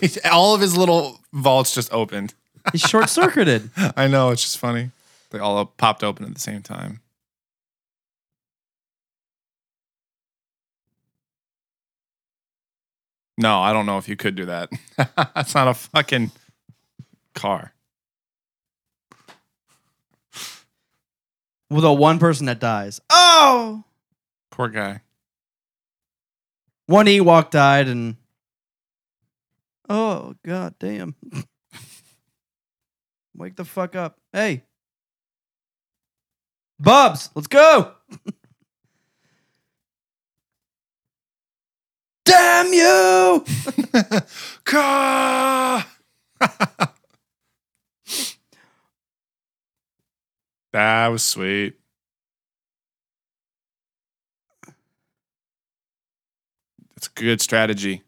He's- 0.00 0.16
all 0.30 0.54
of 0.54 0.60
his 0.60 0.76
little 0.76 1.18
vaults 1.32 1.74
just 1.74 1.92
opened. 1.92 2.34
He's 2.70 2.82
short 2.82 3.10
circuited. 3.10 3.70
I 3.96 4.06
know, 4.06 4.30
it's 4.30 4.42
just 4.42 4.58
funny. 4.58 4.92
They 5.30 5.40
all 5.40 5.66
popped 5.66 6.04
open 6.04 6.24
at 6.24 6.34
the 6.34 6.40
same 6.40 6.62
time. 6.62 7.00
No, 13.40 13.58
I 13.60 13.72
don't 13.72 13.86
know 13.86 13.96
if 13.96 14.06
you 14.08 14.16
could 14.16 14.34
do 14.36 14.44
that. 14.46 14.68
That's 15.34 15.54
not 15.54 15.66
a 15.66 15.72
fucking 15.74 16.30
car. 17.34 17.72
Well, 21.70 21.80
the 21.80 21.92
one 21.92 22.18
person 22.18 22.46
that 22.46 22.58
dies. 22.60 23.00
Oh, 23.10 23.84
Poor 24.50 24.68
guy. 24.68 25.00
one 26.86 27.06
Ewok 27.06 27.50
died, 27.50 27.88
and 27.88 28.16
oh 29.88 30.34
god 30.44 30.74
damn! 30.80 31.14
Wake 33.36 33.54
the 33.56 33.64
fuck 33.64 33.94
up! 33.96 34.18
Hey, 34.32 34.64
Bubs, 36.80 37.30
let's 37.34 37.46
go! 37.46 37.92
Damn 42.30 42.72
you! 42.72 43.44
That 50.72 51.08
was 51.08 51.24
sweet. 51.24 51.74
That's 56.94 57.08
a 57.08 57.10
good 57.14 57.40
strategy. 57.40 58.04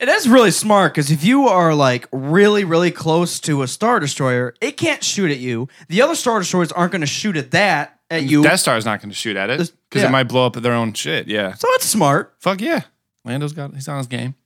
It 0.00 0.08
is 0.08 0.28
really 0.28 0.52
smart 0.52 0.92
because 0.92 1.10
if 1.10 1.24
you 1.24 1.48
are 1.48 1.74
like 1.74 2.06
really, 2.12 2.62
really 2.62 2.92
close 2.92 3.40
to 3.40 3.62
a 3.62 3.68
star 3.68 3.98
destroyer, 3.98 4.54
it 4.60 4.76
can't 4.76 5.02
shoot 5.02 5.30
at 5.30 5.38
you. 5.38 5.68
The 5.88 6.02
other 6.02 6.14
star 6.14 6.38
destroyers 6.38 6.70
aren't 6.70 6.92
going 6.92 7.00
to 7.00 7.06
shoot 7.06 7.36
at 7.36 7.50
that 7.50 7.98
at 8.08 8.22
you. 8.22 8.42
Death 8.42 8.60
Star's 8.60 8.84
not 8.84 9.00
going 9.00 9.10
to 9.10 9.16
shoot 9.16 9.36
at 9.36 9.50
it 9.50 9.58
because 9.58 10.02
yeah. 10.02 10.08
it 10.08 10.12
might 10.12 10.24
blow 10.24 10.46
up 10.46 10.54
their 10.54 10.72
own 10.72 10.92
shit. 10.92 11.26
Yeah. 11.26 11.54
so 11.54 11.66
it's 11.72 11.86
smart. 11.86 12.34
Fuck 12.38 12.60
yeah. 12.60 12.82
Lando's 13.24 13.52
got 13.52 13.74
he's 13.74 13.88
on 13.88 13.98
his 13.98 14.06
game. 14.06 14.36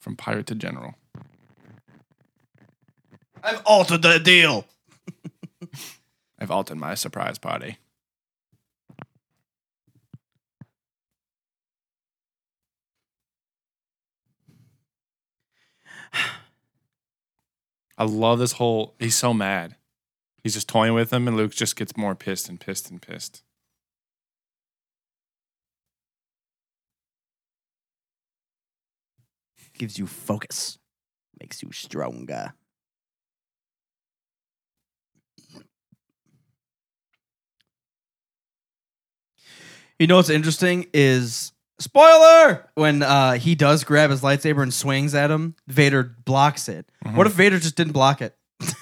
From 0.00 0.16
pirate 0.16 0.46
to 0.46 0.54
general. 0.54 0.94
I've 3.42 3.62
altered 3.66 4.02
the 4.02 4.18
deal. 4.18 4.66
I've 6.38 6.50
altered 6.50 6.78
my 6.78 6.94
surprise 6.94 7.38
party. 7.38 7.78
I 18.00 18.04
love 18.04 18.38
this 18.38 18.52
whole 18.52 18.94
he's 18.98 19.14
so 19.14 19.34
mad. 19.34 19.76
He's 20.42 20.54
just 20.54 20.70
toying 20.70 20.94
with 20.94 21.12
him 21.12 21.28
and 21.28 21.36
Luke 21.36 21.52
just 21.52 21.76
gets 21.76 21.98
more 21.98 22.14
pissed 22.14 22.48
and 22.48 22.58
pissed 22.58 22.90
and 22.90 23.00
pissed. 23.00 23.42
Gives 29.74 29.98
you 29.98 30.06
focus, 30.06 30.78
makes 31.38 31.62
you 31.62 31.72
stronger. 31.72 32.54
You 39.98 40.06
know 40.06 40.16
what's 40.16 40.30
interesting 40.30 40.86
is 40.94 41.52
spoiler 41.80 42.68
when 42.74 43.02
uh, 43.02 43.32
he 43.32 43.54
does 43.54 43.84
grab 43.84 44.10
his 44.10 44.22
lightsaber 44.22 44.62
and 44.62 44.72
swings 44.72 45.14
at 45.14 45.30
him. 45.30 45.56
Vader 45.66 46.16
blocks 46.24 46.68
it. 46.68 46.86
What 47.14 47.26
if 47.26 47.32
Vader 47.32 47.58
just 47.58 47.76
didn't 47.76 47.92
block 47.92 48.22
it? 48.22 48.36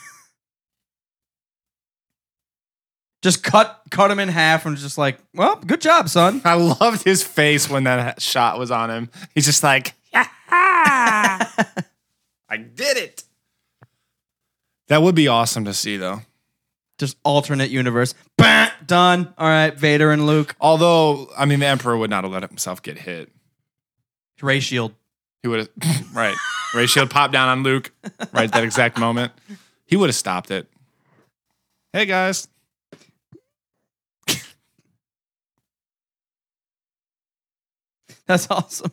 just 3.22 3.42
cut 3.42 3.80
cut 3.90 4.10
him 4.10 4.18
in 4.18 4.28
half 4.28 4.66
and 4.66 4.76
just 4.76 4.98
like, 4.98 5.18
well, 5.34 5.56
good 5.56 5.80
job, 5.80 6.08
son. 6.08 6.42
I 6.44 6.54
loved 6.54 7.04
his 7.04 7.22
face 7.22 7.70
when 7.70 7.84
that 7.84 8.20
shot 8.20 8.58
was 8.58 8.70
on 8.70 8.90
him. 8.90 9.10
He's 9.34 9.46
just 9.46 9.62
like, 9.62 9.94
I 10.14 11.46
did 12.56 12.96
it. 12.96 13.24
That 14.88 15.02
would 15.02 15.14
be 15.14 15.28
awesome 15.28 15.66
to 15.66 15.74
see, 15.74 15.98
though. 15.98 16.22
Just 16.98 17.16
alternate 17.22 17.70
universe. 17.70 18.14
Bah, 18.36 18.70
done. 18.84 19.32
All 19.38 19.48
right, 19.48 19.72
Vader 19.74 20.10
and 20.10 20.26
Luke. 20.26 20.56
Although, 20.60 21.30
I 21.36 21.44
mean, 21.44 21.60
the 21.60 21.66
Emperor 21.66 21.96
would 21.96 22.10
not 22.10 22.24
have 22.24 22.32
let 22.32 22.42
himself 22.42 22.82
get 22.82 22.98
hit. 22.98 23.30
Ray 24.42 24.60
Shield. 24.60 24.94
He 25.42 25.48
would 25.48 25.60
have, 25.60 25.70
right. 26.14 26.34
Ray 26.74 26.86
Shield 26.86 27.10
popped 27.10 27.32
down 27.32 27.48
on 27.48 27.62
Luke 27.62 27.92
right 28.32 28.44
at 28.44 28.52
that 28.52 28.64
exact 28.64 28.98
moment. 28.98 29.32
He 29.86 29.96
would 29.96 30.08
have 30.08 30.16
stopped 30.16 30.50
it. 30.50 30.68
Hey, 31.92 32.04
guys. 32.06 32.48
That's 38.26 38.50
awesome. 38.50 38.92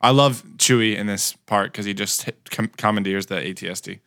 I 0.00 0.10
love 0.10 0.42
Chewie 0.56 0.96
in 0.96 1.06
this 1.06 1.34
part 1.46 1.72
because 1.72 1.84
he 1.84 1.92
just 1.94 2.22
hit, 2.22 2.50
com- 2.50 2.70
commandeers 2.76 3.26
the 3.26 3.36
ATST. 3.36 4.00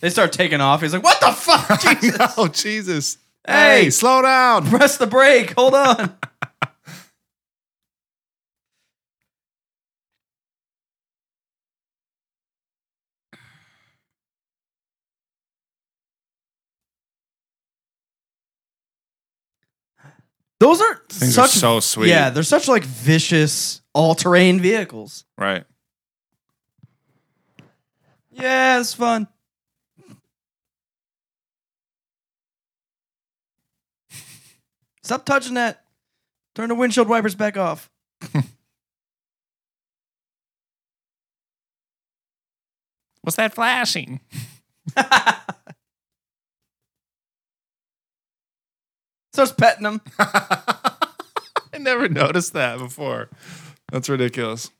They 0.00 0.10
start 0.10 0.32
taking 0.32 0.60
off. 0.60 0.80
He's 0.80 0.92
like, 0.92 1.02
"What 1.02 1.20
the 1.20 1.32
fuck? 1.32 1.80
Jesus. 2.00 2.34
oh, 2.36 2.48
Jesus. 2.48 3.18
Hey. 3.46 3.84
Hey, 3.84 3.90
slow 3.90 4.22
down. 4.22 4.66
Press 4.70 4.96
the 4.96 5.06
brake. 5.06 5.54
Hold 5.56 5.74
on." 5.74 6.16
Those 20.60 20.80
are 20.82 21.02
Things 21.08 21.38
are 21.38 21.48
so 21.48 21.80
sweet. 21.80 22.10
Yeah, 22.10 22.28
they're 22.28 22.42
such 22.42 22.68
like 22.68 22.84
vicious 22.84 23.80
all-terrain 23.94 24.60
vehicles. 24.60 25.24
Right. 25.38 25.64
Yeah, 28.30 28.78
it's 28.78 28.92
fun. 28.92 29.26
Stop 35.10 35.24
touching 35.24 35.54
that. 35.54 35.82
Turn 36.54 36.68
the 36.68 36.76
windshield 36.76 37.08
wipers 37.08 37.34
back 37.34 37.56
off. 37.56 37.90
What's 43.22 43.34
that 43.34 43.52
flashing? 43.52 44.20
Starts 49.32 49.50
petting 49.58 49.82
them. 49.82 50.00
I 50.20 51.08
never 51.80 52.08
noticed 52.08 52.52
that 52.52 52.78
before. 52.78 53.30
That's 53.90 54.08
ridiculous. 54.08 54.70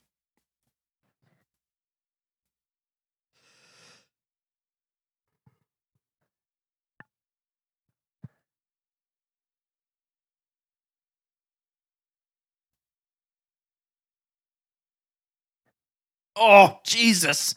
Oh, 16.37 16.79
Jesus. 16.85 17.55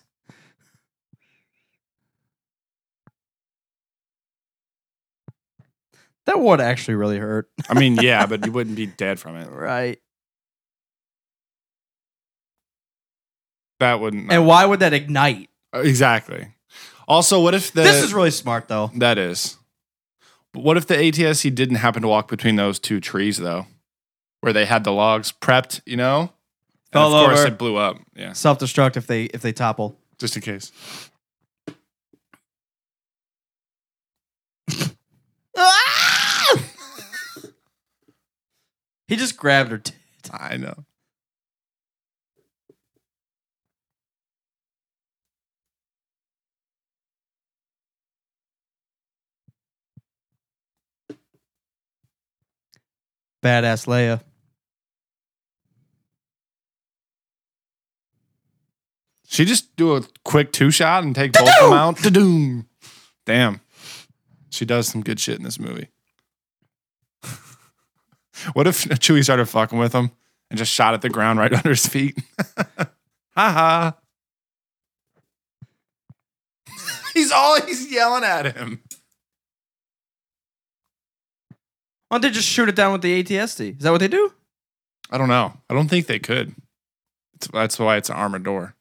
That 6.25 6.39
would 6.39 6.61
actually 6.61 6.95
really 6.95 7.17
hurt. 7.17 7.49
I 7.69 7.77
mean, 7.77 7.95
yeah, 7.95 8.25
but 8.25 8.45
you 8.45 8.51
wouldn't 8.51 8.75
be 8.75 8.85
dead 8.85 9.19
from 9.19 9.35
it. 9.35 9.49
Right. 9.49 9.99
That 13.79 13.99
wouldn't. 13.99 14.31
And 14.31 14.47
why 14.47 14.65
would 14.65 14.79
that 14.79 14.93
ignite? 14.93 15.49
Uh, 15.75 15.79
exactly. 15.79 16.47
Also, 17.07 17.41
what 17.41 17.53
if 17.53 17.73
the 17.73 17.81
this 17.81 18.01
is 18.03 18.13
really 18.13 18.31
smart, 18.31 18.69
though. 18.69 18.91
that 18.95 19.17
is? 19.17 19.57
But 20.53 20.63
what 20.63 20.77
if 20.77 20.87
the 20.87 20.95
ATST 20.95 21.53
didn't 21.53 21.77
happen 21.77 22.01
to 22.03 22.07
walk 22.07 22.29
between 22.29 22.55
those 22.55 22.79
two 22.79 23.01
trees 23.01 23.37
though, 23.37 23.65
where 24.39 24.53
they 24.53 24.65
had 24.65 24.83
the 24.83 24.93
logs 24.93 25.33
prepped? 25.33 25.81
You 25.85 25.97
know, 25.97 26.31
and 26.93 27.01
Fell 27.01 27.13
of 27.15 27.25
course 27.25 27.39
over. 27.39 27.47
it 27.47 27.57
blew 27.57 27.77
up. 27.77 27.97
Yeah, 28.15 28.33
Self 28.33 28.59
destruct 28.59 28.97
if 28.97 29.07
they 29.07 29.23
if 29.25 29.41
they 29.41 29.53
topple. 29.53 29.97
just 30.19 30.35
in 30.35 30.41
case. 30.41 30.71
he 39.07 39.15
just 39.15 39.37
grabbed 39.37 39.71
her. 39.71 39.77
T- 39.77 39.93
I 40.31 40.57
know. 40.57 40.85
Badass 53.41 53.85
Leia. 53.87 54.21
She 59.33 59.45
just 59.45 59.75
do 59.77 59.95
a 59.95 60.03
quick 60.23 60.51
two 60.51 60.69
shot 60.69 61.03
and 61.03 61.15
take 61.15 61.33
both 61.33 61.49
of 61.49 61.63
them 61.63 61.73
out. 61.73 61.97
Da-doom. 61.97 62.67
Damn. 63.25 63.61
She 64.51 64.63
does 64.63 64.87
some 64.87 65.01
good 65.01 65.19
shit 65.19 65.39
in 65.39 65.43
this 65.43 65.59
movie. 65.59 65.89
what 68.53 68.67
if 68.67 68.85
Chewie 68.85 69.23
started 69.23 69.47
fucking 69.47 69.79
with 69.79 69.91
him 69.91 70.11
and 70.51 70.59
just 70.59 70.71
shot 70.71 70.93
at 70.93 71.01
the 71.01 71.09
ground 71.09 71.39
right 71.39 71.51
under 71.55 71.69
his 71.69 71.87
feet? 71.87 72.15
ha 72.77 72.85
ha. 73.35 73.97
He's 77.15 77.31
always 77.31 77.91
yelling 77.91 78.23
at 78.23 78.55
him. 78.55 78.83
Why 82.09 82.19
don't 82.19 82.21
they 82.21 82.29
just 82.29 82.47
shoot 82.47 82.69
it 82.69 82.75
down 82.75 82.91
with 82.91 83.01
the 83.01 83.23
ATST? 83.23 83.77
Is 83.77 83.83
that 83.83 83.89
what 83.89 83.97
they 83.97 84.07
do? 84.07 84.31
I 85.09 85.17
don't 85.17 85.27
know. 85.27 85.53
I 85.71 85.73
don't 85.73 85.87
think 85.87 86.05
they 86.05 86.19
could. 86.19 86.53
It's, 87.33 87.47
that's 87.47 87.79
why 87.79 87.97
it's 87.97 88.11
an 88.11 88.15
armored 88.15 88.43
door. 88.43 88.75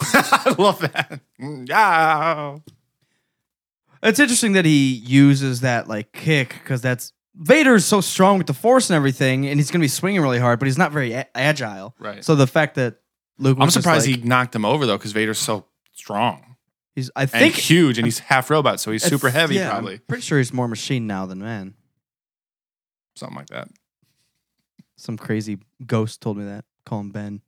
I 0.00 0.54
love 0.58 0.80
that. 0.80 1.20
Mm, 1.40 1.68
yeah. 1.68 2.58
It's 4.02 4.20
interesting 4.20 4.52
that 4.52 4.64
he 4.64 4.94
uses 4.94 5.60
that 5.62 5.88
like 5.88 6.12
kick 6.12 6.54
because 6.62 6.80
that's 6.80 7.12
Vader's 7.34 7.84
so 7.84 8.00
strong 8.00 8.38
with 8.38 8.46
the 8.46 8.54
Force 8.54 8.90
and 8.90 8.96
everything, 8.96 9.46
and 9.46 9.58
he's 9.58 9.70
gonna 9.70 9.82
be 9.82 9.88
swinging 9.88 10.20
really 10.22 10.38
hard, 10.38 10.58
but 10.58 10.66
he's 10.66 10.78
not 10.78 10.92
very 10.92 11.12
a- 11.12 11.26
agile. 11.36 11.94
Right. 11.98 12.24
So 12.24 12.34
the 12.36 12.46
fact 12.46 12.76
that 12.76 12.96
Luke, 13.38 13.58
was 13.58 13.64
I'm 13.76 13.82
surprised 13.82 14.06
like- 14.08 14.20
he 14.20 14.22
knocked 14.28 14.54
him 14.54 14.64
over 14.64 14.86
though, 14.86 14.96
because 14.98 15.12
Vader's 15.12 15.38
so 15.38 15.66
strong 15.94 16.56
he's. 16.94 17.10
I 17.16 17.22
and 17.22 17.30
think 17.30 17.54
huge, 17.54 17.98
and 17.98 18.06
he's 18.06 18.20
half 18.20 18.50
robot, 18.50 18.78
so 18.80 18.92
he's 18.92 19.02
super 19.02 19.30
heavy, 19.30 19.56
yeah, 19.56 19.66
I'm 19.66 19.70
probably 19.70 19.98
pretty 19.98 20.22
sure 20.22 20.38
he's 20.38 20.52
more 20.52 20.68
machine 20.68 21.06
now 21.08 21.26
than 21.26 21.40
man. 21.40 21.74
something 23.16 23.36
like 23.36 23.48
that. 23.48 23.68
Some 24.96 25.16
crazy 25.16 25.58
ghost 25.86 26.20
told 26.20 26.38
me 26.38 26.44
that. 26.44 26.64
Call 26.84 27.00
him 27.00 27.10
Ben. 27.10 27.40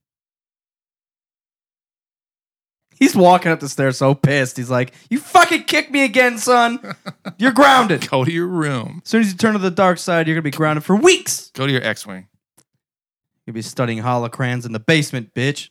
He's 3.00 3.16
walking 3.16 3.50
up 3.50 3.60
the 3.60 3.68
stairs 3.68 3.96
so 3.96 4.14
pissed. 4.14 4.58
He's 4.58 4.70
like, 4.70 4.92
"You 5.08 5.18
fucking 5.18 5.64
kick 5.64 5.90
me 5.90 6.04
again, 6.04 6.36
son. 6.36 6.78
You're 7.38 7.50
grounded." 7.50 8.08
Go 8.10 8.24
to 8.26 8.30
your 8.30 8.46
room. 8.46 9.00
As 9.02 9.10
soon 9.10 9.22
as 9.22 9.32
you 9.32 9.38
turn 9.38 9.54
to 9.54 9.58
the 9.58 9.70
dark 9.70 9.98
side, 9.98 10.28
you're 10.28 10.36
gonna 10.36 10.42
be 10.42 10.50
grounded 10.50 10.84
for 10.84 10.94
weeks. 10.94 11.50
Go 11.54 11.66
to 11.66 11.72
your 11.72 11.82
X-wing. 11.82 12.28
You'll 13.46 13.54
be 13.54 13.62
studying 13.62 14.02
holocrons 14.02 14.66
in 14.66 14.72
the 14.72 14.78
basement, 14.78 15.34
bitch. 15.34 15.70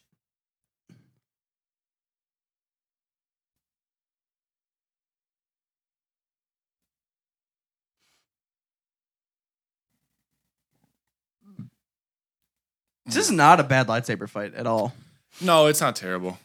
This 13.06 13.26
is 13.26 13.32
not 13.32 13.60
a 13.60 13.64
bad 13.64 13.88
lightsaber 13.88 14.30
fight 14.30 14.54
at 14.54 14.68
all. 14.68 14.94
No, 15.42 15.68
it's 15.68 15.82
not 15.82 15.96
terrible. 15.96 16.38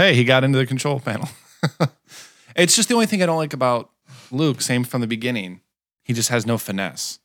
Hey, 0.00 0.14
he 0.14 0.24
got 0.24 0.44
into 0.44 0.56
the 0.56 0.64
control 0.64 0.98
panel. 0.98 1.28
it's 2.56 2.74
just 2.74 2.88
the 2.88 2.94
only 2.94 3.04
thing 3.04 3.22
I 3.22 3.26
don't 3.26 3.36
like 3.36 3.52
about 3.52 3.90
Luke. 4.30 4.62
Same 4.62 4.82
from 4.82 5.02
the 5.02 5.06
beginning. 5.06 5.60
He 6.04 6.14
just 6.14 6.30
has 6.30 6.46
no 6.46 6.56
finesse. 6.56 7.18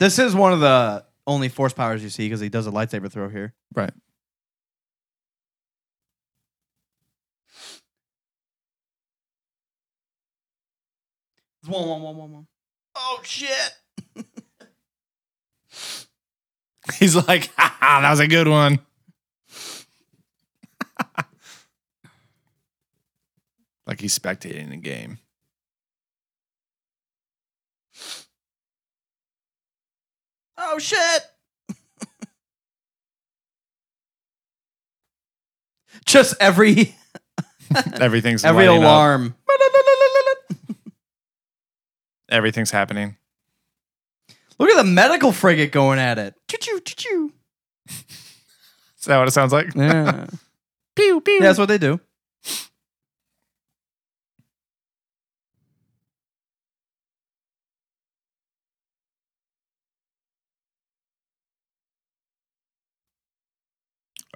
This 0.00 0.18
is 0.18 0.34
one 0.34 0.54
of 0.54 0.60
the 0.60 1.04
only 1.26 1.50
force 1.50 1.74
powers 1.74 2.02
you 2.02 2.08
see 2.08 2.24
because 2.24 2.40
he 2.40 2.48
does 2.48 2.66
a 2.66 2.70
lightsaber 2.70 3.12
throw 3.12 3.28
here. 3.28 3.52
Right. 3.74 3.92
One, 11.66 11.86
one, 11.86 12.00
one, 12.00 12.16
one, 12.16 12.32
one. 12.32 12.47
Oh 13.00 13.20
shit! 13.22 13.72
He's 16.98 17.14
like, 17.14 17.50
ha, 17.56 17.76
ha, 17.80 18.00
that 18.00 18.10
was 18.10 18.18
a 18.18 18.26
good 18.26 18.48
one. 18.48 18.80
like 23.86 24.00
he's 24.00 24.18
spectating 24.18 24.70
the 24.70 24.76
game. 24.76 25.18
Oh 30.56 30.78
shit! 30.78 31.22
Just 36.06 36.34
every 36.40 36.96
Everything's 38.00 38.44
every 38.44 38.66
lighting 38.66 38.84
up. 38.84 39.32
Everything's 42.28 42.70
happening. 42.70 43.16
Look 44.58 44.70
at 44.70 44.76
the 44.76 44.84
medical 44.84 45.32
frigate 45.32 45.72
going 45.72 45.98
at 45.98 46.18
it. 46.18 46.34
Choo 46.48 46.58
choo 46.60 46.80
choo 46.80 46.94
choo. 46.96 47.32
Is 47.88 49.04
that 49.06 49.18
what 49.18 49.28
it 49.28 49.30
sounds 49.30 49.52
like? 49.52 49.74
Yeah. 49.74 50.26
pew 50.96 51.20
pew. 51.20 51.34
yeah, 51.34 51.40
that's 51.40 51.58
what 51.58 51.68
they 51.68 51.78
do. 51.78 52.00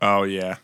Oh 0.00 0.24
yeah. 0.24 0.56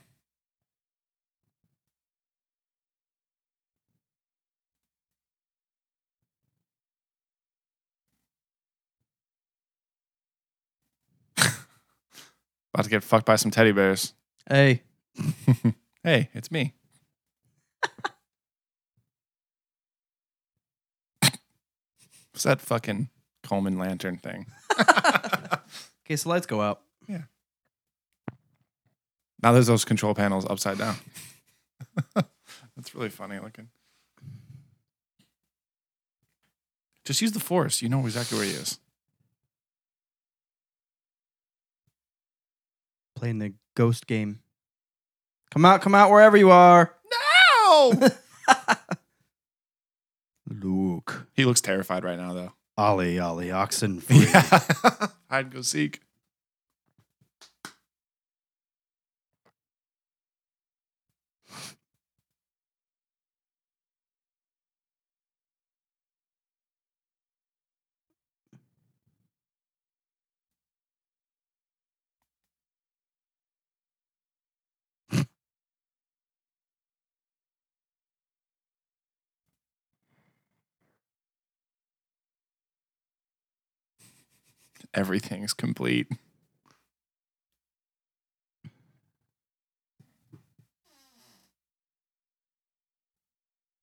About 12.78 12.84
to 12.84 12.90
get 12.90 13.02
fucked 13.02 13.26
by 13.26 13.34
some 13.34 13.50
teddy 13.50 13.72
bears. 13.72 14.14
Hey, 14.48 14.82
Hey, 16.04 16.30
it's 16.32 16.52
me. 16.52 16.74
What's 22.30 22.44
that 22.44 22.60
fucking 22.60 23.08
Coleman 23.42 23.78
lantern 23.78 24.16
thing? 24.16 24.46
in 24.78 24.84
case 26.04 26.22
the 26.22 26.28
lights 26.28 26.46
go 26.46 26.60
out. 26.60 26.82
Yeah. 27.08 27.22
Now 29.42 29.50
there's 29.50 29.66
those 29.66 29.84
control 29.84 30.14
panels 30.14 30.46
upside 30.48 30.78
down. 30.78 30.94
That's 32.76 32.94
really 32.94 33.08
funny 33.08 33.40
looking. 33.40 33.70
Just 37.04 37.20
use 37.22 37.32
the 37.32 37.40
force. 37.40 37.82
You 37.82 37.88
know 37.88 38.06
exactly 38.06 38.38
where 38.38 38.46
he 38.46 38.52
is. 38.52 38.78
Playing 43.18 43.38
the 43.38 43.54
ghost 43.74 44.06
game. 44.06 44.40
Come 45.50 45.64
out, 45.64 45.80
come 45.82 45.94
out 45.94 46.10
wherever 46.10 46.36
you 46.36 46.50
are. 46.50 46.94
No! 47.66 47.92
Luke. 50.48 51.26
he 51.34 51.44
looks 51.44 51.60
terrified 51.60 52.04
right 52.04 52.18
now, 52.18 52.32
though. 52.32 52.52
Ollie, 52.76 53.18
Ollie, 53.18 53.50
oxen 53.50 54.00
free. 54.00 54.26
Yeah. 54.26 54.42
Hide 55.30 55.46
and 55.46 55.50
go 55.50 55.62
seek. 55.62 56.00
Everything's 84.98 85.52
complete. 85.52 86.08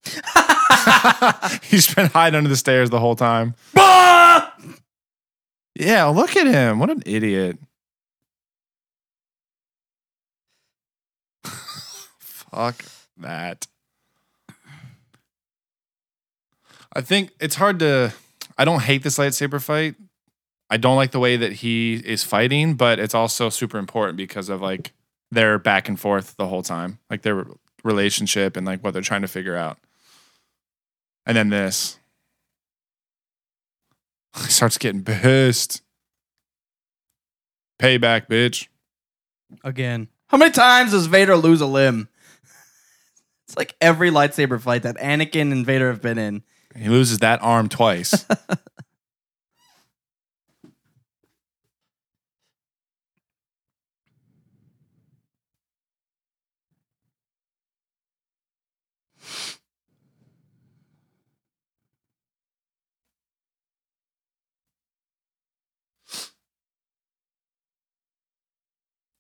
He's 1.64 1.96
been 1.96 2.08
hiding 2.08 2.36
under 2.38 2.50
the 2.50 2.58
stairs 2.58 2.90
the 2.90 3.00
whole 3.00 3.16
time. 3.16 3.56
Bah! 3.74 4.52
Yeah, 5.74 6.04
look 6.08 6.36
at 6.36 6.48
him. 6.48 6.80
What 6.80 6.90
an 6.90 7.02
idiot. 7.06 7.60
Fuck 12.20 12.84
that. 13.16 13.68
I 16.92 17.00
think 17.00 17.32
it's 17.40 17.56
hard 17.56 17.80
to. 17.80 18.14
I 18.58 18.66
don't 18.66 18.82
hate 18.82 19.04
this 19.04 19.18
lightsaber 19.18 19.62
fight. 19.62 19.96
I 20.76 20.78
don't 20.78 20.98
like 20.98 21.12
the 21.12 21.22
way 21.22 21.38
that 21.38 21.54
he 21.54 21.94
is 21.94 22.26
fighting, 22.26 22.74
but 22.74 23.00
it's 23.00 23.16
also 23.16 23.48
super 23.48 23.78
important 23.78 24.18
because 24.18 24.50
of 24.50 24.62
like 24.62 24.92
their 25.32 25.58
back 25.58 25.88
and 25.88 25.98
forth 25.98 26.36
the 26.36 26.48
whole 26.48 26.64
time, 26.64 27.00
like 27.10 27.22
their 27.22 27.46
relationship 27.86 28.58
and 28.58 28.68
like 28.68 28.84
what 28.84 28.92
they're 28.92 29.02
trying 29.02 29.22
to 29.22 29.30
figure 29.30 29.56
out. 29.56 29.78
And 31.26 31.38
then 31.38 31.48
this. 31.48 31.98
He 34.38 34.52
starts 34.52 34.78
getting 34.78 35.02
pissed. 35.02 35.82
Payback, 37.80 38.28
bitch. 38.28 38.68
Again. 39.64 40.10
How 40.28 40.38
many 40.38 40.52
times 40.52 40.92
does 40.92 41.06
Vader 41.06 41.38
lose 41.38 41.62
a 41.62 41.68
limb? 41.68 42.10
It's 43.48 43.56
like 43.56 43.76
every 43.80 44.12
lightsaber 44.12 44.60
fight 44.60 44.84
that 44.84 44.98
Anakin 44.98 45.54
and 45.54 45.66
Vader 45.66 45.88
have 45.88 46.02
been 46.02 46.18
in. 46.18 46.44
He 46.76 46.90
loses 46.90 47.20
that 47.20 47.42
arm 47.42 47.70
twice. 47.70 48.26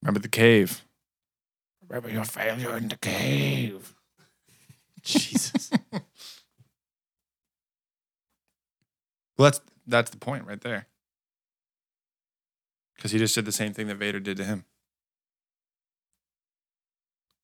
Remember 0.06 0.19
the 0.19 0.27
cave. 0.30 0.86
Remember 1.90 2.11
your 2.11 2.26
failure 2.26 2.77
in 2.77 2.90
the 2.90 2.95
cave. 2.98 3.95
Jesus. 5.02 5.72
Well, 9.38 9.52
that's 9.52 9.60
that's 9.86 10.11
the 10.11 10.18
point 10.18 10.48
right 10.48 10.61
there. 10.61 10.88
Because 12.95 13.11
he 13.11 13.19
just 13.19 13.36
did 13.36 13.44
the 13.44 13.52
same 13.52 13.73
thing 13.73 13.88
that 13.88 13.95
Vader 13.95 14.22
did 14.22 14.38
to 14.38 14.45
him. 14.45 14.64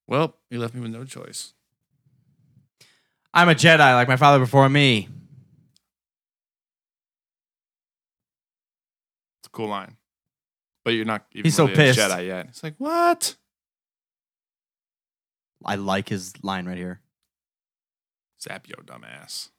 Well, 0.08 0.38
he 0.50 0.58
left 0.58 0.74
me 0.74 0.80
with 0.80 0.92
no 0.92 1.04
choice. 1.04 1.54
I'm 3.34 3.50
a 3.50 3.56
Jedi 3.56 3.78
like 3.78 4.08
my 4.08 4.16
father 4.16 4.40
before 4.40 4.70
me. 4.70 5.10
It's 9.40 9.48
a 9.48 9.50
cool 9.50 9.68
line. 9.68 9.98
But 10.84 10.92
you're 10.92 11.06
not 11.06 11.26
even 11.34 11.46
He's 11.46 11.56
so 11.56 11.66
really 11.66 11.76
pissed. 11.76 12.00
a 12.00 12.04
Jedi 12.04 12.28
yet. 12.28 12.48
It's 12.50 12.64
like, 12.64 12.76
what? 12.78 13.36
I 15.64 15.76
like 15.76 16.10
his 16.10 16.34
line 16.44 16.66
right 16.66 16.78
here. 16.78 17.02
Zap 18.42 18.68
yo 18.68 18.76
dumbass. 18.84 19.50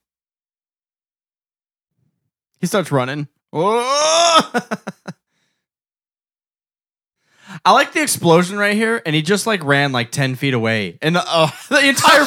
He 2.61 2.67
starts 2.67 2.91
running. 2.91 3.29
Oh! 3.53 4.53
I 7.65 7.73
like 7.73 7.93
the 7.93 8.03
explosion 8.03 8.57
right 8.59 8.75
here, 8.75 9.03
and 9.05 9.15
he 9.15 9.23
just 9.23 9.47
like 9.47 9.63
ran 9.63 9.93
like 9.93 10.11
ten 10.11 10.35
feet 10.37 10.55
away, 10.55 10.99
and 11.03 11.15
the, 11.17 11.23
uh, 11.27 11.51
the 11.69 11.87
entire 11.87 12.25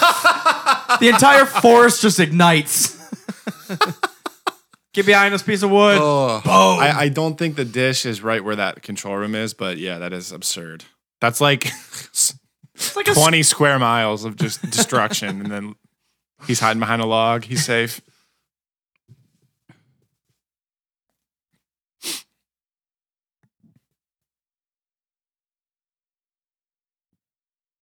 the 0.99 1.09
entire 1.09 1.45
forest 1.45 2.01
just 2.01 2.19
ignites. 2.19 2.95
Get 4.95 5.05
behind 5.05 5.33
this 5.33 5.43
piece 5.43 5.61
of 5.61 5.69
wood. 5.71 5.97
Oh, 6.01 6.39
Boom. 6.41 6.79
I, 6.79 6.99
I 7.01 7.09
don't 7.09 7.37
think 7.37 7.57
the 7.57 7.65
dish 7.65 8.05
is 8.05 8.21
right 8.21 8.41
where 8.41 8.55
that 8.55 8.81
control 8.81 9.17
room 9.17 9.35
is, 9.35 9.53
but 9.53 9.77
yeah, 9.77 9.97
that 9.97 10.13
is 10.13 10.31
absurd. 10.31 10.85
That's 11.19 11.41
like 11.41 11.65
It's 12.75 12.95
like 12.95 13.09
a 13.09 13.13
20 13.13 13.43
square 13.43 13.77
miles 13.77 14.23
of 14.23 14.37
just 14.37 14.61
destruction, 14.71 15.41
and 15.41 15.51
then 15.51 15.75
he's 16.47 16.61
hiding 16.61 16.79
behind 16.79 17.01
a 17.01 17.05
log. 17.05 17.43
He's 17.43 17.65
safe. 17.65 17.99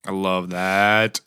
I 0.06 0.12
love 0.12 0.50
that. 0.50 1.22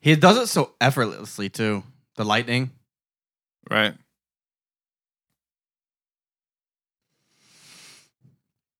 He 0.00 0.16
does 0.16 0.38
it 0.38 0.46
so 0.48 0.72
effortlessly 0.80 1.48
too. 1.48 1.82
The 2.16 2.24
lightning. 2.24 2.70
Right. 3.70 3.94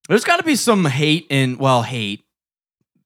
There's 0.08 0.24
got 0.24 0.38
to 0.38 0.42
be 0.42 0.56
some 0.56 0.84
hate 0.86 1.26
in 1.30 1.56
well, 1.58 1.82
hate, 1.82 2.24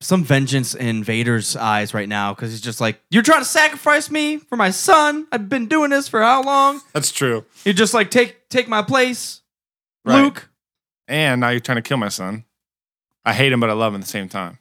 some 0.00 0.24
vengeance 0.24 0.74
in 0.74 1.04
Vader's 1.04 1.54
eyes 1.54 1.92
right 1.92 2.08
now 2.08 2.32
because 2.32 2.50
he's 2.50 2.60
just 2.62 2.80
like, 2.80 3.00
"You're 3.10 3.22
trying 3.22 3.42
to 3.42 3.44
sacrifice 3.44 4.10
me 4.10 4.38
for 4.38 4.56
my 4.56 4.70
son. 4.70 5.26
I've 5.30 5.48
been 5.48 5.66
doing 5.66 5.90
this 5.90 6.08
for 6.08 6.22
how 6.22 6.42
long? 6.42 6.80
That's 6.92 7.12
true. 7.12 7.44
You're 7.64 7.74
just 7.74 7.92
like 7.92 8.10
take 8.10 8.48
take 8.48 8.68
my 8.68 8.80
place, 8.82 9.42
Right. 10.04 10.22
Luke." 10.22 10.48
And 11.06 11.42
now 11.42 11.50
you're 11.50 11.60
trying 11.60 11.76
to 11.76 11.82
kill 11.82 11.98
my 11.98 12.08
son. 12.08 12.44
I 13.26 13.34
hate 13.34 13.52
him, 13.52 13.60
but 13.60 13.68
I 13.68 13.74
love 13.74 13.92
him 13.94 14.00
at 14.00 14.04
the 14.06 14.10
same 14.10 14.28
time. 14.30 14.58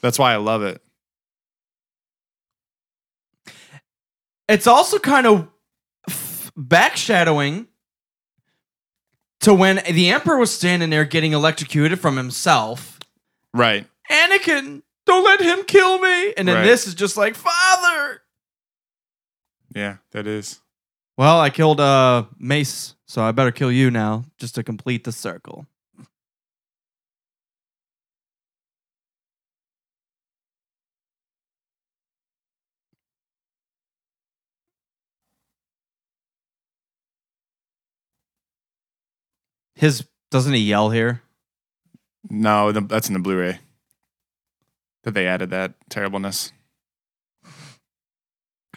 That's 0.00 0.18
why 0.18 0.32
I 0.32 0.36
love 0.36 0.62
it. 0.62 0.80
It's 4.48 4.66
also 4.66 4.98
kind 4.98 5.26
of 5.26 5.48
f- 6.08 6.50
backshadowing 6.56 7.66
to 9.40 9.54
when 9.54 9.82
the 9.90 10.10
Emperor 10.10 10.38
was 10.38 10.50
standing 10.50 10.90
there 10.90 11.04
getting 11.04 11.32
electrocuted 11.32 12.00
from 12.00 12.16
himself. 12.16 12.98
Right. 13.52 13.86
Anakin, 14.10 14.82
don't 15.06 15.24
let 15.24 15.40
him 15.40 15.64
kill 15.64 15.98
me. 16.00 16.32
And 16.36 16.48
then 16.48 16.56
Right. 16.56 16.64
this 16.64 16.86
is 16.86 16.94
just 16.94 17.16
like, 17.16 17.34
Father. 17.34 18.22
Yeah, 19.74 19.98
that 20.12 20.26
is. 20.26 20.60
Well, 21.18 21.40
I 21.40 21.50
killed 21.50 21.80
uh 21.80 22.24
Mace, 22.38 22.94
so 23.06 23.22
I 23.22 23.32
better 23.32 23.52
kill 23.52 23.70
you 23.72 23.90
now, 23.90 24.24
just 24.38 24.54
to 24.54 24.62
complete 24.62 25.04
the 25.04 25.12
circle. 25.12 25.66
His 39.78 40.04
doesn't 40.32 40.54
he 40.54 40.60
yell 40.60 40.90
here? 40.90 41.22
No, 42.28 42.72
the, 42.72 42.80
that's 42.80 43.06
in 43.06 43.14
the 43.14 43.20
Blu-ray. 43.20 43.60
That 45.04 45.14
they 45.14 45.28
added 45.28 45.50
that 45.50 45.74
terribleness. 45.88 46.52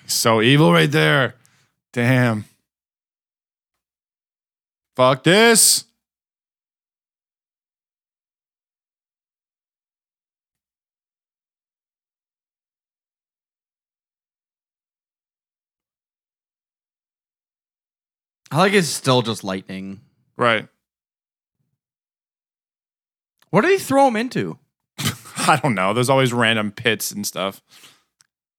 So 0.06 0.44
evil 0.44 0.72
right 0.72 0.91
there. 0.91 1.34
Damn. 1.91 2.45
Fuck 4.95 5.23
this. 5.23 5.86
I 18.52 18.60
like 18.60 18.73
it's 18.73 18.88
still 18.88 19.23
just 19.23 19.44
lightning. 19.44 20.02
Right. 20.38 20.68
What 23.52 23.61
did 23.61 23.72
he 23.72 23.78
throw 23.78 24.07
him 24.07 24.15
into? 24.15 24.57
I 25.38 25.60
don't 25.61 25.76
know. 25.76 25.94
There's 25.94 26.10
always 26.10 26.34
random 26.34 26.72
pits 26.72 27.11
and 27.11 27.26
stuff. 27.28 27.61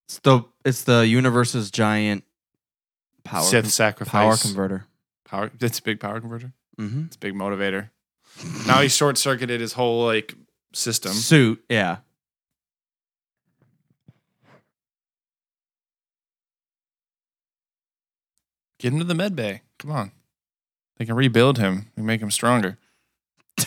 It's 0.06 0.18
the 0.20 0.44
it's 0.64 0.84
the 0.84 1.06
universe's 1.06 1.70
giant 1.70 2.24
power 3.24 3.42
Sith 3.42 3.64
con- 3.64 3.70
sacrifice. 3.70 4.12
power 4.12 4.36
converter. 4.36 4.86
Power. 5.24 5.50
It's 5.60 5.78
a 5.78 5.82
big 5.82 5.98
power 6.00 6.20
converter. 6.20 6.52
Mm-hmm. 6.78 7.06
It's 7.06 7.16
a 7.16 7.18
big 7.18 7.34
motivator. 7.34 7.90
now 8.66 8.80
he 8.80 8.88
short 8.88 9.16
circuited 9.18 9.60
his 9.60 9.72
whole 9.72 10.04
like 10.04 10.34
system. 10.74 11.12
Suit, 11.12 11.64
yeah. 11.68 11.98
Get 18.78 18.92
him 18.92 18.98
to 18.98 19.04
the 19.04 19.14
med 19.14 19.36
bay. 19.36 19.62
Come 19.78 19.92
on. 19.92 20.12
They 20.96 21.04
can 21.04 21.14
rebuild 21.14 21.58
him 21.58 21.90
and 21.96 22.06
make 22.06 22.20
him 22.20 22.30
stronger. 22.30 22.78
And 23.56 23.66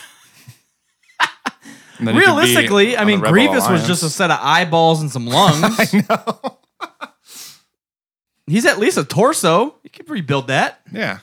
could 1.62 1.78
be 1.78 1.85
Realistically, 2.00 2.96
I 2.96 3.04
mean, 3.04 3.20
Grievous 3.20 3.68
was 3.68 3.86
just 3.86 4.02
a 4.02 4.10
set 4.10 4.30
of 4.30 4.38
eyeballs 4.40 5.00
and 5.00 5.10
some 5.10 5.26
lungs. 5.26 5.62
I 5.94 6.04
know. 6.08 6.58
He's 8.46 8.64
at 8.66 8.78
least 8.78 8.96
a 8.96 9.04
torso. 9.04 9.76
You 9.82 9.90
could 9.90 10.08
rebuild 10.08 10.48
that. 10.48 10.80
Yeah. 10.92 11.18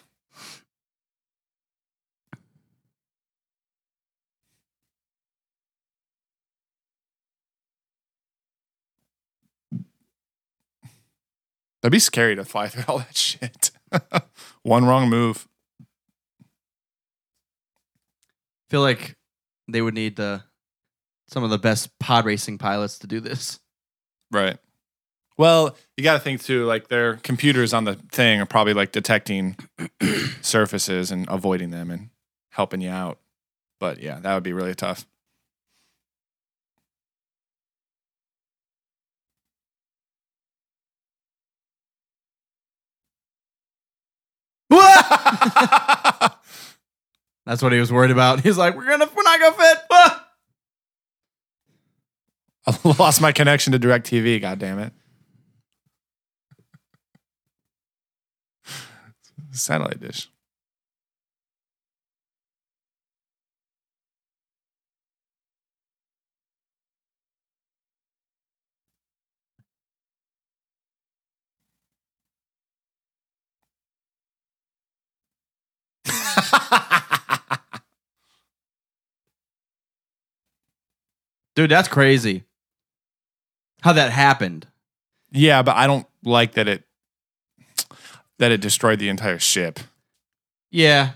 That'd 11.82 11.92
be 11.92 12.00
scary 12.00 12.36
to 12.38 12.46
fly 12.46 12.70
through 12.70 12.86
all 12.88 13.00
that 13.00 13.16
shit. 13.16 13.72
One 14.64 14.86
wrong 14.86 15.10
move. 15.10 15.48
feel 18.74 18.82
like 18.82 19.16
they 19.68 19.84
would 19.84 19.94
need 19.94 20.16
the 20.16 20.44
some 21.34 21.44
of 21.44 21.50
the 21.50 21.58
best 21.58 21.90
pod 21.98 22.26
racing 22.26 22.60
pilots 22.60 23.00
to 23.00 23.08
do 23.08 23.20
this. 23.20 23.60
Right. 24.32 24.58
Well, 25.36 25.76
you 25.98 26.04
got 26.04 26.14
to 26.14 26.20
think 26.20 26.44
too. 26.44 26.66
Like 26.66 26.90
their 26.90 27.16
computers 27.16 27.74
on 27.74 27.86
the 27.86 27.96
thing 28.12 28.40
are 28.40 28.46
probably 28.46 28.76
like 28.76 28.92
detecting 28.92 29.58
surfaces 30.42 31.10
and 31.10 31.26
avoiding 31.28 31.72
them 31.72 31.90
and 31.90 32.12
helping 32.52 32.82
you 32.82 32.92
out. 32.92 33.18
But 33.80 34.00
yeah, 34.00 34.20
that 34.20 34.34
would 34.36 34.44
be 34.44 34.54
really 34.54 34.76
tough. 34.76 35.08
That's 47.46 47.62
what 47.62 47.74
he 47.74 47.80
was 47.80 47.92
worried 47.92 48.12
about. 48.12 48.42
He's 48.42 48.58
like, 48.58 48.76
we're 48.76 48.88
gonna, 48.88 49.10
we're 49.16 49.24
not 49.24 49.40
gonna 49.40 49.56
fit. 49.56 49.78
I 52.66 52.78
lost 52.98 53.22
my 53.22 53.32
connection 53.32 53.74
to 53.74 53.80
DirecTV. 53.80 54.42
God 54.42 54.60
damn 54.60 54.80
it! 54.80 54.94
Satellite 59.52 60.00
dish. 60.00 60.30
Dude, 81.56 81.70
that's 81.70 81.88
crazy. 81.88 82.46
How 83.84 83.92
that 83.94 84.12
happened. 84.14 84.66
yeah, 85.32 85.62
but 85.62 85.76
I 85.76 85.88
don't 85.88 86.08
like 86.24 86.54
that 86.54 86.70
it 86.70 86.84
that 88.40 88.52
it 88.52 88.62
destroyed 88.62 89.00
the 89.00 89.10
entire 89.10 89.40
ship. 89.40 89.80
Yeah. 90.72 91.12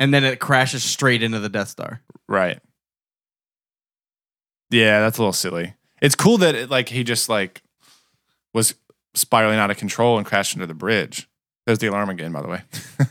And 0.00 0.12
then 0.12 0.24
it 0.24 0.40
crashes 0.40 0.82
straight 0.82 1.22
into 1.22 1.38
the 1.38 1.48
Death 1.48 1.68
Star. 1.68 2.00
Right. 2.28 2.60
Yeah, 4.70 5.00
that's 5.00 5.18
a 5.18 5.20
little 5.20 5.32
silly. 5.32 5.74
It's 6.02 6.14
cool 6.14 6.38
that 6.38 6.54
it, 6.54 6.70
like 6.70 6.88
he 6.88 7.04
just 7.04 7.28
like 7.28 7.62
was 8.52 8.74
spiraling 9.14 9.58
out 9.58 9.70
of 9.70 9.76
control 9.76 10.16
and 10.16 10.26
crashed 10.26 10.54
into 10.54 10.66
the 10.66 10.74
bridge. 10.74 11.28
There's 11.64 11.78
the 11.78 11.88
alarm 11.88 12.10
again, 12.10 12.32
by 12.32 12.42
the 12.42 12.48
way. 12.48 12.62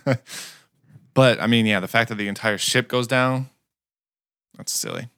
but 1.14 1.42
I 1.42 1.48
mean, 1.48 1.66
yeah, 1.66 1.80
the 1.80 1.88
fact 1.88 2.10
that 2.10 2.16
the 2.16 2.28
entire 2.28 2.58
ship 2.58 2.88
goes 2.88 3.08
down, 3.08 3.50
that's 4.58 4.74
silly. 4.74 5.10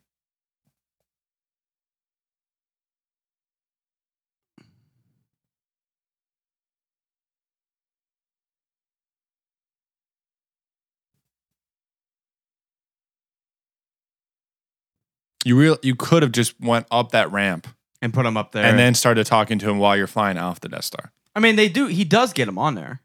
You 15.46 15.58
real 15.58 15.78
you 15.82 15.96
could 15.96 16.24
have 16.24 16.32
just 16.32 16.60
went 16.60 16.86
up 16.92 17.12
that 17.12 17.32
ramp 17.32 17.68
And 18.02 18.14
put 18.14 18.26
him 18.26 18.38
up 18.38 18.52
there. 18.52 18.64
and 18.66 18.78
then 18.78 18.94
started 18.94 19.26
talking 19.26 19.58
to 19.60 19.70
him 19.70 19.80
while 19.80 19.98
you're 19.98 20.08
flying 20.08 20.38
off 20.38 20.60
the 20.60 20.70
Death 20.70 20.86
Star. 20.86 21.12
I 21.36 21.40
mean, 21.40 21.56
they 21.56 21.70
do. 21.70 21.88
He 21.88 22.04
does 22.04 22.34
get 22.34 22.48
him 22.48 22.58
on 22.58 22.76
there 22.76 23.02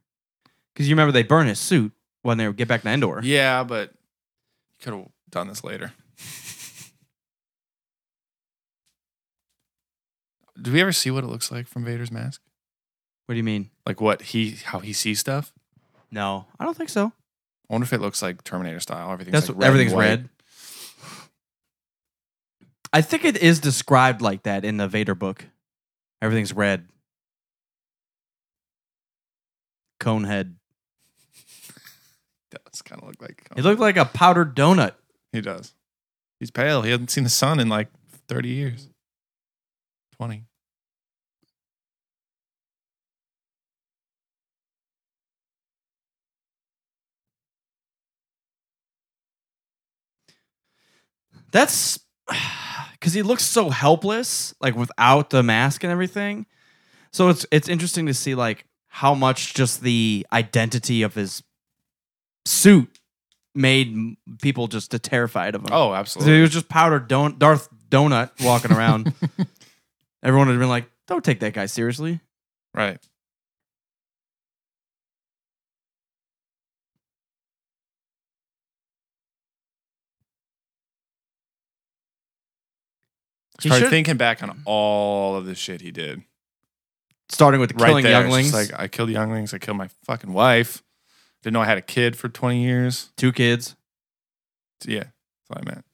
because 0.75 0.89
you 0.89 0.95
remember 0.95 1.13
they 1.13 1.23
burn 1.23 1.47
his 1.47 1.59
suit 1.61 1.93
when 2.23 2.39
they 2.39 2.53
get 2.53 2.69
back 2.69 2.83
to 2.83 2.89
Endor. 2.89 3.21
Yeah, 3.23 3.63
but 3.63 3.91
you 3.93 4.85
could 4.85 4.93
have 4.95 5.09
done 5.31 5.49
this 5.49 5.63
later. 5.65 5.93
Do 10.61 10.73
we 10.73 10.81
ever 10.81 10.93
see 10.93 11.11
what 11.11 11.23
it 11.25 11.27
looks 11.29 11.51
like 11.53 11.67
from 11.67 11.85
Vader's 11.85 12.11
mask? 12.11 12.41
What 13.27 13.35
do 13.35 13.37
you 13.37 13.45
mean? 13.45 13.71
Like 13.87 14.01
what 14.01 14.23
he 14.23 14.53
how 14.65 14.79
he 14.79 14.93
sees 14.93 15.21
stuff? 15.21 15.53
No, 16.11 16.47
I 16.59 16.65
don't 16.65 16.77
think 16.77 16.89
so. 16.91 17.13
I 17.69 17.73
wonder 17.75 17.85
if 17.85 17.93
it 17.93 18.01
looks 18.01 18.23
like 18.23 18.43
Terminator 18.45 18.81
style. 18.81 19.11
Everything's 19.13 19.33
That's 19.35 19.49
like 19.49 19.59
red 19.59 19.67
everything's 19.67 19.93
red. 19.93 20.29
I 22.93 23.03
think 23.03 23.25
it 23.25 23.37
is 23.37 23.61
described 23.61 24.21
like 24.23 24.45
that 24.45 24.65
in 24.65 24.77
the 24.77 24.89
Vader 24.89 25.15
book. 25.15 25.45
Everything's 26.23 26.53
red. 26.53 26.89
Conehead. 30.01 30.55
Does 32.51 32.83
kind 32.83 33.03
of 33.03 33.09
look 33.09 33.21
like 33.21 33.49
He 33.55 33.63
looked 33.63 33.81
like 33.81 33.97
a 33.97 34.05
powdered 34.05 34.55
donut. 34.55 34.95
he 35.33 35.41
does. 35.41 35.75
He's 36.39 36.51
pale. 36.51 36.83
He 36.83 36.91
hasn't 36.91 37.11
seen 37.11 37.25
the 37.25 37.31
sun 37.31 37.61
in 37.61 37.69
like 37.69 37.89
thirty 38.29 38.51
years. 38.51 38.89
Twenty. 40.17 40.45
That's 51.53 51.99
because 53.07 53.15
he 53.15 53.23
looks 53.23 53.45
so 53.45 53.71
helpless, 53.71 54.53
like 54.61 54.75
without 54.75 55.31
the 55.31 55.41
mask 55.41 55.85
and 55.85 55.93
everything. 55.93 56.45
So 57.13 57.29
it's 57.29 57.47
it's 57.53 57.69
interesting 57.69 58.07
to 58.07 58.15
see 58.15 58.35
like 58.35 58.67
how 58.89 59.15
much 59.15 59.55
just 59.55 59.81
the 59.83 60.27
identity 60.33 61.03
of 61.03 61.15
his 61.15 61.45
suit 62.47 62.99
made 63.55 64.17
people 64.43 64.67
just 64.67 64.93
uh, 64.93 64.99
terrified 65.01 65.55
of 65.55 65.63
him. 65.63 65.69
Oh, 65.71 66.03
So 66.03 66.19
he 66.19 66.41
was 66.41 66.51
just 66.51 66.69
powdered 66.69 67.07
don- 67.07 67.39
Darth 67.39 67.69
Donut 67.91 68.33
walking 68.45 68.73
around. 68.73 69.13
Everyone 70.25 70.49
had 70.49 70.59
been 70.59 70.69
like, 70.69 70.91
"Don't 71.07 71.25
take 71.25 71.39
that 71.41 71.53
guy 71.53 71.67
seriously." 71.67 72.19
right. 72.75 72.99
He 83.63 83.69
Started 83.69 83.85
should- 83.87 83.91
thinking 83.91 84.17
back 84.17 84.43
on 84.43 84.61
all 84.65 85.37
of 85.37 85.47
the 85.47 85.55
shit 85.55 85.81
he 85.81 85.91
did. 85.91 86.23
Starting 87.29 87.59
with 87.61 87.73
right 87.73 87.89
killing 87.89 88.05
there. 88.05 88.13
It's 88.21 88.23
younglings, 88.25 88.53
just 88.53 88.71
like 88.73 88.81
I 88.81 88.87
killed 88.89 89.11
younglings. 89.11 89.53
I 89.55 89.59
killed 89.59 89.77
my 89.77 89.89
fucking 90.05 90.33
wife. 90.33 90.83
Didn't 91.43 91.55
know 91.55 91.61
I 91.61 91.67
had 91.67 91.79
a 91.79 91.83
kid 91.83 92.17
for 92.17 92.29
twenty 92.29 92.63
years. 92.63 93.11
two 93.17 93.33
kids. 93.33 93.75
Yeah, 94.85 95.01
that's 95.05 95.49
what 95.49 95.59
I 95.59 95.63
meant. 95.65 95.85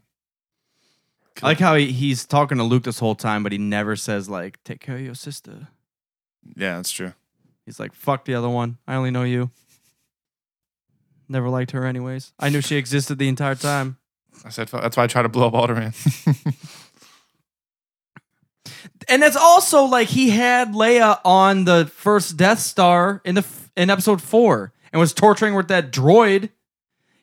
I 1.42 1.46
like 1.46 1.58
how 1.58 1.74
he, 1.74 1.90
he's 1.92 2.26
talking 2.26 2.58
to 2.58 2.64
Luke 2.64 2.84
this 2.84 2.98
whole 2.98 3.14
time, 3.14 3.42
but 3.42 3.52
he 3.52 3.58
never 3.58 3.96
says 3.96 4.28
like, 4.28 4.62
"Take 4.64 4.80
care 4.80 4.96
of 4.96 5.00
your 5.00 5.14
sister." 5.14 5.68
Yeah, 6.56 6.76
that's 6.76 6.90
true. 6.90 7.14
He's 7.64 7.80
like, 7.80 7.94
"Fuck 7.94 8.24
the 8.26 8.34
other 8.34 8.48
one. 8.50 8.76
I 8.86 8.94
only 8.96 9.10
know 9.10 9.22
you." 9.22 9.50
Never 11.28 11.48
liked 11.48 11.70
her, 11.70 11.86
anyways. 11.86 12.32
I 12.38 12.50
knew 12.50 12.60
she 12.60 12.76
existed 12.76 13.18
the 13.18 13.28
entire 13.28 13.54
time. 13.54 13.96
I 14.44 14.50
said 14.50 14.68
fu- 14.68 14.80
that's 14.80 14.96
why 14.96 15.04
I 15.04 15.06
tried 15.06 15.22
to 15.22 15.28
blow 15.30 15.48
up 15.48 15.54
Alderaan. 15.54 15.94
And 19.08 19.22
that's 19.22 19.36
also 19.36 19.84
like 19.84 20.08
he 20.08 20.30
had 20.30 20.72
Leia 20.72 21.18
on 21.24 21.64
the 21.64 21.86
first 21.94 22.36
Death 22.36 22.60
Star 22.60 23.20
in 23.24 23.34
the 23.34 23.44
in 23.76 23.90
Episode 23.90 24.20
Four 24.22 24.72
and 24.92 25.00
was 25.00 25.12
torturing 25.12 25.54
with 25.54 25.68
that 25.68 25.90
droid. 25.92 26.50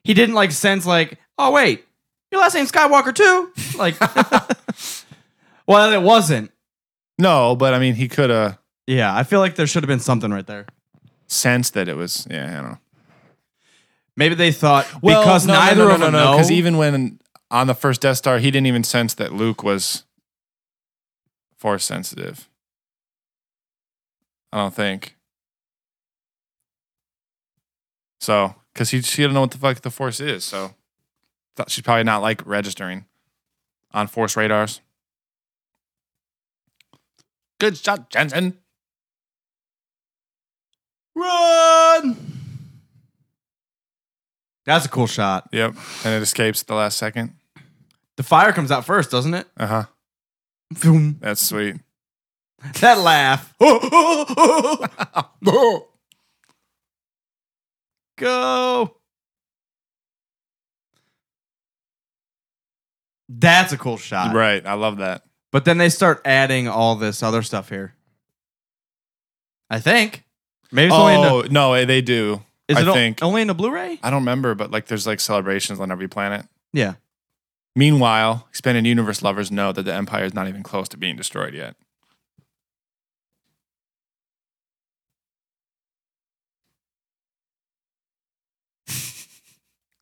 He 0.04 0.14
didn't 0.14 0.36
like 0.36 0.52
sense 0.52 0.86
like, 0.86 1.20
"Oh 1.38 1.52
wait, 1.52 1.86
your 2.32 2.42
last 2.42 2.56
name's 2.56 2.72
Skywalker 2.72 3.14
too." 3.14 3.52
Like, 3.78 4.00
well, 5.68 5.92
it 5.92 6.02
wasn't. 6.02 6.52
no, 7.18 7.56
but 7.56 7.74
I 7.74 7.80
mean, 7.80 7.96
he 7.96 8.08
could 8.08 8.30
have 8.30 8.58
Yeah, 8.88 9.16
I 9.16 9.24
feel 9.24 9.40
like 9.40 9.56
there 9.56 9.68
should 9.68 9.84
have 9.84 9.90
been 9.90 10.00
something 10.00 10.32
right 10.32 10.48
there. 10.48 10.66
sensed 11.28 11.74
that 11.76 11.88
it 11.88 11.96
was. 11.98 12.28
Yeah, 12.30 12.50
I 12.50 12.62
don't 12.62 12.72
know. 12.72 12.78
Maybe 14.16 14.36
they 14.36 14.52
thought 14.52 14.86
because 15.02 15.46
neither 15.48 15.90
of 15.90 16.00
them 16.00 16.12
no, 16.12 16.26
know. 16.26 16.32
Because 16.34 16.52
even 16.52 16.78
when 16.78 17.20
on 17.52 17.68
the 17.68 17.74
first 17.76 18.02
Death 18.02 18.18
Star, 18.18 18.40
he 18.40 18.52
didn't 18.52 18.68
even 18.68 18.84
sense 18.84 19.14
that 19.16 19.34
Luke 19.34 19.64
was 19.64 20.04
force 21.60 21.86
sensitive. 21.86 22.50
I 24.52 24.58
don't 24.58 24.74
think. 24.74 25.16
So, 28.20 28.56
because 28.74 28.90
he 28.90 29.02
she 29.02 29.22
didn't 29.22 29.34
know 29.34 29.42
what 29.42 29.52
the 29.52 29.58
fuck 29.58 29.80
the 29.82 29.92
force 29.92 30.20
is, 30.20 30.44
so 30.44 30.74
she's 31.68 31.84
probably 31.84 32.04
not 32.04 32.22
like 32.22 32.46
registering 32.46 33.06
on 33.94 34.08
force 34.08 34.36
radars. 34.36 34.82
Good 37.60 37.78
shot, 37.78 38.10
Janson. 38.10 38.58
run. 41.16 42.18
That's 44.66 44.86
a 44.86 44.90
cool 44.90 45.08
shot. 45.08 45.50
Yep, 45.52 45.76
and 46.06 46.14
it 46.14 46.22
escapes 46.22 46.62
at 46.62 46.68
the 46.68 46.76
last 46.76 46.98
second. 46.98 47.34
The 48.18 48.24
fire 48.24 48.52
comes 48.52 48.72
out 48.72 48.86
first, 48.86 49.12
doesn't 49.12 49.34
it? 49.34 49.48
Uh 49.58 49.68
huh. 49.68 49.84
Boom. 50.82 51.18
That's 51.20 51.42
sweet. 51.42 51.78
That 52.82 53.00
laugh. 53.00 53.54
Go. 58.18 58.96
That's 63.30 63.74
a 63.74 63.78
cool 63.78 63.98
shot. 63.98 64.36
Right, 64.36 64.66
I 64.66 64.74
love 64.74 64.98
that. 64.98 65.24
But 65.52 65.66
then 65.66 65.78
they 65.78 65.90
start 65.90 66.22
adding 66.26 66.68
all 66.68 66.96
this 66.96 67.22
other 67.24 67.42
stuff 67.44 67.70
here. 67.70 67.94
I 69.70 69.80
think. 69.80 70.24
Maybe 70.72 70.88
it's 70.88 70.96
only 70.96 71.16
in 71.16 71.22
the, 71.22 71.30
Oh 71.30 71.42
no, 71.50 71.74
eh, 71.74 71.86
they 71.86 72.02
do. 72.02 72.42
is 72.68 72.78
I 72.78 72.82
it 72.82 72.88
o- 72.88 72.94
think 72.94 73.24
only 73.24 73.42
in 73.42 73.48
the 73.48 73.54
Blu-ray? 73.56 74.00
I 74.04 74.10
don't 74.10 74.22
remember, 74.22 74.56
but 74.56 74.72
like 74.72 74.86
there's 74.88 75.08
like 75.08 75.20
celebrations 75.20 75.80
on 75.80 75.92
every 75.92 76.08
planet. 76.08 76.46
Yeah. 76.74 76.96
Meanwhile, 77.80 78.46
expanded 78.50 78.86
universe 78.86 79.22
lovers 79.22 79.54
know 79.54 79.72
that 79.72 79.84
the 79.84 79.94
Empire 79.94 80.26
is 80.26 80.34
not 80.34 80.50
even 80.50 80.64
close 80.64 80.90
to 80.90 80.98
being 80.98 81.16
destroyed 81.16 81.54
yet. 81.54 81.78
Could 88.88 88.98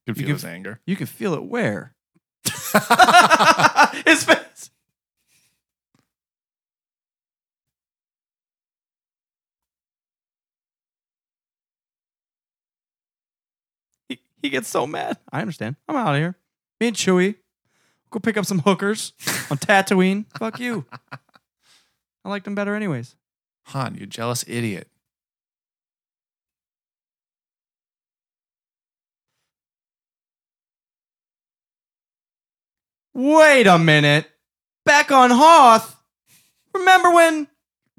You 0.06 0.14
feel 0.14 0.26
can- 0.26 0.34
his 0.34 0.44
anger. 0.44 0.80
You 0.86 0.96
can 0.96 1.06
feel 1.06 1.34
it 1.34 1.44
where? 1.44 1.94
His 4.04 4.24
face. 4.24 4.70
He, 14.08 14.20
he 14.42 14.48
gets 14.50 14.68
so 14.68 14.86
mad. 14.86 15.18
I 15.32 15.40
understand. 15.40 15.76
I'm 15.88 15.96
out 15.96 16.14
of 16.14 16.20
here. 16.20 16.36
Me 16.80 16.88
and 16.88 16.96
Chewie. 16.96 17.36
Go 18.10 18.18
pick 18.20 18.36
up 18.36 18.46
some 18.46 18.60
hookers 18.60 19.12
on 19.50 19.58
Tatooine. 19.58 20.24
Fuck 20.38 20.60
you. 20.60 20.86
I 22.24 22.28
liked 22.28 22.44
them 22.44 22.54
better 22.54 22.74
anyways. 22.74 23.14
Han, 23.66 23.96
you 23.96 24.06
jealous 24.06 24.44
idiot. 24.48 24.88
Wait 33.14 33.66
a 33.66 33.78
minute. 33.78 34.26
Back 34.84 35.10
on 35.10 35.30
Hoth. 35.30 35.96
Remember 36.74 37.10
when 37.12 37.48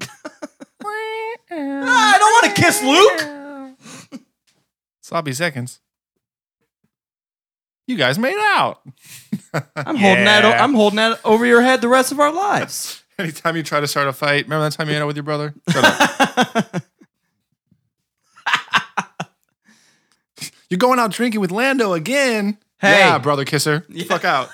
Ah, 1.52 2.14
I 2.14 2.18
don't 2.18 2.32
want 2.32 2.56
to 2.56 2.62
kiss 2.62 2.82
Luke. 2.82 4.22
Sloppy 5.02 5.32
seconds. 5.32 5.80
You 7.90 7.96
guys 7.96 8.20
made 8.20 8.36
out. 8.38 8.80
I'm 9.74 9.96
holding 9.96 10.24
that. 10.24 10.44
o- 10.44 10.50
Yeah. 10.50 10.62
I'm 10.62 10.74
holding 10.74 10.98
that 10.98 11.18
over 11.24 11.44
your 11.44 11.60
head 11.60 11.80
the 11.80 11.88
rest 11.88 12.12
of 12.12 12.20
our 12.20 12.32
lives. 12.32 13.02
Anytime 13.18 13.56
you 13.56 13.64
try 13.64 13.80
to 13.80 13.88
start 13.88 14.06
a 14.06 14.12
fight, 14.12 14.44
remember 14.44 14.62
that 14.70 14.74
time 14.76 14.86
you 14.86 14.94
had 14.94 15.02
it 15.02 15.06
with 15.06 15.16
your 15.16 15.24
brother? 15.24 15.54
You're 20.70 20.78
going 20.78 20.98
out 21.00 21.10
drinking 21.10 21.40
with 21.40 21.50
Lando 21.50 21.92
again. 21.94 22.58
Hey. 22.80 22.98
Yeah, 23.00 23.18
brother 23.18 23.44
kisser. 23.44 23.84
Yeah. 23.88 24.04
Fuck 24.04 24.24
out. 24.24 24.48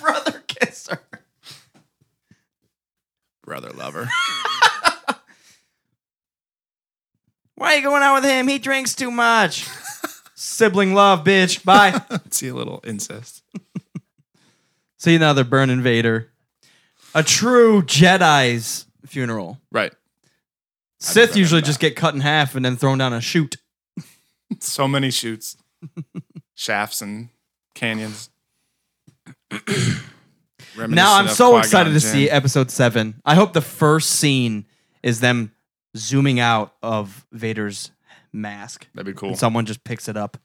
Brother 0.00 0.40
kisser. 0.46 1.00
Brother 3.42 3.70
lover. 3.70 4.08
Why 7.56 7.72
are 7.74 7.76
you 7.76 7.82
going 7.82 8.02
out 8.04 8.14
with 8.22 8.24
him? 8.24 8.46
He 8.46 8.58
drinks 8.60 8.94
too 8.94 9.10
much. 9.10 9.66
Sibling 10.58 10.92
love, 10.92 11.22
bitch. 11.22 11.64
Bye. 11.64 12.02
See 12.30 12.48
a 12.48 12.54
little 12.54 12.80
incest. 12.84 13.44
See 14.98 15.14
another 15.14 15.44
burning 15.44 15.82
Vader. 15.82 16.32
A 17.14 17.22
true 17.22 17.82
Jedi's 17.82 18.86
funeral. 19.06 19.60
Right. 19.70 19.92
Sith 20.98 21.36
usually 21.36 21.62
just 21.62 21.78
get 21.78 21.94
cut 21.94 22.12
in 22.14 22.20
half 22.22 22.56
and 22.56 22.64
then 22.64 22.76
thrown 22.76 22.98
down 22.98 23.12
a 23.12 23.20
chute. 23.20 23.56
So 24.60 24.88
many 24.88 25.10
shoots, 25.10 25.58
shafts, 26.54 27.02
and 27.02 27.28
canyons. 27.74 28.30
Now 30.88 31.18
I'm 31.18 31.28
so 31.28 31.58
excited 31.58 31.92
to 31.92 32.00
see 32.00 32.30
episode 32.30 32.70
seven. 32.70 33.20
I 33.24 33.34
hope 33.34 33.52
the 33.52 33.60
first 33.60 34.10
scene 34.10 34.64
is 35.02 35.20
them 35.20 35.52
zooming 35.96 36.40
out 36.40 36.74
of 36.82 37.26
Vader's 37.30 37.90
mask. 38.32 38.88
That'd 38.94 39.06
be 39.06 39.18
cool. 39.18 39.30
And 39.30 39.38
someone 39.38 39.66
just 39.66 39.84
picks 39.84 40.08
it 40.08 40.16
up. 40.16 40.38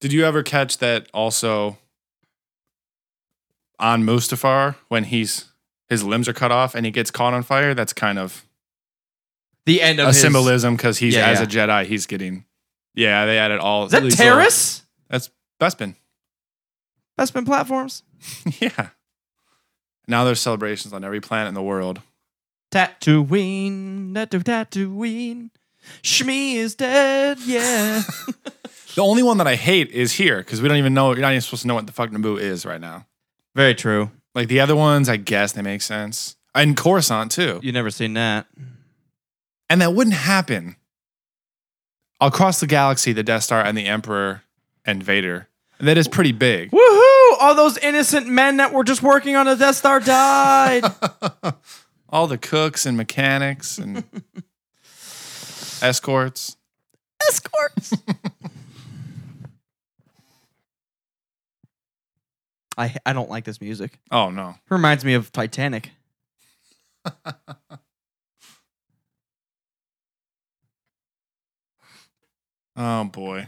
Did 0.00 0.12
you 0.12 0.24
ever 0.24 0.42
catch 0.42 0.78
that 0.78 1.08
also 1.12 1.78
on 3.78 4.02
Mustafar 4.04 4.76
when 4.88 5.04
he's 5.04 5.46
his 5.88 6.04
limbs 6.04 6.28
are 6.28 6.32
cut 6.32 6.52
off 6.52 6.74
and 6.74 6.84
he 6.86 6.92
gets 6.92 7.10
caught 7.10 7.34
on 7.34 7.42
fire? 7.42 7.74
That's 7.74 7.92
kind 7.92 8.18
of 8.18 8.44
The 9.66 9.82
end 9.82 9.98
of 10.00 10.06
a 10.06 10.08
his, 10.08 10.20
symbolism 10.20 10.76
because 10.76 10.98
he's 10.98 11.14
Yeah, 11.14 11.26
as 11.28 11.38
yeah. 11.38 11.44
a 11.44 11.68
Jedi, 11.68 11.86
he's 11.86 12.06
getting 12.06 12.44
yeah. 12.94 13.26
They 13.26 13.38
added 13.38 13.60
all. 13.60 13.84
Is 13.84 13.92
that 13.92 14.02
Taris? 14.02 14.82
That's 15.08 15.30
Bespin. 15.60 15.94
Bespin 17.18 17.44
platforms? 17.46 18.02
yeah. 18.60 18.88
Now 20.08 20.24
there's 20.24 20.40
celebrations 20.40 20.92
on 20.92 21.04
every 21.04 21.20
planet 21.20 21.48
in 21.48 21.54
the 21.54 21.62
world. 21.62 22.00
Tatooine, 22.72 24.12
Tatoo- 24.12 24.42
Tatooine. 24.42 25.50
Shmi 26.02 26.54
is 26.56 26.74
dead, 26.74 27.38
yeah. 27.44 28.02
The 28.94 29.02
only 29.02 29.22
one 29.22 29.38
that 29.38 29.46
I 29.46 29.54
hate 29.54 29.90
is 29.90 30.12
here 30.12 30.38
because 30.38 30.60
we 30.60 30.68
don't 30.68 30.78
even 30.78 30.94
know. 30.94 31.12
You're 31.12 31.20
not 31.20 31.30
even 31.30 31.40
supposed 31.40 31.62
to 31.62 31.68
know 31.68 31.74
what 31.74 31.86
the 31.86 31.92
fuck 31.92 32.10
Naboo 32.10 32.38
is 32.38 32.66
right 32.66 32.80
now. 32.80 33.06
Very 33.54 33.74
true. 33.74 34.10
Like 34.34 34.48
the 34.48 34.60
other 34.60 34.76
ones, 34.76 35.08
I 35.08 35.16
guess 35.16 35.52
they 35.52 35.62
make 35.62 35.82
sense. 35.82 36.36
And 36.54 36.76
Coruscant 36.76 37.30
too. 37.30 37.60
You 37.62 37.72
never 37.72 37.90
seen 37.90 38.14
that. 38.14 38.46
And 39.68 39.80
that 39.80 39.94
wouldn't 39.94 40.16
happen 40.16 40.76
across 42.20 42.60
the 42.60 42.66
galaxy, 42.66 43.12
the 43.12 43.22
Death 43.22 43.44
Star 43.44 43.62
and 43.62 43.76
the 43.78 43.86
Emperor 43.86 44.42
and 44.84 45.02
Vader. 45.02 45.48
And 45.78 45.88
that 45.88 45.96
is 45.96 46.08
pretty 46.08 46.32
big. 46.32 46.70
Woohoo! 46.70 47.36
All 47.40 47.54
those 47.54 47.78
innocent 47.78 48.26
men 48.26 48.58
that 48.58 48.72
were 48.72 48.84
just 48.84 49.02
working 49.02 49.36
on 49.36 49.46
the 49.46 49.54
Death 49.54 49.76
Star 49.76 50.00
died. 50.00 50.84
All 52.10 52.26
the 52.26 52.38
cooks 52.38 52.84
and 52.86 52.96
mechanics 52.96 53.78
and 53.78 54.04
escorts. 55.82 56.56
Escorts. 57.28 57.94
I 62.80 62.94
I 63.04 63.12
don't 63.12 63.28
like 63.30 63.44
this 63.44 63.60
music. 63.60 63.98
Oh 64.10 64.30
no. 64.30 64.50
It 64.50 64.70
reminds 64.74 65.04
me 65.04 65.14
of 65.14 65.30
Titanic. 65.32 65.90
Oh 72.76 73.04
boy. 73.04 73.46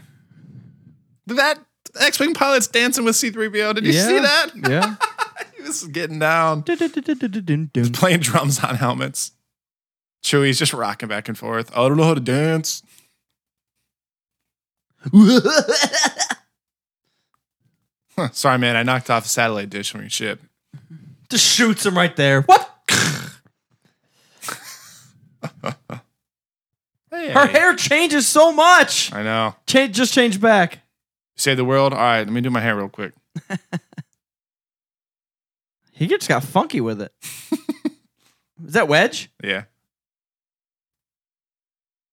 That 1.25 1.57
X-Wing 1.99 2.35
pilot's 2.35 2.67
dancing 2.67 3.03
with 3.03 3.15
C-3PO. 3.15 3.73
Did 3.73 3.85
you 3.85 3.93
see 3.93 4.19
that? 4.19 4.51
Yeah. 4.69 4.95
he 5.57 5.63
was 5.63 5.85
getting 5.85 6.19
down. 6.19 6.61
Dun-dun-dun-dun-dun-dun. 6.61 7.93
Playing 7.93 8.19
drums 8.19 8.63
on 8.63 8.75
helmets. 8.75 9.31
Chewie's 10.23 10.59
just 10.59 10.71
rocking 10.71 11.09
back 11.09 11.27
and 11.29 11.37
forth. 11.37 11.71
I 11.75 11.87
don't 11.87 11.97
know 11.97 12.03
how 12.03 12.13
to 12.13 12.19
dance. 12.19 12.83
Huh, 18.15 18.29
Sorry, 18.33 18.57
man. 18.57 18.75
I 18.75 18.83
knocked 18.83 19.09
off 19.09 19.25
a 19.25 19.27
satellite 19.27 19.69
dish 19.69 19.91
from 19.91 20.01
your 20.01 20.09
ship. 20.09 20.41
Just 21.29 21.45
shoots 21.45 21.85
him 21.85 21.95
right 21.95 22.15
there. 22.15 22.41
What? 22.41 22.69
Hey. 27.11 27.29
Her 27.29 27.45
hair 27.45 27.75
changes 27.75 28.27
so 28.27 28.51
much. 28.51 29.13
I 29.13 29.21
know. 29.21 29.53
Change, 29.67 29.95
just 29.95 30.13
change 30.15 30.41
back. 30.41 30.79
Save 31.35 31.57
the 31.57 31.63
world. 31.63 31.93
All 31.93 31.99
right, 31.99 32.21
let 32.21 32.29
me 32.31 32.41
do 32.41 32.49
my 32.49 32.59
hair 32.59 32.75
real 32.75 32.89
quick. 32.89 33.13
He 35.95 36.07
just 36.07 36.27
got 36.27 36.43
funky 36.43 36.81
with 36.81 37.01
it. 37.01 37.13
Is 38.65 38.73
that 38.73 38.87
Wedge? 38.87 39.29
Yeah. 39.43 39.65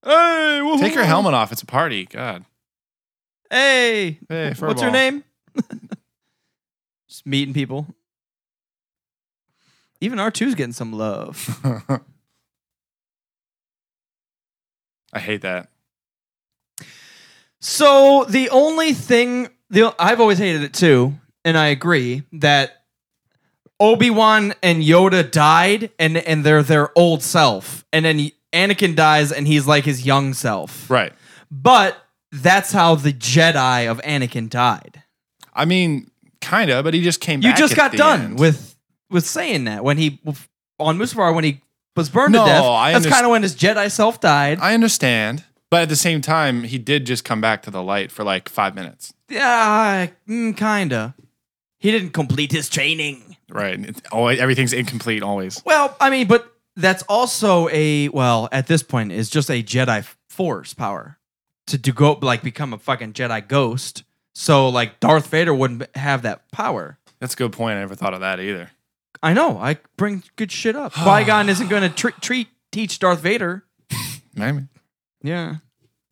Hey, 0.05 0.61
Take 0.79 0.93
your 0.93 1.03
helmet 1.03 1.33
off. 1.33 1.51
It's 1.51 1.63
a 1.63 1.65
party. 1.65 2.05
God. 2.05 2.45
Hey, 3.49 4.19
Hey, 4.29 4.53
what's 4.59 4.81
your 4.83 4.91
name? 4.91 5.23
just 7.07 7.25
meeting 7.25 7.53
people. 7.53 7.87
Even 9.99 10.17
R2's 10.17 10.55
getting 10.55 10.73
some 10.73 10.93
love. 10.93 11.59
I 15.13 15.19
hate 15.19 15.41
that. 15.41 15.69
So 17.59 18.25
the 18.27 18.49
only 18.49 18.93
thing 18.93 19.49
the 19.69 19.93
I've 19.99 20.19
always 20.19 20.39
hated 20.39 20.63
it 20.63 20.73
too, 20.73 21.13
and 21.45 21.57
I 21.57 21.67
agree 21.67 22.23
that 22.33 22.83
Obi 23.79 24.09
Wan 24.09 24.53
and 24.63 24.81
Yoda 24.83 25.29
died, 25.29 25.91
and 25.99 26.17
and 26.17 26.43
they're 26.43 26.63
their 26.63 26.97
old 26.97 27.21
self, 27.21 27.85
and 27.93 28.05
then 28.05 28.31
Anakin 28.53 28.95
dies, 28.95 29.31
and 29.31 29.47
he's 29.47 29.67
like 29.67 29.85
his 29.85 30.05
young 30.05 30.33
self. 30.33 30.89
Right. 30.89 31.13
But 31.51 31.97
that's 32.31 32.71
how 32.71 32.95
the 32.95 33.13
Jedi 33.13 33.89
of 33.89 34.01
Anakin 34.01 34.49
died. 34.49 35.00
I 35.53 35.65
mean, 35.65 36.09
kind 36.41 36.69
of, 36.71 36.83
but 36.83 36.93
he 36.93 37.01
just 37.01 37.19
came 37.21 37.41
back. 37.41 37.57
You 37.57 37.61
just 37.61 37.75
got 37.75 37.93
done 37.93 38.21
end. 38.21 38.39
with 38.39 38.75
with 39.09 39.25
saying 39.25 39.65
that 39.65 39.83
when 39.83 39.97
he 39.97 40.19
on 40.79 40.97
Mustafar 40.97 41.33
when 41.35 41.43
he 41.43 41.61
was 41.95 42.09
burned 42.09 42.33
No, 42.33 42.45
to 42.45 42.49
death. 42.49 42.63
I 42.63 42.93
that's 42.93 43.05
kind 43.07 43.25
of 43.25 43.31
when 43.31 43.43
his 43.43 43.55
Jedi 43.55 43.91
self 43.91 44.19
died. 44.19 44.59
I 44.61 44.73
understand. 44.73 45.43
But 45.69 45.83
at 45.83 45.89
the 45.89 45.95
same 45.95 46.19
time, 46.21 46.63
he 46.63 46.77
did 46.77 47.05
just 47.05 47.23
come 47.23 47.39
back 47.39 47.61
to 47.63 47.71
the 47.71 47.81
light 47.81 48.11
for 48.11 48.23
like 48.25 48.49
five 48.49 48.75
minutes. 48.75 49.13
yeah, 49.29 50.07
mm, 50.27 50.55
kinda. 50.57 51.15
He 51.79 51.91
didn't 51.91 52.11
complete 52.11 52.51
his 52.51 52.69
training. 52.69 53.37
Right. 53.49 53.99
Always, 54.11 54.39
everything's 54.39 54.71
incomplete 54.73 55.23
always. 55.23 55.61
Well, 55.65 55.95
I 55.99 56.09
mean, 56.09 56.27
but 56.27 56.53
that's 56.75 57.03
also 57.03 57.67
a 57.69 58.07
well 58.09 58.47
at 58.51 58.67
this 58.67 58.83
point 58.83 59.11
is 59.11 59.29
just 59.29 59.49
a 59.49 59.61
Jedi 59.63 60.05
Force 60.29 60.73
power 60.73 61.17
to 61.67 61.77
to 61.77 61.91
go 61.91 62.17
like 62.21 62.43
become 62.43 62.73
a 62.73 62.77
fucking 62.77 63.13
Jedi 63.13 63.45
ghost. 63.47 64.03
So 64.41 64.69
like 64.69 64.99
Darth 64.99 65.27
Vader 65.27 65.53
wouldn't 65.53 65.95
have 65.95 66.23
that 66.23 66.51
power. 66.51 66.97
That's 67.19 67.35
a 67.35 67.37
good 67.37 67.51
point. 67.51 67.77
I 67.77 67.81
never 67.81 67.93
thought 67.93 68.15
of 68.15 68.21
that 68.21 68.39
either. 68.39 68.71
I 69.21 69.33
know. 69.33 69.59
I 69.59 69.77
bring 69.97 70.23
good 70.35 70.51
shit 70.51 70.75
up. 70.75 70.93
Qui 70.93 71.23
Gon 71.25 71.47
isn't 71.47 71.67
going 71.67 71.83
to 71.83 71.89
tre- 71.95 72.13
treat 72.21 72.47
teach 72.71 72.97
Darth 72.97 73.19
Vader. 73.19 73.63
Maybe. 74.35 74.63
Yeah. 75.21 75.57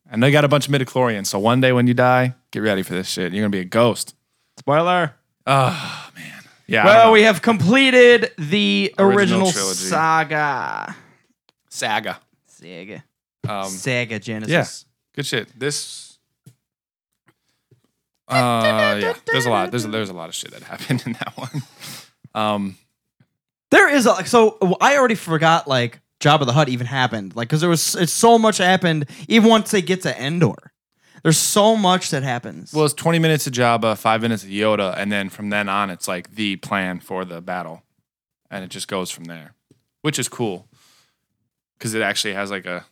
And 0.08 0.22
they 0.22 0.30
got 0.30 0.44
a 0.44 0.48
bunch 0.48 0.68
of 0.68 0.72
midichlorians. 0.72 1.26
So 1.26 1.40
one 1.40 1.60
day 1.60 1.72
when 1.72 1.88
you 1.88 1.94
die, 1.94 2.36
get 2.52 2.60
ready 2.60 2.84
for 2.84 2.94
this 2.94 3.08
shit. 3.08 3.32
You're 3.32 3.42
gonna 3.42 3.50
be 3.50 3.60
a 3.60 3.64
ghost. 3.64 4.14
Spoiler. 4.58 5.14
Oh 5.46 6.10
man. 6.14 6.42
Yeah. 6.68 6.84
Well, 6.84 7.10
we 7.10 7.22
have 7.22 7.42
completed 7.42 8.30
the 8.38 8.94
Original 8.96 9.48
original, 9.48 9.72
saga. 9.72 10.94
Saga. 11.68 12.20
Saga. 12.46 13.04
Um, 13.48 13.68
Saga 13.68 14.20
Genesis. 14.20 14.50
yeah. 14.52 14.66
good 15.16 15.26
shit. 15.26 15.58
This. 15.58 16.09
Uh, 18.30 18.98
yeah. 19.00 19.14
There's 19.26 19.46
a 19.46 19.50
lot. 19.50 19.70
There's 19.70 19.86
there's 19.86 20.10
a 20.10 20.14
lot 20.14 20.28
of 20.28 20.34
shit 20.34 20.50
that 20.52 20.62
happened 20.62 21.02
in 21.06 21.12
that 21.14 21.32
one. 21.36 21.62
Um, 22.34 22.76
There 23.70 23.88
is 23.88 24.06
a, 24.06 24.24
so 24.26 24.58
I 24.80 24.96
already 24.96 25.14
forgot 25.14 25.66
like 25.68 26.00
Jabba 26.20 26.46
the 26.46 26.52
Hutt 26.52 26.68
even 26.68 26.86
happened. 26.86 27.34
Like 27.36 27.48
because 27.48 27.60
there 27.60 27.70
was 27.70 27.94
it's 27.96 28.12
so 28.12 28.38
much 28.38 28.58
happened 28.58 29.06
even 29.28 29.48
once 29.50 29.70
they 29.70 29.82
get 29.82 30.02
to 30.02 30.20
Endor. 30.22 30.72
There's 31.22 31.38
so 31.38 31.76
much 31.76 32.10
that 32.10 32.22
happens. 32.22 32.72
well, 32.72 32.86
it's 32.86 32.94
20 32.94 33.18
minutes 33.18 33.46
of 33.46 33.52
Jabba, 33.52 33.98
five 33.98 34.22
minutes 34.22 34.42
of 34.42 34.48
Yoda, 34.48 34.94
and 34.96 35.12
then 35.12 35.28
from 35.28 35.50
then 35.50 35.68
on, 35.68 35.90
it's 35.90 36.08
like 36.08 36.34
the 36.34 36.56
plan 36.56 36.98
for 36.98 37.26
the 37.26 37.42
battle, 37.42 37.82
and 38.50 38.64
it 38.64 38.70
just 38.70 38.88
goes 38.88 39.10
from 39.10 39.24
there, 39.24 39.52
which 40.00 40.18
is 40.18 40.28
cool 40.30 40.66
because 41.78 41.92
it 41.94 42.00
actually 42.00 42.32
has 42.34 42.50
like 42.50 42.64
a 42.64 42.86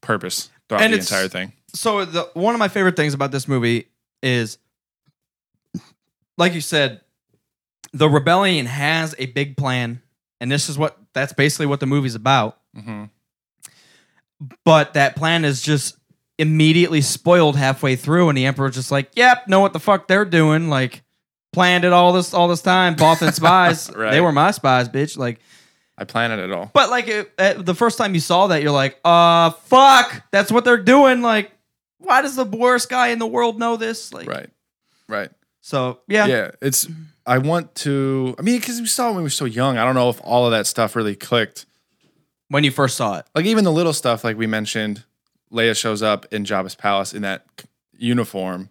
purpose 0.00 0.50
throughout 0.68 0.82
And 0.82 0.92
the 0.92 0.98
entire 0.98 1.28
thing. 1.28 1.52
so 1.72 2.04
the 2.04 2.28
one 2.34 2.54
of 2.54 2.58
my 2.58 2.68
favorite 2.68 2.96
things 2.96 3.14
about 3.14 3.30
this 3.30 3.46
movie 3.46 3.88
is 4.24 4.58
like 6.38 6.54
you 6.54 6.60
said 6.62 7.02
the 7.92 8.08
rebellion 8.08 8.64
has 8.66 9.14
a 9.18 9.26
big 9.26 9.56
plan 9.56 10.00
and 10.40 10.50
this 10.50 10.68
is 10.70 10.78
what 10.78 10.96
that's 11.12 11.32
basically 11.34 11.66
what 11.66 11.80
the 11.80 11.86
movie's 11.86 12.14
about 12.14 12.58
hmm 12.74 13.04
but 14.64 14.94
that 14.94 15.16
plan 15.16 15.44
is 15.44 15.60
just 15.62 15.96
immediately 16.38 17.00
spoiled 17.00 17.56
halfway 17.56 17.96
through 17.96 18.28
and 18.28 18.38
the 18.38 18.46
emperor's 18.46 18.74
just 18.76 18.92
like 18.92 19.10
yep 19.16 19.48
know 19.48 19.60
what 19.60 19.72
the 19.72 19.80
fuck 19.80 20.06
they're 20.06 20.24
doing 20.24 20.68
like 20.68 21.02
planned 21.52 21.84
it 21.84 21.92
all 21.92 22.12
this 22.12 22.32
all 22.32 22.46
this 22.46 22.62
time 22.62 22.94
Bothan 22.94 23.32
spies 23.32 23.90
Right. 23.96 24.12
they 24.12 24.20
were 24.20 24.30
my 24.32 24.52
spies 24.52 24.88
bitch 24.88 25.16
like 25.18 25.40
I 26.00 26.04
planned 26.04 26.32
it 26.40 26.52
all. 26.52 26.70
but 26.72 26.90
like 26.90 27.08
it, 27.08 27.32
uh, 27.38 27.54
the 27.60 27.74
first 27.74 27.98
time 27.98 28.14
you 28.14 28.20
saw 28.20 28.46
that 28.48 28.62
you're 28.62 28.70
like 28.70 29.00
uh 29.04 29.50
fuck 29.50 30.22
that's 30.30 30.52
what 30.52 30.64
they're 30.64 30.76
doing 30.76 31.22
like 31.22 31.50
why 31.98 32.22
does 32.22 32.36
the 32.36 32.44
worst 32.44 32.88
guy 32.88 33.08
in 33.08 33.18
the 33.18 33.26
world 33.26 33.58
know 33.58 33.76
this 33.76 34.12
like 34.14 34.28
Right. 34.28 34.50
Right. 35.08 35.30
So 35.68 36.00
yeah, 36.08 36.26
Yeah. 36.26 36.50
It's, 36.62 36.88
I 37.26 37.36
want 37.36 37.74
to, 37.76 38.34
I 38.38 38.42
mean, 38.42 38.58
because 38.58 38.80
we 38.80 38.86
saw 38.86 39.08
it 39.08 39.10
when 39.10 39.16
we 39.18 39.22
were 39.24 39.28
so 39.28 39.44
young. 39.44 39.76
I 39.76 39.84
don't 39.84 39.94
know 39.94 40.08
if 40.08 40.18
all 40.24 40.46
of 40.46 40.52
that 40.52 40.66
stuff 40.66 40.96
really 40.96 41.14
clicked. 41.14 41.66
when 42.48 42.64
you 42.64 42.70
first 42.70 42.96
saw 42.96 43.18
it 43.18 43.26
Like, 43.34 43.44
even 43.44 43.64
the 43.64 43.72
little 43.72 43.92
stuff, 43.92 44.24
like 44.24 44.38
we 44.38 44.46
mentioned, 44.46 45.04
Leia 45.52 45.76
shows 45.76 46.02
up 46.02 46.24
in 46.32 46.44
Jabba's 46.46 46.74
palace 46.74 47.12
in 47.12 47.20
that 47.20 47.44
uniform, 47.98 48.70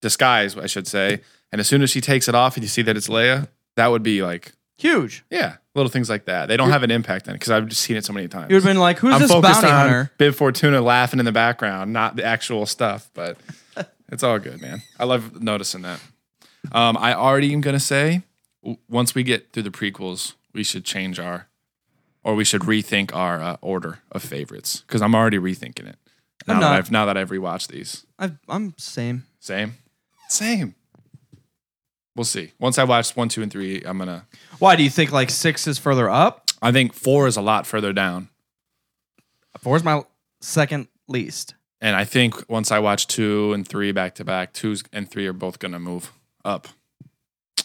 disguise, 0.00 0.56
I 0.56 0.68
should 0.68 0.86
say. 0.86 1.20
And 1.52 1.60
as 1.60 1.68
soon 1.68 1.82
as 1.82 1.90
she 1.90 2.00
takes 2.00 2.28
it 2.28 2.34
off 2.34 2.56
and 2.56 2.64
you 2.64 2.68
see 2.68 2.80
that 2.80 2.96
it's 2.96 3.08
Leia, 3.08 3.48
that 3.76 3.88
would 3.88 4.02
be 4.02 4.22
like, 4.22 4.52
huge 4.78 5.22
yeah, 5.30 5.56
little 5.74 5.90
things 5.90 6.08
like 6.08 6.24
that. 6.24 6.46
They 6.46 6.56
don't 6.56 6.70
have 6.70 6.82
an 6.82 6.90
impact 6.90 7.28
on 7.28 7.34
it 7.34 7.38
because 7.40 7.50
I've 7.50 7.68
just 7.68 7.82
seen 7.82 7.98
it 7.98 8.06
so 8.06 8.14
many 8.14 8.26
times. 8.26 8.50
You've 8.50 8.64
been 8.64 8.78
like 8.78 8.98
who's 8.98 9.12
I'm 9.12 9.20
this 9.20 9.30
focused 9.30 9.60
bounty 9.60 9.68
on 9.68 9.88
hunter 9.88 10.12
Bib 10.16 10.34
Fortuna 10.34 10.80
laughing 10.80 11.18
in 11.18 11.26
the 11.26 11.32
background, 11.32 11.92
not 11.92 12.16
the 12.16 12.24
actual 12.24 12.64
stuff, 12.64 13.10
but 13.12 13.36
it's 14.10 14.22
all 14.22 14.38
good, 14.38 14.60
man. 14.60 14.82
I 14.98 15.04
love 15.04 15.42
noticing 15.42 15.82
that. 15.82 16.00
Um, 16.70 16.96
I 16.96 17.14
already 17.14 17.52
am 17.52 17.60
gonna 17.60 17.80
say, 17.80 18.22
w- 18.62 18.78
once 18.88 19.14
we 19.14 19.22
get 19.22 19.52
through 19.52 19.64
the 19.64 19.70
prequels, 19.70 20.34
we 20.52 20.62
should 20.62 20.84
change 20.84 21.18
our, 21.18 21.48
or 22.22 22.34
we 22.34 22.44
should 22.44 22.62
rethink 22.62 23.14
our 23.14 23.42
uh, 23.42 23.56
order 23.60 23.98
of 24.12 24.22
favorites 24.22 24.84
because 24.86 25.02
I'm 25.02 25.14
already 25.14 25.38
rethinking 25.38 25.88
it 25.88 25.96
now 26.46 26.54
I'm 26.54 26.60
that 26.60 26.66
not. 26.70 26.78
I've 26.78 26.90
now 26.90 27.06
that 27.06 27.16
I've 27.16 27.30
rewatched 27.30 27.68
these. 27.68 28.06
I've, 28.18 28.38
i'm 28.48 28.74
same 28.78 29.24
Same, 29.40 29.74
same. 30.28 30.74
We'll 32.14 32.24
see. 32.24 32.52
Once 32.58 32.78
I 32.78 32.84
watch 32.84 33.16
one, 33.16 33.28
two, 33.30 33.42
and 33.42 33.50
three, 33.50 33.82
I'm 33.84 33.98
gonna. 33.98 34.26
why 34.58 34.76
do 34.76 34.82
you 34.82 34.90
think 34.90 35.10
like 35.12 35.30
six 35.30 35.66
is 35.66 35.78
further 35.78 36.08
up 36.10 36.50
I 36.60 36.70
think 36.70 36.92
four 36.92 37.26
is 37.26 37.36
a 37.36 37.42
lot 37.42 37.66
further 37.66 37.92
down. 37.92 38.28
four's 39.58 39.82
my 39.82 40.02
second 40.40 40.88
least 41.08 41.54
And 41.80 41.96
I 41.96 42.04
think 42.04 42.48
once 42.48 42.70
I 42.70 42.78
watch 42.78 43.08
two 43.08 43.52
and 43.52 43.66
three 43.66 43.90
back 43.92 44.14
to 44.16 44.24
back, 44.24 44.52
two 44.52 44.76
and 44.92 45.10
three 45.10 45.26
are 45.26 45.32
both 45.32 45.58
going 45.58 45.72
to 45.72 45.78
move 45.80 46.12
up. 46.44 46.68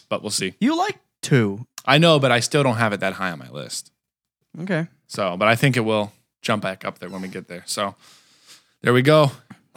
But 0.08 0.22
we'll 0.22 0.30
see. 0.30 0.54
you 0.60 0.76
like 0.76 0.98
two 1.22 1.66
I 1.84 1.98
know, 1.98 2.18
but 2.18 2.30
I 2.30 2.40
still 2.40 2.62
don't 2.62 2.76
have 2.76 2.92
it 2.92 3.00
that 3.00 3.14
high 3.14 3.30
on 3.30 3.38
my 3.38 3.48
list. 3.48 3.92
okay 4.60 4.88
So, 5.06 5.36
but 5.36 5.48
I 5.48 5.56
think 5.56 5.76
it 5.76 5.80
will 5.80 6.12
jump 6.42 6.62
back 6.62 6.84
up 6.84 6.98
there 6.98 7.08
when 7.08 7.22
we 7.22 7.28
get 7.28 7.48
there. 7.48 7.62
So 7.66 7.94
there 8.82 8.92
we 8.92 9.02
go. 9.02 9.32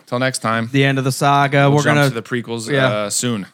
Till 0.06 0.20
next 0.20 0.40
time. 0.40 0.68
the 0.72 0.84
end 0.84 0.98
of 0.98 1.06
the 1.06 1.12
saga 1.12 1.70
We'll 1.70 1.78
we're 1.78 1.84
gonna 1.84 2.10
to 2.10 2.14
the 2.14 2.22
prequels 2.22 2.70
yeah. 2.70 2.88
uh, 2.88 3.10
soon. 3.10 3.48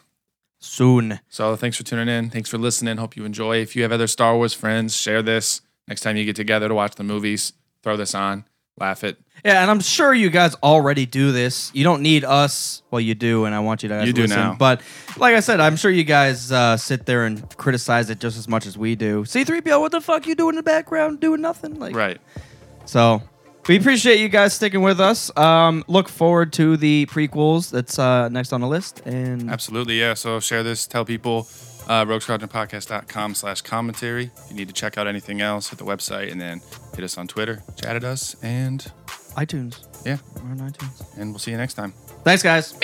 soon 0.58 1.20
So 1.28 1.54
thanks 1.54 1.76
for 1.76 1.84
tuning 1.84 2.08
in. 2.08 2.30
Thanks 2.30 2.50
for 2.50 2.58
listening. 2.58 2.96
Hope 2.96 3.16
you 3.16 3.24
enjoy. 3.24 3.58
If 3.58 3.76
you 3.76 3.82
have 3.82 3.92
other 3.92 4.08
Star 4.08 4.36
Wars 4.36 4.54
friends, 4.54 4.96
share 4.96 5.22
this. 5.22 5.60
Next 5.86 6.00
time 6.00 6.16
you 6.16 6.24
get 6.24 6.36
together 6.36 6.68
to 6.68 6.74
watch 6.74 6.96
the 6.96 7.04
movies, 7.04 7.52
throw 7.82 7.96
this 7.96 8.14
on, 8.14 8.44
laugh 8.80 9.04
it. 9.04 9.16
yeah 9.44 9.62
and 9.62 9.70
i'm 9.70 9.80
sure 9.80 10.12
you 10.14 10.30
guys 10.30 10.54
already 10.62 11.06
do 11.06 11.32
this 11.32 11.70
you 11.74 11.84
don't 11.84 12.02
need 12.02 12.24
us 12.24 12.82
well 12.90 13.00
you 13.00 13.14
do 13.14 13.44
and 13.44 13.54
i 13.54 13.60
want 13.60 13.82
you 13.82 13.88
to 13.88 14.04
You 14.06 14.12
do 14.12 14.22
listen. 14.22 14.36
now. 14.38 14.56
but 14.58 14.80
like 15.16 15.34
i 15.34 15.40
said 15.40 15.60
i'm 15.60 15.76
sure 15.76 15.90
you 15.90 16.04
guys 16.04 16.50
uh, 16.52 16.76
sit 16.76 17.06
there 17.06 17.24
and 17.24 17.48
criticize 17.56 18.10
it 18.10 18.18
just 18.20 18.36
as 18.38 18.48
much 18.48 18.66
as 18.66 18.76
we 18.78 18.94
do 18.96 19.24
c3po 19.24 19.80
what 19.80 19.92
the 19.92 20.00
fuck 20.00 20.26
you 20.26 20.34
doing 20.34 20.50
in 20.50 20.56
the 20.56 20.62
background 20.62 21.20
doing 21.20 21.40
nothing 21.40 21.78
like 21.78 21.94
Right. 21.94 22.20
So 22.84 23.22
we 23.68 23.76
appreciate 23.76 24.18
you 24.18 24.30
guys 24.30 24.54
sticking 24.54 24.80
with 24.80 24.98
us. 24.98 25.30
Um, 25.36 25.84
look 25.88 26.08
forward 26.08 26.54
to 26.54 26.78
the 26.78 27.04
prequels 27.04 27.70
that's 27.70 27.98
uh, 27.98 28.30
next 28.30 28.54
on 28.54 28.62
the 28.62 28.66
list. 28.66 29.02
And 29.04 29.50
Absolutely, 29.50 30.00
yeah. 30.00 30.14
So 30.14 30.40
share 30.40 30.62
this, 30.62 30.86
tell 30.86 31.04
people 31.04 31.46
uh, 31.88 32.04
roguesquadronpodcast.com 32.04 33.34
slash 33.34 33.60
commentary. 33.62 34.30
If 34.36 34.50
you 34.50 34.56
need 34.56 34.68
to 34.68 34.74
check 34.74 34.98
out 34.98 35.06
anything 35.06 35.40
else, 35.40 35.68
hit 35.70 35.78
the 35.78 35.84
website 35.84 36.30
and 36.30 36.40
then 36.40 36.60
hit 36.94 37.04
us 37.04 37.16
on 37.18 37.26
Twitter, 37.28 37.62
chat 37.76 37.96
at 37.96 38.04
us, 38.04 38.36
and 38.42 38.90
iTunes. 39.36 39.86
yeah, 40.04 40.18
We're 40.36 40.50
on 40.50 40.58
iTunes. 40.70 41.18
and 41.18 41.30
we'll 41.30 41.38
see 41.38 41.50
you 41.52 41.56
next 41.56 41.74
time. 41.74 41.92
Thanks, 42.24 42.42
guys. 42.42 42.74